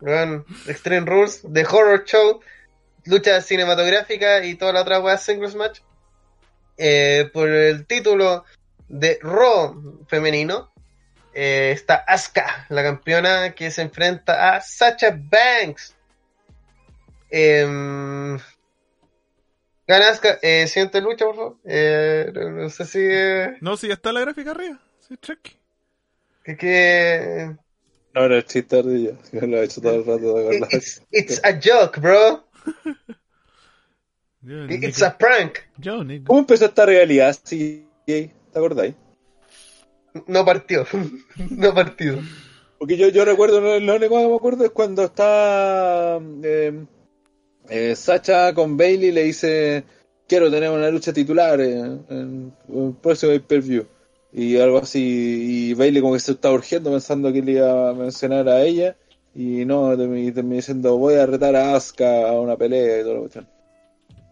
Weón, 0.00 0.44
Extreme 0.66 1.06
Rules, 1.06 1.42
The 1.50 1.64
Horror 1.64 2.04
Show, 2.04 2.40
lucha 3.06 3.40
cinematográfica 3.40 4.44
y 4.44 4.54
toda 4.54 4.72
la 4.72 4.82
otra 4.82 5.00
weá 5.00 5.16
singles 5.18 5.54
match. 5.54 5.80
Eh, 6.76 7.30
por 7.32 7.48
el 7.48 7.86
título 7.86 8.44
de 8.88 9.18
Raw 9.22 10.04
femenino 10.08 10.72
eh, 11.32 11.70
está 11.72 11.96
Asuka, 11.96 12.66
la 12.68 12.82
campeona 12.82 13.54
que 13.54 13.70
se 13.70 13.82
enfrenta 13.82 14.54
a 14.56 14.60
Sacha 14.60 15.16
Banks. 15.16 15.94
Em, 17.30 18.38
gana 19.86 20.08
Asuka. 20.10 20.38
Eh, 20.42 20.66
siguiente 20.68 21.00
lucha, 21.00 21.24
por 21.26 21.34
favor. 21.36 21.56
Eh, 21.64 22.30
no, 22.34 22.50
no 22.50 22.70
sé 22.70 22.84
si... 22.84 22.98
eh, 23.02 23.56
No, 23.60 23.76
si 23.76 23.88
ya 23.88 23.94
está 23.94 24.12
la 24.12 24.20
gráfica 24.20 24.52
arriba. 24.52 24.80
Sí, 25.06 25.16
check. 25.20 25.40
que, 26.44 26.56
que- 26.56 27.56
No, 28.14 28.24
era 28.24 28.36
el 28.36 28.44
chiste 28.44 28.78
ardilla, 28.78 29.12
que 29.30 29.46
lo 29.46 29.58
he 29.58 29.64
hecho 29.64 29.80
todo 29.80 29.94
el 29.96 30.04
rato 30.06 30.34
de. 30.34 30.58
It's, 30.70 31.02
it's 31.10 31.40
a 31.44 31.52
joke, 31.60 32.00
bro. 32.00 32.44
Yo, 34.42 34.66
It's 34.66 35.02
a 35.02 35.16
prank. 35.16 35.58
Yo. 35.78 36.02
¿Cómo 36.26 36.40
empezó 36.40 36.66
esta 36.66 36.84
realidad? 36.84 37.34
Sí, 37.44 37.86
¿te 38.04 38.30
acordáis? 38.54 38.94
No 40.26 40.44
partió. 40.44 40.86
no 41.50 41.74
partido. 41.74 42.20
Porque 42.78 42.98
yo, 42.98 43.08
yo 43.08 43.24
recuerdo, 43.24 43.60
lo, 43.80 43.96
único 43.96 44.18
que 44.18 44.28
me 44.28 44.34
acuerdo 44.34 44.64
es 44.66 44.70
cuando 44.70 45.04
está 45.04 46.20
eh, 46.42 46.84
eh, 47.70 47.96
Sacha 47.96 48.52
con 48.52 48.76
Bailey 48.76 49.12
le 49.12 49.24
dice 49.24 49.84
quiero 50.28 50.50
tener 50.50 50.70
una 50.70 50.90
lucha 50.90 51.12
titular 51.12 51.60
en, 51.60 52.04
en 52.10 52.52
el 52.68 52.94
próximo 53.00 53.32
pay-per-view 53.32 53.86
y 54.32 54.58
algo 54.58 54.78
así 54.78 55.70
y 55.70 55.74
Bailey 55.74 56.02
como 56.02 56.14
que 56.14 56.20
se 56.20 56.32
está 56.32 56.50
urgiendo 56.50 56.90
pensando 56.90 57.32
que 57.32 57.40
le 57.40 57.52
iba 57.52 57.90
a 57.90 57.94
mencionar 57.94 58.48
a 58.48 58.62
ella 58.62 58.96
y 59.34 59.64
no, 59.64 59.96
terminé 59.96 60.32
terminé 60.32 60.56
diciendo 60.56 60.96
voy 60.96 61.14
a 61.14 61.26
retar 61.26 61.54
a 61.56 61.74
Asuka 61.74 62.28
a 62.28 62.40
una 62.40 62.56
pelea 62.56 63.00
y 63.00 63.02
toda 63.02 63.14
la 63.14 63.20
cuestión. 63.20 63.48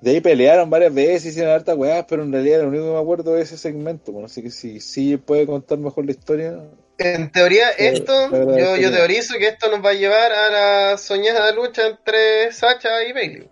De 0.00 0.10
ahí 0.10 0.20
pelearon 0.20 0.68
varias 0.68 0.92
veces, 0.92 1.26
hicieron 1.26 1.52
harta 1.52 1.74
weá, 1.76 2.04
pero 2.06 2.24
en 2.24 2.32
realidad 2.32 2.62
lo 2.62 2.68
único 2.68 2.84
que 2.86 2.90
me 2.92 2.98
acuerdo 2.98 3.36
es 3.36 3.48
ese 3.52 3.58
segmento. 3.58 4.10
Bueno, 4.10 4.26
así 4.26 4.42
que 4.42 4.50
si 4.50 4.80
sí 4.80 5.16
puede 5.16 5.46
contar 5.46 5.78
mejor 5.78 6.04
la 6.04 6.10
historia, 6.10 6.58
En 6.98 7.30
teoría, 7.30 7.68
Sí, 7.78 7.84
esto, 7.84 8.30
yo, 8.30 8.76
yo 8.76 8.88
sí. 8.88 8.94
teorizo 8.94 9.34
que 9.38 9.48
esto 9.48 9.70
nos 9.70 9.84
va 9.84 9.90
a 9.90 9.94
llevar 9.94 10.32
a 10.32 10.50
la 10.90 10.98
soñada 10.98 11.52
lucha 11.52 11.86
entre 11.86 12.52
Sacha 12.52 13.04
y 13.04 13.12
Bailey. 13.12 13.48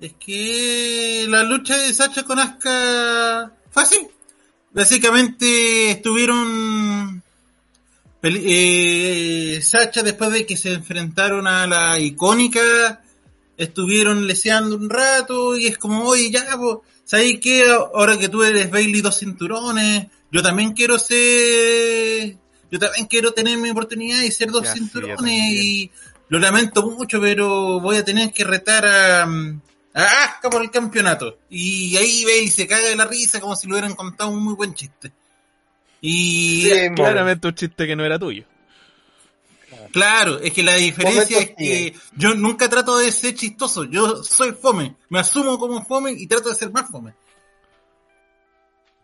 Es 0.00 0.12
que 0.14 1.26
la 1.28 1.42
lucha 1.42 1.76
de 1.76 1.92
Sacha 1.92 2.22
con 2.22 2.38
Asuka 2.38 3.52
fue 3.70 3.82
así. 3.82 4.08
Básicamente 4.72 5.90
estuvieron 5.90 7.19
eh, 8.22 9.60
Sacha 9.62 10.02
después 10.02 10.32
de 10.32 10.46
que 10.46 10.56
se 10.56 10.74
enfrentaron 10.74 11.46
a 11.46 11.66
la 11.66 11.98
icónica 11.98 13.02
estuvieron 13.56 14.26
leseando 14.26 14.76
un 14.76 14.88
rato 14.88 15.56
y 15.56 15.66
es 15.66 15.78
como 15.78 16.04
oye 16.04 16.30
ya 16.30 16.56
pues, 16.56 16.78
¿sabes 17.04 17.38
qué? 17.40 17.64
ahora 17.70 18.18
que 18.18 18.28
tú 18.28 18.42
eres 18.42 18.70
Bailey 18.70 19.00
dos 19.00 19.18
cinturones 19.18 20.06
yo 20.30 20.42
también 20.42 20.72
quiero 20.72 20.98
ser 20.98 22.36
yo 22.70 22.78
también 22.78 23.06
quiero 23.06 23.32
tener 23.32 23.58
mi 23.58 23.70
oportunidad 23.70 24.22
y 24.22 24.30
ser 24.30 24.50
dos 24.50 24.64
Ya, 24.64 24.74
cinturones 24.74 25.52
y 25.52 25.90
lo 26.28 26.38
lamento 26.38 26.88
mucho 26.88 27.20
pero 27.20 27.80
voy 27.80 27.96
a 27.96 28.04
tener 28.04 28.32
que 28.32 28.44
retar 28.44 28.86
a 28.86 29.28
a 29.94 30.40
por 30.50 30.62
el 30.62 30.70
campeonato. 30.70 31.38
Y 31.48 31.96
ahí 31.96 32.24
Bailey 32.24 32.48
se 32.48 32.66
caga 32.66 32.88
de 32.88 32.96
la 32.96 33.06
risa 33.06 33.40
como 33.40 33.56
si 33.56 33.66
le 33.66 33.74
hubieran 33.74 33.94
contado 33.94 34.30
un 34.30 34.42
muy 34.42 34.54
buen 34.54 34.74
chiste. 34.74 35.12
Y 36.00 36.62
Sí, 36.62 36.88
Claramente 36.94 37.46
un 37.48 37.54
chiste 37.54 37.86
que 37.86 37.94
no 37.96 38.04
era 38.04 38.18
tuyo. 38.18 38.44
claro, 39.92 40.38
es 40.40 40.52
que 40.52 40.62
la 40.62 40.76
diferencia 40.76 41.36
Momentos 41.38 41.50
es 41.50 41.56
que 41.56 41.94
yo 42.16 42.34
nunca 42.34 42.68
trato 42.68 42.98
de 42.98 43.10
ser 43.12 43.34
chistoso, 43.34 43.84
yo 43.84 44.22
soy 44.22 44.52
fome, 44.52 44.96
me 45.08 45.18
asumo 45.20 45.58
como 45.58 45.84
fome 45.84 46.12
y 46.12 46.26
trato 46.26 46.48
de 46.48 46.54
ser 46.54 46.70
más 46.70 46.88
fome. 46.90 47.14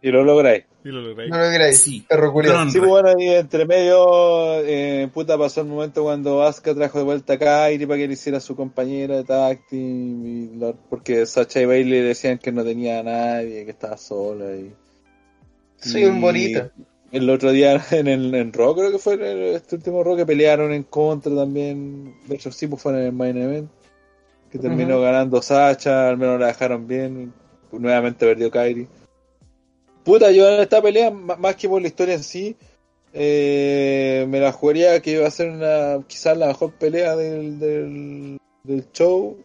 y 0.02 0.10
lo 0.10 0.22
lográis. 0.22 0.64
Y 0.84 0.88
lo 0.90 1.00
logré. 1.00 1.28
No 1.28 1.36
lo 1.38 1.50
queráis, 1.50 1.80
Sí. 1.80 2.04
perro 2.08 2.32
Sí, 2.70 2.78
pues 2.78 2.88
bueno, 2.88 3.14
y 3.18 3.26
entre 3.30 3.66
medio, 3.66 4.62
eh, 4.62 5.08
puta, 5.12 5.36
pasó 5.36 5.62
el 5.62 5.66
momento 5.66 6.04
cuando 6.04 6.44
Asuka 6.44 6.74
trajo 6.76 6.98
de 6.98 7.04
vuelta 7.04 7.32
a 7.32 7.38
Kairi 7.38 7.86
para 7.86 7.98
que 7.98 8.06
le 8.06 8.12
hiciera 8.12 8.38
su 8.38 8.54
compañera 8.54 9.16
de 9.16 9.24
tag 9.24 9.66
team, 9.68 10.24
y 10.24 10.58
lo- 10.58 10.76
porque 10.88 11.26
Sacha 11.26 11.60
y 11.60 11.64
Bailey 11.64 12.02
le 12.02 12.08
decían 12.08 12.38
que 12.38 12.52
no 12.52 12.62
tenía 12.62 13.00
a 13.00 13.02
nadie, 13.02 13.64
que 13.64 13.70
estaba 13.72 13.96
sola. 13.96 14.54
Y, 14.54 14.72
Soy 15.80 16.04
un 16.04 16.18
y 16.18 16.20
bonita. 16.20 16.72
El 17.12 17.30
otro 17.30 17.52
día 17.52 17.80
en 17.92 18.08
el 18.08 18.34
en 18.34 18.52
Raw, 18.52 18.74
creo 18.74 18.90
que 18.90 18.98
fue 18.98 19.14
el- 19.14 19.54
este 19.54 19.76
último 19.76 20.02
Raw 20.02 20.16
que 20.16 20.26
pelearon 20.26 20.72
en 20.72 20.82
contra 20.82 21.34
también. 21.34 22.14
De 22.26 22.34
hecho, 22.34 22.50
sí, 22.52 22.66
pues 22.66 22.82
fue 22.82 22.92
en 22.92 22.98
el 22.98 23.12
main 23.12 23.36
event. 23.36 23.70
Que 24.50 24.58
terminó 24.58 25.00
ganando 25.00 25.42
Sacha, 25.42 26.08
al 26.08 26.16
menos 26.18 26.38
la 26.40 26.46
dejaron 26.48 26.86
bien. 26.86 27.32
Nuevamente 27.72 28.24
perdió 28.26 28.50
Kairi. 28.50 28.86
Puta, 30.04 30.30
yo 30.30 30.48
en 30.48 30.60
esta 30.60 30.80
pelea, 30.80 31.10
más 31.10 31.56
que 31.56 31.68
por 31.68 31.82
la 31.82 31.88
historia 31.88 32.14
en 32.14 32.22
sí, 32.22 32.56
eh, 33.12 34.24
me 34.28 34.38
la 34.40 34.52
jugaría 34.52 35.00
que 35.00 35.12
iba 35.12 35.26
a 35.26 35.30
ser 35.30 35.50
una, 35.50 36.00
quizás 36.06 36.36
la 36.38 36.46
mejor 36.46 36.72
pelea 36.74 37.16
del, 37.16 37.58
del, 37.58 38.38
del 38.62 38.92
show. 38.92 39.36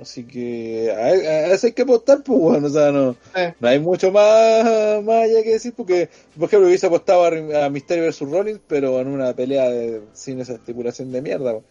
Así 0.00 0.26
que 0.26 0.90
a, 0.90 0.96
a 1.06 1.54
eso 1.54 1.66
hay 1.68 1.72
que 1.72 1.82
apostar, 1.82 2.22
pues, 2.24 2.38
bueno, 2.40 2.66
o 2.66 2.70
sea, 2.70 2.90
no, 2.90 3.16
no 3.60 3.68
hay 3.68 3.78
mucho 3.78 4.10
más, 4.10 5.02
más 5.04 5.22
allá 5.24 5.42
que 5.44 5.52
decir, 5.52 5.72
porque, 5.76 6.08
por 6.36 6.48
ejemplo, 6.48 6.68
hubiese 6.68 6.86
apostado 6.86 7.24
a, 7.24 7.64
a 7.66 7.70
Mysterio 7.70 8.04
vs. 8.06 8.20
Rollins, 8.22 8.60
pero 8.66 9.00
en 9.00 9.06
una 9.08 9.34
pelea 9.34 9.70
de, 9.70 10.02
sin 10.12 10.40
esa 10.40 10.54
estipulación 10.54 11.12
de 11.12 11.22
mierda. 11.22 11.52
pues. 11.52 11.64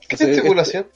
¿Qué 0.00 0.16
Entonces, 0.16 0.36
estipulación? 0.38 0.86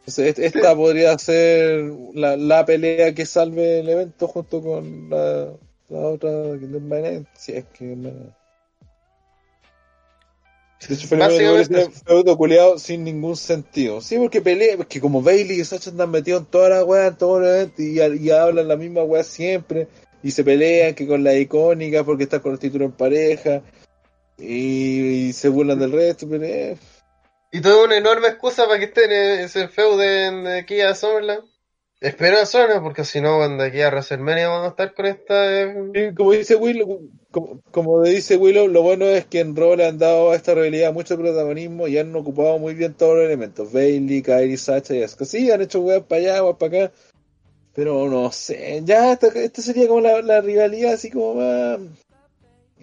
Entonces, 0.00 0.38
est- 0.38 0.38
esta 0.38 0.76
podría 0.76 1.18
ser 1.18 1.92
la, 2.14 2.36
la 2.36 2.64
pelea 2.64 3.12
que 3.12 3.26
salve 3.26 3.80
el 3.80 3.88
evento 3.88 4.28
junto 4.28 4.62
con 4.62 5.10
la, 5.10 5.52
la 5.88 5.98
otra 5.98 6.30
event, 6.30 7.26
si 7.34 7.52
es 7.52 7.64
que 7.66 7.96
tiene 10.78 11.90
feudo 11.90 12.36
culiado 12.36 12.78
sin 12.78 13.04
ningún 13.04 13.36
sentido. 13.36 14.00
Sí, 14.00 14.18
porque 14.18 14.40
pelea, 14.40 14.76
porque 14.76 15.00
como 15.00 15.22
Bailey 15.22 15.60
y 15.60 15.64
Sacha 15.64 15.90
andan 15.90 16.10
metidos 16.10 16.42
en 16.42 16.46
toda 16.46 16.68
la 16.68 16.84
weá, 16.84 17.08
en 17.08 17.16
eventos, 17.20 17.80
y, 17.80 18.00
y 18.00 18.30
hablan 18.30 18.68
la 18.68 18.76
misma 18.76 19.02
weá 19.02 19.24
siempre, 19.24 19.88
y 20.22 20.30
se 20.30 20.44
pelean 20.44 20.94
que 20.94 21.06
con 21.06 21.24
la 21.24 21.34
icónica 21.34 22.04
porque 22.04 22.24
están 22.24 22.40
con 22.40 22.52
el 22.52 22.58
título 22.58 22.84
en 22.84 22.92
pareja, 22.92 23.62
y, 24.38 25.28
y 25.28 25.32
se 25.32 25.48
burlan 25.48 25.78
del 25.78 25.92
resto, 25.92 26.28
pero 26.28 26.44
eh, 26.44 26.76
Y 27.52 27.60
toda 27.60 27.84
una 27.84 27.96
enorme 27.96 28.28
excusa 28.28 28.66
para 28.66 28.78
que 28.78 28.86
estén 28.86 29.10
en 29.10 29.40
ese 29.40 29.68
feudo 29.68 29.96
de, 29.96 30.30
de 30.30 30.58
aquí 30.58 30.80
a 30.80 30.94
Summerland. 30.94 31.44
Espero 31.98 32.44
Summerland, 32.44 32.82
porque 32.82 33.04
si 33.04 33.22
no, 33.22 33.38
cuando 33.38 33.64
aquí 33.64 33.80
a 33.80 33.88
WrestleMania 33.88 34.48
vamos 34.48 34.66
a 34.66 34.70
estar 34.70 34.92
con 34.92 35.06
esta... 35.06 35.62
eh, 35.62 36.12
como 36.14 36.32
dice 36.32 36.54
Willow, 36.54 37.08
como, 37.30 37.62
como 37.70 38.02
dice 38.02 38.36
Willow, 38.36 38.68
lo 38.68 38.82
bueno 38.82 39.06
es 39.06 39.24
que 39.24 39.40
en 39.40 39.56
Raw 39.56 39.76
le 39.76 39.86
han 39.86 39.96
dado 39.96 40.30
a 40.30 40.36
esta 40.36 40.54
realidad 40.54 40.92
mucho 40.92 41.16
protagonismo 41.16 41.88
y 41.88 41.96
han 41.96 42.14
ocupado 42.14 42.58
muy 42.58 42.74
bien 42.74 42.92
todos 42.92 43.16
los 43.16 43.24
elementos. 43.24 43.72
Bailey, 43.72 44.20
Kairi, 44.20 44.58
Sacha 44.58 44.94
y 44.94 45.02
Asuka. 45.02 45.24
Sí, 45.24 45.50
han 45.50 45.62
hecho 45.62 45.80
weas 45.80 46.02
para 46.02 46.20
allá, 46.20 46.44
weas 46.44 46.56
para 46.58 46.84
acá. 46.84 46.94
Pero 47.74 48.08
no 48.10 48.30
sé, 48.30 48.82
ya 48.84 49.12
esta, 49.12 49.30
sería 49.62 49.88
como 49.88 50.00
la, 50.00 50.40
rivalidad 50.42 50.92
así 50.92 51.10
como 51.10 51.34
más... 51.36 51.80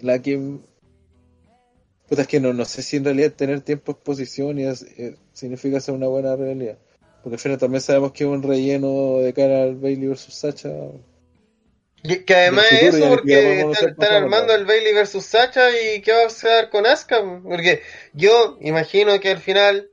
La 0.00 0.20
que... 0.20 0.58
Puta, 2.08 2.22
es 2.22 2.28
que 2.28 2.40
no, 2.40 2.52
no 2.52 2.64
sé 2.64 2.82
si 2.82 2.96
en 2.96 3.04
realidad 3.04 3.32
tener 3.32 3.60
tiempo 3.60 3.92
exposición 3.92 4.58
y 4.58 4.64
es- 4.64 4.82
eh, 4.98 5.16
significa 5.32 5.78
ser 5.80 5.94
una 5.94 6.08
buena 6.08 6.34
realidad. 6.36 6.78
Porque 7.24 7.36
al 7.36 7.40
final 7.40 7.58
también 7.58 7.80
sabemos 7.80 8.12
que 8.12 8.24
es 8.24 8.28
un 8.28 8.42
relleno 8.42 9.20
de 9.20 9.32
cara 9.32 9.62
al 9.62 9.76
Bailey 9.76 10.08
versus 10.08 10.34
Sacha. 10.34 10.68
Que 12.02 12.34
además 12.34 12.66
futuro, 12.66 12.96
eso, 12.98 13.08
porque 13.08 13.60
están, 13.60 14.12
armando 14.12 14.54
el 14.54 14.66
Bailey 14.66 14.92
versus 14.92 15.24
Sacha 15.24 15.70
y 15.70 16.02
qué 16.02 16.12
va 16.12 16.20
a 16.20 16.24
pasar 16.24 16.68
con 16.68 16.84
Asuka. 16.84 17.22
Porque 17.42 17.80
yo 18.12 18.58
imagino 18.60 19.18
que 19.20 19.30
al 19.30 19.38
final 19.38 19.88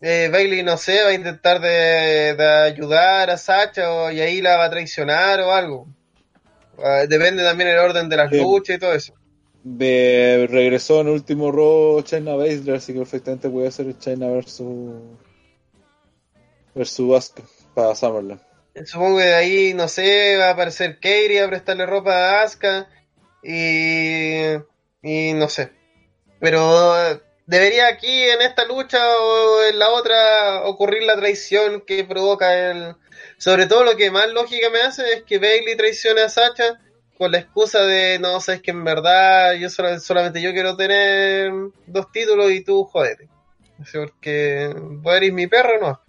eh, 0.00 0.28
Bailey, 0.30 0.62
no 0.62 0.76
sé, 0.76 1.02
va 1.02 1.08
a 1.08 1.14
intentar 1.14 1.60
de, 1.60 2.36
de 2.36 2.44
ayudar 2.44 3.30
a 3.30 3.36
Sacha 3.36 3.92
o, 3.92 4.12
y 4.12 4.20
ahí 4.20 4.40
la 4.40 4.56
va 4.56 4.66
a 4.66 4.70
traicionar 4.70 5.40
o 5.40 5.52
algo. 5.52 5.88
Ah, 6.78 7.04
depende 7.08 7.42
también 7.42 7.70
el 7.70 7.78
orden 7.78 8.08
de 8.08 8.16
las 8.16 8.30
Sí. 8.30 8.40
luchas 8.40 8.76
y 8.76 8.78
todo 8.78 8.92
eso. 8.92 9.12
De, 9.64 10.46
regresó 10.48 11.00
en 11.00 11.08
último 11.08 11.50
Raw 11.50 12.00
China 12.02 12.36
Baszler, 12.36 12.76
así 12.76 12.92
que 12.92 13.00
perfectamente 13.00 13.50
puede 13.50 13.72
ser 13.72 13.98
China 13.98 14.28
versus 14.28 15.02
versus 16.76 17.16
Asuka 17.16 17.42
para 17.74 17.94
Summerland. 17.94 18.40
Supongo 18.84 19.18
que 19.18 19.24
de 19.24 19.34
ahí, 19.34 19.74
no 19.74 19.88
sé, 19.88 20.36
va 20.36 20.48
a 20.48 20.50
aparecer 20.50 21.00
Kairi 21.00 21.38
a 21.38 21.48
prestarle 21.48 21.86
ropa 21.86 22.12
a 22.12 22.42
Asuka 22.42 22.88
y, 23.42 24.52
y 25.02 25.32
no 25.32 25.48
sé. 25.48 25.72
Pero 26.38 26.94
debería 27.46 27.88
aquí 27.88 28.22
en 28.22 28.42
esta 28.42 28.66
lucha 28.66 28.98
o 29.18 29.62
en 29.62 29.78
la 29.78 29.90
otra 29.90 30.64
ocurrir 30.64 31.04
la 31.04 31.16
traición 31.16 31.80
que 31.80 32.04
provoca 32.04 32.70
el... 32.70 32.94
Sobre 33.38 33.66
todo 33.66 33.84
lo 33.84 33.96
que 33.96 34.10
más 34.10 34.28
lógica 34.30 34.70
me 34.70 34.80
hace 34.80 35.12
es 35.12 35.22
que 35.24 35.38
Bailey 35.38 35.76
traicione 35.76 36.22
a 36.22 36.28
Sacha 36.28 36.80
con 37.16 37.32
la 37.32 37.38
excusa 37.38 37.80
de, 37.80 38.18
no, 38.18 38.40
sabes 38.40 38.60
que 38.60 38.70
en 38.70 38.84
verdad 38.84 39.54
yo 39.54 39.70
solamente 39.70 40.42
yo 40.42 40.52
quiero 40.52 40.76
tener 40.76 41.50
dos 41.86 42.12
títulos 42.12 42.50
y 42.50 42.62
tú 42.62 42.84
jodete. 42.84 43.28
Porque 43.92 44.74
vos 44.74 45.16
eres 45.16 45.32
mi 45.32 45.46
perro, 45.46 45.80
no. 45.80 46.05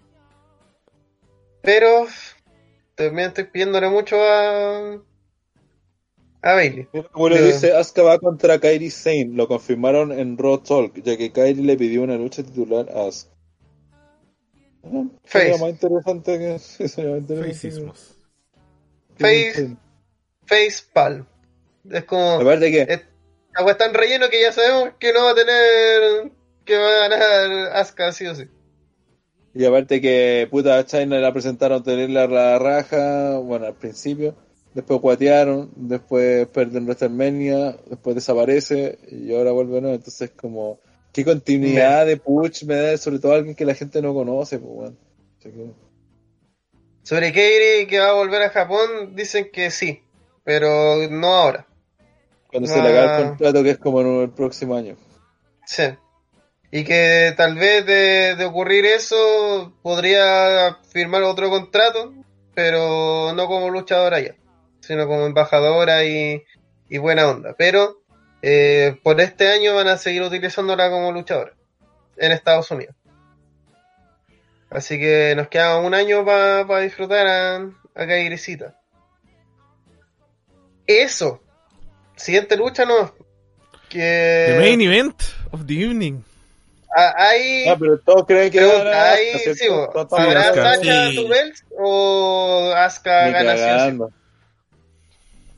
Pero 1.67 2.07
también 2.95 3.27
estoy 3.27 3.43
pidiéndole 3.43 3.89
mucho 3.89 4.15
a, 4.15 4.93
a 6.41 6.53
Bailey. 6.53 6.87
Como 7.11 7.27
le 7.27 7.41
dice, 7.41 7.73
Asuka 7.73 8.03
va 8.03 8.19
contra 8.19 8.57
Kairi 8.57 8.89
Sane, 8.89 9.31
lo 9.33 9.49
confirmaron 9.49 10.17
en 10.17 10.37
Raw 10.37 10.59
Talk, 10.59 10.93
ya 11.03 11.17
que 11.17 11.33
Kairi 11.33 11.61
le 11.63 11.75
pidió 11.75 12.03
una 12.03 12.15
lucha 12.15 12.41
titular 12.41 12.87
a 12.89 13.07
Asuka. 13.07 13.35
Face. 15.25 15.39
Sería 15.39 15.57
más 15.57 15.69
interesante 15.71 16.39
que... 16.39 16.59
sería 16.87 17.17
más 17.85 18.15
Face. 19.19 19.75
Face 20.45 20.83
Palm. 20.93 21.25
Es 21.91 22.05
como. 22.05 22.39
Aparte 22.39 22.71
que... 22.71 22.81
es- 22.83 23.01
agua 23.55 23.75
tan 23.75 23.93
relleno 23.93 24.29
que 24.29 24.41
ya 24.41 24.53
sabemos 24.53 24.93
que 24.97 25.11
no 25.11 25.25
va 25.25 25.31
a 25.31 25.35
tener. 25.35 26.31
que 26.63 26.77
va 26.77 26.87
a 26.87 27.09
ganar 27.09 27.75
Asuka, 27.75 28.13
sí 28.13 28.25
o 28.25 28.35
sí. 28.35 28.47
Y 29.57 29.65
aparte 29.65 29.99
que 30.01 30.47
puta 30.51 30.85
China 30.85 31.17
la 31.19 31.33
presentaron 31.33 31.81
tenerle 31.83 32.19
a 32.19 32.27
la 32.27 32.59
raja, 32.59 33.37
bueno, 33.39 33.65
al 33.65 33.73
principio, 33.73 34.35
después 34.73 35.01
guatearon, 35.01 35.71
después 35.75 36.47
pierden 36.47 36.85
WrestleMania, 36.85 37.75
después 37.89 38.15
desaparece 38.15 38.99
y 39.09 39.33
ahora 39.33 39.51
vuelve 39.51 39.81
nuevo, 39.81 39.95
entonces 39.95 40.29
como 40.31 40.79
qué 41.11 41.25
continuidad 41.25 42.05
de 42.05 42.17
push 42.17 42.65
me 42.65 42.75
da 42.75 42.97
sobre 42.97 43.17
todo 43.19 43.33
alguien 43.33 43.55
que 43.55 43.65
la 43.65 43.73
gente 43.73 44.01
no 44.01 44.13
conoce, 44.13 44.59
pues 44.59 44.71
bueno. 44.71 44.95
Que- 45.39 45.71
Sobre 47.01 47.31
Kairi 47.31 47.87
que 47.87 47.99
va 47.99 48.09
a 48.09 48.13
volver 48.13 48.41
a 48.43 48.49
Japón, 48.49 49.15
dicen 49.15 49.49
que 49.51 49.71
sí. 49.71 50.01
Pero 50.43 51.07
no 51.09 51.27
ahora. 51.27 51.67
cuando 52.51 52.69
se 52.69 52.81
le 52.81 52.87
acabe 52.89 53.21
el 53.21 53.27
contrato 53.29 53.63
que 53.63 53.71
es 53.71 53.77
como 53.77 54.01
en 54.01 54.21
el 54.21 54.29
próximo 54.29 54.75
año. 54.75 54.95
Sí. 55.65 55.83
Y 56.71 56.83
que 56.83 57.33
tal 57.37 57.55
vez 57.55 57.85
de, 57.85 58.35
de 58.35 58.45
ocurrir 58.45 58.85
eso 58.85 59.73
podría 59.81 60.77
firmar 60.89 61.23
otro 61.23 61.49
contrato, 61.49 62.13
pero 62.53 63.33
no 63.33 63.47
como 63.47 63.69
luchadora 63.69 64.19
ya, 64.19 64.35
sino 64.81 65.07
como 65.07 65.25
embajadora 65.25 66.03
y, 66.03 66.43
y 66.89 66.97
buena 66.97 67.29
onda. 67.29 67.55
Pero 67.57 68.01
eh, 68.41 68.99
por 69.03 69.19
este 69.21 69.47
año 69.47 69.75
van 69.75 69.87
a 69.87 69.97
seguir 69.97 70.21
utilizándola 70.21 70.89
como 70.89 71.11
luchadora 71.11 71.53
en 72.17 72.31
Estados 72.31 72.69
Unidos. 72.71 72.95
Así 74.69 74.99
que 74.99 75.33
nos 75.35 75.47
queda 75.47 75.77
un 75.79 75.93
año 75.93 76.25
para 76.25 76.79
disfrutar 76.81 77.27
a, 77.27 77.55
a. 77.95 78.73
Eso. 80.85 81.41
Siguiente 82.15 82.57
lucha 82.57 82.85
no. 82.85 83.13
Que 83.89 84.47
The 84.49 84.59
main 84.59 84.81
event 84.81 85.21
of 85.51 85.65
the 85.65 85.73
evening. 85.73 86.23
Ah, 86.95 87.13
hay 87.17 87.67
Ah, 87.67 87.75
pero 87.77 87.99
todos 87.99 88.25
creen 88.25 88.51
que 88.51 88.59
ahí, 88.59 89.29
Asuka, 89.33 89.53
sí, 89.53 89.55
¿cierto? 89.55 89.75
bo, 89.75 89.87
Todos 89.91 90.05
están 90.05 90.25
¿Habrá 90.25 90.41
Asuka, 90.41 90.63
o 91.77 92.73
Asuka 92.75 93.29
gana. 93.29 94.09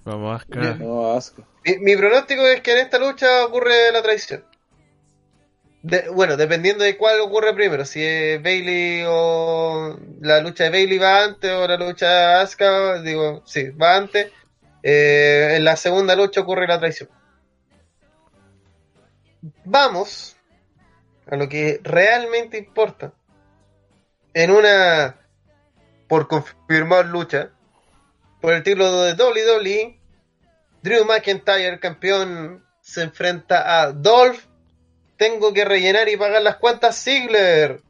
Vamos. 0.06 0.44
No, 0.80 1.12
asco. 1.14 1.44
Mi, 1.64 1.78
mi 1.80 1.96
pronóstico 1.96 2.48
es 2.48 2.62
que 2.62 2.72
en 2.72 2.78
esta 2.80 2.98
lucha 2.98 3.46
ocurre 3.46 3.92
la 3.92 4.02
traición. 4.02 4.44
De- 5.82 6.10
bueno, 6.10 6.36
dependiendo 6.36 6.84
de 6.84 6.98
cuál 6.98 7.22
ocurre 7.22 7.54
primero, 7.54 7.86
si 7.86 8.04
es 8.04 8.42
Bailey 8.42 9.04
o 9.08 9.98
la 10.22 10.42
lucha 10.42 10.66
de 10.66 10.70
Bailey 10.72 10.98
va 10.98 11.24
antes 11.24 11.52
o 11.52 11.68
la 11.68 11.78
lucha 11.78 12.08
de 12.10 12.34
Asuka, 12.42 13.02
digo, 13.02 13.44
sí, 13.46 13.70
va 13.70 13.96
antes. 13.98 14.32
Eh, 14.82 15.54
en 15.58 15.64
la 15.64 15.76
segunda 15.76 16.16
lucha 16.16 16.42
ocurre 16.42 16.66
la 16.68 16.80
traición. 16.80 17.10
Vamos 19.64 20.36
a 21.30 21.36
lo 21.36 21.48
que 21.48 21.80
realmente 21.84 22.58
importa. 22.58 23.14
En 24.34 24.52
una 24.52 25.16
por 26.08 26.28
confirmar 26.28 27.06
lucha 27.06 27.52
por 28.42 28.54
el 28.54 28.64
título 28.64 29.04
de 29.04 29.14
WWE, 29.14 30.00
Drew 30.82 31.06
McIntyre, 31.06 31.80
campeón, 31.80 32.66
se 32.82 33.04
enfrenta 33.04 33.82
a 33.82 33.92
Dolph. 33.92 34.46
Tengo 35.18 35.54
que 35.54 35.66
rellenar 35.66 36.08
y 36.10 36.18
pagar 36.18 36.42
las 36.42 36.56
cuentas 36.56 37.04
Ziggler. 37.04 37.82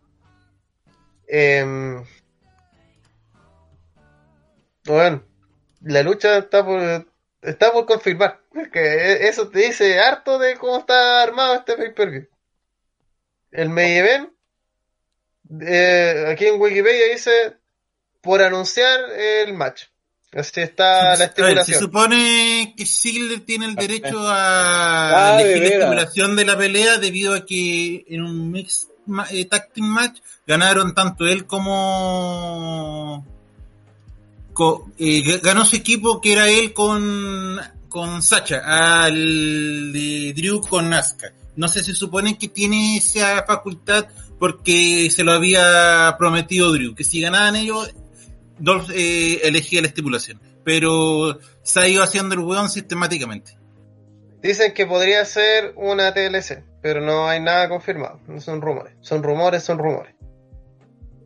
Em, 1.28 2.03
bueno, 4.86 5.24
la 5.82 6.02
lucha 6.02 6.40
está 6.40 6.66
por, 6.66 6.82
está 7.41 7.72
por 7.72 7.86
confirmar. 7.86 8.41
Que 8.74 9.28
eso 9.28 9.49
te 9.49 9.60
dice 9.60 9.99
harto 9.99 10.40
de 10.40 10.57
cómo 10.57 10.80
está 10.80 11.22
armado 11.22 11.53
este 11.56 11.78
pay-per-view. 11.78 12.28
El 13.52 13.70
main 13.70 13.92
event, 13.98 14.30
eh, 15.62 16.26
aquí 16.32 16.46
en 16.46 16.60
Wikipedia 16.62 17.12
dice 17.12 17.32
por 18.22 18.42
anunciar 18.42 19.00
el 19.12 19.54
match. 19.54 19.84
Así 20.32 20.62
está 20.62 21.04
la 21.04 21.10
ver, 21.10 21.18
se 21.18 21.24
estipulación. 21.26 21.80
supone 21.80 22.74
que 22.78 22.86
Ziggler 22.86 23.40
tiene 23.40 23.66
el 23.66 23.76
derecho 23.76 24.20
a 24.30 25.32
Ah, 25.34 25.38
de 25.38 25.42
elegir 25.44 25.64
la 25.64 25.70
estipulación 25.76 26.36
de 26.36 26.46
la 26.46 26.56
pelea 26.58 26.98
debido 27.00 27.34
a 27.34 27.46
que 27.48 28.06
en 28.08 28.22
un 28.22 28.52
mix 28.52 28.90
ma- 29.08 29.26
eh, 29.32 29.46
tag 29.46 29.74
team 29.74 29.88
match 29.88 30.20
ganaron 30.46 30.94
tanto 30.94 31.26
él 31.26 31.48
como 31.48 33.26
co- 34.54 34.92
eh, 35.00 35.24
ga- 35.24 35.42
ganó 35.42 35.66
su 35.66 35.78
equipo 35.78 36.22
que 36.22 36.34
era 36.34 36.48
él 36.48 36.74
con 36.74 37.60
con 37.90 38.22
Sacha 38.22 38.62
al 39.04 39.92
de 39.92 40.32
Drew 40.36 40.62
con 40.62 40.94
Asuka. 40.94 41.34
No 41.56 41.68
sé 41.68 41.84
si 41.84 41.94
supone 41.94 42.38
que 42.38 42.48
tiene 42.48 42.98
esa 42.98 43.44
facultad 43.46 44.08
porque 44.40 45.10
se 45.12 45.24
lo 45.24 45.34
había 45.34 46.16
prometido 46.18 46.72
Drew, 46.72 46.96
que 46.96 47.04
si 47.04 47.22
ganaban 47.22 47.56
ellos 47.56 47.94
Dolph 48.60 48.90
eh, 48.94 49.42
elegía 49.44 49.82
la 49.82 49.88
estipulación, 49.88 50.42
pero 50.64 51.40
se 51.62 51.80
ha 51.80 51.88
ido 51.88 52.04
haciendo 52.04 52.36
el 52.36 52.42
weón 52.42 52.70
sistemáticamente. 52.70 53.58
Dicen 54.42 54.74
que 54.74 54.86
podría 54.86 55.26
ser 55.26 55.74
una 55.76 56.14
TLC, 56.14 56.64
pero 56.82 57.02
no 57.02 57.28
hay 57.28 57.42
nada 57.42 57.68
confirmado. 57.68 58.22
No 58.28 58.40
son 58.40 58.62
rumores. 58.62 58.94
Son 59.02 59.22
rumores, 59.22 59.64
son 59.64 59.80
rumores. 59.80 60.16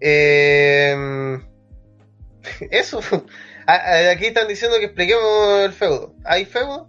Eh, 0.01 1.39
eso. 2.71 2.99
Aquí 3.65 4.25
están 4.25 4.47
diciendo 4.47 4.77
que 4.79 4.85
expliquemos 4.85 5.61
el 5.61 5.73
feudo. 5.73 6.15
¿Hay 6.25 6.45
feudo? 6.45 6.87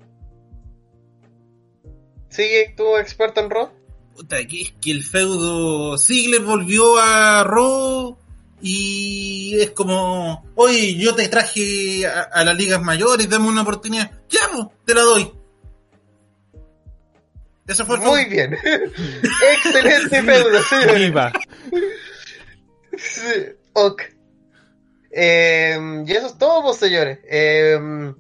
¿Sigue 2.35 2.75
tú 2.77 2.97
experto 2.97 3.41
en 3.41 3.51
Raw? 3.51 3.71
Puta, 4.17 4.45
que 4.47 4.63
es 4.63 4.75
que 4.81 4.91
el 4.91 5.05
feudo 5.05 5.97
Ziggler 5.99 6.41
volvió 6.41 6.99
a 6.99 7.45
Raw 7.45 8.17
y 8.61 9.57
es 9.61 9.71
como, 9.71 10.45
oye, 10.57 10.97
yo 10.97 11.15
te 11.15 11.29
traje 11.29 12.07
a, 12.07 12.23
a 12.23 12.45
las 12.45 12.57
ligas 12.57 12.83
mayores, 12.83 13.29
dame 13.29 13.47
una 13.49 13.63
oportunidad. 13.63 14.11
Ya, 14.29 14.41
te 14.85 14.95
la 14.95 15.03
doy. 15.03 15.33
Eso 17.69 17.87
fue 17.87 17.97
el 17.97 18.03
Muy 18.03 18.25
bien. 18.25 18.57
Excelente 19.55 20.23
feudo. 20.23 20.59
Sí, 22.97 23.45
ok. 23.73 24.03
Eh, 25.11 26.05
y 26.07 26.13
eso 26.13 26.27
es 26.29 26.39
todo, 26.39 26.63
pues, 26.63 26.77
señores. 26.79 27.19
Eh, 27.29 28.15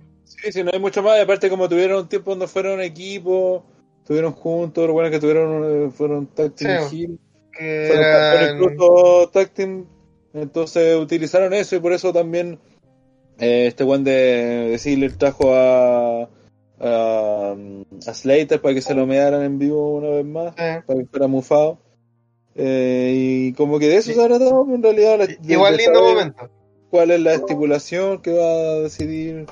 Sí, 0.44 0.52
sí, 0.52 0.62
no 0.62 0.70
hay 0.72 0.78
mucho 0.78 1.02
más. 1.02 1.16
Y 1.18 1.22
aparte, 1.22 1.48
como 1.48 1.68
tuvieron 1.68 2.02
un 2.02 2.08
tiempo 2.08 2.32
donde 2.32 2.48
fueron 2.48 2.82
equipo, 2.82 3.64
estuvieron 4.04 4.32
juntos, 4.32 4.84
los 4.84 4.92
buenos 4.92 5.10
que 5.10 5.18
tuvieron 5.18 5.86
eh, 5.86 5.90
fueron 5.90 6.26
tag 6.26 6.52
team 6.54 6.88
Sí. 6.90 7.04
heel, 7.04 7.18
Que 7.56 7.90
fueron 7.90 8.56
incluso 8.56 9.30
tag 9.32 9.48
team, 9.50 9.86
entonces 10.34 10.96
utilizaron 10.96 11.52
eso 11.54 11.74
y 11.74 11.80
por 11.80 11.92
eso 11.94 12.12
también 12.12 12.58
eh, 13.38 13.66
este 13.66 13.82
buen 13.82 14.04
de, 14.04 14.68
de 14.70 14.78
Ziggler 14.78 15.16
trajo 15.16 15.54
a, 15.54 16.28
a, 16.80 17.56
a 18.06 18.14
Slater 18.14 18.60
para 18.60 18.74
que 18.74 18.82
se 18.82 18.94
lo 18.94 19.06
mearan 19.06 19.42
en 19.42 19.58
vivo 19.58 19.94
una 19.96 20.08
vez 20.10 20.24
más, 20.26 20.54
para 20.54 20.82
que 21.00 21.06
fuera 21.10 21.26
mufado. 21.26 21.78
Eh, 22.56 23.12
y 23.16 23.52
como 23.54 23.78
que 23.80 23.88
de 23.88 23.96
eso 23.96 24.12
se 24.12 24.22
ha 24.22 24.28
tratado 24.28 24.64
en 24.72 24.82
realidad. 24.82 25.18
la- 25.18 25.52
Igual 25.52 25.76
lindo 25.76 26.00
momento. 26.02 26.48
¿Cuál 26.90 27.10
es 27.10 27.20
la 27.20 27.34
estipulación 27.34 28.22
que 28.22 28.32
va 28.32 28.44
a 28.44 28.74
decidir? 28.80 29.46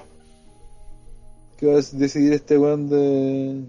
Que 1.56 1.66
va 1.66 1.72
a 1.72 1.82
decidir 1.92 2.32
este 2.32 2.58
weón 2.58 2.88
de. 2.88 3.64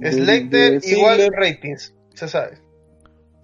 Slater 0.00 0.80
igual 0.84 1.16
Ziggler. 1.20 1.32
ratings, 1.32 1.94
se 2.14 2.28
sabe. 2.28 2.58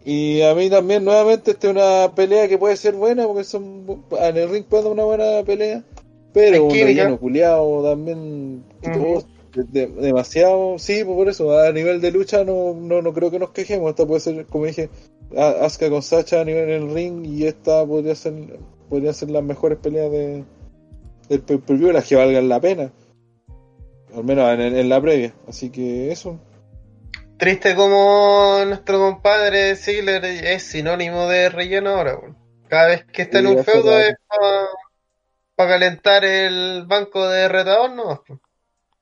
Y 0.04 0.40
a 0.42 0.54
mí 0.54 0.70
también, 0.70 1.04
nuevamente, 1.04 1.50
esta 1.50 1.68
es 1.68 1.72
una 1.74 2.14
pelea 2.14 2.48
que 2.48 2.56
puede 2.58 2.76
ser 2.76 2.94
buena, 2.94 3.26
porque 3.26 3.44
son 3.44 4.02
en 4.18 4.36
el 4.36 4.48
ring 4.50 4.64
puede 4.64 4.84
dar 4.84 4.92
una 4.92 5.04
buena 5.04 5.42
pelea, 5.44 5.82
pero 6.32 6.64
un 6.64 6.70
relleno 6.86 7.18
culiado 7.18 7.82
también, 7.82 8.64
de- 9.54 9.64
de- 9.64 9.86
demasiado, 9.88 10.78
sí, 10.78 11.02
pues 11.04 11.16
por 11.16 11.28
eso, 11.28 11.58
a 11.58 11.70
nivel 11.72 12.00
de 12.00 12.12
lucha 12.12 12.44
no, 12.44 12.72
no, 12.74 13.02
no 13.02 13.12
creo 13.12 13.30
que 13.30 13.38
nos 13.38 13.50
quejemos, 13.50 13.90
esta 13.90 14.06
puede 14.06 14.20
ser, 14.20 14.46
como 14.46 14.64
dije, 14.66 14.88
Asuka 15.36 15.90
con 15.90 16.02
Sacha 16.02 16.40
a 16.40 16.44
nivel 16.44 16.70
en 16.70 16.82
el 16.82 16.94
ring, 16.94 17.26
y 17.26 17.46
esta 17.46 17.84
podría 17.84 18.14
ser, 18.14 18.32
podría 18.88 19.12
ser 19.12 19.30
las 19.30 19.42
mejores 19.42 19.78
peleas 19.78 20.10
de, 20.10 20.44
del 21.28 21.40
pay-per-view, 21.40 21.92
las 21.92 22.06
que 22.08 22.16
valgan 22.16 22.48
la 22.48 22.60
pena, 22.60 22.90
al 24.14 24.24
menos 24.24 24.52
en, 24.52 24.60
en 24.60 24.88
la 24.88 25.00
previa, 25.00 25.34
así 25.48 25.70
que 25.70 26.10
eso. 26.10 26.38
Triste 27.40 27.74
como 27.74 28.58
nuestro 28.66 28.98
compadre 28.98 29.74
Ziggler 29.74 30.24
es 30.24 30.62
sinónimo 30.62 31.26
de 31.26 31.48
relleno 31.48 31.90
ahora. 31.90 32.20
Cada 32.68 32.88
vez 32.88 33.04
que 33.06 33.22
está 33.22 33.38
en 33.38 33.46
un 33.46 33.64
feudo 33.64 33.98
es 33.98 34.14
para 35.56 35.70
calentar 35.70 36.24
el 36.24 36.84
banco 36.86 37.26
de 37.26 37.48
retador, 37.48 37.92
¿no? 37.92 38.22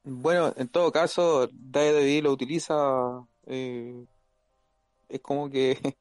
Bueno, 0.05 0.55
en 0.57 0.69
todo 0.69 0.91
caso, 0.91 1.49
WWE 1.75 2.23
lo 2.23 2.33
utiliza, 2.33 3.27
eh, 3.47 4.05
es 5.09 5.21
como 5.21 5.51
que 5.51 5.77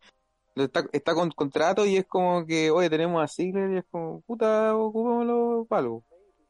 está, 0.56 0.86
está 0.92 1.14
con 1.14 1.32
contrato 1.32 1.86
y 1.86 1.98
es 1.98 2.06
como 2.06 2.46
que, 2.46 2.72
oye, 2.72 2.90
tenemos 2.90 3.24
a 3.24 3.28
Ziggler 3.28 3.72
y 3.72 3.78
es 3.80 3.86
como, 3.92 4.22
puta, 4.22 4.76
ocupémoslo 4.76 5.66
para 5.68 5.80
algo. 5.82 6.04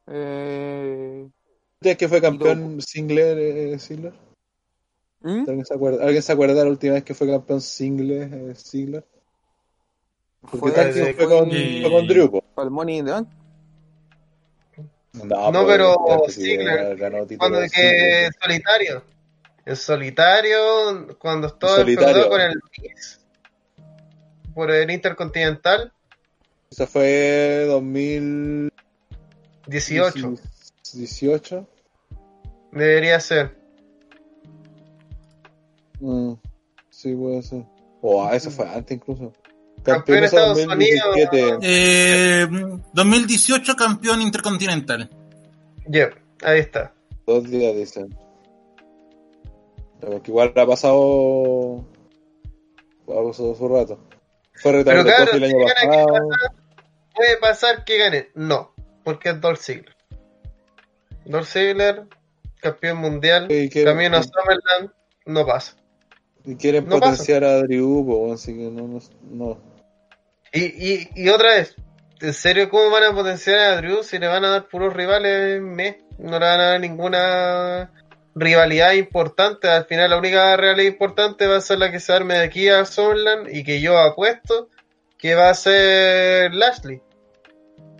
Eh, 0.06 1.28
¿Ya 1.28 1.37
que 1.80 2.08
fue 2.08 2.20
campeón 2.20 2.80
Singler, 2.82 3.38
eh, 3.38 3.78
Ziggler? 3.78 4.12
¿mm? 5.20 5.44
¿Alguien 5.48 5.64
se 5.64 5.74
acuerda, 5.74 6.04
¿Alguien 6.04 6.22
se 6.22 6.32
acuerda 6.32 6.64
la 6.64 6.70
última 6.70 6.94
vez 6.94 7.04
que 7.04 7.14
fue 7.14 7.28
campeón 7.28 7.60
single 7.60 8.22
eh, 8.50 8.54
Ziggler? 8.56 9.04
Porque 10.40 10.58
Fue 10.58 10.84
de- 10.92 11.14
fue 11.14 11.28
con, 11.28 11.50
y- 11.50 11.82
fue 11.82 11.90
con 11.90 12.06
Drew. 12.06 12.42
el 12.58 12.70
Money 12.70 12.98
in 12.98 13.04
the 13.06 13.10
Bank. 13.12 13.28
No, 15.12 15.52
pues, 15.52 15.66
pero 15.66 15.96
Ziggler, 16.28 16.96
ganó 16.96 17.26
título 17.26 17.38
Cuando 17.38 17.60
de 17.60 17.70
que 17.70 17.80
single. 17.80 18.30
solitario. 18.40 19.02
En 19.64 19.76
solitario, 19.76 21.18
cuando 21.18 21.46
estuvo 21.48 21.70
Solitario. 21.76 22.08
enfeudado 22.24 22.30
con 22.30 22.40
el 22.40 22.60
por 24.54 24.70
el 24.70 24.90
Intercontinental 24.90 25.92
Eso 26.70 26.86
fue 26.86 27.64
2018. 27.68 28.72
18, 29.66 30.34
18. 30.92 31.66
debería 32.72 33.20
ser. 33.20 33.56
Mm, 36.00 36.34
sí, 36.90 37.14
puede 37.14 37.42
ser. 37.42 37.64
O 38.00 38.24
ah, 38.24 38.34
eso 38.34 38.50
fue 38.50 38.68
antes 38.68 38.96
incluso. 38.96 39.32
Campeón 39.82 40.24
Estados 40.24 40.64
2017. 40.66 41.58
Eh, 41.62 42.48
2018 42.92 43.76
campeón 43.76 44.22
intercontinental. 44.22 45.08
Yep, 45.88 46.14
ahí 46.42 46.60
está. 46.60 46.92
Dos 47.26 47.50
días 47.50 47.74
dicen. 47.74 48.16
Pero 50.00 50.22
que 50.22 50.30
igual 50.30 50.52
ha 50.54 50.66
pasado. 50.66 51.84
Ha 53.08 53.24
pasado 53.24 53.54
su 53.54 53.68
rato. 53.68 53.98
Fue 54.54 54.72
retador 54.72 55.04
claro, 55.04 55.32
el 55.32 55.44
año 55.44 55.52
si 55.52 55.58
gana, 55.58 55.74
¿qué 55.80 55.86
pasado. 55.86 56.28
¿Puede 57.14 57.36
pasar 57.38 57.84
que 57.84 57.98
gane? 57.98 58.28
No, 58.34 58.74
porque 59.04 59.30
es 59.30 59.40
Dolph 59.40 59.60
Ziggler. 59.60 59.97
Dolph 61.28 61.46
Ziggler, 61.48 62.04
campeón 62.60 62.98
mundial, 62.98 63.46
camino 63.84 64.16
a 64.16 64.22
Summerland, 64.22 64.90
no 65.26 65.46
pasa. 65.46 65.76
y 66.44 66.56
quieren 66.56 66.86
no 66.88 66.98
potenciar 66.98 67.44
a 67.44 67.62
Drew, 67.62 68.32
así 68.32 68.52
que 68.56 68.64
no, 68.70 68.88
no, 68.88 68.98
no. 69.30 69.58
Y, 70.52 70.64
y, 70.64 71.08
y 71.14 71.28
otra 71.28 71.50
vez, 71.56 71.76
¿en 72.20 72.32
serio 72.32 72.70
cómo 72.70 72.90
van 72.90 73.04
a 73.04 73.14
potenciar 73.14 73.58
a 73.60 73.76
Drew 73.76 74.02
si 74.02 74.18
le 74.18 74.26
van 74.26 74.44
a 74.44 74.50
dar 74.50 74.68
puros 74.68 74.94
rivales? 74.94 75.60
Me, 75.60 75.98
no 76.18 76.38
le 76.38 76.46
van 76.46 76.60
a 76.60 76.64
dar 76.70 76.80
ninguna 76.80 77.92
rivalidad 78.34 78.92
importante. 78.94 79.68
Al 79.68 79.84
final 79.84 80.10
la 80.10 80.16
única 80.18 80.56
rivalidad 80.56 80.90
importante 80.90 81.46
va 81.46 81.56
a 81.58 81.60
ser 81.60 81.78
la 81.78 81.90
que 81.92 82.00
se 82.00 82.12
arme 82.12 82.34
de 82.38 82.44
aquí 82.44 82.68
a 82.68 82.84
Summerland 82.86 83.54
y 83.54 83.62
que 83.62 83.80
yo 83.82 83.98
apuesto 83.98 84.68
que 85.18 85.34
va 85.34 85.50
a 85.50 85.54
ser 85.54 86.54
Lashley. 86.54 87.02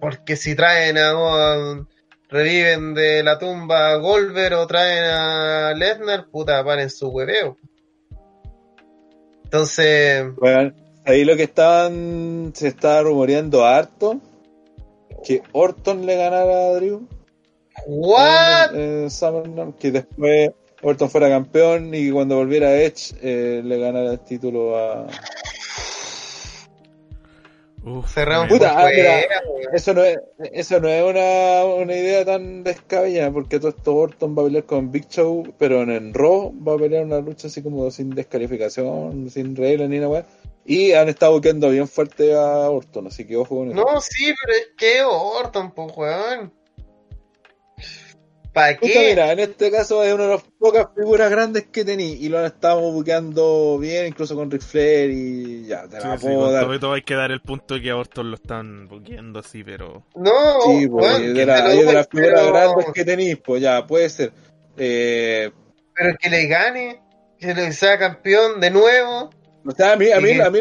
Porque 0.01 0.37
si 0.37 0.55
traen 0.55 0.97
a, 0.97 1.11
a- 1.11 1.87
reviven 2.29 2.95
de 2.95 3.23
la 3.23 3.39
tumba 3.39 3.91
a 3.91 3.97
Goldberg 3.97 4.59
o 4.59 4.67
traen 4.67 5.05
a 5.05 5.75
Lesnar, 5.75 6.27
puta, 6.31 6.63
paren 6.65 6.91
su 6.91 7.09
hueveo. 7.09 7.57
Entonces, 9.45 10.27
Bueno, 10.37 10.75
ahí 11.07 11.25
lo 11.25 11.37
que 11.37 11.45
estaban. 11.45 12.53
Se 12.55 12.69
estaba 12.69 13.03
rumoreando 13.03 13.65
harto. 13.65 14.21
Que 15.25 15.43
Orton 15.53 16.07
le 16.07 16.17
ganara 16.17 16.69
a 16.69 16.75
Drew. 16.75 17.09
¿what? 17.87 18.75
en, 18.75 19.03
en 19.05 19.11
SummerSlam, 19.11 19.73
que 19.73 19.91
después 19.91 20.51
Orton 20.83 21.11
fuera 21.11 21.29
campeón 21.29 21.95
y 21.95 22.11
cuando 22.11 22.37
volviera 22.37 22.77
Edge 22.81 23.15
eh, 23.23 23.63
le 23.65 23.79
ganara 23.79 24.13
el 24.13 24.21
título 24.21 24.77
a. 24.77 25.07
Uf, 27.89 28.12
Cerramos 28.12 28.48
Puta, 28.48 28.74
ah, 28.77 28.90
mira, 28.94 29.20
Eso 29.73 29.94
no 29.94 30.05
es, 30.05 30.19
eso 30.52 30.78
no 30.81 30.89
es 30.89 31.02
una, 31.02 31.65
una 31.65 31.94
idea 31.94 32.24
tan 32.24 32.62
descabellada, 32.62 33.31
porque 33.31 33.59
todo 33.59 33.70
esto 33.70 33.94
Orton 33.94 34.36
va 34.36 34.43
a 34.43 34.44
pelear 34.47 34.65
con 34.65 34.90
Big 34.93 35.09
Show, 35.09 35.55
pero 35.59 35.82
en, 35.82 35.90
en 35.90 36.12
Raw 36.12 36.52
va 36.66 36.74
a 36.74 36.78
pelear 36.78 37.05
una 37.05 37.20
lucha 37.20 37.48
así 37.48 37.62
como 37.62 37.90
sin 37.90 38.10
descalificación, 38.10 39.31
sin 39.31 39.56
reglas 39.56 39.89
ni 39.89 39.98
nada. 39.98 40.27
Y 40.66 40.93
han 40.93 41.09
estado 41.09 41.32
buscando 41.32 41.70
bien 41.70 41.89
fuerte 41.89 42.35
a 42.35 42.69
Orton, 42.69 43.06
así 43.06 43.27
que 43.27 43.36
ojo 43.36 43.56
con 43.56 43.70
eso. 43.70 43.77
No, 43.77 44.01
sí, 44.02 44.35
pero 44.39 44.59
es 44.59 44.69
que 44.77 45.02
Orton, 45.02 45.70
pues, 45.73 45.97
weón. 45.97 46.58
¿Para 48.59 48.77
Puta, 48.79 48.93
qué? 48.93 49.09
mira, 49.11 49.33
en 49.33 49.39
este 49.41 49.71
caso 49.71 50.03
es 50.03 50.13
una 50.13 50.25
de 50.25 50.31
las 50.31 50.43
pocas 50.59 50.87
figuras 50.97 51.31
grandes 51.31 51.67
que 51.71 51.85
tení 51.85 52.13
y 52.15 52.29
lo 52.29 52.39
han 52.39 52.47
estado 52.47 52.81
buqueando 52.93 53.79
bien, 53.79 54.07
incluso 54.07 54.35
con 54.35 54.51
Ric 54.51 54.63
Flair 54.63 55.11
y 55.11 55.67
ya, 55.67 55.89
te 55.89 56.01
Sí, 56.01 56.07
la 56.09 56.19
sí, 56.19 56.27
puedo 56.27 56.41
con 56.45 56.53
dar. 56.53 56.65
todo 56.65 56.81
todo 56.81 56.93
hay 56.95 57.03
que 57.03 57.15
dar 57.15 57.31
el 57.31 57.41
punto 57.41 57.75
de 57.75 57.83
que 57.83 57.91
a 57.91 57.97
Orton 57.97 58.31
lo 58.31 58.37
están 58.37 58.89
buqueando 58.89 59.39
así, 59.41 59.63
pero... 59.65 60.05
No, 60.17 60.61
Sí, 60.67 60.87
pues, 60.89 61.19
que 61.19 61.29
de, 61.29 61.47
la- 61.47 61.69
de 61.69 61.93
las 61.93 62.09
figuras 62.09 62.41
pero- 62.41 62.53
grandes 62.53 62.87
que 62.93 63.05
tenéis, 63.05 63.39
pues 63.45 63.63
ya, 63.63 63.87
puede 63.87 64.09
ser. 64.09 64.33
Eh, 64.77 65.51
Pero 65.95 66.17
que 66.19 66.31
le 66.31 66.47
gane, 66.47 67.01
que 67.39 67.55
le 67.55 67.73
sea 67.73 67.99
campeón 67.99 68.61
de 68.61 68.71
nuevo. 68.71 69.31
O 69.65 69.71
sea, 69.73 69.93
a 69.93 69.97
mí, 69.97 70.11
a 70.11 70.21
mí, 70.21 70.31
Sí. 70.35 70.41
a 70.41 70.51
mí, 70.51 70.61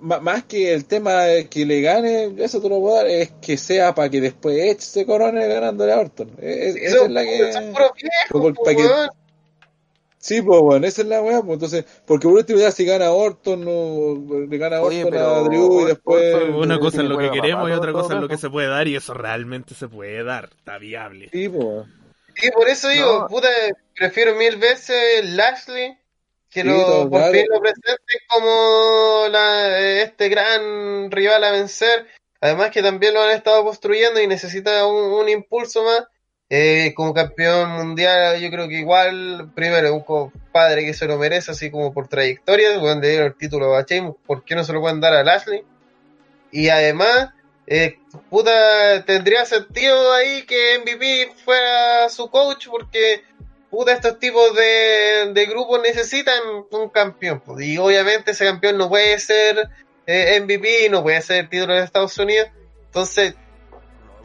más 0.00 0.44
que 0.44 0.72
el 0.74 0.84
tema 0.84 1.22
de 1.24 1.48
que 1.48 1.64
le 1.64 1.80
gane, 1.80 2.34
eso 2.38 2.60
te 2.60 2.68
lo 2.68 2.80
puedo 2.80 2.96
dar, 2.96 3.06
es 3.06 3.32
que 3.40 3.56
sea 3.56 3.94
para 3.94 4.10
que 4.10 4.20
después 4.20 4.56
Edge 4.58 4.80
se 4.80 5.06
corone 5.06 5.46
ganándole 5.48 5.92
a 5.92 6.00
Orton. 6.00 6.30
Es- 6.40 6.76
esa 6.76 6.96
son, 6.98 7.06
es 7.06 7.12
la 7.12 7.22
que... 7.24 7.52
pues, 8.30 8.54
para 8.64 8.76
que-. 8.76 9.08
Sí, 10.18 10.40
pues 10.40 10.60
bueno, 10.60 10.86
esa 10.86 11.02
es 11.02 11.08
la 11.08 11.20
weá, 11.20 11.40
pues 11.42 11.54
entonces, 11.54 11.84
porque 12.06 12.28
por 12.28 12.36
último 12.36 12.60
ya 12.60 12.70
si 12.70 12.84
gana 12.84 13.10
Orton, 13.10 13.64
no, 13.64 14.46
le 14.48 14.56
gana 14.56 14.80
Oye, 14.80 15.02
Orton 15.04 15.10
pero 15.12 15.34
a 15.34 15.40
Drew 15.42 15.80
y 15.80 15.84
después... 15.86 16.34
Una 16.54 16.78
cosa 16.78 17.02
es 17.02 17.08
lo 17.08 17.18
que 17.18 17.30
queremos 17.32 17.68
y 17.68 17.72
otra 17.72 17.92
cosa 17.92 18.14
es 18.14 18.20
lo 18.20 18.28
que 18.28 18.36
se 18.38 18.48
puede 18.48 18.68
dar 18.68 18.86
y 18.86 18.94
eso 18.94 19.14
realmente 19.14 19.74
se 19.74 19.88
puede 19.88 20.22
dar, 20.22 20.50
está 20.56 20.78
viable. 20.78 21.28
Sí, 21.32 21.48
pues. 21.48 21.86
Y 22.40 22.50
por 22.52 22.68
eso 22.68 22.88
digo, 22.88 23.20
No. 23.22 23.26
puta, 23.26 23.48
prefiero 23.96 24.36
mil 24.36 24.56
veces 24.58 25.24
Lashley 25.24 25.96
que 26.52 26.62
Sí, 26.62 26.66
lo, 26.68 27.08
por 27.08 27.20
claro. 27.20 27.32
fin 27.32 27.46
lo 27.50 27.60
presenten 27.60 28.20
como 28.28 29.26
la, 29.30 29.78
este 30.02 30.28
gran 30.28 31.10
rival 31.10 31.44
a 31.44 31.50
vencer. 31.52 32.06
Además 32.40 32.70
que 32.70 32.82
también 32.82 33.14
lo 33.14 33.22
han 33.22 33.30
estado 33.30 33.64
construyendo 33.64 34.20
y 34.20 34.26
necesita 34.26 34.86
un, 34.86 35.12
un 35.12 35.28
impulso 35.28 35.82
más. 35.84 36.04
Eh, 36.54 36.92
como 36.94 37.14
campeón 37.14 37.70
mundial, 37.70 38.38
yo 38.38 38.50
creo 38.50 38.68
que 38.68 38.74
igual, 38.80 39.50
primero, 39.54 39.94
un 39.94 40.02
compadre 40.02 40.84
que 40.84 40.92
se 40.92 41.06
lo 41.06 41.16
merece, 41.16 41.52
así 41.52 41.70
como 41.70 41.94
por 41.94 42.08
trayectoria, 42.08 42.78
cuando 42.78 43.00
le 43.00 43.08
dieron 43.08 43.28
el 43.28 43.36
título 43.38 43.74
a 43.74 43.84
Sheamus, 43.84 44.16
¿por 44.26 44.44
qué 44.44 44.54
no 44.54 44.62
se 44.62 44.74
lo 44.74 44.82
pueden 44.82 45.00
dar 45.00 45.14
a 45.14 45.24
Lashley? 45.24 45.64
Y 46.50 46.68
además, 46.68 47.30
eh, 47.66 47.98
puta, 48.28 49.02
tendría 49.06 49.46
sentido 49.46 50.12
ahí 50.12 50.42
que 50.42 50.78
MVP 50.80 51.32
fuera 51.42 52.10
su 52.10 52.28
coach, 52.28 52.68
porque 52.68 53.22
puta, 53.72 53.94
estos 53.94 54.18
tipos 54.18 54.54
de, 54.54 55.32
de 55.32 55.46
grupos 55.46 55.80
necesitan 55.80 56.42
un 56.70 56.90
campeón. 56.90 57.42
Y 57.58 57.78
obviamente 57.78 58.32
ese 58.32 58.44
campeón 58.44 58.76
no 58.76 58.90
puede 58.90 59.18
ser 59.18 59.66
eh, 60.06 60.38
MVP, 60.42 60.90
no 60.90 61.02
puede 61.02 61.22
ser 61.22 61.48
título 61.48 61.72
de 61.72 61.82
Estados 61.82 62.18
Unidos. 62.18 62.48
Entonces, 62.84 63.34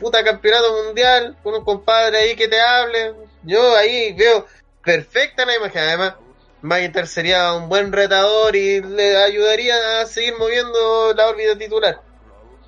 puta 0.02 0.22
campeonato 0.22 0.84
mundial, 0.84 1.38
con 1.44 1.54
un 1.54 1.64
compadre 1.64 2.18
ahí 2.18 2.36
que 2.36 2.50
te 2.50 2.60
hable. 2.60 3.14
Yo 3.44 3.74
ahí 3.78 4.12
veo 4.12 4.46
perfecta 4.84 5.46
la 5.46 5.56
imagen. 5.56 5.82
Además, 5.82 6.16
McIntyre 6.62 7.08
sería 7.08 7.54
un 7.54 7.70
buen 7.70 7.94
retador 7.94 8.54
y 8.54 8.82
le 8.82 9.16
ayudaría 9.16 10.02
a 10.02 10.06
seguir 10.08 10.38
moviendo 10.38 11.14
la 11.14 11.26
órbita 11.26 11.58
titular. 11.58 12.02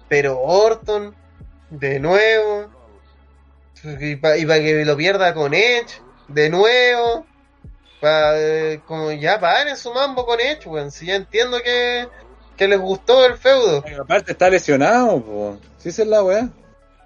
Pero 0.08 0.40
Orton, 0.40 1.14
de 1.72 2.00
nuevo, 2.00 2.72
y 3.84 4.16
para 4.16 4.36
que 4.62 4.86
lo 4.86 4.96
pierda 4.96 5.34
con 5.34 5.54
Edge, 5.54 6.02
de 6.30 6.50
nuevo, 6.50 7.26
pa, 8.00 8.34
eh, 8.36 8.82
como 8.86 9.12
ya 9.12 9.40
paren 9.40 9.76
su 9.76 9.94
mambo 9.94 10.26
con 10.26 10.40
Edge, 10.40 10.68
weón. 10.68 10.92
Si 10.92 11.06
ya 11.06 11.16
entiendo 11.16 11.62
que, 11.62 12.08
que 12.56 12.68
les 12.68 12.80
gustó 12.80 13.26
el 13.26 13.36
feudo. 13.36 13.84
Aparte 14.02 14.32
está 14.32 14.50
lesionado, 14.50 15.22
po. 15.22 15.58
Sí, 15.78 15.90
esa 15.90 16.04
es 16.04 16.08
la 16.08 16.24
weá. 16.24 16.50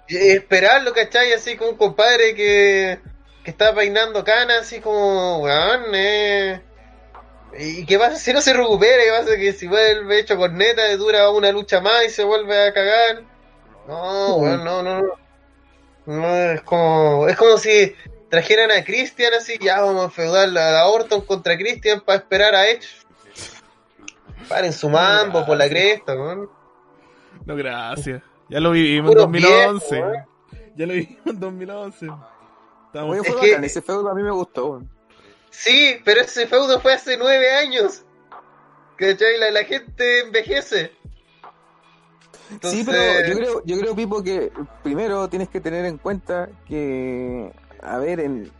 Y 0.08 0.16
esperarlo, 0.16 0.92
¿cachai? 0.92 1.32
Así 1.32 1.56
como 1.56 1.70
un 1.70 1.76
compadre 1.76 2.34
que, 2.34 3.00
que 3.42 3.50
está 3.50 3.74
peinando 3.74 4.22
canas, 4.22 4.60
así 4.60 4.80
como, 4.80 5.38
weón, 5.38 5.84
eh. 5.94 6.60
¿Y 7.56 7.86
qué 7.86 7.98
pasa 7.98 8.16
si 8.16 8.32
no 8.32 8.40
se 8.40 8.52
recupera? 8.52 9.02
¿Qué 9.02 9.10
pasa 9.10 9.36
que 9.36 9.52
si 9.52 9.66
vuelve 9.66 10.18
hecho 10.18 10.36
corneta, 10.36 10.94
dura 10.96 11.30
una 11.30 11.52
lucha 11.52 11.80
más 11.80 12.04
y 12.04 12.10
se 12.10 12.24
vuelve 12.24 12.68
a 12.68 12.72
cagar? 12.72 13.22
No, 13.86 14.36
weón, 14.36 14.64
no, 14.64 14.82
no, 14.82 15.02
no. 15.02 15.24
No, 16.06 16.36
es 16.36 16.60
como, 16.62 17.28
es 17.28 17.36
como 17.36 17.56
si 17.56 17.94
trajeran 18.34 18.70
a 18.72 18.82
Christian 18.84 19.32
así, 19.34 19.54
ya 19.60 19.80
vamos 19.80 20.06
a 20.06 20.10
feudar 20.10 20.48
a 20.58 20.86
Orton 20.88 21.20
contra 21.20 21.56
Christian 21.56 22.00
para 22.00 22.18
esperar 22.18 22.54
a 22.54 22.68
Edge. 22.68 22.86
Paren 24.48 24.72
su 24.72 24.88
mambo 24.88 25.46
por 25.46 25.56
la 25.56 25.68
cresta, 25.68 26.14
weón. 26.14 26.50
No, 27.46 27.54
gracias. 27.56 28.22
Ya 28.48 28.58
lo 28.60 28.72
vivimos 28.72 29.10
en 29.10 29.14
Puro 29.16 29.22
2011. 29.22 29.94
viejo, 29.94 30.10
¿eh? 30.12 30.24
Ya 30.76 30.86
lo 30.86 30.92
vivimos 30.94 31.26
en 31.26 31.40
2011. 31.40 32.06
Estamos... 32.86 33.16
Es 33.18 33.34
que- 33.36 33.52
ese 33.66 33.82
feudo 33.82 34.08
a 34.10 34.14
mí 34.14 34.22
me 34.22 34.32
gustó. 34.32 34.66
weón. 34.66 34.90
Sí, 35.50 35.96
pero 36.04 36.20
ese 36.22 36.46
feudo 36.48 36.80
fue 36.80 36.94
hace 36.94 37.16
nueve 37.16 37.50
años. 37.52 38.02
¿Cachai? 38.96 39.38
La, 39.38 39.50
la 39.52 39.64
gente 39.64 40.20
envejece. 40.22 40.92
Sí, 42.48 42.54
Entonces- 42.54 42.84
pero 42.86 43.28
yo 43.28 43.34
creo, 43.36 43.62
yo 43.64 43.78
creo, 43.78 43.94
Pipo, 43.96 44.22
que 44.22 44.50
primero 44.82 45.28
tienes 45.28 45.48
que 45.48 45.60
tener 45.60 45.84
en 45.86 45.96
cuenta 45.98 46.48
que, 46.68 47.50
a 47.84 47.98
ver, 47.98 48.50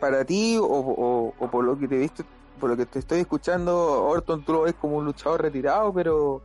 para 0.00 0.24
ti 0.24 0.58
o, 0.60 1.32
por 1.50 1.64
lo 1.64 1.78
que 1.78 1.88
te 1.88 1.96
he 1.96 1.98
visto, 1.98 2.24
por 2.58 2.70
lo 2.70 2.76
que 2.76 2.86
te 2.86 2.98
estoy 2.98 3.20
escuchando, 3.20 4.04
Orton 4.04 4.44
tú 4.44 4.52
lo 4.52 4.62
ves 4.62 4.74
como 4.74 4.96
un 4.96 5.04
luchador 5.04 5.42
retirado, 5.42 5.92
pero 5.92 6.42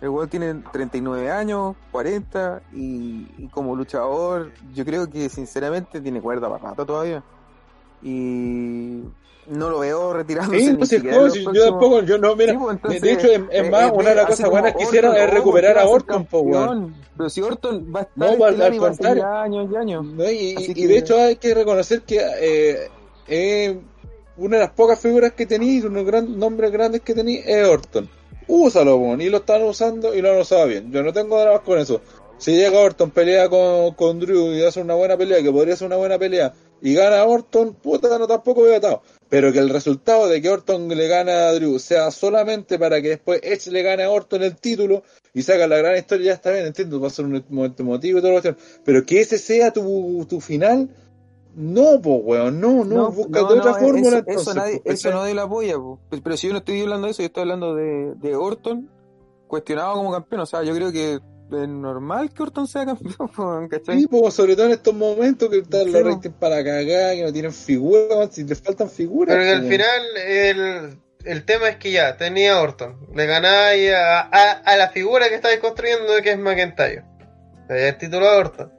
el 0.00 0.08
weón 0.10 0.28
tiene 0.28 0.54
39 0.72 1.30
años, 1.30 1.74
40, 1.90 2.62
y, 2.72 3.48
como 3.48 3.74
luchador, 3.74 4.52
yo 4.72 4.84
creo 4.84 5.08
que 5.10 5.28
sinceramente 5.28 6.00
tiene 6.00 6.20
cuerda 6.20 6.48
para 6.48 6.70
rato 6.70 6.86
todavía. 6.86 7.22
Y 8.00 9.02
no 9.50 9.70
lo 9.70 9.78
veo 9.80 10.12
retirándose. 10.12 10.60
Sí, 10.60 10.70
ni 10.70 10.76
pues, 10.76 10.88
sí, 10.88 10.96
siquiera 10.96 11.16
en 11.18 11.22
no, 11.24 11.30
sí, 11.30 11.44
yo 11.54 11.64
tampoco, 11.64 12.02
yo 12.02 12.18
no, 12.18 12.36
mira, 12.36 12.52
Sí, 12.52 12.58
pues, 12.58 12.76
entonces, 12.76 13.00
de 13.02 13.12
hecho, 13.12 13.26
es, 13.28 13.40
eh, 13.50 13.70
más, 13.70 13.88
eh, 13.88 13.92
una 13.94 14.08
de 14.10 14.14
las 14.14 14.26
cosas 14.26 14.50
buenas 14.50 14.74
que 14.74 14.82
hicieron 14.84 15.16
es 15.16 15.30
recuperar 15.30 15.74
¿por 15.74 15.82
a 15.82 15.86
Orton, 15.88 16.24
po, 16.26 16.40
weón. 16.40 16.66
campeón? 16.68 16.94
Pero 17.16 17.30
si 17.30 17.40
Orton 17.42 17.92
va 17.94 18.00
a 18.00 18.02
estar 18.04 18.16
No, 18.16 18.26
en 18.26 18.42
al- 18.42 18.48
estelar 18.50 18.68
al 18.68 18.74
y 18.74 18.78
va 18.78 18.86
a 18.86 18.90
contrario. 18.90 19.26
años 19.26 19.68
y 19.72 19.76
años. 19.76 20.04
¿no? 20.06 20.30
Y, 20.30 20.54
Así 20.56 20.70
y 20.70 20.74
que- 20.74 20.86
de 20.86 20.98
hecho 20.98 21.16
hay 21.20 21.36
que 21.36 21.54
reconocer 21.54 22.02
que 22.02 22.20
eh, 22.40 22.88
eh, 23.26 23.78
una 24.36 24.56
de 24.58 24.62
las 24.62 24.72
pocas 24.72 25.00
figuras 25.00 25.32
que 25.32 25.46
tenéis, 25.46 25.84
unos 25.84 26.04
gran, 26.04 26.38
nombres 26.38 26.70
grandes 26.70 27.00
que 27.00 27.14
tenéis, 27.14 27.42
es 27.46 27.66
Orton. 27.66 28.08
Úsalo, 28.46 28.96
weón, 28.96 29.20
y 29.20 29.28
lo 29.28 29.38
están 29.38 29.62
usando 29.64 30.14
y 30.14 30.22
lo 30.22 30.30
han 30.32 30.38
usado 30.40 30.66
bien. 30.66 30.90
Yo 30.92 31.02
no 31.02 31.12
tengo 31.12 31.38
dramas 31.40 31.60
con 31.60 31.78
eso. 31.78 32.00
Si 32.38 32.52
llega 32.54 32.78
Orton, 32.78 33.10
pelea 33.10 33.48
con, 33.48 33.94
con 33.94 34.20
Drew 34.20 34.52
y 34.54 34.62
hace 34.62 34.80
una 34.80 34.94
buena 34.94 35.16
pelea, 35.16 35.42
que 35.42 35.50
podría 35.50 35.74
ser 35.74 35.88
una 35.88 35.96
buena 35.96 36.18
pelea, 36.18 36.54
y 36.80 36.94
gana 36.94 37.24
Orton, 37.24 37.74
puta, 37.74 38.16
no 38.16 38.28
tampoco 38.28 38.62
veo 38.62 38.76
atado. 38.76 39.02
Pero 39.28 39.52
que 39.52 39.58
el 39.58 39.68
resultado 39.68 40.26
de 40.28 40.40
que 40.40 40.48
Orton 40.48 40.88
le 40.88 41.06
gana 41.06 41.48
a 41.48 41.52
Drew 41.52 41.78
sea 41.78 42.10
solamente 42.10 42.78
para 42.78 43.02
que 43.02 43.10
después 43.10 43.40
Edge 43.42 43.70
le 43.70 43.82
gane 43.82 44.04
a 44.04 44.10
Orton 44.10 44.42
el 44.42 44.56
título 44.56 45.02
y 45.34 45.42
saca 45.42 45.66
la 45.66 45.76
gran 45.76 45.96
historia, 45.96 46.26
ya 46.26 46.32
está 46.32 46.50
bien, 46.50 46.66
entiendo, 46.66 47.00
va 47.00 47.08
a 47.08 47.10
ser 47.10 47.26
un 47.26 47.44
momento 47.50 47.82
emotivo 47.82 48.18
y 48.18 48.22
todo 48.22 48.32
lo 48.32 48.42
que 48.42 48.56
Pero 48.84 49.04
que 49.04 49.20
ese 49.20 49.38
sea 49.38 49.72
tu, 49.72 50.26
tu 50.28 50.40
final, 50.40 50.88
no, 51.54 52.00
pues, 52.00 52.20
weón, 52.22 52.60
no, 52.60 52.84
no, 52.84 53.10
busca 53.10 53.40
de 53.40 53.44
otra 53.44 53.74
fórmula 53.74 54.18
Eso, 54.18 54.18
entonces. 54.18 54.54
nadie, 54.54 54.80
pues, 54.82 55.04
eso 55.04 55.10
lo 55.34 55.42
apoya, 55.42 55.74
po. 55.74 55.98
Pero, 56.08 56.22
pero 56.22 56.36
si 56.36 56.46
yo 56.46 56.52
no 56.52 56.60
estoy 56.60 56.80
hablando 56.80 57.06
de 57.06 57.10
eso, 57.10 57.22
yo 57.22 57.26
estoy 57.26 57.42
hablando 57.42 57.74
de, 57.74 58.14
de 58.14 58.36
Orton 58.36 58.88
cuestionado 59.48 59.94
como 59.94 60.12
campeón. 60.12 60.42
O 60.42 60.46
sea, 60.46 60.62
yo 60.62 60.72
creo 60.74 60.92
que 60.92 61.18
es 61.50 61.68
normal 61.68 62.30
que 62.32 62.42
Orton 62.42 62.66
sea 62.66 62.86
campeón, 62.86 63.68
¿cachai? 63.70 64.00
Sí, 64.00 64.06
pues, 64.06 64.34
sobre 64.34 64.54
todo 64.54 64.66
en 64.66 64.72
estos 64.72 64.94
momentos 64.94 65.48
que 65.48 65.58
están 65.58 65.84
Sí, 65.84 65.90
los 65.92 66.02
ratings 66.04 66.34
para 66.38 66.62
cagar, 66.62 67.14
que 67.14 67.22
no 67.24 67.32
tienen 67.32 67.52
figuras, 67.52 68.30
si 68.32 68.44
les 68.44 68.60
faltan 68.60 68.90
figuras. 68.90 69.34
Pero 69.34 69.44
que 69.44 69.50
al 69.50 69.68
final 69.68 70.02
el, 70.26 70.98
el 71.24 71.44
tema 71.44 71.68
es 71.68 71.76
que 71.76 71.92
ya 71.92 72.16
tenía 72.16 72.60
Orton. 72.60 72.96
Le 73.14 73.26
ganáis 73.26 73.92
a, 73.92 74.20
a, 74.20 74.50
a 74.52 74.76
la 74.76 74.88
figura 74.90 75.28
que 75.28 75.36
estáis 75.36 75.60
construyendo 75.60 76.20
que 76.22 76.32
es 76.32 76.38
McIntyre. 76.38 77.04
El 77.68 77.98
título 77.98 78.30
de 78.30 78.36
Orton. 78.38 78.72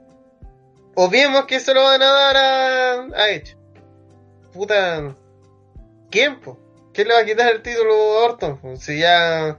Obviemos 0.94 1.44
que 1.46 1.60
se 1.60 1.72
lo 1.72 1.82
van 1.82 2.02
a 2.02 2.10
dar 2.10 2.36
a, 2.36 2.92
a 3.16 3.30
Edge. 3.30 3.56
Puta. 4.52 5.14
¿Quién, 6.10 6.40
po? 6.40 6.58
¿Quién 6.92 7.08
le 7.08 7.14
va 7.14 7.20
a 7.20 7.24
quitar 7.24 7.52
el 7.52 7.62
título 7.62 7.94
a 7.94 8.24
Orton? 8.24 8.58
po? 8.58 8.76
Si 8.76 8.98
ya. 8.98 9.58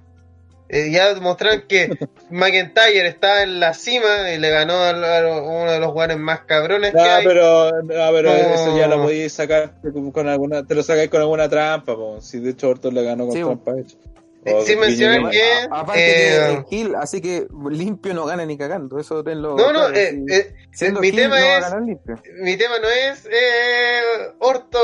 Eh, 0.74 0.90
ya 0.92 1.14
demostraron 1.14 1.64
que 1.68 1.90
McIntyre 2.32 3.08
está 3.08 3.44
en 3.44 3.60
la 3.60 3.74
cima 3.74 4.32
y 4.34 4.40
le 4.40 4.50
ganó 4.50 4.74
a, 4.76 4.90
a 4.92 5.38
uno 5.42 5.72
de 5.72 5.80
los 5.80 5.92
jugadores 5.92 6.18
más 6.18 6.40
cabrones 6.42 6.94
No, 6.94 7.04
que 7.04 7.10
hay. 7.10 7.26
pero, 7.26 7.72
no, 7.84 7.84
pero 7.84 8.30
No. 8.32 8.36
eso 8.38 8.78
ya 8.78 8.88
lo 8.88 9.02
podéis 9.04 9.34
sacar 9.34 9.74
con, 10.14 10.28
alguna, 10.30 10.66
te 10.66 10.74
lo 10.76 10.82
sacáis 10.84 11.10
con 11.10 11.20
alguna 11.22 11.50
trampa, 11.50 11.96
po. 11.96 12.22
si 12.22 12.40
de 12.40 12.52
hecho 12.52 12.70
Orton 12.70 12.94
le 12.96 13.04
ganó 13.04 13.28
con 13.28 13.36
Sí, 13.36 13.44
trampa 13.44 13.72
hecha. 13.78 13.98
Mencionar 14.44 15.18
Lima. 15.20 15.30
que. 15.30 15.44
Aparte 15.70 16.36
eh, 16.36 16.64
que 16.70 16.76
Gil, 16.76 16.96
así 16.96 17.22
que 17.22 17.48
limpio 17.70 18.14
no 18.14 18.26
gana 18.26 18.46
ni 18.46 18.58
cagando. 18.58 18.98
Eso 19.00 19.24
tenlo. 19.24 19.56
No, 19.56 19.68
no, 19.72 19.80
claro, 19.88 19.94
eh, 19.96 20.12
si- 20.28 20.34
eh, 20.36 20.56
siendo 20.72 21.00
mi 21.00 21.12
Gil, 21.12 21.20
tema 21.22 21.40
no 21.40 21.46
va 21.46 21.52
a 21.52 21.58
es- 21.58 21.62
ganar 21.64 21.82
limpio. 21.84 22.16
mi 22.42 22.58
tema 22.58 22.80
no 22.80 22.90
es 22.90 23.26
eh, 23.32 24.02
Orton, 24.40 24.82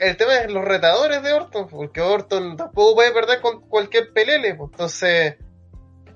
el 0.00 0.16
tema 0.16 0.36
es 0.38 0.50
los 0.50 0.64
retadores 0.64 1.22
de 1.22 1.32
Orton, 1.32 1.68
porque 1.68 2.00
Orton 2.00 2.56
tampoco 2.56 2.96
puede 2.96 3.12
perder 3.12 3.40
con 3.40 3.60
cualquier 3.68 4.12
pelele, 4.12 4.54
pues. 4.56 4.70
entonces 4.72 5.36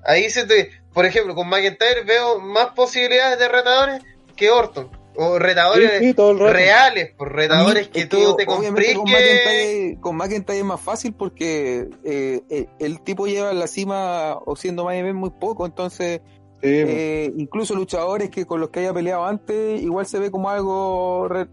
ahí 0.05 0.29
se 0.29 0.45
te, 0.45 0.69
por 0.93 1.05
ejemplo, 1.05 1.35
con 1.35 1.47
McIntyre 1.47 2.03
veo 2.05 2.39
más 2.39 2.67
posibilidades 2.75 3.39
de 3.39 3.47
retadores 3.47 4.01
que 4.35 4.49
Orton, 4.49 4.89
o 5.15 5.37
retadores 5.39 5.99
Sí, 5.99 6.05
sí, 6.07 6.13
todo 6.13 6.31
el 6.31 6.39
rato. 6.39 6.53
reales, 6.53 7.11
por 7.17 7.31
retadores 7.33 7.87
que 7.89 7.99
Es 8.01 8.05
que 8.07 8.09
tú 8.15 8.35
te 8.35 8.45
comprís 8.45 8.95
con 8.95 9.05
que... 9.05 9.11
McIntyre, 9.13 9.97
con 10.01 10.15
McIntyre 10.17 10.59
es 10.59 10.65
más 10.65 10.81
fácil 10.81 11.13
porque 11.13 11.87
eh, 12.03 12.41
eh, 12.49 12.65
el 12.79 13.01
tipo 13.01 13.27
lleva 13.27 13.51
en 13.51 13.59
la 13.59 13.67
cima 13.67 14.35
o 14.45 14.55
siendo 14.55 14.85
más 14.85 14.95
muy 15.13 15.29
poco, 15.31 15.65
entonces 15.65 16.21
Sí, 16.61 16.69
eh, 16.71 17.33
incluso 17.35 17.75
luchadores 17.75 18.29
que 18.29 18.45
con 18.45 18.61
los 18.61 18.69
que 18.69 18.79
haya 18.79 18.93
peleado 18.93 19.25
antes 19.25 19.81
igual 19.81 20.05
se 20.05 20.17
ve 20.17 20.31
como 20.31 20.49
algo 20.49 21.27
re- 21.27 21.49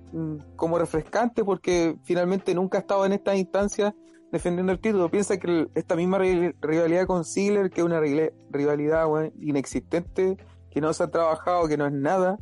como 0.55 0.79
refrescante 0.79 1.43
porque 1.43 1.97
finalmente 2.05 2.55
nunca 2.55 2.79
ha 2.79 2.83
estado 2.83 3.05
en 3.05 3.13
estas 3.15 3.37
instancias 3.37 3.93
defendiendo 4.31 4.71
el 4.71 4.79
título. 4.79 5.11
Piensa 5.11 5.37
que 5.39 5.49
el- 5.49 5.71
esta 5.75 5.97
misma 5.97 6.19
ri- 6.21 6.55
rivalidad 6.61 7.07
con 7.07 7.25
Ziggler, 7.25 7.71
que 7.71 7.81
es 7.81 7.85
una 7.85 7.99
rivalidad 8.01 9.09
inexistente, 9.41 10.37
que 10.71 10.81
no 10.81 10.93
se 10.93 11.03
ha 11.03 11.09
trabajado, 11.11 11.67
que 11.67 11.77
no 11.77 11.87
es 11.87 11.93
nada, 11.93 12.39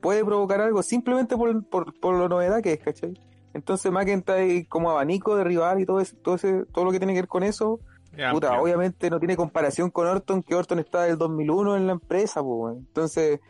puede 0.00 0.24
provocar 0.24 0.60
algo 0.60 0.82
simplemente 0.82 1.36
por, 1.36 1.64
por, 1.64 1.98
por 1.98 2.18
la 2.18 2.28
novedad 2.28 2.62
que 2.62 2.74
es, 2.74 2.80
¿cachai? 2.80 3.14
Entonces 3.54 3.90
McIntyre 3.90 4.66
como 4.68 4.90
abanico 4.90 5.36
de 5.36 5.44
rival 5.44 5.80
y 5.80 5.86
todo, 5.86 6.00
eso, 6.00 6.16
todo, 6.22 6.36
ese, 6.36 6.64
todo 6.72 6.84
lo 6.84 6.92
que 6.92 6.98
tiene 6.98 7.14
que 7.14 7.20
ver 7.20 7.28
con 7.28 7.42
eso, 7.42 7.80
Es 8.16 8.30
Puta, 8.32 8.60
obviamente 8.60 9.10
no 9.10 9.18
tiene 9.18 9.36
comparación 9.36 9.90
con 9.90 10.06
Orton, 10.06 10.42
que 10.42 10.54
Orton 10.54 10.78
está 10.78 11.02
del 11.02 11.18
2001 11.18 11.76
en 11.76 11.86
la 11.86 11.92
empresa, 11.92 12.42
pues, 12.42 12.76
entonces 12.76 13.40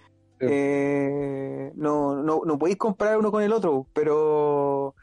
eh, 0.40 1.72
no, 1.74 2.22
no, 2.22 2.42
no 2.44 2.58
podéis 2.58 2.78
comparar 2.78 3.18
uno 3.18 3.30
con 3.30 3.42
el 3.42 3.52
otro, 3.52 3.86
pero 3.92 4.94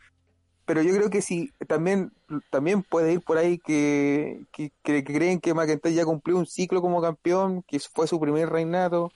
pero 0.66 0.82
yo 0.82 0.96
creo 0.96 1.12
que 1.12 1.22
sí, 1.22 1.52
también 1.68 2.12
también 2.50 2.82
puede 2.82 3.14
ir 3.14 3.22
por 3.22 3.38
ahí 3.38 3.60
que, 3.60 4.42
que, 4.52 4.72
que 4.82 5.04
creen 5.04 5.40
que 5.40 5.54
McIntyre 5.54 5.94
ya 5.94 6.06
cumplió 6.06 6.38
un 6.38 6.48
ciclo 6.48 6.82
como 6.82 7.02
campeón, 7.02 7.62
que 7.68 7.80
fue 7.80 8.08
su 8.08 8.20
primer 8.20 8.50
reinato, 8.50 9.12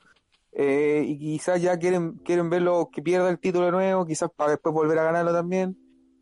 eh, 0.52 1.04
y 1.06 1.18
quizás 1.20 1.62
ya 1.62 1.78
quieren, 1.78 2.14
quieren 2.24 2.50
verlo 2.50 2.90
que 2.92 3.02
pierda 3.02 3.30
el 3.30 3.40
título 3.40 3.66
de 3.66 3.72
nuevo, 3.72 4.06
quizás 4.06 4.30
para 4.36 4.52
después 4.52 4.74
volver 4.74 4.98
a 5.00 5.04
ganarlo 5.04 5.32
también. 5.34 5.78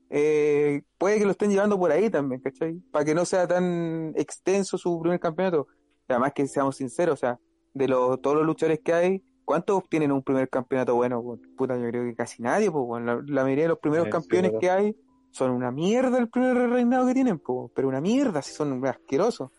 Eh, 0.09 0.83
puede 0.97 1.17
que 1.19 1.25
lo 1.25 1.31
estén 1.31 1.51
llevando 1.51 1.77
por 1.77 1.91
ahí 1.91 2.09
también, 2.09 2.41
¿cachai? 2.41 2.79
Para 2.91 3.05
que 3.05 3.15
no 3.15 3.25
sea 3.25 3.47
tan 3.47 4.13
extenso 4.15 4.77
su 4.77 4.99
primer 5.01 5.19
campeonato. 5.19 5.67
Además 6.07 6.31
que 6.33 6.47
seamos 6.47 6.77
sinceros, 6.77 7.15
o 7.15 7.17
sea, 7.17 7.39
de 7.73 7.87
los, 7.87 8.21
todos 8.21 8.37
los 8.37 8.45
luchadores 8.45 8.79
que 8.83 8.93
hay, 8.93 9.23
¿cuántos 9.43 9.77
obtienen 9.77 10.11
un 10.11 10.23
primer 10.23 10.49
campeonato 10.49 10.95
bueno? 10.95 11.21
Puta, 11.57 11.75
yo 11.75 11.87
creo 11.89 12.05
que 12.05 12.15
casi 12.15 12.41
nadie, 12.41 12.71
pues, 12.71 12.83
weón. 12.87 13.05
La, 13.05 13.21
la 13.25 13.43
mayoría 13.43 13.65
de 13.65 13.69
los 13.69 13.79
primeros 13.79 14.05
Sí, 14.05 14.11
campeones 14.11 14.53
que 14.59 14.69
hay 14.69 14.95
son 15.31 15.51
una 15.51 15.71
mierda 15.71 16.17
el 16.17 16.29
primer 16.29 16.55
reinado 16.55 17.05
que 17.07 17.13
tienen, 17.13 17.39
pues, 17.39 17.69
pero 17.75 17.87
una 17.89 18.01
mierda, 18.01 18.41
si 18.41 18.53
son 18.53 18.85
asquerosos. 18.85 19.51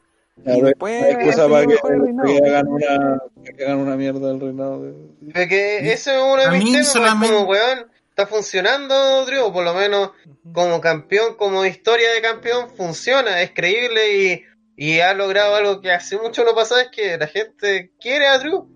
Ver, 0.44 0.62
después 0.64 1.02
hay 1.02 1.16
que, 1.16 1.32
reinados. 1.32 2.30
que 2.30 2.48
hagan 2.48 2.68
una, 2.68 3.22
que 3.56 3.64
hagan 3.64 3.78
una 3.78 3.96
mierda 3.96 4.28
del 4.28 4.40
reinado. 4.40 4.82
De... 4.82 5.48
Que 5.48 5.92
ese 5.92 6.16
es 6.16 6.22
uno 6.22 6.36
de 6.36 6.44
A 6.44 6.50
mis 6.52 6.64
mí 6.64 6.70
temas, 6.72 6.86
pues, 6.86 6.92
solamente- 6.92 7.34
como 7.34 7.48
weón, 7.50 7.90
está 8.10 8.26
funcionando 8.26 9.24
Drew, 9.26 9.52
por 9.52 9.64
lo 9.64 9.74
menos 9.74 10.10
como 10.52 10.80
campeón, 10.80 11.36
como 11.36 11.64
historia 11.64 12.12
de 12.12 12.20
campeón, 12.22 12.70
funciona, 12.70 13.42
es 13.42 13.50
creíble 13.52 14.16
y, 14.16 14.42
y 14.76 15.00
ha 15.00 15.12
logrado 15.14 15.54
algo 15.56 15.80
que 15.80 15.92
hace 15.92 16.16
mucho 16.18 16.44
no 16.44 16.54
pasaba, 16.54 16.82
es 16.82 16.88
que 16.88 17.16
la 17.18 17.26
gente 17.26 17.92
quiere 18.00 18.26
a 18.26 18.38
Drew. 18.38 18.68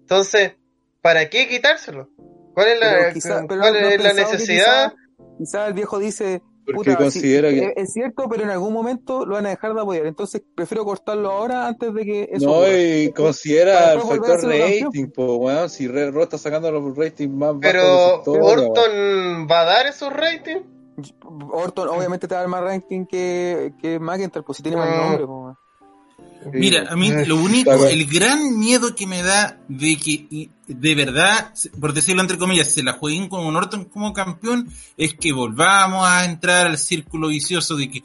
Entonces, 0.00 0.52
¿para 1.00 1.28
qué 1.30 1.48
quitárselo? 1.48 2.08
¿Cuál 2.54 2.68
es 2.68 2.80
la, 2.80 2.90
Pero 2.98 3.12
quizá- 3.14 3.44
pero 3.48 3.60
cuál 3.60 3.72
no 3.74 3.78
es 3.88 4.02
la 4.02 4.08
que 4.10 4.14
necesidad? 4.20 4.92
Quizá, 4.92 5.36
quizá 5.38 5.66
el 5.68 5.74
viejo 5.74 5.98
dice, 5.98 6.42
Porque 6.64 6.90
puta, 6.92 6.96
considera 6.96 7.50
sí, 7.50 7.54
que- 7.60 7.66
es, 7.66 7.72
es 7.76 7.92
cierto, 7.92 8.28
pero 8.28 8.42
en 8.44 8.50
algún 8.50 8.72
momento 8.72 9.24
lo 9.26 9.34
van 9.34 9.46
a 9.46 9.50
dejar 9.50 9.74
de 9.74 9.80
apoyar. 9.80 10.06
Entonces 10.06 10.42
prefiero 10.54 10.84
cortarlo 10.84 11.30
ahora 11.30 11.66
antes 11.66 11.92
de 11.92 12.04
que 12.04 12.28
eso 12.32 12.46
No, 12.46 12.52
ocurra. 12.58 12.78
y 12.78 13.12
considera 13.12 13.92
el 13.94 14.00
factor 14.02 14.44
rating, 14.44 15.06
po, 15.10 15.36
weón. 15.36 15.68
Si 15.70 15.88
Red 15.88 16.12
Raw 16.12 16.22
está 16.22 16.38
sacando 16.38 16.70
los 16.70 16.96
ratings 16.96 17.32
más 17.34 17.54
Pero 17.60 18.22
weón. 18.26 18.42
Orton 18.70 19.48
va 19.50 19.60
a 19.62 19.64
dar 19.64 19.86
esos 19.86 20.12
ratings. 20.12 20.62
Orton 21.52 21.88
obviamente 21.88 22.28
te 22.28 22.34
va 22.34 22.40
a 22.40 22.42
dar 22.42 22.50
más 22.50 22.62
ranking 22.62 23.06
que, 23.06 23.72
que 23.80 23.98
McIntyre, 23.98 24.42
pues 24.44 24.56
si 24.58 24.62
tiene 24.62 24.76
más 24.76 24.90
Mm. 24.90 24.96
nombre. 25.00 25.26
pues. 25.26 25.56
Mira, 26.52 26.86
a 26.90 26.96
mí 26.96 27.10
Eh, 27.10 27.26
lo 27.26 27.36
único, 27.36 27.86
el 27.86 28.06
gran 28.06 28.58
miedo 28.58 28.94
que 28.94 29.06
me 29.06 29.22
da 29.22 29.58
de 29.68 29.96
que 29.96 30.50
de 30.66 30.94
verdad, 30.94 31.52
por 31.78 31.92
decirlo 31.92 32.22
entre 32.22 32.38
comillas, 32.38 32.72
se 32.72 32.82
la 32.82 32.94
jueguen 32.94 33.28
con 33.28 33.44
un 33.44 33.56
Orton 33.56 33.84
como 33.84 34.12
campeón, 34.12 34.68
es 34.96 35.14
que 35.14 35.32
volvamos 35.32 36.06
a 36.06 36.24
entrar 36.24 36.66
al 36.66 36.78
círculo 36.78 37.28
vicioso 37.28 37.76
de 37.76 37.90
que 37.90 38.04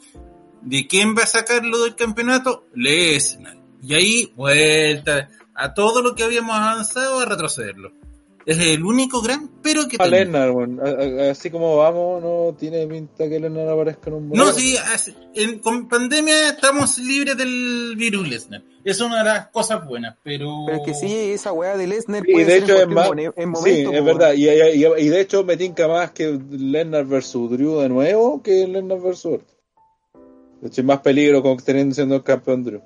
de 0.62 0.86
quién 0.86 1.14
va 1.16 1.22
a 1.22 1.26
sacarlo 1.26 1.82
del 1.84 1.94
campeonato, 1.94 2.66
Lesnar. 2.74 3.56
Y 3.82 3.94
ahí, 3.94 4.32
vuelta 4.34 5.28
a 5.54 5.74
todo 5.74 6.02
lo 6.02 6.14
que 6.14 6.24
habíamos 6.24 6.56
avanzado 6.56 7.20
a 7.20 7.24
retrocederlo. 7.24 7.92
Es 8.46 8.58
el 8.60 8.84
único 8.84 9.20
gran 9.22 9.50
pero 9.60 9.88
que 9.88 9.96
A 9.96 10.04
tengo. 10.04 10.10
Lennar, 10.16 10.50
weón. 10.52 10.78
A- 10.80 11.24
a- 11.26 11.30
Así 11.32 11.50
como 11.50 11.76
vamos, 11.78 12.22
no 12.22 12.54
tiene 12.56 12.86
pinta 12.86 13.28
que 13.28 13.40
Lennar 13.40 13.68
aparezca 13.68 14.08
en 14.08 14.14
un 14.14 14.28
No, 14.28 14.44
modelo. 14.44 14.52
sí, 14.52 14.76
hace- 14.76 15.14
en, 15.34 15.58
con 15.58 15.88
pandemia 15.88 16.50
estamos 16.50 16.96
libres 17.00 17.36
del 17.36 17.94
virus 17.96 18.28
Lesnar. 18.28 18.62
Es 18.84 19.00
una 19.00 19.18
de 19.18 19.24
las 19.24 19.48
cosas 19.48 19.84
buenas, 19.84 20.16
pero... 20.22 20.48
Pero 20.64 20.78
es 20.78 20.84
que 20.86 20.94
sí, 20.94 21.12
esa 21.32 21.52
weá 21.52 21.76
de 21.76 21.88
Lesnar 21.88 22.22
Y 22.24 22.34
de 22.38 22.44
ser 22.44 22.62
hecho 22.62 22.74
en 22.76 22.88
es 22.88 22.94
más. 22.94 23.08
sí, 23.08 23.46
momento. 23.46 23.92
es 23.92 24.04
verdad. 24.04 24.32
Y, 24.34 24.48
y- 24.48 24.86
y 24.86 25.08
de 25.08 25.20
hecho 25.20 25.42
me 25.42 25.56
tinca 25.56 25.88
más 25.88 26.12
que 26.12 26.38
Lennar 26.50 27.04
versus 27.04 27.50
Drew 27.50 27.80
de 27.80 27.88
nuevo 27.88 28.40
que 28.42 28.64
Lennar 28.68 29.00
versus 29.00 29.32
Orton. 29.32 29.56
De 30.60 30.68
hecho, 30.68 30.80
hay 30.82 30.86
más 30.86 31.00
peligro 31.00 31.42
con 31.42 31.56
teniendo 31.56 31.96
siendo 31.96 32.14
el 32.14 32.22
campeón 32.22 32.62
Drew. 32.62 32.80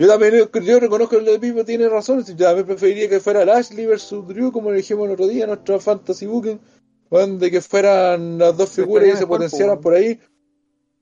Yo 0.00 0.08
también 0.08 0.48
yo 0.64 0.80
reconozco 0.80 1.10
que 1.10 1.16
el 1.18 1.26
de 1.26 1.38
Pipo 1.38 1.62
tiene 1.62 1.86
razón. 1.86 2.24
Yo 2.24 2.46
también 2.46 2.66
preferiría 2.66 3.06
que 3.06 3.20
fuera 3.20 3.44
Lashley 3.44 3.84
versus 3.84 4.26
Drew, 4.26 4.50
como 4.50 4.70
le 4.70 4.78
dijimos 4.78 5.06
el 5.06 5.12
otro 5.12 5.28
día, 5.28 5.44
en 5.44 5.50
nuestra 5.50 5.78
Fantasy 5.78 6.24
Booking. 6.24 6.58
de 7.38 7.50
que 7.50 7.60
fueran 7.60 8.38
las 8.38 8.56
dos 8.56 8.70
figuras 8.70 9.06
y 9.12 9.16
se 9.18 9.26
potenciaran 9.26 9.76
po, 9.76 9.82
por 9.82 9.94
ahí. 9.94 10.18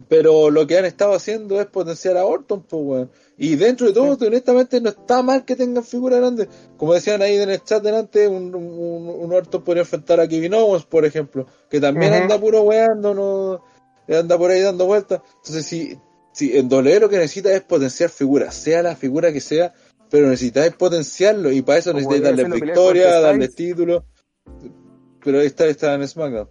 Pero 0.09 0.51
lo 0.51 0.67
que 0.67 0.79
han 0.79 0.85
estado 0.85 1.15
haciendo 1.15 1.61
es 1.61 1.67
potenciar 1.67 2.17
a 2.17 2.25
Orton, 2.25 2.65
pues, 2.65 2.83
weón. 2.85 3.11
Y 3.37 3.55
dentro 3.55 3.87
de 3.87 3.93
todo, 3.93 4.19
honestamente, 4.27 4.81
no 4.81 4.89
está 4.89 5.23
mal 5.23 5.45
que 5.45 5.55
tengan 5.55 5.85
figuras 5.85 6.19
grandes. 6.19 6.49
Como 6.77 6.93
decían 6.93 7.23
ahí 7.23 7.37
en 7.37 7.51
el 7.51 7.63
chat 7.63 7.81
delante, 7.81 8.27
un, 8.27 8.53
un, 8.53 9.09
un 9.11 9.33
Orton 9.33 9.63
podría 9.63 9.83
enfrentar 9.83 10.19
a 10.19 10.27
Kevin 10.27 10.55
Owens, 10.55 10.87
por 10.87 11.05
ejemplo, 11.05 11.47
que 11.71 11.81
también 11.81 12.15
anda 12.15 12.37
puro 12.41 12.63
weando, 12.63 13.15
no 13.15 13.63
anda 14.09 14.37
por 14.37 14.51
ahí 14.51 14.61
dando 14.61 14.87
vueltas. 14.87 15.21
Entonces, 15.37 15.67
si, 15.67 15.97
si 16.39 16.57
en 16.57 16.69
doble 16.69 17.01
lo 17.01 17.09
que 17.09 17.17
necesita 17.17 17.53
es 17.53 17.63
potenciar 17.63 18.11
figuras, 18.11 18.55
sea 18.55 18.81
la 18.81 18.95
figura 18.95 19.33
que 19.33 19.41
sea, 19.41 19.75
pero 20.09 20.29
necesitáis 20.29 20.73
potenciarlo 20.73 21.51
y 21.51 21.63
para 21.63 21.81
eso 21.81 21.93
necesitáis 21.93 22.23
pelear 22.23 22.51
victoria, 22.53 23.19
Styles. 23.19 23.55
títulos. 23.57 24.05
Pero 25.25 25.41
ahí 25.41 25.47
está, 25.47 25.67
está 25.67 25.95
en 25.95 26.07
SmackDown. 26.07 26.49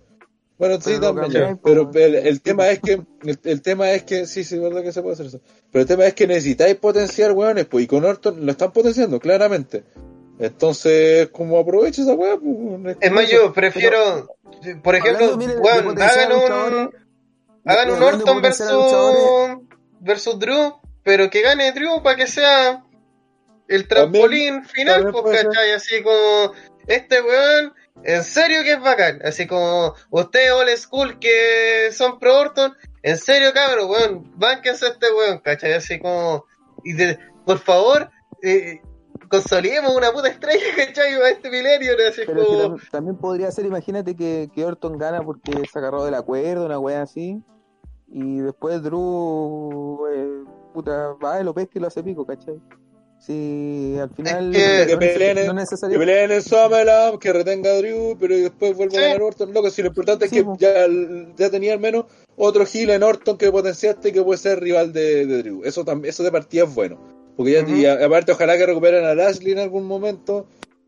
Bueno, 0.57 0.75
sí, 0.81 0.95
Pero 0.99 1.13
lo 1.13 1.21
también. 1.21 1.57
Pero 1.63 1.89
el, 1.93 2.15
el 2.15 2.35
sí, 2.35 2.41
tema 2.41 2.67
es 2.67 2.79
que, 2.81 2.93
el, 3.21 3.39
el 3.41 3.61
tema 3.61 3.91
es 3.91 4.03
que, 4.03 4.25
sí, 4.27 4.43
sí, 4.43 4.55
es 4.55 4.61
verdad 4.61 4.83
que 4.83 4.91
se 4.91 5.01
puede 5.01 5.13
hacer 5.13 5.27
eso. 5.27 5.39
Pero 5.71 5.83
el 5.83 5.87
tema 5.87 6.05
es 6.05 6.13
que 6.15 6.27
necesitáis 6.27 6.75
potenciar 6.75 7.31
weones, 7.31 7.65
pues, 7.67 7.85
y 7.85 7.87
con 7.87 8.03
Orton 8.03 8.45
lo 8.45 8.51
están 8.51 8.73
potenciando, 8.73 9.21
claramente. 9.21 9.85
Entonces, 10.37 11.29
como 11.29 11.59
aprovecha 11.59 12.01
esa 12.01 12.13
weá, 12.13 12.37
pues. 12.37 12.97
Es 12.99 13.11
más, 13.11 13.29
yo 13.29 13.53
prefiero, 13.53 14.35
por 14.83 14.95
ejemplo, 14.95 15.25
Hablando, 15.25 15.37
mire, 15.37 15.57
weón, 15.59 16.01
hagan 16.01 16.31
un, 16.33 16.91
hagan 17.63 17.91
un 17.91 18.03
Orton 18.03 18.41
versus, 18.41 18.67
versus 19.99 20.37
Drew, 20.39 20.75
pero 21.03 21.29
que 21.29 21.41
gane 21.41 21.71
Drew 21.71 22.01
para 22.03 22.15
que 22.15 22.27
sea 22.27 22.83
el 23.67 23.87
trampolín 23.87 24.63
final, 24.65 25.11
pues. 25.11 25.43
¿cachai? 25.43 25.71
Así 25.73 26.01
como, 26.03 26.53
este 26.87 27.21
weón, 27.21 27.73
en 28.03 28.23
serio 28.23 28.63
que 28.63 28.73
es 28.73 28.81
bacán, 28.81 29.19
así 29.23 29.45
como, 29.47 29.93
ustedes 30.09 30.51
old 30.51 30.77
school 30.77 31.19
que 31.19 31.89
son 31.91 32.19
pro 32.19 32.39
Orton, 32.39 32.73
en 33.03 33.17
serio 33.17 33.51
cabrón, 33.53 33.89
weón, 33.89 34.31
bánquense 34.35 34.85
a 34.85 34.89
este 34.89 35.11
weón, 35.11 35.39
¿cachai? 35.39 35.73
Así 35.73 35.99
como, 35.99 36.45
y 36.83 36.93
de, 36.93 37.19
por 37.45 37.59
favor, 37.59 38.09
eh, 38.41 38.81
consolidemos 39.29 39.93
una 39.95 40.11
puta 40.11 40.29
estrella, 40.29 40.65
¿cachai? 40.77 41.13
A 41.15 41.29
este 41.29 41.49
milenio, 41.49 41.93
¿no? 41.97 42.07
así 42.07 42.21
Pero 42.25 42.41
es 42.41 42.47
que 42.47 42.53
como... 42.53 42.77
tam- 42.77 42.89
también 42.91 43.17
podría 43.17 43.51
ser, 43.51 43.65
imagínate 43.65 44.15
que, 44.15 44.49
que 44.53 44.63
Orton 44.65 44.97
gana 44.97 45.21
porque 45.23 45.51
se 45.71 45.79
agarró 45.79 46.05
del 46.05 46.13
acuerdo, 46.15 46.65
una 46.65 46.79
wea 46.79 47.01
así. 47.01 47.41
Y 48.09 48.37
después 48.39 48.81
Drew, 48.83 49.99
eh, 50.13 50.43
puta, 50.73 51.13
va 51.23 51.39
y 51.41 51.43
lo 51.43 51.53
pesca 51.53 51.71
y 51.75 51.79
lo 51.79 51.87
hace 51.87 52.03
pico, 52.03 52.25
¿cachai? 52.25 52.55
Si 53.19 53.95
al 53.99 54.09
final 54.11 54.51
que- 54.51 54.59
no, 54.59 54.63
que 54.63 54.81
es 54.81 54.87
neces- 54.87 54.97
peleen 55.13 55.37
en- 55.39 55.55
no 55.55 55.61
es 55.61 55.69
Que 55.69 55.97
peleen 55.97 56.31
en 56.31 56.41
SummerSlam, 56.41 57.17
que 57.17 57.33
retenga 57.33 57.71
a 57.71 57.77
Drew, 57.77 58.15
pero 58.19 58.35
después 58.35 58.77
vuelva 58.77 58.93
Sí. 58.93 58.97
a 58.99 59.01
ganar 59.07 59.21
Orton. 59.23 59.53
Loco, 59.53 59.69
si 59.71 59.81
lo 59.81 59.87
importante 59.87 60.25
es 60.25 60.31
Sí, 60.31 60.37
que 60.37 60.43
po. 60.43 60.55
ya, 60.59 60.85
ya 61.35 61.49
tenía 61.49 61.73
al 61.73 61.79
menos 61.79 62.05
otro 62.35 62.63
heel 62.71 62.91
en 62.91 63.01
Orton 63.03 63.37
que 63.37 63.51
potenciaste 63.51 64.09
y 64.09 64.11
que 64.11 64.21
puede 64.21 64.37
ser 64.37 64.59
rival 64.61 64.93
de, 64.93 65.25
de 65.25 65.37
Drew. 65.43 65.63
Eso 65.63 65.83
también, 65.83 66.11
eso 66.11 66.23
de 66.23 66.31
partida 66.31 66.65
es 66.65 66.75
bueno. 66.75 66.99
Porque 67.35 67.53
ya, 67.53 67.67
y 67.67 67.85
a- 67.85 68.05
aparte, 68.05 68.31
ojalá 68.31 68.55
que 68.57 68.65
recuperen 68.67 69.03
a 69.03 69.15
Lashley 69.15 69.51
en 69.53 69.59
algún 69.59 69.85
momento. 69.85 70.45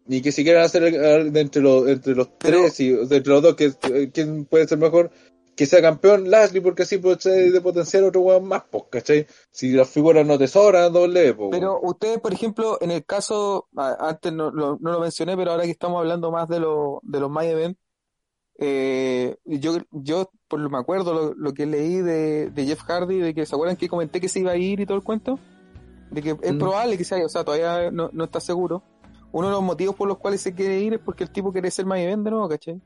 Y 0.08 0.22
que 0.22 0.32
si 0.32 0.44
quieren 0.44 0.62
hacer 0.64 0.84
el- 0.84 1.36
entre 1.38 1.62
los, 1.62 1.88
entre 1.88 2.16
los 2.16 2.28
Pero- 2.40 2.62
tres 2.62 2.80
y 2.80 2.90
de 2.92 3.18
entre 3.18 3.34
los 3.34 3.42
dos, 3.44 3.56
que, 3.56 3.72
quién 4.12 4.46
puede 4.46 4.68
ser 4.68 4.78
mejor, 4.80 5.12
que 5.60 5.66
sea 5.66 5.82
campeón 5.82 6.32
Lashley, 6.32 6.62
porque 6.62 6.84
así 6.84 7.00
puede 7.00 7.20
ser 7.20 7.52
de 7.52 7.60
potenciar 7.60 8.02
otro 8.06 8.22
weón 8.22 8.46
más, 8.48 8.64
pues, 8.72 8.86
¿cachai? 8.90 9.28
Si 9.52 9.72
las 9.74 9.90
figuras 9.90 10.26
no 10.26 10.38
te 10.38 10.48
sobran, 10.48 10.94
doble, 10.94 11.34
pues. 11.34 11.50
Pero 11.52 11.78
ustedes, 11.82 12.20
por 12.20 12.32
ejemplo, 12.32 12.78
en 12.80 12.92
el 12.92 13.04
caso, 13.04 13.68
antes 13.76 14.32
no, 14.32 14.52
lo- 14.52 14.78
no 14.80 14.94
lo 14.94 15.02
mencioné, 15.02 15.36
pero 15.36 15.52
ahora 15.52 15.66
que 15.66 15.72
estamos 15.72 16.00
hablando 16.00 16.32
más 16.32 16.48
de, 16.48 16.62
lo, 16.62 17.02
de 17.04 17.20
los 17.20 17.30
My 17.30 17.46
Event, 17.48 17.78
eh, 18.58 19.36
yo, 19.44 19.78
yo 19.92 20.32
por 20.48 20.62
lo 20.62 20.70
me 20.70 20.78
acuerdo 20.78 21.14
lo, 21.14 21.34
lo 21.34 21.54
que 21.54 21.66
leí 21.66 21.98
de, 21.98 22.50
de 22.52 22.66
Jeff 22.66 22.82
Hardy, 22.84 23.20
de 23.20 23.34
que 23.34 23.46
se 23.46 23.54
acuerdan 23.56 23.76
que 23.76 23.90
comenté 23.90 24.22
que 24.22 24.30
se 24.30 24.40
iba 24.40 24.52
a 24.52 24.58
ir 24.58 24.80
y 24.80 24.86
todo 24.86 24.98
el 24.98 25.04
cuento, 25.04 25.40
de 26.12 26.22
que 26.22 26.38
es 26.42 26.54
Mm. 26.54 26.58
probable 26.58 26.98
que 26.98 27.04
se 27.04 27.16
haya, 27.16 27.26
o 27.26 27.30
sea, 27.30 27.44
todavía 27.44 27.92
no, 27.92 28.10
no 28.14 28.24
está 28.24 28.40
seguro. 28.40 28.82
Uno 29.34 29.48
de 29.48 29.54
los 29.54 29.62
motivos 29.64 29.96
por 29.96 30.08
los 30.08 30.18
cuales 30.20 30.40
se 30.42 30.54
quiere 30.56 30.80
ir 30.80 30.94
es 30.94 31.00
porque 31.00 31.26
el 31.26 31.32
tipo 31.32 31.52
quiere 31.52 31.70
ser 31.70 31.86
My 31.86 32.00
Event 32.02 32.24
de 32.24 32.32
nuevo, 32.32 32.48
¿cachai? 32.50 32.82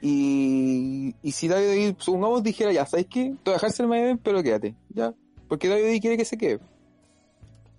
Y, 0.00 1.14
si 1.32 1.48
David, 1.48 1.94
supongamos, 1.98 2.42
dijera, 2.42 2.72
ya, 2.72 2.86
¿sabes 2.86 3.06
qué? 3.06 3.34
Te 3.42 3.50
voy 3.50 3.52
a 3.52 3.52
dejar 3.54 3.72
ser 3.72 3.86
Event, 3.86 4.20
pero 4.22 4.42
quédate, 4.42 4.74
ya. 4.90 5.14
Porque 5.48 5.68
David 5.68 6.00
quiere 6.00 6.16
que 6.16 6.24
se 6.24 6.36
quede. 6.36 6.60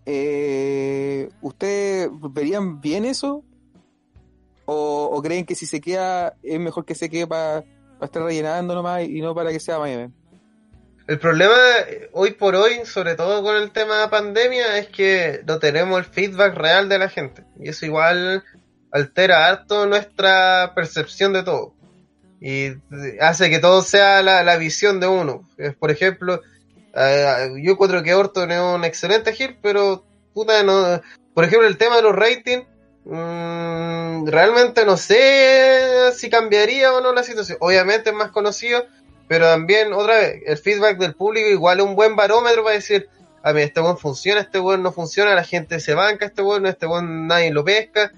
Eh, 0.06 1.30
¿Ustedes 1.42 2.10
verían 2.32 2.80
bien 2.80 3.06
eso? 3.06 3.44
¿O, 4.66 5.22
creen 5.22 5.46
que 5.46 5.56
si 5.56 5.66
se 5.66 5.80
queda 5.80 6.36
es 6.44 6.60
mejor 6.60 6.86
que 6.86 6.96
se 6.96 7.10
quede 7.10 7.28
para 7.28 7.64
estar 8.02 8.22
rellenando 8.22 8.76
nomás 8.76 9.04
y 9.04 9.22
no 9.22 9.34
para 9.34 9.52
que 9.52 9.60
sea 9.60 9.78
event? 9.78 10.14
El 11.08 11.20
problema 11.20 11.56
eh, 11.88 12.10
hoy 12.12 12.32
por 12.34 12.56
hoy, 12.56 12.86
sobre 12.86 13.16
todo 13.16 13.42
con 13.42 13.56
el 13.56 13.72
tema 13.72 14.02
de 14.02 14.10
pandemia, 14.10 14.78
es 14.78 14.88
que 14.88 15.42
no 15.48 15.58
tenemos 15.58 16.00
el 16.00 16.06
feedback 16.06 16.54
real 16.56 16.90
de 16.90 17.00
la 17.00 17.08
gente. 17.08 17.46
Y 17.58 17.70
eso 17.70 17.86
igual 17.86 18.44
altera 18.92 19.48
harto 19.48 19.86
nuestra 19.86 20.74
percepción 20.76 21.32
de 21.32 21.44
todo. 21.44 21.77
Y 22.40 22.74
hace 23.20 23.50
que 23.50 23.60
todo 23.60 23.82
sea 23.82 24.22
la, 24.22 24.44
la 24.44 24.58
visión 24.58 25.00
de 25.00 25.08
uno. 25.08 25.48
Por 25.80 25.92
ejemplo, 25.92 26.42
eh, 26.94 27.54
yo 27.62 27.74
encuentro 27.74 28.04
que 28.04 28.14
Orton 28.14 28.52
es 28.52 28.62
un 28.62 28.84
excelente 28.84 29.34
hit, 29.34 29.58
pero 29.62 30.04
puta, 30.34 30.64
no. 30.64 31.02
Por 31.34 31.46
ejemplo, 31.46 31.68
el 31.68 31.78
tema 31.78 31.98
de 31.98 32.02
los 32.04 32.16
ratings, 32.16 32.66
mm, 33.06 34.28
realmente 34.28 34.86
no 34.86 34.98
sé 34.98 36.12
si 36.16 36.30
cambiaría 36.30 36.94
o 36.94 37.02
no 37.02 37.14
la 37.14 37.24
situación. 37.24 37.58
Obviamente 37.62 38.12
es 38.12 38.16
más 38.16 38.32
conocido, 38.32 38.86
pero 39.28 39.48
también, 39.48 39.94
otra 39.94 40.18
vez, 40.18 40.42
el 40.46 40.58
feedback 40.58 40.98
del 40.98 41.16
público 41.16 41.50
igual 41.50 41.80
es 41.80 41.86
un 41.86 41.96
buen 41.96 42.16
barómetro 42.16 42.64
para 42.64 42.76
decir, 42.76 43.10
a 43.44 43.52
ver, 43.52 43.68
este 43.68 43.82
buen 43.82 43.98
funciona, 43.98 44.42
este 44.42 44.60
buen 44.60 44.84
no 44.84 44.92
funciona, 44.92 45.36
la 45.36 45.44
gente 45.44 45.80
se 45.80 45.94
banca, 45.94 46.26
este 46.26 46.42
buen, 46.42 46.66
este 46.66 46.86
buen 46.86 47.28
nadie 47.28 47.52
lo 47.52 47.64
pesca. 47.64 48.12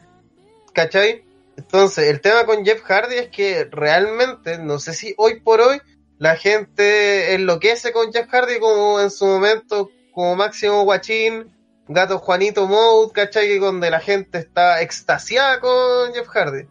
¿cachai? 0.74 1.24
Entonces, 1.60 2.08
el 2.08 2.22
tema 2.22 2.46
con 2.46 2.64
Jeff 2.64 2.82
Hardy 2.84 3.16
es 3.16 3.28
que 3.28 3.66
realmente, 3.70 4.58
no 4.60 4.80
sé 4.80 4.94
si 4.94 5.14
hoy 5.18 5.42
por 5.42 5.60
hoy, 5.60 5.82
la 6.18 6.38
gente 6.38 7.34
enloquece 7.34 7.92
con 7.92 8.14
Jeff 8.14 8.30
Hardy 8.30 8.60
como 8.60 9.02
en 9.02 9.12
su 9.12 9.26
momento, 9.26 9.90
como 10.14 10.38
máximo 10.38 10.84
guachín, 10.84 11.54
gato 11.90 12.18
Juanito 12.20 12.66
Mode, 12.66 13.12
¿cachai? 13.12 13.50
Que 13.50 13.60
donde 13.60 13.90
la 13.90 14.00
gente 14.00 14.38
está 14.38 14.82
extasiada 14.82 15.60
con 15.60 16.14
Jeff 16.14 16.30
Hardy. 16.30 16.64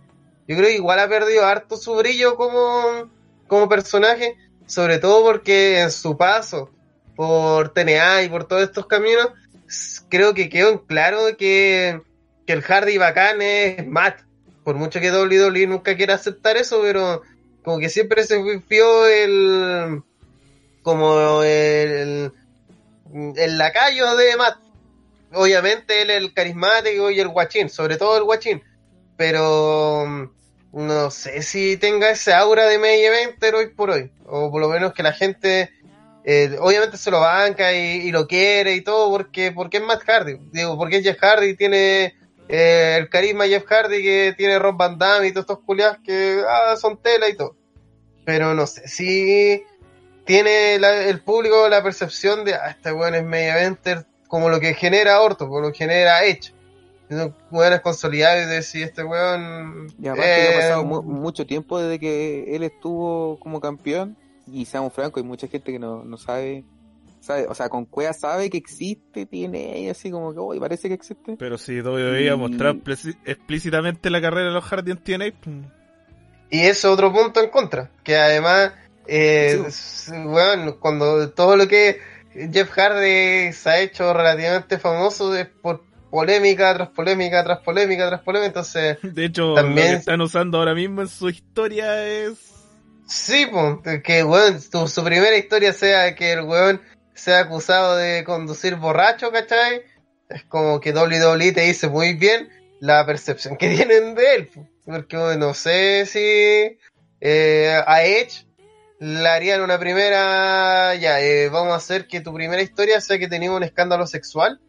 Yo 0.47 0.57
creo 0.57 0.69
que 0.69 0.77
igual 0.77 1.01
ha 1.01 1.09
perdido 1.09 1.45
harto 1.45 1.77
su 1.77 1.95
brillo 1.95 2.37
como, 2.37 3.11
como 3.47 3.69
personaje, 3.69 4.39
sobre 4.65 4.99
todo 4.99 5.23
porque 5.23 5.81
en 5.81 5.91
su 5.91 6.17
paso 6.17 6.71
por 7.15 7.75
TNA 7.75 8.23
y 8.23 8.31
por 8.31 8.45
todos 8.45 8.63
estos 8.63 8.87
caminos, 8.87 9.33
creo 10.09 10.33
que 10.33 10.49
quedó 10.49 10.71
en 10.71 10.79
claro 10.79 11.37
que, 11.37 12.01
que 12.47 12.55
el 12.55 12.63
Hardy 12.63 12.97
bacán 12.97 13.43
es 13.43 13.87
Matt. 13.87 14.28
Por 14.69 14.77
mucho 14.77 15.01
que 15.01 15.11
WWE 15.11 15.67
nunca 15.67 15.97
quiera 15.97 16.17
aceptar 16.17 16.59
eso, 16.59 16.83
pero 16.83 17.23
como 17.65 17.79
que 17.79 17.89
siempre 17.89 18.23
se 18.25 18.37
vio 18.69 19.07
el 19.07 20.03
como 20.83 21.43
el, 21.43 22.31
el 23.35 23.57
lacayo 23.57 24.15
de 24.15 24.37
Matt. 24.37 24.59
Obviamente 25.33 26.03
él 26.03 26.11
el 26.11 26.35
carismático 26.35 27.11
y 27.11 27.19
el 27.19 27.29
guachín, 27.29 27.71
sobre 27.71 27.97
todo 27.97 28.19
el 28.19 28.25
guachín. 28.25 28.63
Pero 29.17 30.31
no 30.75 31.11
sé 31.11 31.41
si 31.41 31.79
tenga 31.79 32.11
ese 32.11 32.35
aura 32.35 32.67
de 32.67 32.79
main 32.79 33.03
eventer 33.03 33.55
hoy 33.55 33.69
por 33.69 33.89
hoy. 33.89 34.13
O 34.27 34.51
por 34.51 34.61
lo 34.61 34.69
menos 34.69 34.93
que 34.93 35.03
la 35.03 35.15
gente 35.15 35.71
eh, 36.25 36.59
obviamente 36.61 36.99
se 36.99 37.11
lo 37.11 37.21
banca 37.21 37.73
y, 37.73 38.07
y 38.07 38.11
lo 38.13 38.27
quiere 38.27 38.75
y 38.75 38.83
todo 38.83 39.11
porque, 39.11 39.51
porque 39.51 39.79
es 39.79 39.83
Matt 39.83 40.03
Hardy. 40.07 40.37
Digo, 40.53 40.77
porque 40.77 40.99
es 40.99 41.05
Jeff 41.05 41.19
Hardy, 41.19 41.57
tiene 41.57 42.18
eh, 42.49 42.97
el 42.99 43.09
carisma 43.09 43.47
Jeff 43.47 43.65
Hardy 43.67 44.03
que 44.03 44.35
tiene 44.37 44.59
Rob 44.59 44.77
Van 44.77 44.99
Damme 44.99 45.27
y 45.29 45.33
todos 45.33 45.45
estos 45.45 45.61
culiados 45.61 45.99
que 46.05 46.43
ah, 46.49 46.77
son 46.77 46.97
tela 46.97 47.29
y 47.29 47.37
todo. 47.37 47.57
Pero 48.25 48.55
no 48.55 48.67
sé 48.67 48.87
si 48.89 49.63
tiene 50.25 50.79
la- 50.79 51.05
el 51.07 51.21
público 51.21 51.69
la 51.69 51.83
percepción 51.83 52.45
de 52.45 52.55
ah, 52.55 52.71
este 52.71 52.93
weón 52.93 53.15
es 53.15 53.25
media 53.25 53.59
eventer 53.61 54.07
como 54.29 54.49
lo 54.51 54.61
que 54.61 54.75
genera 54.75 55.21
Orto, 55.23 55.47
como 55.49 55.61
lo 55.61 55.73
que 55.73 55.79
genera 55.79 56.25
Edge. 56.25 56.53
Weones 57.51 57.81
consolidados 57.81 58.45
y 58.45 58.47
decir 58.51 58.83
este 58.83 59.03
weón. 59.03 59.87
Y 59.99 60.09
aparte 60.09 60.25
que 60.27 60.49
ha 60.49 60.51
eh, 60.53 60.57
pasado 60.57 60.85
mu- 60.85 61.03
mucho 61.03 61.47
tiempo 61.47 61.81
desde 61.81 61.99
que 61.99 62.55
él 62.55 62.63
estuvo 62.65 63.39
como 63.41 63.61
campeón. 63.63 64.15
Y 64.47 64.67
seamos 64.67 64.93
francos, 64.93 65.23
hay 65.23 65.27
mucha 65.29 65.47
gente 65.49 65.73
que 65.73 65.79
no, 65.79 66.05
no 66.05 66.19
sabe, 66.19 66.65
sabe, 67.29 67.47
o 67.49 67.55
sea, 67.55 67.69
con 67.69 67.85
Cueva 67.85 68.13
sabe 68.13 68.51
que 68.51 68.59
existe, 68.59 69.27
tiene 69.27 69.81
y 69.83 69.89
así 69.89 70.11
como 70.11 70.33
que, 70.33 70.41
uy, 70.41 70.59
parece 70.59 70.89
que 70.89 70.95
existe. 70.95 71.37
Pero 71.39 71.57
si 71.59 71.81
WWE 71.81 72.27
Y- 72.27 72.37
mostrado 72.37 72.75
pleci- 72.77 73.17
explícitamente 73.25 74.11
la 74.11 74.21
carrera 74.21 74.49
de 74.49 74.55
los 74.55 74.65
Hardy 74.65 74.91
en 74.91 74.99
TNA, 74.99 75.33
pues, 75.41 75.57
Y 76.51 76.61
eso 76.61 76.91
otro 76.93 77.13
punto 77.13 77.41
en 77.43 77.51
contra, 77.51 77.91
que 78.03 78.17
además, 78.17 78.73
eh, 79.07 79.63
s- 79.67 80.11
weón, 80.13 80.77
cuando 80.81 81.31
todo 81.31 81.57
lo 81.57 81.69
que 81.69 81.99
Jeff 82.53 82.71
Hardy 82.71 83.53
se 83.53 83.69
ha 83.71 83.81
hecho 83.81 84.13
relativamente 84.15 84.79
famoso 84.79 85.35
es 85.37 85.47
por 85.47 85.83
polémica 86.11 86.73
tras 86.75 86.89
polémica 86.89 87.45
tras 87.45 87.59
polémica 87.59 88.09
tras 88.09 88.23
polémica, 88.23 88.47
entonces 88.49 88.97
de 89.03 89.25
hecho, 89.27 89.53
También- 89.55 89.87
lo 89.89 89.93
que 89.93 89.99
están 89.99 90.21
usando 90.23 90.59
ahora 90.59 90.75
mismo 90.75 91.03
en 91.03 91.09
su 91.09 91.29
historia 91.29 92.07
es... 92.07 92.39
sí, 93.07 93.47
pues, 93.51 94.03
que 94.03 94.25
weón, 94.25 94.59
tu- 94.71 94.89
su 94.89 95.05
primera 95.05 95.37
historia 95.37 95.73
sea 95.75 96.15
que 96.15 96.33
el 96.33 96.43
weón 96.45 96.81
sea 97.19 97.41
acusado 97.41 97.97
de 97.97 98.25
conducir 98.25 98.77
borracho, 98.77 99.33
¿cachai? 99.33 99.83
Es 100.29 100.45
como 100.45 100.81
que 100.81 100.93
WWE 100.93 101.53
te 101.53 101.63
dice 101.63 101.89
muy 101.89 102.15
bien 102.15 102.49
la 102.81 103.05
percepción 103.05 103.57
que 103.57 103.69
tienen 103.75 104.15
de 104.15 104.35
él, 104.35 104.47
po. 104.49 104.67
porque 104.85 105.17
no 105.17 105.53
sé 105.55 106.07
si 106.07 106.79
eh, 107.21 107.83
a 107.87 108.05
Edge 108.05 108.47
le 109.01 109.29
harían 109.29 109.63
una 109.63 109.79
primera, 109.79 110.95
ya, 110.95 111.21
eh, 111.21 111.49
vamos 111.49 111.73
a 111.73 111.77
hacer 111.77 112.07
que 112.07 112.21
tu 112.21 112.33
primera 112.33 112.63
historia 112.63 113.01
sea 113.01 113.19
que 113.19 113.29
tenías 113.29 113.53
un 113.53 113.63
escándalo 113.63 114.07
sexual 114.07 114.61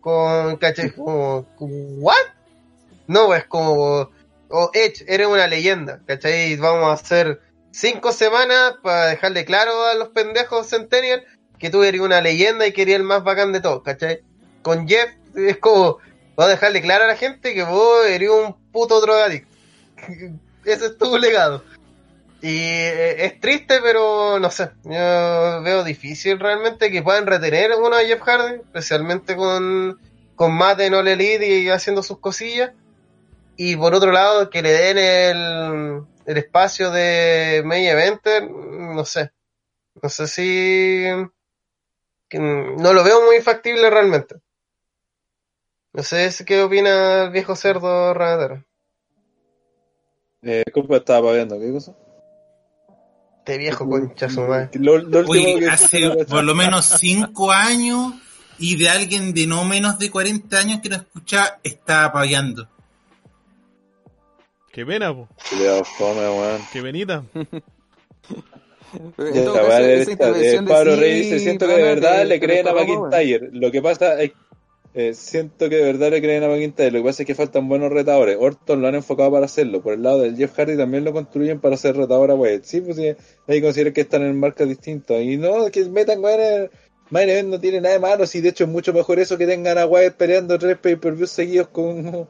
con, 0.00 0.56
¿cachai? 0.56 0.90
Como, 0.94 1.46
¿what? 1.58 2.14
No, 3.08 3.34
es 3.34 3.44
como, 3.44 4.10
oh, 4.48 4.70
Edge, 4.74 5.04
eres 5.06 5.28
una 5.28 5.46
leyenda, 5.46 6.00
¿cachai? 6.06 6.56
Vamos 6.56 6.88
a 6.88 6.94
hacer 6.94 7.40
cinco 7.70 8.10
semanas 8.10 8.74
para 8.82 9.06
dejarle 9.06 9.44
claro 9.44 9.84
a 9.84 9.94
los 9.94 10.08
pendejos 10.08 10.68
Centennial 10.68 11.24
que 11.58 11.70
tú 11.70 11.82
eres 11.82 12.00
una 12.00 12.20
leyenda 12.20 12.66
y 12.66 12.72
que 12.72 12.82
eres 12.82 12.96
el 12.96 13.02
más 13.02 13.24
bacán 13.24 13.52
de 13.52 13.60
todos, 13.60 13.82
¿cachai? 13.82 14.20
Con 14.62 14.86
Jeff 14.88 15.10
es 15.34 15.58
como, 15.58 15.98
va 16.38 16.44
a 16.44 16.48
dejarle 16.48 16.82
claro 16.82 17.04
a 17.04 17.08
la 17.08 17.16
gente 17.16 17.54
que 17.54 17.62
vos 17.62 18.06
eres 18.06 18.30
un 18.30 18.54
puto 18.72 19.00
drogadicto. 19.00 19.54
Ese 20.64 20.86
es 20.86 20.98
tu 20.98 21.16
legado. 21.16 21.62
Y 22.42 22.58
eh, 22.58 23.24
es 23.24 23.40
triste, 23.40 23.80
pero 23.82 24.38
no 24.38 24.50
sé. 24.50 24.70
Yo 24.84 25.62
veo 25.62 25.84
difícil 25.84 26.38
realmente 26.38 26.90
que 26.90 27.02
puedan 27.02 27.26
retener 27.26 27.72
a 27.72 27.76
uno 27.76 27.96
de 27.96 28.06
Jeff 28.06 28.20
Hardy, 28.20 28.56
especialmente 28.56 29.36
con, 29.36 29.98
con 30.34 30.52
Matt 30.52 30.80
en 30.80 30.94
All 30.94 31.08
Elite 31.08 31.46
y 31.46 31.68
haciendo 31.68 32.02
sus 32.02 32.18
cosillas. 32.18 32.72
Y 33.56 33.76
por 33.76 33.94
otro 33.94 34.12
lado, 34.12 34.50
que 34.50 34.62
le 34.62 34.72
den 34.72 34.98
el, 34.98 36.02
el 36.26 36.36
espacio 36.36 36.90
de 36.90 37.62
May 37.64 37.86
Eventer, 37.86 38.50
no 38.50 39.04
sé. 39.04 39.30
No 40.02 40.08
sé 40.10 40.28
si. 40.28 41.06
Que 42.28 42.38
no 42.38 42.92
lo 42.92 43.04
veo 43.04 43.24
muy 43.24 43.40
factible 43.40 43.88
realmente. 43.90 44.36
No 45.92 46.02
sé 46.02 46.30
qué 46.44 46.62
opina 46.62 47.24
el 47.24 47.30
viejo 47.30 47.56
cerdo 47.56 48.12
ranadero. 48.12 48.64
Eh, 50.42 50.64
¿Cómo 50.72 50.94
estaba 50.94 51.32
viendo? 51.32 51.58
¿Qué 51.58 51.72
cosa? 51.72 51.94
Este 53.38 53.58
viejo 53.58 53.88
concha 53.88 54.28
su 54.28 54.42
madre. 54.42 54.70
Lo, 54.74 54.98
lo 54.98 55.20
último 55.20 55.30
Oye, 55.30 55.60
que- 55.60 55.68
hace 55.68 56.24
por 56.28 56.44
lo 56.44 56.54
menos 56.54 56.84
cinco 56.98 57.50
años 57.52 58.12
y 58.58 58.76
de 58.76 58.88
alguien 58.88 59.32
de 59.32 59.46
no 59.46 59.64
menos 59.64 59.98
de 59.98 60.10
40 60.10 60.58
años 60.58 60.80
que 60.82 60.88
no 60.88 60.96
escucha 60.96 61.58
está 61.62 62.12
pagando. 62.12 62.68
Qué 64.72 64.84
pena, 64.84 65.14
po. 65.14 65.28
Fome, 65.96 66.20
weón. 66.28 66.60
Qué 66.72 66.82
penita. 66.82 67.24
En 68.94 69.12
todo 69.44 69.54
caso, 69.54 69.78
esa 69.78 70.10
esta- 70.10 70.10
eh, 70.10 70.12
intervención 70.12 70.64
de 70.64 70.70
Pablo 70.72 70.94
sí, 70.94 71.00
Rey 71.00 71.14
dice, 71.20 71.38
siento 71.40 71.66
que 71.66 71.72
de 71.74 71.82
verdad 71.82 72.18
te- 72.18 72.24
le 72.26 72.38
te 72.38 72.46
creen 72.46 72.68
a. 72.68 72.72
McIntyre. 72.72 73.48
Lo 73.52 73.70
que 73.70 73.82
pasa 73.82 74.22
es 74.22 74.32
eh, 74.94 75.12
siento 75.12 75.68
que 75.68 75.76
de 75.76 75.82
verdad 75.84 76.10
le 76.10 76.22
creen 76.22 76.42
a 76.44 76.48
McIntyre. 76.48 76.90
Lo 76.90 76.98
que 77.00 77.04
pasa 77.04 77.22
es 77.22 77.26
que 77.26 77.34
faltan 77.34 77.68
buenos 77.68 77.90
retadores. 77.92 78.38
Orton 78.40 78.80
lo 78.80 78.88
han 78.88 78.94
enfocado 78.94 79.30
para 79.30 79.44
hacerlo. 79.44 79.82
Por 79.82 79.92
el 79.94 80.02
lado 80.02 80.20
del 80.20 80.36
Jeff 80.36 80.54
Hardy 80.56 80.76
también 80.76 81.04
lo 81.04 81.12
construyen 81.12 81.60
para 81.60 81.76
ser 81.76 81.96
retador 81.96 82.30
a 82.30 82.34
Wyatt. 82.34 82.64
Sí, 82.64 82.80
pues 82.80 82.96
sí, 82.96 83.12
hay 83.46 83.60
que 83.92 84.00
están 84.02 84.22
en 84.22 84.40
marcas 84.40 84.68
distintas. 84.68 85.20
Y 85.20 85.36
no, 85.36 85.70
que 85.70 85.84
metan 85.86 86.22
Event 87.28 87.48
no 87.50 87.60
tiene 87.60 87.80
nada 87.80 87.94
de 87.94 88.00
malo. 88.00 88.26
Si 88.26 88.40
de 88.40 88.48
hecho 88.48 88.64
es 88.64 88.70
mucho 88.70 88.92
mejor 88.94 89.18
eso 89.18 89.36
que 89.36 89.46
tengan 89.46 89.76
a 89.78 89.86
Wyatt 89.86 90.14
peleando 90.16 90.58
tres 90.58 90.78
pay-per-views 90.78 91.30
seguidos 91.30 91.68
con, 91.68 92.26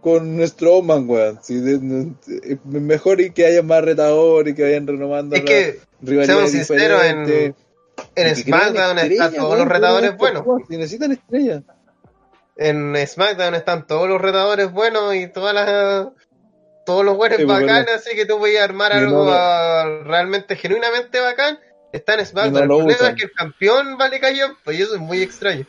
con 0.00 0.46
Strowman, 0.46 1.08
weón. 1.08 1.38
Sí, 1.42 1.54
mejor 2.64 3.20
y 3.20 3.30
que 3.30 3.46
haya 3.46 3.62
más 3.62 3.82
retadores 3.84 4.52
y 4.52 4.56
que 4.56 4.62
vayan 4.62 4.86
renovando 4.86 5.36
Es 5.36 5.42
que, 5.42 5.80
seamos 6.24 6.50
sinceros, 6.50 7.04
en- 7.04 7.54
en 8.14 8.36
SmackDown 8.36 8.98
están 8.98 9.34
todos 9.34 9.58
los 9.58 9.68
retadores 9.68 10.16
buenos. 10.16 10.44
Si 10.68 10.76
necesitan 10.76 11.12
estrellas. 11.12 11.62
En 12.56 12.94
SmackDown 13.06 13.54
están 13.54 13.86
todos 13.86 14.08
los 14.08 14.20
retadores 14.20 14.70
buenos 14.70 15.14
y 15.14 15.28
todas 15.28 15.54
las 15.54 16.08
todos 16.86 17.04
los 17.04 17.16
buenos 17.16 17.38
Sí, 17.38 17.44
pues, 17.44 17.60
bacanes, 17.60 17.94
así 17.94 18.16
que 18.16 18.26
tú 18.26 18.38
voy 18.38 18.56
a 18.56 18.64
armar 18.64 18.92
algo 18.92 19.24
no 19.26 20.02
realmente 20.04 20.56
genuinamente 20.56 21.20
bacán. 21.20 21.58
Está 21.92 22.14
en 22.14 22.26
SmackDown. 22.26 22.52
no 22.54 22.60
el 22.60 22.66
problema 22.68 22.92
usan. 22.94 23.10
es 23.10 23.16
que 23.16 23.24
el 23.24 23.32
campeón 23.32 23.98
vale 23.98 24.18
callón, 24.20 24.52
pues 24.64 24.78
y 24.78 24.82
eso 24.82 24.94
es 24.94 25.00
muy 25.00 25.22
extraño. 25.22 25.66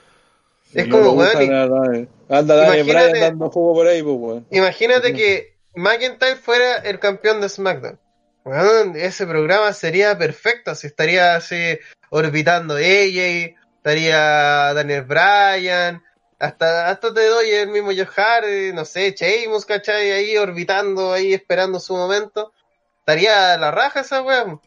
Es 0.74 0.88
No 0.88 0.98
como, 0.98 1.12
weón, 1.12 1.54
a 1.54 1.66
nadie. 1.68 2.08
Anda 2.30 2.56
Daniel 2.56 2.86
Imagínate- 2.88 3.10
Bryan 3.12 3.40
dando 3.40 3.52
por 3.52 3.88
ahí, 3.88 4.02
pues, 4.02 4.16
weón. 4.18 4.48
Imagínate 4.52 5.14
que 5.14 5.58
McIntyre 5.76 6.36
fuera 6.38 6.78
el 6.78 7.00
campeón 7.00 7.42
de 7.42 7.50
SmackDown. 7.50 8.00
Weón, 8.44 8.96
ese 8.96 9.28
programa 9.28 9.74
sería 9.74 10.18
perfecto. 10.18 10.74
Si 10.76 10.88
estaría 10.88 11.36
así 11.36 11.78
orbitando 12.10 12.76
AJ, 12.76 13.56
estaría 13.78 14.74
Daniel 14.74 15.04
Bryan, 15.04 16.02
hasta, 16.40 16.90
hasta 16.90 17.14
te 17.14 17.28
doy 17.28 17.50
el 17.52 17.70
mismo 17.70 17.92
Hardy, 17.92 18.74
no 18.74 18.84
sé, 18.86 19.12
Sheamus, 19.12 19.66
¿cachai? 19.66 20.12
Ahí 20.12 20.38
orbitando, 20.38 21.14
ahí 21.14 21.34
esperando 21.34 21.80
su 21.80 21.96
momento. 21.96 22.52
Estaría 23.00 23.58
la 23.58 23.72
raja 23.72 24.00
esa 24.00 24.22
weón. 24.24 24.60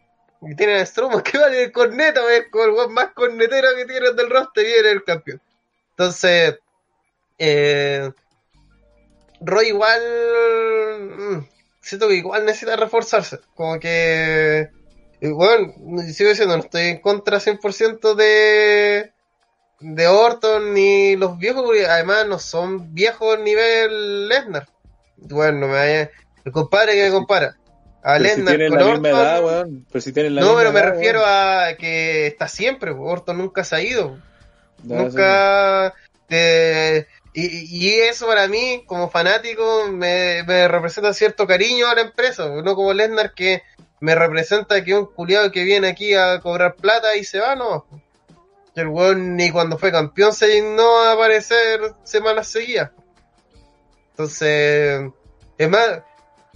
Y 0.42 0.54
tienen 0.54 0.80
a 0.80 0.86
Strowman 0.86 1.22
que 1.24 1.38
vale 1.38 1.64
el 1.64 1.72
corneta, 1.72 2.20
weón, 2.24 2.44
el 2.52 2.70
weón 2.70 2.92
más 2.92 3.12
cornetero 3.14 3.68
que 3.76 3.86
tienen 3.86 4.14
del 4.14 4.30
roster 4.30 4.64
y 4.68 4.72
eres 4.72 4.92
el 4.92 5.04
campeón. 5.04 5.40
Entonces, 5.96 6.58
eh, 7.38 8.10
Roy 9.40 9.68
igual 9.68 10.00
mm, 11.18 11.48
siento 11.80 12.08
que 12.08 12.14
igual 12.16 12.44
necesita 12.44 12.76
reforzarse. 12.76 13.38
Como 13.54 13.78
que 13.78 14.70
eh, 15.20 15.30
bueno, 15.30 15.72
sigo 16.12 16.30
diciendo, 16.30 16.56
no 16.56 16.62
estoy 16.64 16.82
en 16.82 17.00
contra 17.00 17.38
100% 17.38 18.14
de 18.14 19.12
de 19.80 20.06
Orton 20.06 20.72
ni 20.74 21.16
los 21.16 21.38
viejos, 21.38 21.62
porque 21.62 21.86
además 21.86 22.26
no 22.26 22.38
son 22.38 22.94
viejos 22.94 23.38
nivel 23.40 24.28
Lesnar. 24.28 24.68
Bueno, 25.16 25.60
no 25.60 25.66
me 25.68 25.74
vaya. 25.74 26.10
El 26.44 26.52
compadre 26.52 26.94
que 26.94 27.04
me 27.04 27.10
compara. 27.10 27.56
A 28.02 28.18
Pero 28.18 28.28
si 28.28 28.42
Lesnar 28.42 28.56
tienen 28.56 28.68
con 28.68 28.78
la 28.78 28.84
misma 28.86 29.08
Orton. 29.10 29.20
edad, 29.20 29.44
weón. 29.44 29.86
Pero 29.90 30.02
si 30.02 30.12
tienen 30.12 30.34
la 30.34 30.40
no, 30.42 30.48
misma 30.48 30.58
pero 30.58 30.72
me 30.72 30.80
edad, 30.80 30.88
refiero 30.90 31.22
a 31.24 31.74
que 31.78 32.26
está 32.26 32.48
siempre. 32.48 32.90
Orton 32.90 33.38
nunca 33.38 33.64
se 33.64 33.76
ha 33.76 33.82
ido. 33.82 34.18
Nunca. 34.84 35.94
te- 36.28 37.06
y, 37.32 37.86
y 37.86 37.92
eso 38.00 38.26
para 38.26 38.46
mí, 38.46 38.84
como 38.86 39.10
fanático, 39.10 39.88
me, 39.90 40.44
me 40.44 40.68
representa 40.68 41.12
cierto 41.12 41.46
cariño 41.46 41.88
a 41.88 41.94
la 41.94 42.02
empresa. 42.02 42.48
No 42.48 42.74
como 42.76 42.92
Lesnar 42.92 43.34
que 43.34 43.62
me 44.00 44.14
representa 44.14 44.84
que 44.84 44.94
un 44.94 45.06
culiado 45.06 45.50
que 45.50 45.64
viene 45.64 45.88
aquí 45.88 46.14
a 46.14 46.38
cobrar 46.40 46.76
plata 46.76 47.16
y 47.16 47.24
se 47.24 47.40
va, 47.40 47.56
no. 47.56 47.86
El 48.76 48.88
weón 48.88 49.36
ni 49.36 49.50
cuando 49.50 49.78
fue 49.78 49.90
campeón 49.92 50.32
se 50.32 50.46
dignó 50.46 50.98
a 51.02 51.12
aparecer 51.12 51.80
semanas 52.04 52.48
seguidas. 52.48 52.90
Entonces, 54.10 55.10
es 55.58 55.68
más, 55.68 56.02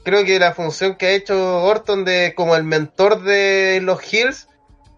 creo 0.04 0.24
que 0.24 0.38
la 0.38 0.52
función 0.52 0.96
que 0.96 1.06
ha 1.06 1.10
hecho 1.10 1.62
Orton 1.64 2.04
de 2.04 2.34
como 2.36 2.54
el 2.54 2.64
mentor 2.64 3.22
de 3.22 3.80
los 3.82 4.12
Hills, 4.12 4.48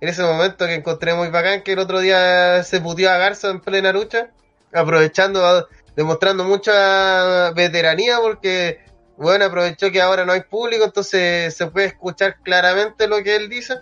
en 0.00 0.08
ese 0.08 0.22
momento 0.22 0.66
que 0.66 0.74
encontré 0.74 1.14
muy 1.14 1.28
bacán, 1.28 1.62
que 1.62 1.72
el 1.72 1.78
otro 1.78 2.00
día 2.00 2.62
se 2.62 2.80
puteó 2.80 3.10
a 3.10 3.18
Garza 3.18 3.50
en 3.50 3.60
plena 3.60 3.92
lucha, 3.92 4.30
aprovechando, 4.72 5.68
demostrando 5.94 6.44
mucha 6.44 7.50
veteranía, 7.52 8.18
porque, 8.20 8.80
bueno, 9.16 9.44
aprovechó 9.44 9.90
que 9.90 10.00
ahora 10.00 10.24
no 10.24 10.32
hay 10.32 10.42
público, 10.42 10.84
entonces 10.84 11.54
se 11.54 11.66
puede 11.66 11.88
escuchar 11.88 12.36
claramente 12.42 13.08
lo 13.08 13.22
que 13.22 13.36
él 13.36 13.48
dice. 13.48 13.80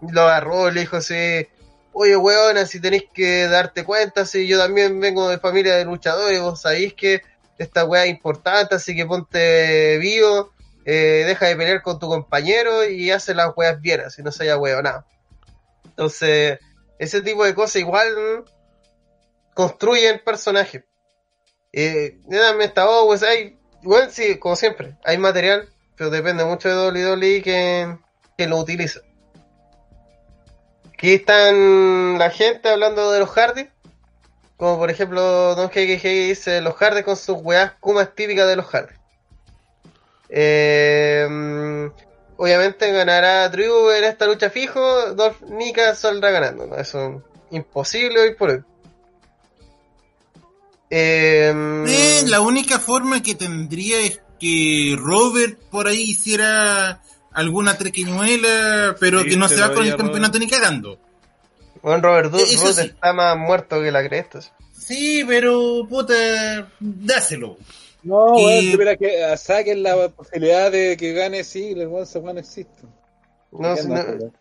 Lo 0.00 0.22
agarró, 0.22 0.70
le 0.70 0.80
dijo 0.80 0.96
así, 0.96 1.46
oye, 1.92 2.16
weón, 2.16 2.66
si 2.66 2.80
tenéis 2.80 3.04
que 3.12 3.46
darte 3.46 3.84
cuenta, 3.84 4.24
si 4.24 4.46
yo 4.46 4.58
también 4.58 4.98
vengo 4.98 5.28
de 5.28 5.38
familia 5.38 5.76
de 5.76 5.84
luchadores, 5.84 6.40
vos 6.40 6.62
sabéis 6.62 6.94
que 6.94 7.22
esta 7.58 7.84
weá 7.84 8.04
es 8.04 8.10
importante, 8.10 8.76
así 8.76 8.96
que 8.96 9.04
ponte 9.04 9.98
vivo, 9.98 10.50
eh, 10.86 11.24
deja 11.26 11.46
de 11.46 11.56
pelear 11.56 11.82
con 11.82 11.98
tu 11.98 12.08
compañero 12.08 12.88
y 12.88 13.10
hace 13.10 13.34
las 13.34 13.50
weas 13.54 13.78
bien, 13.78 14.00
así 14.00 14.22
no 14.22 14.32
se 14.32 14.44
haya 14.44 14.56
weón 14.56 14.84
nada. 14.84 15.04
Entonces, 16.00 16.58
ese 16.98 17.20
tipo 17.20 17.44
de 17.44 17.54
cosas 17.54 17.76
igual 17.76 18.42
construyen 19.52 20.22
personajes. 20.24 20.82
Eh, 21.74 22.16
está 22.60 22.88
oh, 22.88 23.06
pues 23.06 23.22
hay, 23.22 23.58
igual 23.82 24.10
sí, 24.10 24.38
como 24.38 24.56
siempre, 24.56 24.96
hay 25.04 25.18
material, 25.18 25.68
pero 25.98 26.08
depende 26.08 26.42
mucho 26.46 26.70
de 26.70 27.10
WWE 27.10 27.42
que, 27.42 27.98
que 28.38 28.46
lo 28.46 28.56
utiliza. 28.56 29.00
Aquí 30.94 31.12
están 31.12 32.18
la 32.18 32.30
gente 32.30 32.70
hablando 32.70 33.12
de 33.12 33.18
los 33.18 33.28
Hardy. 33.28 33.68
Como 34.56 34.78
por 34.78 34.90
ejemplo, 34.90 35.54
Don 35.54 35.68
KKG 35.68 36.02
dice 36.02 36.62
los 36.62 36.76
Hardy 36.76 37.02
con 37.02 37.18
sus 37.18 37.36
weas 37.42 37.72
kumas 37.80 38.14
típicas 38.14 38.48
de 38.48 38.56
los 38.56 38.64
Hardy. 38.64 38.94
Eh, 40.30 41.90
obviamente 42.42 42.90
ganará 42.90 43.48
Drew 43.50 43.90
en 43.90 44.04
esta 44.04 44.26
lucha 44.26 44.48
fijo. 44.50 45.12
Dolph 45.14 45.42
Nika 45.42 45.94
saldrá 45.94 46.30
ganando. 46.30 46.66
¿no? 46.66 46.76
Eso 46.76 47.22
es 47.50 47.56
imposible 47.56 48.20
hoy 48.20 48.34
por 48.34 48.50
hoy. 48.50 48.62
Eh, 50.90 51.52
Eh, 51.86 52.22
la 52.26 52.40
única 52.40 52.78
forma 52.80 53.22
que 53.22 53.34
tendría 53.34 54.00
es 54.00 54.20
que 54.40 54.96
Robert 54.98 55.58
por 55.70 55.86
ahí 55.86 56.02
hiciera 56.10 57.02
alguna 57.32 57.76
trequiñuela, 57.78 58.96
pero 58.98 59.20
Sí, 59.22 59.28
que 59.30 59.36
no 59.36 59.48
se 59.48 59.60
va 59.60 59.72
con 59.72 59.84
el 59.86 59.96
campeonato 59.96 60.38
ni 60.38 60.48
cagando. 60.48 60.98
bueno, 61.82 62.02
Robert 62.02 62.30
Du- 62.32 62.38
Eh, 62.38 62.42
eso 62.48 62.64
Roode 62.66 62.82
sí. 62.82 62.88
está 62.88 63.12
más 63.12 63.36
muerto 63.36 63.80
que 63.80 63.92
la 63.92 64.06
cresta. 64.06 64.40
Sí, 64.76 65.22
pero 65.28 65.86
puta, 65.88 66.14
dáselo. 66.80 67.56
No, 68.02 68.38
Y- 68.38 68.44
weón, 68.44 68.68
espera 68.68 68.96
que 68.96 69.24
ah, 69.24 69.36
saquen 69.36 69.82
la 69.82 70.08
posibilidad 70.08 70.70
de 70.72 70.96
que 70.96 71.12
gane 71.12 71.44
Ziggler, 71.44 71.88
weón, 71.88 72.04
ese 72.04 72.18
weón 72.18 72.38
existe. 72.38 72.82
No, 73.52 73.74
¿Qué 73.74 73.82
si 73.82 73.88
no-? 73.88 74.32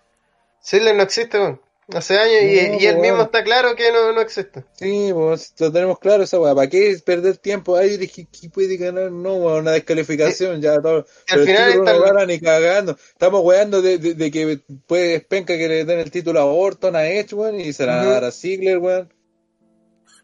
Ziggler 0.64 0.96
no 0.96 1.04
existe, 1.04 1.38
weón. 1.40 1.62
Hace 1.92 2.20
años 2.20 2.44
y, 2.44 2.70
No, 2.70 2.80
y 2.80 2.86
él 2.86 2.98
mismo 3.00 3.24
está 3.24 3.44
claro 3.44 3.76
que 3.76 3.92
no, 3.92 4.12
no 4.12 4.22
existe. 4.22 4.64
Sí, 4.74 5.10
pues 5.12 5.56
lo 5.58 5.72
tenemos 5.72 5.98
claro 5.98 6.22
esa 6.22 6.40
weá. 6.40 6.54
¿Para 6.54 6.70
qué 6.70 6.96
perder 7.04 7.38
tiempo? 7.38 7.76
Ay, 7.76 7.98
dije, 7.98 8.28
¿qué 8.32 8.48
puede 8.48 8.78
ganar? 8.78 9.12
No, 9.12 9.34
weón, 9.38 9.62
una 9.62 9.72
descalificación, 9.72 10.62
ya 10.62 10.80
todo. 10.80 11.08
Pero 11.28 11.42
el 11.42 11.48
final 11.48 11.72
título 11.72 11.86
está 11.90 11.98
no 11.98 12.06
el- 12.06 12.14
gana 12.14 12.26
ni 12.28 12.40
cagando. 12.40 12.92
Estamos 13.12 13.42
weando 13.44 13.82
de, 13.82 13.98
de, 13.98 14.14
de 14.14 14.30
que 14.30 14.60
puede 14.86 15.22
penca 15.22 15.58
que 15.58 15.68
le 15.68 15.84
den 15.86 15.98
el 16.00 16.12
título 16.12 16.40
a 16.40 16.46
Orton, 16.46 16.96
a 16.96 17.08
Edge, 17.08 17.34
weón, 17.34 17.60
y 17.60 17.74
se 17.74 17.88
la 17.88 18.02
Ujú. 18.04 18.10
dar 18.12 18.24
a 18.24 18.32
Ziggler, 18.32 18.78
weón. 18.78 19.12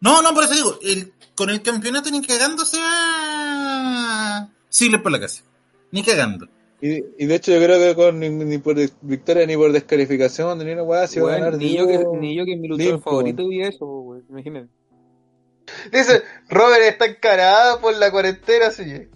No, 0.00 0.22
no, 0.22 0.34
por 0.34 0.44
eso 0.44 0.54
digo, 0.54 0.78
el, 0.84 1.12
con 1.36 1.50
el 1.50 1.62
campeonato 1.62 2.10
ni 2.10 2.20
cagando 2.26 2.64
se 2.64 2.78
va. 2.78 4.48
Por 5.02 5.12
la 5.12 5.20
casa. 5.20 5.42
Ni 5.92 6.02
cagando. 6.02 6.48
Y, 6.80 6.96
y 7.18 7.26
de 7.26 7.34
hecho 7.36 7.52
yo 7.52 7.58
creo 7.64 7.78
que 7.78 7.94
con 7.94 8.18
ni, 8.18 8.28
ni 8.28 8.58
por 8.58 8.76
victoria 9.00 9.46
ni 9.46 9.56
por 9.56 9.72
descalificación 9.72 10.58
ni 10.58 10.70
una 10.72 10.82
weá 10.82 11.06
se 11.06 11.20
va 11.20 11.28
a 11.28 11.30
Weón, 11.32 11.44
ganar 11.44 11.58
ni, 11.58 11.74
yo 11.76 11.86
que, 11.86 12.04
ni 12.20 12.36
yo 12.36 12.44
que 12.44 12.52
es 12.52 12.58
mi 12.58 12.68
luchador 12.68 13.00
favorito 13.02 13.48
vi 13.48 13.62
eso, 13.62 13.86
weón. 13.86 14.24
Imagínate. 14.28 14.68
Dice, 15.92 16.22
Robert 16.48 16.82
está 16.82 17.06
encarada 17.06 17.80
por 17.80 17.96
la 17.96 18.10
cuarentena, 18.10 18.70
sí. 18.70 19.08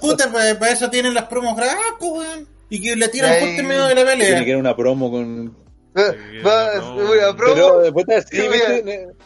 Puta, 0.00 0.32
para 0.32 0.70
eso 0.70 0.88
tienen 0.90 1.12
las 1.14 1.24
promos 1.24 1.56
grabadas, 1.56 1.82
pues, 1.98 2.10
weón. 2.12 2.48
Y 2.70 2.80
que 2.80 2.96
le 2.96 3.08
tiran 3.08 3.34
en 3.34 3.66
medio 3.66 3.84
de 3.84 3.94
la 3.94 4.04
Tiene 4.04 4.16
que 4.18 4.24
pelea. 4.26 4.48
ir 4.48 4.56
una 4.56 4.74
promo 4.74 5.10
con 5.10 5.54
Va, 5.96 6.12
va, 6.44 6.74
no. 6.80 6.96
una 6.96 7.36
promo. 7.36 7.54
Pero 7.54 7.78
después 7.80 8.06
de 8.06 8.14
así, 8.16 8.36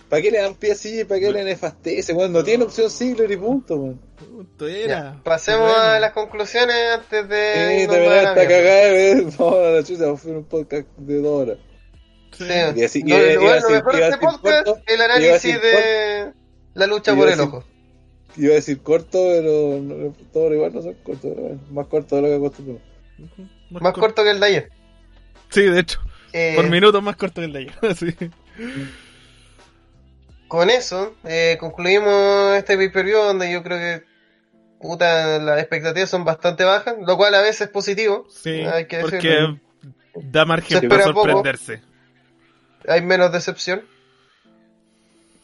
¿Para 0.09 0.21
qué 0.23 0.31
le 0.31 0.39
dan 0.39 0.55
pie 0.55 0.73
así? 0.73 1.05
¿Para 1.05 1.21
qué 1.21 1.33
le 1.33 1.45
nefastece? 1.45 2.13
weón? 2.13 2.33
no 2.33 2.45
tiene 2.45 2.65
opción 2.65 2.91
Ziggler 2.91 3.31
y 3.31 3.37
punto, 3.39 3.77
weón. 3.77 4.01
Punto 4.19 4.69
Ya, 4.69 4.77
era. 4.77 5.21
pasemos 5.25 5.67
Bueno. 5.69 5.83
a 5.83 6.01
las 6.01 6.13
conclusiones 6.13 6.77
antes 6.95 7.29
de. 7.29 7.79
Sí, 7.81 7.87
te 7.89 7.95
a 7.97 7.99
la 7.99 7.99
verás 7.99 8.17
esta 8.19 8.35
mierda. 8.35 8.49
cagada 8.49 8.85
de 8.85 8.93
ver. 9.15 9.25
No, 9.39 9.61
la 9.73 9.83
chucha, 9.83 10.17
fue 10.17 10.31
un 10.33 10.45
podcast 10.45 10.87
de 10.99 11.23
dos 11.23 11.43
horas. 11.43 11.59
Sí. 12.37 12.45
Y 12.77 12.85
así- 12.85 13.03
No, 13.03 13.17
iba 13.17 13.41
bueno, 13.41 13.69
mejor 13.71 13.95
a 13.95 13.99
de 13.99 14.05
este 14.09 14.19
podcast 14.19 14.65
corto, 14.67 14.83
el 14.87 15.01
análisis 15.01 15.63
de 15.63 16.33
la 16.75 16.87
lucha 16.87 17.15
por 17.17 17.29
el 17.29 17.41
ojo. 17.41 17.65
Iba 18.37 18.53
a 18.53 18.57
decir 18.57 18.81
corto, 18.83 19.19
pero 19.19 19.81
no, 19.81 20.15
todos 20.33 20.53
igual 20.53 20.73
no 20.75 20.83
son 20.83 20.95
cortos, 21.03 21.31
pero 21.35 21.43
bueno, 21.49 21.61
más 21.71 21.87
corto 21.87 22.17
de 22.17 22.23
lo 22.23 22.29
que 22.29 22.35
acostumbramos. 22.35 22.83
Más 23.71 23.93
corto 23.95 24.23
que 24.23 24.31
el 24.31 24.39
de 24.39 24.47
ayer. 24.47 24.69
Sí, 25.49 25.63
de 25.63 25.81
hecho. 25.81 25.99
Eh, 26.33 26.53
Por 26.57 26.69
minutos 26.69 27.03
más 27.03 27.17
corto 27.17 27.41
que 27.41 27.47
el 27.47 27.53
de 27.53 27.59
ayer. 27.61 27.75
Sí. 27.97 28.15
con 30.49 30.71
eso, 30.71 31.15
eh, 31.25 31.57
concluimos 31.61 32.57
este 32.57 32.77
pay-per-view 32.77 33.19
donde 33.19 33.53
yo 33.53 33.63
creo 33.63 33.79
que 33.79 34.05
puta, 34.81 35.39
las 35.39 35.59
expectativas 35.61 36.09
son 36.11 36.25
bastante 36.25 36.65
bajas, 36.65 36.95
lo 37.07 37.17
cual 37.17 37.35
a 37.35 37.41
veces 37.43 37.63
es 37.63 37.69
positivo. 37.69 38.27
Sí, 38.31 38.51
Hay 38.63 38.87
que 38.87 39.01
porque 39.01 39.17
decirlo. 39.17 39.59
da 40.15 40.45
margen 40.45 40.89
para 40.89 41.05
poco. 41.07 41.21
sorprenderse. 41.25 41.83
hay 42.89 43.03
menos 43.03 43.31
decepción. 43.33 43.83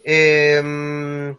Eh, 0.04 1.34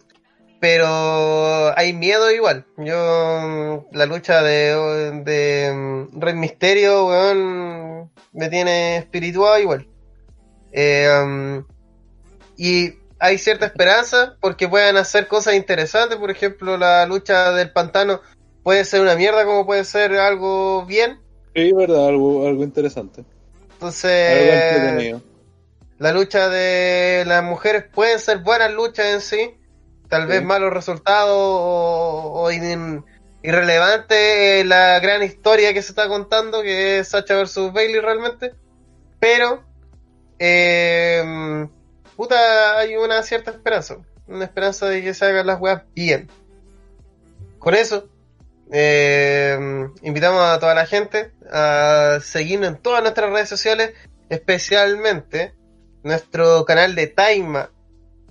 pero 0.59 1.77
hay 1.77 1.93
miedo 1.93 2.31
igual. 2.31 2.65
Yo, 2.77 3.85
la 3.91 4.05
lucha 4.05 4.41
de, 4.41 5.21
de 5.23 5.73
mm, 5.73 6.19
Rey 6.19 6.33
Misterio, 6.33 7.07
weón, 7.07 8.09
me 8.35 8.49
tiene 8.49 8.97
espiritual 8.97 9.61
igual. 9.61 9.87
Eh, 10.71 11.07
um, 11.23 11.63
y 12.57 12.93
hay 13.19 13.37
cierta 13.37 13.65
esperanza 13.65 14.35
porque 14.41 14.67
puedan 14.67 14.97
hacer 14.97 15.27
cosas 15.27 15.55
interesantes. 15.55 16.17
Por 16.17 16.29
ejemplo, 16.31 16.77
la 16.77 17.05
lucha 17.05 17.51
del 17.53 17.71
pantano 17.71 18.21
puede 18.63 18.83
ser 18.85 19.01
una 19.01 19.15
mierda 19.15 19.45
como 19.45 19.65
puede 19.65 19.83
ser 19.85 20.13
algo 20.17 20.85
bien. 20.85 21.19
Sí, 21.55 21.71
verdad, 21.71 22.07
algo, 22.07 22.45
algo 22.45 22.63
interesante. 22.63 23.23
Entonces, 23.73 25.15
la 25.97 26.11
lucha 26.11 26.49
de 26.49 27.23
las 27.25 27.43
mujeres 27.43 27.85
pueden 27.93 28.19
ser 28.19 28.39
buenas 28.39 28.73
luchas 28.73 29.05
en 29.05 29.21
sí, 29.21 29.53
tal 30.09 30.27
vez 30.27 30.43
malos 30.43 30.73
resultados 30.73 31.31
o, 31.37 32.31
o 32.35 32.51
in- 32.51 33.03
irrelevante 33.45 34.63
la 34.65 34.99
gran 34.99 35.23
historia 35.23 35.73
que 35.73 35.81
se 35.81 35.91
está 35.91 36.07
contando, 36.07 36.61
que 36.61 36.99
es 36.99 37.09
Sacha 37.09 37.35
versus 37.35 37.71
Bailey 37.71 37.99
realmente, 37.99 38.53
pero 39.19 39.63
eh, 40.39 41.67
puta, 42.15 42.77
hay 42.77 42.95
una 42.95 43.21
cierta 43.23 43.51
esperanza, 43.51 43.97
una 44.27 44.45
esperanza 44.45 44.87
de 44.87 45.01
que 45.03 45.13
se 45.13 45.25
hagan 45.25 45.47
las 45.47 45.59
weas 45.59 45.83
bien. 45.93 46.29
Con 47.59 47.75
eso, 47.75 48.09
eh, 48.71 49.87
invitamos 50.01 50.41
a 50.41 50.59
toda 50.59 50.73
la 50.73 50.85
gente 50.85 51.31
a 51.51 52.19
seguirnos 52.21 52.69
en 52.69 52.77
todas 52.77 53.01
nuestras 53.01 53.31
redes 53.31 53.49
sociales, 53.49 53.93
especialmente 54.29 55.53
nuestro 56.03 56.65
canal 56.65 56.95
de 56.95 57.07
Taima 57.07 57.71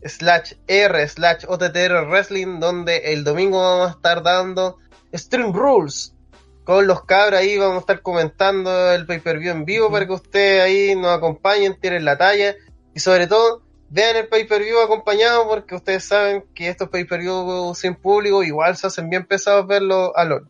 slash 0.05 0.55
R 0.67 1.09
slash 1.09 1.45
OTTR 1.49 2.07
Wrestling, 2.09 2.61
donde 2.61 3.13
el 3.13 3.25
domingo 3.25 3.61
vamos 3.61 3.89
a 3.89 3.93
estar 3.93 4.23
dando 4.23 4.79
Stream 5.15 5.53
Rules 5.53 6.15
con 6.65 6.87
los 6.87 7.05
cabros 7.05 7.41
ahí, 7.41 7.59
vamos 7.59 7.77
a 7.77 7.81
estar 7.81 8.01
comentando 8.01 8.93
el 8.93 9.07
pay 9.07 9.21
per 9.21 9.39
view 9.39 9.53
en 9.53 9.65
vivo 9.65 9.91
para 9.91 10.07
que 10.07 10.13
ustedes 10.15 10.63
ahí 10.63 10.97
nos 10.97 11.17
acompañen, 11.17 11.79
tiren 11.79 12.05
la 12.05 12.17
talla 12.17 12.57
y 12.95 13.01
sobre 13.01 13.27
todo 13.27 13.65
vean 13.91 14.17
el 14.17 14.27
pay-per-view 14.27 14.81
acompañado 14.81 15.47
porque 15.49 15.77
ustedes 15.77 16.05
saben 16.05 16.45
que 16.55 16.69
estos 16.69 16.89
pay-per-view 16.89 17.75
sin 17.75 17.95
público 17.95 18.43
igual 18.43 18.77
se 18.77 18.89
hacen 18.89 19.09
bien 19.09 19.25
pesados 19.25 19.67
verlo 19.67 20.17
a 20.17 20.25
LOL. 20.25 20.49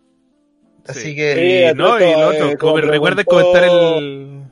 Así 0.86 1.00
Sí. 1.00 1.16
que... 1.16 1.32
Y, 1.32 1.68
Sí, 1.68 1.74
no, 1.74 1.98
y 2.00 2.12
lo 2.12 2.28
otro, 2.28 2.48
eh, 2.50 2.56
como 2.56 2.78
recuerden 2.78 3.24
comentar 3.26 3.64
el... 3.64 4.44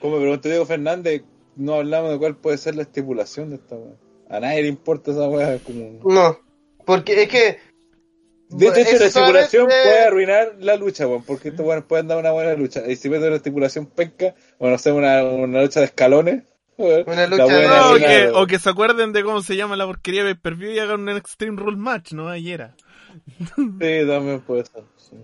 Como 0.00 0.16
me 0.16 0.22
preguntó 0.22 0.48
Diego 0.48 0.64
Fernández, 0.64 1.22
no 1.56 1.74
hablamos 1.74 2.12
de 2.12 2.18
cuál 2.18 2.36
puede 2.36 2.56
ser 2.58 2.76
la 2.76 2.82
estipulación 2.82 3.50
de 3.50 3.56
esta 3.56 3.74
weá. 3.76 3.94
A 4.28 4.38
nadie 4.40 4.62
le 4.62 4.68
importa 4.68 5.10
esa 5.10 5.28
weá. 5.28 5.54
es 5.54 5.62
Como... 5.62 6.00
No, 6.04 6.38
porque 6.86 7.22
es 7.22 7.28
que... 7.28 7.58
De 8.50 8.66
hecho, 8.66 8.74
la 8.74 8.80
estipulación 9.06 9.10
solamente- 9.70 9.82
puede 9.88 10.00
arruinar 10.04 10.52
la 10.58 10.76
lucha, 10.76 11.06
weón, 11.06 11.22
porque 11.24 11.48
estos 11.50 11.64
weones 11.64 11.84
pueden 11.84 12.08
dar 12.08 12.18
una 12.18 12.32
buena 12.32 12.54
lucha. 12.54 12.82
Y 12.86 12.96
si 12.96 13.08
meten 13.08 13.28
una 13.28 13.36
estipulación 13.36 13.86
penca, 13.86 14.34
o 14.58 14.68
no 14.68 14.76
sé, 14.78 14.90
una, 14.92 15.22
una 15.24 15.62
lucha 15.62 15.80
de 15.80 15.86
escalones, 15.86 16.42
Una 16.76 17.26
lucha 17.26 17.44
de- 17.46 17.66
No, 17.68 17.90
o 17.92 17.94
que, 17.96 18.04
weón. 18.04 18.32
o 18.36 18.46
que 18.46 18.58
se 18.58 18.70
acuerden 18.70 19.12
de 19.12 19.22
cómo 19.22 19.42
se 19.42 19.54
llama 19.54 19.76
la 19.76 19.84
porquería 19.86 20.24
de 20.24 20.34
per 20.34 20.54
y 20.62 20.78
hagan 20.78 21.00
un 21.00 21.10
Extreme 21.10 21.60
Rule 21.60 21.76
Match, 21.76 22.12
¿no? 22.12 22.28
Ayer 22.28 22.54
era. 22.62 22.74
Sí, 23.38 24.06
también 24.06 24.40
puede 24.46 24.64
ser. 24.64 24.82
sí. 24.96 25.16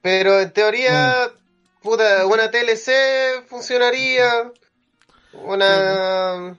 Pero 0.00 0.40
en 0.40 0.50
teoría, 0.52 1.28
Mm. 1.28 1.82
puta, 1.82 2.24
una 2.26 2.50
TLC 2.50 3.42
funcionaría, 3.46 4.50
una, 5.34 6.56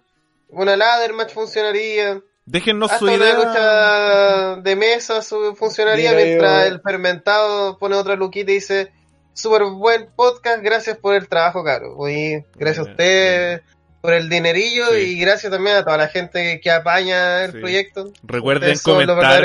una 0.50 0.76
ladder 0.78 1.14
match 1.14 1.34
funcionaría, 1.34 2.22
Déjennos 2.48 2.90
hasta 2.92 3.00
su 3.00 3.06
una 3.06 3.16
idea. 3.16 3.36
lucha 3.36 4.62
de 4.62 4.76
mesa 4.76 5.22
su- 5.22 5.54
funcionaría 5.56 6.14
mientras 6.14 6.68
yo- 6.68 6.74
el 6.76 6.82
fermentado 6.82 7.78
pone 7.78 7.96
otra 7.96 8.16
luquita 8.16 8.52
y 8.52 8.56
dice, 8.56 8.92
súper 9.34 9.64
buen 9.66 10.08
podcast, 10.16 10.64
gracias 10.64 10.98
por 10.98 11.14
el 11.16 11.28
trabajo, 11.28 11.64
caro. 11.64 11.96
Y 12.10 12.44
gracias 12.56 12.80
a 12.88 12.90
Bien, 12.90 12.92
usted 12.94 13.62
por 14.02 14.14
el 14.14 14.30
dinerillo 14.30 14.86
Sí. 14.94 14.98
y 15.00 15.20
gracias 15.20 15.52
también 15.52 15.76
a 15.76 15.84
toda 15.84 15.98
la 15.98 16.08
gente 16.08 16.60
que 16.62 16.72
apaña 16.72 17.44
el 17.44 17.52
Sí. 17.52 17.58
proyecto. 17.60 18.12
Recuerden 18.24 18.78
comentar, 18.82 19.44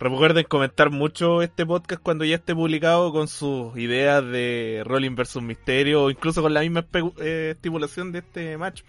recuerden 0.00 0.44
comentar 0.48 0.90
mucho 0.90 1.42
este 1.42 1.66
podcast 1.66 2.02
cuando 2.02 2.24
ya 2.24 2.36
esté 2.36 2.54
publicado 2.54 3.12
con 3.12 3.28
sus 3.28 3.76
ideas 3.76 4.24
de 4.24 4.82
Rolling 4.86 5.14
versus 5.14 5.42
Misterio 5.42 6.04
o 6.04 6.10
incluso 6.10 6.40
con 6.42 6.54
la 6.54 6.60
misma 6.60 6.86
eh, 7.20 7.50
estipulación 7.54 8.10
de 8.10 8.20
este 8.20 8.56
match. 8.56 8.82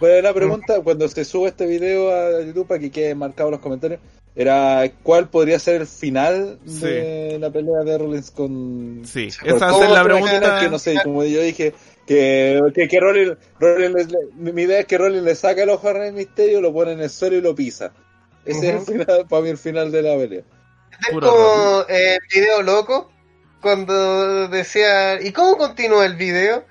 Pues. 0.00 0.10
Bueno, 0.12 0.22
la 0.22 0.34
pregunta, 0.34 0.80
cuando 0.80 1.06
se 1.08 1.24
sube 1.24 1.48
este 1.50 1.66
video 1.66 2.10
a 2.12 2.42
YouTube 2.42 2.66
para 2.66 2.80
que 2.80 2.90
quede 2.90 3.14
marcado 3.14 3.50
en 3.50 3.52
los 3.52 3.60
comentarios, 3.60 4.00
era 4.34 4.90
cuál 5.02 5.28
podría 5.28 5.58
ser 5.58 5.82
el 5.82 5.86
final 5.86 6.58
de 6.64 7.36
la 7.40 7.50
pelea 7.50 7.80
de 7.84 7.98
Rollins 7.98 8.30
con... 8.30 9.02
Sí, 9.04 9.28
¿Cómo 9.40 9.56
esa 9.56 9.72
ser 9.74 9.90
la 9.90 10.02
pregunta. 10.04 10.60
que 10.60 10.68
no 10.68 10.78
sé, 10.78 10.96
como 11.04 11.22
yo 11.24 11.42
dije, 11.42 11.74
que, 12.06 12.60
que, 12.74 12.88
que 12.88 13.00
Rollins, 13.00 13.36
Rollins 13.58 14.10
le- 14.10 14.52
mi 14.52 14.62
idea 14.62 14.80
es 14.80 14.86
que 14.86 14.98
Rollins 14.98 15.24
le 15.24 15.34
saca 15.34 15.62
el 15.62 15.70
ojo 15.70 15.88
a 15.88 15.92
Rey 15.92 16.12
Misterio, 16.12 16.60
lo 16.60 16.72
pone 16.72 16.92
en 16.92 17.00
el 17.00 17.10
suelo 17.10 17.36
y 17.36 17.40
lo 17.40 17.54
pisa. 17.54 17.92
Ese 18.44 18.70
es 18.70 18.74
el 18.76 18.80
final, 18.80 19.26
para 19.28 19.42
mí 19.42 19.50
el 19.50 19.58
final 19.58 19.92
de 19.92 20.02
la 20.02 20.16
pelea. 20.16 20.42
Es 21.08 21.14
como 21.14 21.84
eh, 21.88 22.14
el 22.14 22.20
video 22.40 22.62
loco, 22.62 23.10
cuando 23.60 24.48
decía, 24.48 25.20
¿y 25.20 25.32
cómo 25.32 25.56
continúa 25.58 26.06
el 26.06 26.14
video? 26.16 26.64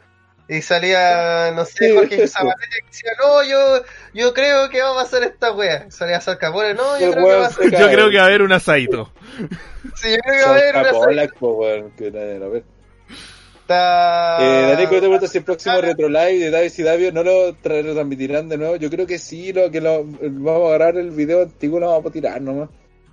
Y 0.50 0.62
salía, 0.64 1.52
no 1.56 1.64
sé, 1.64 1.94
Jorge. 1.94 2.28
Zabaleta 2.28 2.60
que 2.82 2.88
decía, 2.88 3.12
no, 3.20 3.44
yo, 3.44 3.84
yo 4.16 4.34
creo 4.34 4.68
que 4.70 4.82
va 4.82 4.92
a 4.92 5.04
pasar 5.04 5.24
esta 5.24 5.52
wea. 5.52 5.92
Salía 5.92 6.20
Sal 6.22 6.40
Capone, 6.40 6.74
no, 6.74 7.00
yo 7.00 7.12
creo 7.12 7.26
que 7.26 7.34
va 7.36 7.46
a 7.46 7.50
cae. 7.52 7.72
Yo 7.72 7.88
creo 7.92 8.10
que 8.10 8.18
va 8.18 8.24
a 8.24 8.26
haber 8.26 8.42
un 8.42 8.52
asaito. 8.52 9.12
Sí, 9.96 10.10
yo 10.10 10.18
creo 10.18 10.36
que 10.40 10.44
va 10.46 10.50
a 10.50 10.80
haber 10.80 10.92
Polak, 10.92 11.36
po, 11.36 11.52
weón, 11.54 11.92
que 11.92 12.10
nadie 12.10 12.40
lo 12.40 12.50
ve. 12.50 12.64
Eh, 13.72 14.66
Daniel, 14.72 14.88
¿cómo 14.88 14.96
te 14.96 15.00
pregunta 15.02 15.28
si 15.28 15.38
el 15.38 15.44
próximo 15.44 15.76
Ah. 15.78 15.82
Retro 15.82 16.10
Live 16.10 16.40
de 16.40 16.50
Davis 16.50 16.80
y 16.80 16.84
Davio 16.84 17.12
no 17.12 17.22
lo 17.24 17.50
tra- 17.54 17.84
retransmitirán 17.84 18.50
de 18.50 18.58
nuevo? 18.58 18.76
Yo 18.78 18.90
creo 18.90 19.06
que 19.06 19.20
sí, 19.20 19.54
lo 19.54 19.70
que 19.70 19.80
lo, 19.80 20.04
vamos 20.04 20.64
a 20.64 20.76
agarrar 20.76 20.98
el 20.98 21.12
video 21.12 21.44
antiguo 21.44 21.78
y 21.78 21.82
lo 21.82 21.90
vamos 21.92 22.08
a 22.08 22.12
tirar 22.12 22.42
nomás. 22.42 22.70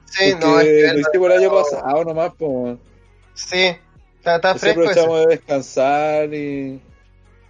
Sí, 0.06 0.30
Porque 0.32 0.46
no, 0.46 0.60
es 0.60 0.66
que 0.66 0.92
lo 0.94 1.00
hicimos 1.00 1.30
el 1.30 1.36
año 1.38 1.50
pasado 1.54 2.04
nomás, 2.04 2.32
pues. 2.38 2.78
Sí, 3.34 3.76
está, 4.18 4.36
está 4.36 4.54
fresco 4.54 4.80
eso. 4.84 4.90
aprovechamos 4.92 5.20
de 5.20 5.26
descansar 5.36 6.32
y... 6.32 6.80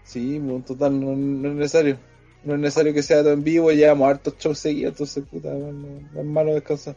Sí, 0.07 0.41
pues, 0.47 0.65
total, 0.65 0.99
no, 1.01 1.15
no 1.17 1.49
es 1.51 1.55
necesario. 1.57 1.99
No 2.45 2.55
es 2.55 2.61
necesario 2.61 2.95
que 2.95 3.03
sea 3.03 3.23
todo 3.23 3.33
en 3.33 3.43
vivo, 3.45 3.73
llevamos 3.73 4.09
hartos 4.09 4.35
shows 4.39 4.59
seguidos, 4.59 4.93
entonces, 4.93 5.25
puta, 5.29 5.53
bueno, 5.53 6.01
no 6.15 6.21
es 6.21 6.27
malo 6.27 6.55
descansar. 6.55 6.97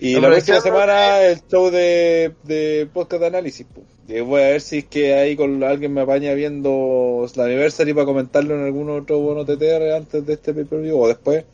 Y 0.00 0.14
la 0.20 0.28
próxima 0.28 0.60
semana 0.60 1.22
el 1.22 1.40
show 1.46 1.70
de, 1.70 2.34
de 2.42 2.88
podcast 2.92 3.20
de 3.20 3.26
análisis. 3.28 3.64
pues. 3.72 3.86
Y 4.08 4.20
voy 4.20 4.42
a 4.42 4.48
ver 4.48 4.60
si 4.60 4.78
es 4.78 4.84
que 4.86 5.14
ahí 5.14 5.36
con 5.36 5.62
alguien 5.62 5.94
me 5.94 6.00
apaña 6.00 6.34
viendo 6.34 7.24
la 7.36 7.44
anniversary 7.44 7.94
para 7.94 8.04
comentarlo 8.04 8.54
en 8.56 8.64
algún 8.64 8.90
otro 8.90 9.20
bono 9.20 9.44
TTR 9.44 9.92
antes 9.96 10.26
de 10.26 10.32
este 10.34 10.52
pay-per-view 10.52 10.98
o 10.98 11.06
después. 11.08 11.44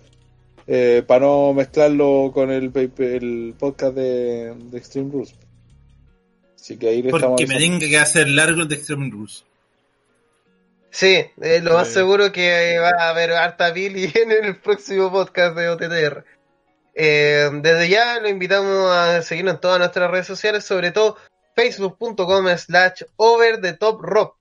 eh, 0.67 1.03
para 1.07 1.27
no 1.27 1.53
mezclarlo 1.53 2.31
con 2.33 2.51
el, 2.51 2.73
el 2.99 3.55
podcast 3.59 3.95
de, 3.95 4.55
de 4.71 4.79
Extreme 4.79 5.11
Rules. 5.13 5.35
Así 6.57 6.77
que 6.79 6.89
ahí 6.89 7.03
le 7.03 7.11
estamos 7.11 7.39
Porque 7.39 7.47
me 7.47 7.55
avisando. 7.55 7.79
tenga 7.79 7.89
que 7.91 7.99
hacer 7.99 8.29
largo 8.29 8.63
el 8.63 8.69
de 8.69 8.75
Extreme 8.77 9.11
Rules. 9.11 9.45
Sí, 10.91 11.31
eh, 11.41 11.61
lo 11.63 11.75
más 11.75 11.89
seguro 11.89 12.33
que 12.33 12.79
va 12.79 12.91
a 12.99 13.11
haber 13.11 13.33
harta 13.33 13.71
Billy 13.71 14.13
en 14.15 14.33
el 14.33 14.57
próximo 14.57 15.11
podcast 15.11 15.57
de 15.57 15.69
OTTR. 15.69 16.25
Eh, 16.95 17.49
desde 17.63 17.89
ya 17.89 18.19
lo 18.21 18.29
invitamos 18.29 18.91
a 18.91 19.23
seguirnos 19.23 19.55
en 19.55 19.61
todas 19.61 19.79
nuestras 19.79 20.11
redes 20.11 20.27
sociales, 20.27 20.65
sobre 20.65 20.91
todo 20.91 21.17
facebook.com 21.55 22.47
slash 22.57 23.03
over 23.17 23.61
the 23.61 23.75
top 23.75 24.01
rock, 24.03 24.37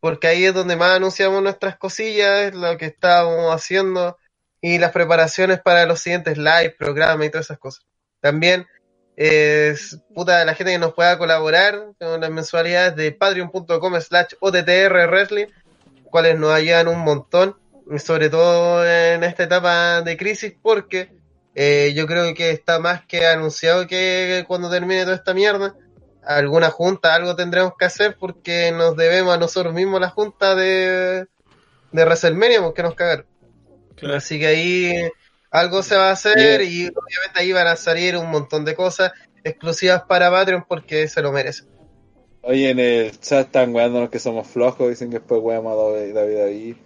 porque 0.00 0.28
ahí 0.28 0.44
es 0.44 0.54
donde 0.54 0.76
más 0.76 0.96
anunciamos 0.96 1.42
nuestras 1.42 1.76
cosillas, 1.76 2.54
lo 2.54 2.76
que 2.78 2.86
estamos 2.86 3.54
haciendo 3.54 4.16
y 4.62 4.78
las 4.78 4.92
preparaciones 4.92 5.60
para 5.60 5.84
los 5.84 6.00
siguientes 6.00 6.38
live, 6.38 6.74
programas 6.78 7.26
y 7.26 7.30
todas 7.30 7.46
esas 7.46 7.58
cosas. 7.58 7.84
También 8.20 8.66
es 9.16 10.00
puta 10.14 10.44
la 10.44 10.54
gente 10.54 10.72
que 10.72 10.78
nos 10.78 10.94
pueda 10.94 11.18
colaborar 11.18 11.92
con 12.00 12.20
las 12.20 12.30
mensualidades 12.30 12.96
de 12.96 13.12
patreon.com 13.12 14.00
slash 14.00 14.34
OTTR 14.40 15.06
Wrestling 15.08 15.46
cuales 16.14 16.38
nos 16.38 16.52
ayudan 16.52 16.86
un 16.86 17.00
montón, 17.00 17.56
sobre 17.98 18.30
todo 18.30 18.88
en 18.88 19.24
esta 19.24 19.42
etapa 19.42 20.00
de 20.00 20.16
crisis, 20.16 20.54
porque 20.62 21.10
eh, 21.56 21.92
yo 21.96 22.06
creo 22.06 22.32
que 22.34 22.52
está 22.52 22.78
más 22.78 23.04
que 23.04 23.26
anunciado 23.26 23.88
que 23.88 24.44
cuando 24.46 24.70
termine 24.70 25.02
toda 25.02 25.16
esta 25.16 25.34
mierda, 25.34 25.74
alguna 26.24 26.70
junta, 26.70 27.16
algo 27.16 27.34
tendremos 27.34 27.72
que 27.76 27.86
hacer 27.86 28.16
porque 28.16 28.70
nos 28.70 28.96
debemos 28.96 29.34
a 29.34 29.38
nosotros 29.38 29.74
mismos 29.74 30.00
la 30.00 30.10
junta 30.10 30.54
de, 30.54 31.26
de 31.90 32.04
WrestleMania, 32.04 32.62
porque 32.62 32.84
nos 32.84 32.94
cagaron. 32.94 33.26
Claro. 33.96 34.14
Así 34.14 34.38
que 34.38 34.46
ahí 34.46 35.10
algo 35.50 35.82
se 35.82 35.96
va 35.96 36.10
a 36.10 36.12
hacer 36.12 36.62
y 36.62 36.86
obviamente 36.86 37.40
ahí 37.40 37.52
van 37.52 37.66
a 37.66 37.74
salir 37.74 38.16
un 38.16 38.30
montón 38.30 38.64
de 38.64 38.76
cosas 38.76 39.10
exclusivas 39.42 40.04
para 40.04 40.30
Patreon 40.30 40.64
porque 40.68 41.08
se 41.08 41.20
lo 41.22 41.32
merecen. 41.32 41.73
Oye, 42.46 42.70
en 42.70 42.78
el 42.78 43.18
chat 43.20 43.46
están 43.46 43.74
weándonos 43.74 44.10
que 44.10 44.18
somos 44.18 44.46
flojos, 44.46 44.88
dicen 44.88 45.10
que 45.10 45.18
después 45.18 45.40
weamos 45.42 45.72
a 45.72 45.98
David 45.98 46.14
David 46.14 46.36
ahí. 46.38 46.76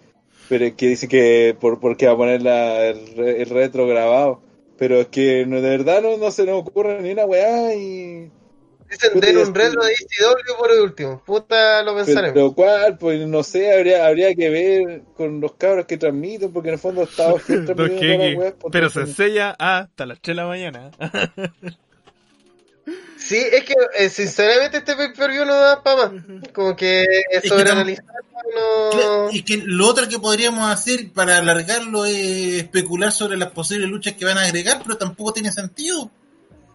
Pero 0.48 0.64
es 0.64 0.74
que 0.74 0.86
dice 0.88 1.08
que 1.08 1.56
por, 1.60 1.80
porque 1.80 2.06
va 2.06 2.12
a 2.12 2.16
poner 2.16 2.42
la, 2.42 2.86
el, 2.86 3.14
re- 3.16 3.42
el 3.42 3.50
retro 3.50 3.86
grabado. 3.86 4.40
Pero 4.78 5.00
es 5.00 5.08
que 5.08 5.44
no, 5.46 5.60
de 5.60 5.70
verdad 5.70 6.00
no, 6.02 6.16
no 6.16 6.30
se 6.30 6.44
nos 6.44 6.60
ocurre 6.66 7.02
ni 7.02 7.10
una 7.10 7.26
weá 7.26 7.74
y... 7.74 8.30
Dicen 8.90 9.20
den 9.20 9.36
un 9.36 9.54
retro 9.54 9.84
de 9.84 9.92
ICW 9.92 10.56
por 10.58 10.70
último. 10.70 11.22
Puta, 11.26 11.82
lo 11.82 11.94
pensaremos. 11.94 12.32
Pero 12.32 12.52
cuál, 12.54 12.96
pues 12.96 13.26
no 13.26 13.42
sé, 13.42 13.74
habría, 13.74 14.06
habría 14.06 14.34
que 14.34 14.48
ver 14.48 15.02
con 15.14 15.40
los 15.42 15.52
cabros 15.54 15.84
que 15.84 15.98
transmiten, 15.98 16.50
porque 16.52 16.68
en 16.68 16.74
el 16.74 16.80
fondo 16.80 17.02
weas, 18.38 18.54
pues, 18.58 18.72
pero 18.72 18.88
se 18.88 19.06
sella 19.06 19.50
hasta 19.58 20.06
las 20.06 20.20
3 20.20 20.34
de 20.36 20.42
la 20.42 20.48
mañana. 20.48 20.90
Sí, 23.28 23.36
es 23.36 23.62
que 23.64 23.74
eh, 23.98 24.08
sinceramente 24.08 24.78
este 24.78 24.96
pay-per-view 24.96 25.44
no 25.44 25.54
da 25.54 25.82
para 25.82 26.08
más. 26.08 26.22
Como 26.54 26.74
que 26.74 27.04
que 27.30 27.46
sobre 27.46 27.70
analizar 27.70 28.06
no... 28.54 29.30
Y 29.30 29.42
que 29.42 29.58
lo 29.66 29.86
otro 29.86 30.08
que 30.08 30.18
podríamos 30.18 30.66
hacer 30.70 31.12
para 31.12 31.36
alargarlo 31.36 32.06
es 32.06 32.62
especular 32.62 33.12
sobre 33.12 33.36
las 33.36 33.50
posibles 33.50 33.90
luchas 33.90 34.14
que 34.14 34.24
van 34.24 34.38
a 34.38 34.44
agregar, 34.44 34.80
pero 34.82 34.96
tampoco 34.96 35.34
tiene 35.34 35.52
sentido. 35.52 36.10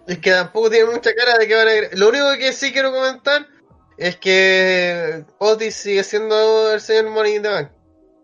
Es 0.05 0.19
que 0.19 0.30
tampoco 0.30 0.69
tiene 0.69 0.91
mucha 0.91 1.15
cara 1.15 1.39
de 1.39 1.47
que 1.47 1.55
van 1.55 1.67
a... 1.67 1.71
agregar. 1.71 1.97
Lo 1.97 2.09
único 2.09 2.31
que 2.38 2.53
sí 2.53 2.71
quiero 2.71 2.91
comentar 2.91 3.47
es 3.97 4.17
que 4.17 5.25
Otis 5.39 5.73
sigue 5.73 6.03
siendo 6.03 6.71
el 6.71 6.81
señor 6.81 7.09
Money 7.09 7.38
in 7.38 7.41
the 7.41 7.49
Bank. 7.49 7.69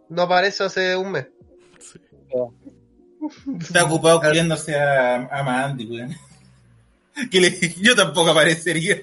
No 0.10 0.22
aparece 0.22 0.65
hace 0.65 0.95
un 0.95 1.14
mes. 1.14 1.26
Está 3.60 3.85
ocupado 3.85 4.22
queriéndose 4.22 4.76
a, 4.76 5.15
a 5.15 5.41
Mandy, 5.41 5.88
weón. 5.88 6.28
Que 7.32 7.41
le- 7.41 7.60
yo 7.82 7.96
tampoco 7.96 8.32
aparecería. 8.32 9.02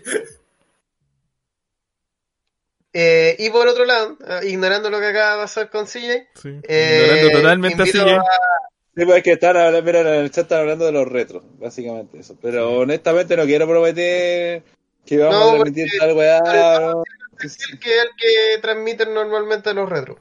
Eh, 2.93 3.37
y 3.39 3.51
por 3.51 3.69
otro 3.69 3.85
lado, 3.85 4.17
ah, 4.27 4.41
ignorando 4.43 4.89
lo 4.89 4.99
que 5.01 5.07
acaba 5.07 5.37
de 5.37 5.43
pasar 5.43 5.71
con 5.71 5.87
CJ, 5.87 6.29
Sí. 6.35 6.61
eh, 6.67 7.03
Ignorando 7.05 7.31
totalmente 7.39 7.83
a- 7.83 7.87
Sí, 7.87 9.05
pues 9.05 9.19
es 9.19 9.23
que 9.25 9.33
están 9.33 9.57
hablando, 9.59 9.83
mira, 9.83 10.01
en 10.01 10.07
el 10.25 10.31
chat 10.31 10.45
están 10.45 10.61
hablando 10.61 10.87
de 10.87 10.93
los 10.93 11.07
retros, 11.07 11.43
básicamente 11.59 12.19
eso. 12.21 12.35
Pero 12.41 12.79
honestamente 12.79 13.37
no 13.37 13.45
quiero 13.45 13.69
prometer 13.69 14.63
que 15.05 15.19
vamos 15.19 15.35
No, 15.35 15.49
a 15.49 15.51
transmitir 15.57 15.85
porque- 15.91 15.99
tal 15.99 16.17
weá. 16.17 16.41
¿no? 16.81 17.03
decir 17.39 17.79
que 17.79 17.91
es 17.99 18.03
el 18.03 18.09
que 18.17 18.63
transmiten 18.63 19.13
normalmente 19.13 19.75
los 19.75 19.87
retros. 19.91 20.17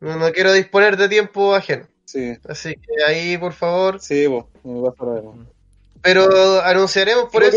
No, 0.00 0.16
no 0.16 0.32
quiero 0.32 0.54
disponer 0.54 0.96
de 0.96 1.10
tiempo 1.10 1.54
ajeno. 1.54 1.86
Sí, 2.06 2.38
Así 2.48 2.74
que 2.76 3.04
ahí, 3.06 3.36
por 3.36 3.52
favor. 3.52 4.00
sí, 4.00 4.26
vos, 4.26 4.46
me 4.64 4.80
pasa 4.90 5.04
lo 5.04 5.32
mismo. 5.34 5.46
Pero 6.02 6.60
anunciaremos 6.62 7.30
por 7.30 7.42
eso. 7.42 7.56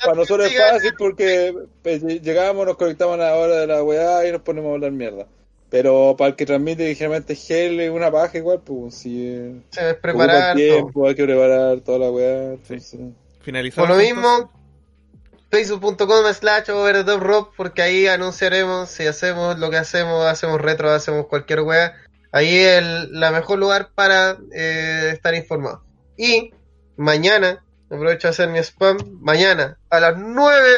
para, 0.00 0.14
nosotros 0.14 0.50
es 0.52 0.58
fácil 0.58 0.92
porque 0.98 1.54
pues, 1.82 2.02
llegamos, 2.02 2.66
nos 2.66 2.76
conectamos 2.76 3.14
a 3.14 3.18
la 3.18 3.34
hora 3.36 3.56
de 3.56 3.66
la 3.66 3.82
weá 3.82 4.26
y 4.28 4.32
nos 4.32 4.42
ponemos 4.42 4.70
a 4.70 4.74
hablar 4.74 4.92
mierda. 4.92 5.26
Pero 5.68 6.14
para 6.16 6.30
el 6.30 6.36
que 6.36 6.46
transmite 6.46 6.86
ligeramente 6.86 7.34
gel 7.34 7.80
es 7.80 7.90
una 7.90 8.10
paja 8.10 8.38
igual, 8.38 8.60
pues 8.64 8.94
si 8.94 9.26
eh, 9.26 9.60
Se 9.70 9.82
va 9.82 9.88
a 9.88 9.92
ocupa 9.92 10.02
preparar. 10.02 10.56
tiempo, 10.56 11.08
hay 11.08 11.14
que 11.14 11.24
preparar 11.24 11.80
toda 11.80 11.98
la 11.98 12.10
weá. 12.10 12.52
entonces- 12.52 13.00
Finalizamos. 13.40 13.88
Por 13.88 13.96
lo 13.96 14.02
mismo, 14.02 14.50
facebook.com 15.50 16.32
slash 16.34 16.66
rock, 17.18 17.52
porque 17.56 17.82
ahí 17.82 18.06
anunciaremos 18.06 18.90
si 18.90 19.06
hacemos 19.06 19.58
lo 19.58 19.70
que 19.70 19.76
hacemos, 19.76 20.24
hacemos 20.26 20.60
retro, 20.60 20.90
hacemos 20.90 21.26
cualquier 21.26 21.60
wea. 21.60 21.94
Ahí 22.32 22.56
es 22.58 22.78
el 22.78 23.18
la 23.20 23.30
mejor 23.30 23.58
lugar 23.58 23.90
para 23.94 24.36
eh, 24.52 25.10
estar 25.12 25.34
informado. 25.34 25.82
Y 26.16 26.52
mañana, 26.96 27.64
aprovecho 27.86 28.28
de 28.28 28.30
hacer 28.30 28.48
mi 28.48 28.58
spam, 28.58 28.98
mañana 29.20 29.78
a 29.90 30.00
las 30.00 30.16
9 30.16 30.68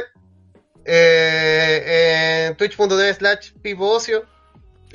eh, 0.85 2.47
en 2.49 2.57
twitch.tv 2.57 3.15
slash 3.15 3.53
pipocio 3.61 4.24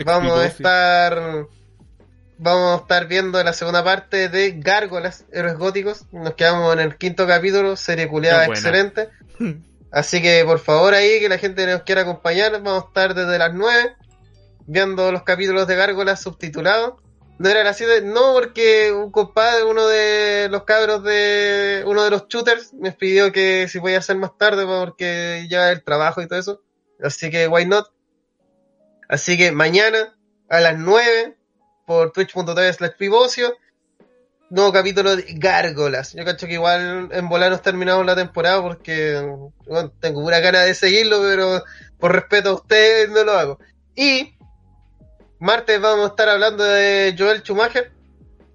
vamos 0.04 0.40
a 0.40 0.46
estar 0.46 1.48
vamos 2.38 2.80
a 2.80 2.82
estar 2.82 3.08
viendo 3.08 3.42
la 3.44 3.54
segunda 3.54 3.84
parte 3.84 4.28
de 4.28 4.54
Gárgolas, 4.58 5.26
Héroes 5.32 5.58
Góticos. 5.58 6.06
Nos 6.12 6.34
quedamos 6.34 6.74
en 6.74 6.80
el 6.80 6.98
quinto 6.98 7.26
capítulo, 7.26 7.76
serie 7.76 8.08
buena. 8.08 8.46
excelente. 8.46 9.10
Así 9.92 10.22
que 10.22 10.44
por 10.46 10.60
favor 10.60 10.94
ahí 10.94 11.20
que 11.20 11.30
la 11.30 11.38
gente 11.38 11.66
nos 11.68 11.84
quiera 11.84 12.02
acompañar, 12.02 12.52
vamos 12.52 12.84
a 12.84 12.88
estar 12.88 13.14
desde 13.14 13.38
las 13.38 13.54
9 13.54 13.96
viendo 14.66 15.12
los 15.12 15.24
capítulos 15.24 15.68
de 15.68 15.76
Gárgolas 15.76 16.22
subtitulados. 16.22 16.96
No 17.40 17.50
era 17.50 17.64
las 17.64 17.78
7, 17.78 18.02
no, 18.02 18.34
porque 18.34 18.92
un 18.92 19.12
compadre, 19.12 19.64
uno 19.64 19.88
de 19.88 20.43
los 20.54 20.64
cabros 20.64 21.04
de 21.04 21.84
uno 21.86 22.04
de 22.04 22.10
los 22.10 22.28
shooters, 22.28 22.74
me 22.74 22.94
pidió 22.94 23.32
que 23.32 23.68
si 23.68 23.80
podía 23.80 23.98
hacer 23.98 24.16
más 24.16 24.38
tarde 24.38 24.66
porque 24.66 25.46
ya 25.50 25.72
el 25.72 25.84
trabajo 25.84 26.22
y 26.22 26.28
todo 26.28 26.40
eso. 26.40 26.62
Así 27.04 27.30
que 27.30 27.48
why 27.48 27.66
not? 27.66 27.88
Así 29.10 29.38
que 29.38 29.52
mañana 29.52 30.16
a 30.48 30.62
las 30.62 30.78
9 30.78 31.38
por 31.86 32.12
twitch.tv 32.12 32.74
slash 32.74 32.94
pivocio 32.98 33.58
nuevo 34.54 34.72
capítulo 34.72 35.16
de 35.16 35.26
Gárgolas. 35.34 36.14
Yo 36.14 36.24
cacho 36.24 36.46
que 36.46 36.54
igual 36.54 37.10
en 37.12 37.28
volar 37.28 37.50
nos 37.50 37.64
terminamos 37.64 38.06
la 38.06 38.16
temporada 38.16 38.62
porque 38.62 39.20
tengo 40.00 40.22
pura 40.22 40.40
gana 40.42 40.60
de 40.60 40.76
seguirlo, 40.76 41.22
pero 41.22 41.64
por 41.98 42.14
respeto 42.14 42.50
a 42.50 42.54
ustedes 42.54 43.10
no 43.10 43.24
lo 43.24 43.32
hago. 43.32 43.60
Y 43.96 44.38
martes 45.40 45.82
vamos 45.82 46.06
a 46.06 46.10
estar 46.10 46.30
hablando 46.30 46.64
de 46.64 47.16
Joel 47.18 47.42
Schumacher, 47.42 47.93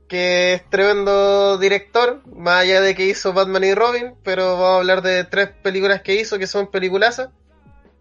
que 0.09 0.55
es 0.55 0.71
tremendo 0.71 1.59
director, 1.59 2.23
más 2.27 2.63
allá 2.63 2.81
de 2.81 2.95
que 2.95 3.07
hizo 3.07 3.33
Batman 3.33 3.65
y 3.65 3.75
Robin, 3.75 4.15
pero 4.25 4.55
vamos 4.55 4.67
a 4.67 4.77
hablar 4.79 5.03
de 5.03 5.25
tres 5.25 5.51
películas 5.63 6.03
que 6.03 6.17
hizo 6.17 6.39
que 6.39 6.47
son 6.47 6.71
peliculazas. 6.71 7.29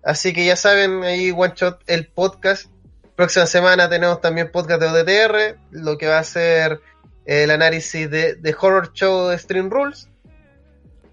Así 0.03 0.33
que 0.33 0.45
ya 0.45 0.55
saben, 0.55 1.03
ahí 1.03 1.31
One 1.31 1.53
Shot 1.55 1.81
el 1.87 2.07
podcast. 2.07 2.71
Próxima 3.15 3.45
semana 3.45 3.89
tenemos 3.89 4.21
también 4.21 4.51
podcast 4.51 4.81
de 4.81 4.87
ODTR, 4.87 5.59
lo 5.71 5.97
que 5.97 6.07
va 6.07 6.19
a 6.19 6.23
ser 6.23 6.81
el 7.25 7.51
análisis 7.51 8.09
de, 8.09 8.35
de 8.35 8.55
Horror 8.59 8.93
Show 8.93 9.27
de 9.27 9.37
Stream 9.37 9.69
Rules. 9.69 10.09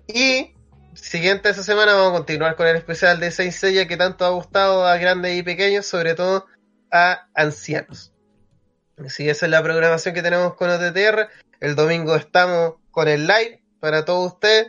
Y 0.07 0.55
siguiente 0.95 1.49
esa 1.49 1.62
semana 1.62 1.95
vamos 1.95 2.12
a 2.12 2.16
continuar 2.19 2.57
con 2.57 2.69
el 2.69 2.77
especial 2.77 3.19
de 3.19 3.31
Saint 3.31 3.53
Seiya 3.53 3.89
que 3.89 3.97
tanto 3.97 4.25
ha 4.25 4.31
gustado 4.31 4.87
a 4.87 4.97
grandes 4.97 5.37
y 5.37 5.43
pequeños, 5.43 5.87
sobre 5.87 6.15
todo 6.15 6.47
a 6.93 7.27
ancianos. 7.35 8.14
Así 9.03 9.29
esa 9.29 9.47
es 9.47 9.51
la 9.51 9.62
programación 9.62 10.15
que 10.15 10.23
tenemos 10.23 10.55
con 10.55 10.71
OTTR. 10.71 11.29
El 11.61 11.75
domingo 11.75 12.15
estamos 12.15 12.75
con 12.91 13.09
el 13.09 13.27
live 13.27 13.61
para 13.81 14.05
todos 14.05 14.35
ustedes. 14.35 14.69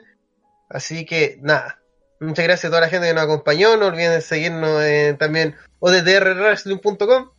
Así 0.70 1.06
que 1.06 1.38
nada. 1.42 1.80
Muchas 2.20 2.46
gracias 2.46 2.66
a 2.66 2.70
toda 2.70 2.82
la 2.82 2.90
gente 2.90 3.08
que 3.08 3.14
nos 3.14 3.24
acompañó. 3.24 3.78
No 3.78 3.88
olviden 3.88 4.22
seguirnos 4.22 4.82
en 4.84 5.18
también 5.18 5.56
odtrwrestling.com, 5.80 7.30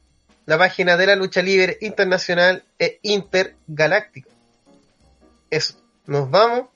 la 0.44 0.58
página 0.58 0.96
de 0.96 1.06
la 1.06 1.16
lucha 1.16 1.42
libre 1.42 1.78
internacional 1.80 2.62
e 2.78 3.00
intergaláctica. 3.02 4.28
Eso. 5.50 5.74
Nos 6.06 6.30
vamos. 6.30 6.66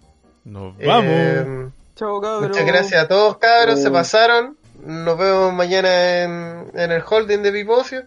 Nos 0.45 0.77
vamos. 0.79 1.05
Eh, 1.07 1.69
Chao, 1.95 2.21
cabrón. 2.21 2.49
muchas 2.49 2.67
gracias 2.67 3.05
a 3.05 3.07
todos, 3.09 3.39
cabros. 3.39 3.81
Se 3.81 3.91
pasaron. 3.91 4.57
Nos 4.83 5.19
vemos 5.19 5.53
mañana 5.53 6.23
en, 6.23 6.71
en 6.75 6.91
el 6.91 7.03
holding 7.07 7.43
de 7.43 7.53
Pipocio. 7.53 8.07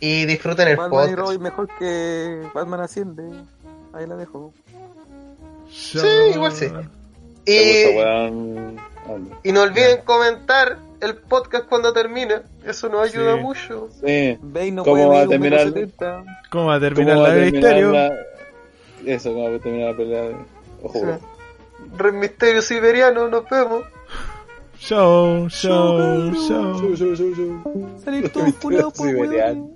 Y 0.00 0.26
disfruten 0.26 0.68
el 0.68 0.76
Batman 0.76 0.90
y 1.08 1.08
podcast. 1.14 1.18
Robin 1.18 1.42
mejor 1.42 1.68
que 1.78 2.42
Batman 2.54 2.80
asciende. 2.80 3.22
Ahí 3.92 4.06
la 4.06 4.16
dejo. 4.16 4.52
Sí, 5.70 5.98
igual 6.34 6.52
sí. 6.52 6.66
Y, 7.46 7.84
y 9.48 9.52
no 9.52 9.62
olviden 9.62 10.02
comentar 10.04 10.78
el 11.00 11.16
podcast 11.16 11.66
cuando 11.68 11.92
termine. 11.92 12.42
Eso 12.64 12.88
nos 12.88 13.08
ayuda 13.08 13.36
Sí. 13.36 13.40
mucho. 13.40 13.88
Sí. 14.04 14.38
No 14.72 14.82
¿Cómo 14.84 14.96
puede 14.96 15.06
va 15.06 15.20
a 15.22 15.26
terminar? 15.28 15.72
¿Cómo 16.50 16.66
va 16.66 16.74
a 16.74 16.78
¿Cómo 16.78 16.80
terminar 16.80 17.18
va 17.18 17.22
la 17.22 17.28
a 17.28 17.32
de 17.34 17.40
terminar 17.52 17.52
misterio? 17.74 17.92
la- 17.92 18.12
Eso, 19.06 19.32
¿cómo 19.32 19.50
va 19.50 19.56
a 19.56 19.58
terminar 19.60 19.90
la 19.92 19.96
pelea? 19.96 20.22
de- 20.22 20.36
Ojo, 20.82 20.98
Sí. 20.98 21.06
Rey 21.96 22.12
Misterio 22.12 22.62
Siberiano, 22.62 23.28
nos 23.28 23.48
vemos. 23.48 23.84
Show, 24.78 25.48
show, 25.48 25.98
cabrón. 25.98 26.34
show. 26.34 26.74
Show, 26.78 26.96
show, 26.96 27.14
show, 27.16 27.34
show. 27.34 28.00
Salir 28.04 28.28
todo 28.30 28.46
fulado 28.52 28.90
por 28.90 29.75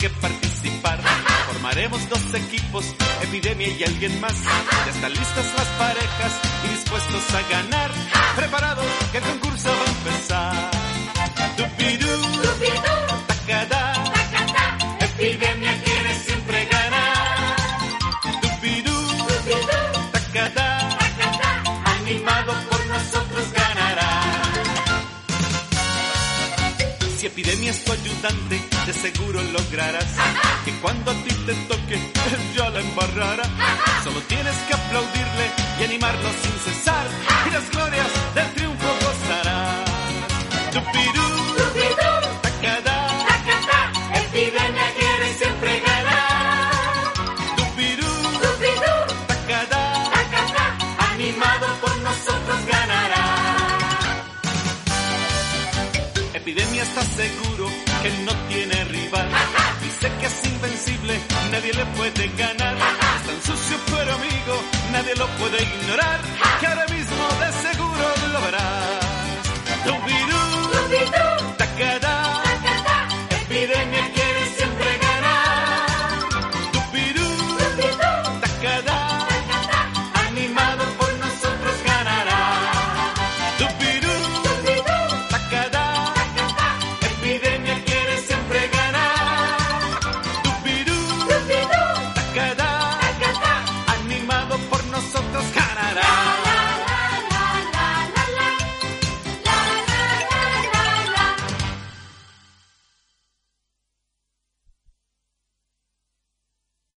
que 0.00 0.08
participar. 0.08 0.98
Formaremos 1.46 2.08
dos 2.08 2.34
equipos, 2.34 2.84
epidemia 3.22 3.68
y 3.68 3.84
alguien 3.84 4.18
más. 4.20 4.32
Ya 4.32 4.92
están 4.92 5.12
listas 5.12 5.44
las 5.58 5.68
parejas 5.78 6.32
y 6.64 6.68
dispuestos 6.68 7.34
a 7.34 7.42
ganar. 7.50 7.90
Preparados, 8.34 8.86
que 9.12 9.18
el 9.18 9.24
concurso 9.24 9.68
va 9.68 9.89
Si 27.20 27.26
epidemia 27.26 27.70
es 27.70 27.84
tu 27.84 27.92
ayudante, 27.92 28.62
de 28.86 28.92
seguro 28.94 29.42
lograrás 29.42 30.06
que 30.64 30.72
cuando 30.80 31.10
a 31.10 31.14
ti 31.22 31.34
te 31.44 31.52
toque, 31.68 31.96
él 31.96 32.54
ya 32.56 32.70
la 32.70 32.80
embarrará. 32.80 33.42
Solo 34.02 34.22
tienes 34.22 34.56
que 34.66 34.72
aplaudirle 34.72 35.50
y 35.80 35.84
animarlo 35.84 36.30
sin 36.42 36.72
cesar, 36.72 37.06
y 37.46 37.50
las 37.50 37.70
glorias 37.72 38.08
del 38.34 38.54
triunfo 38.54 38.86
gozarás. 39.02 39.90
está 57.00 57.22
seguro 57.22 57.68
que 58.02 58.10
no 58.24 58.32
tiene 58.48 58.84
rival. 58.84 59.28
Dice 59.82 60.10
que 60.20 60.26
es 60.26 60.44
invencible, 60.44 61.20
nadie 61.50 61.72
le 61.72 61.86
puede 61.96 62.28
ganar. 62.36 62.76
Es 62.76 63.26
tan 63.26 63.42
sucio 63.42 63.76
pero 63.86 64.14
amigo, 64.14 64.62
nadie 64.92 65.14
lo 65.16 65.26
puede 65.38 65.62
ignorar. 65.62 66.20
Que 66.60 66.66
ahora 66.66 66.86
mismo 66.86 67.28
de 67.40 67.68
seguro 67.68 68.04
lo 68.32 68.40
verás. 68.42 68.79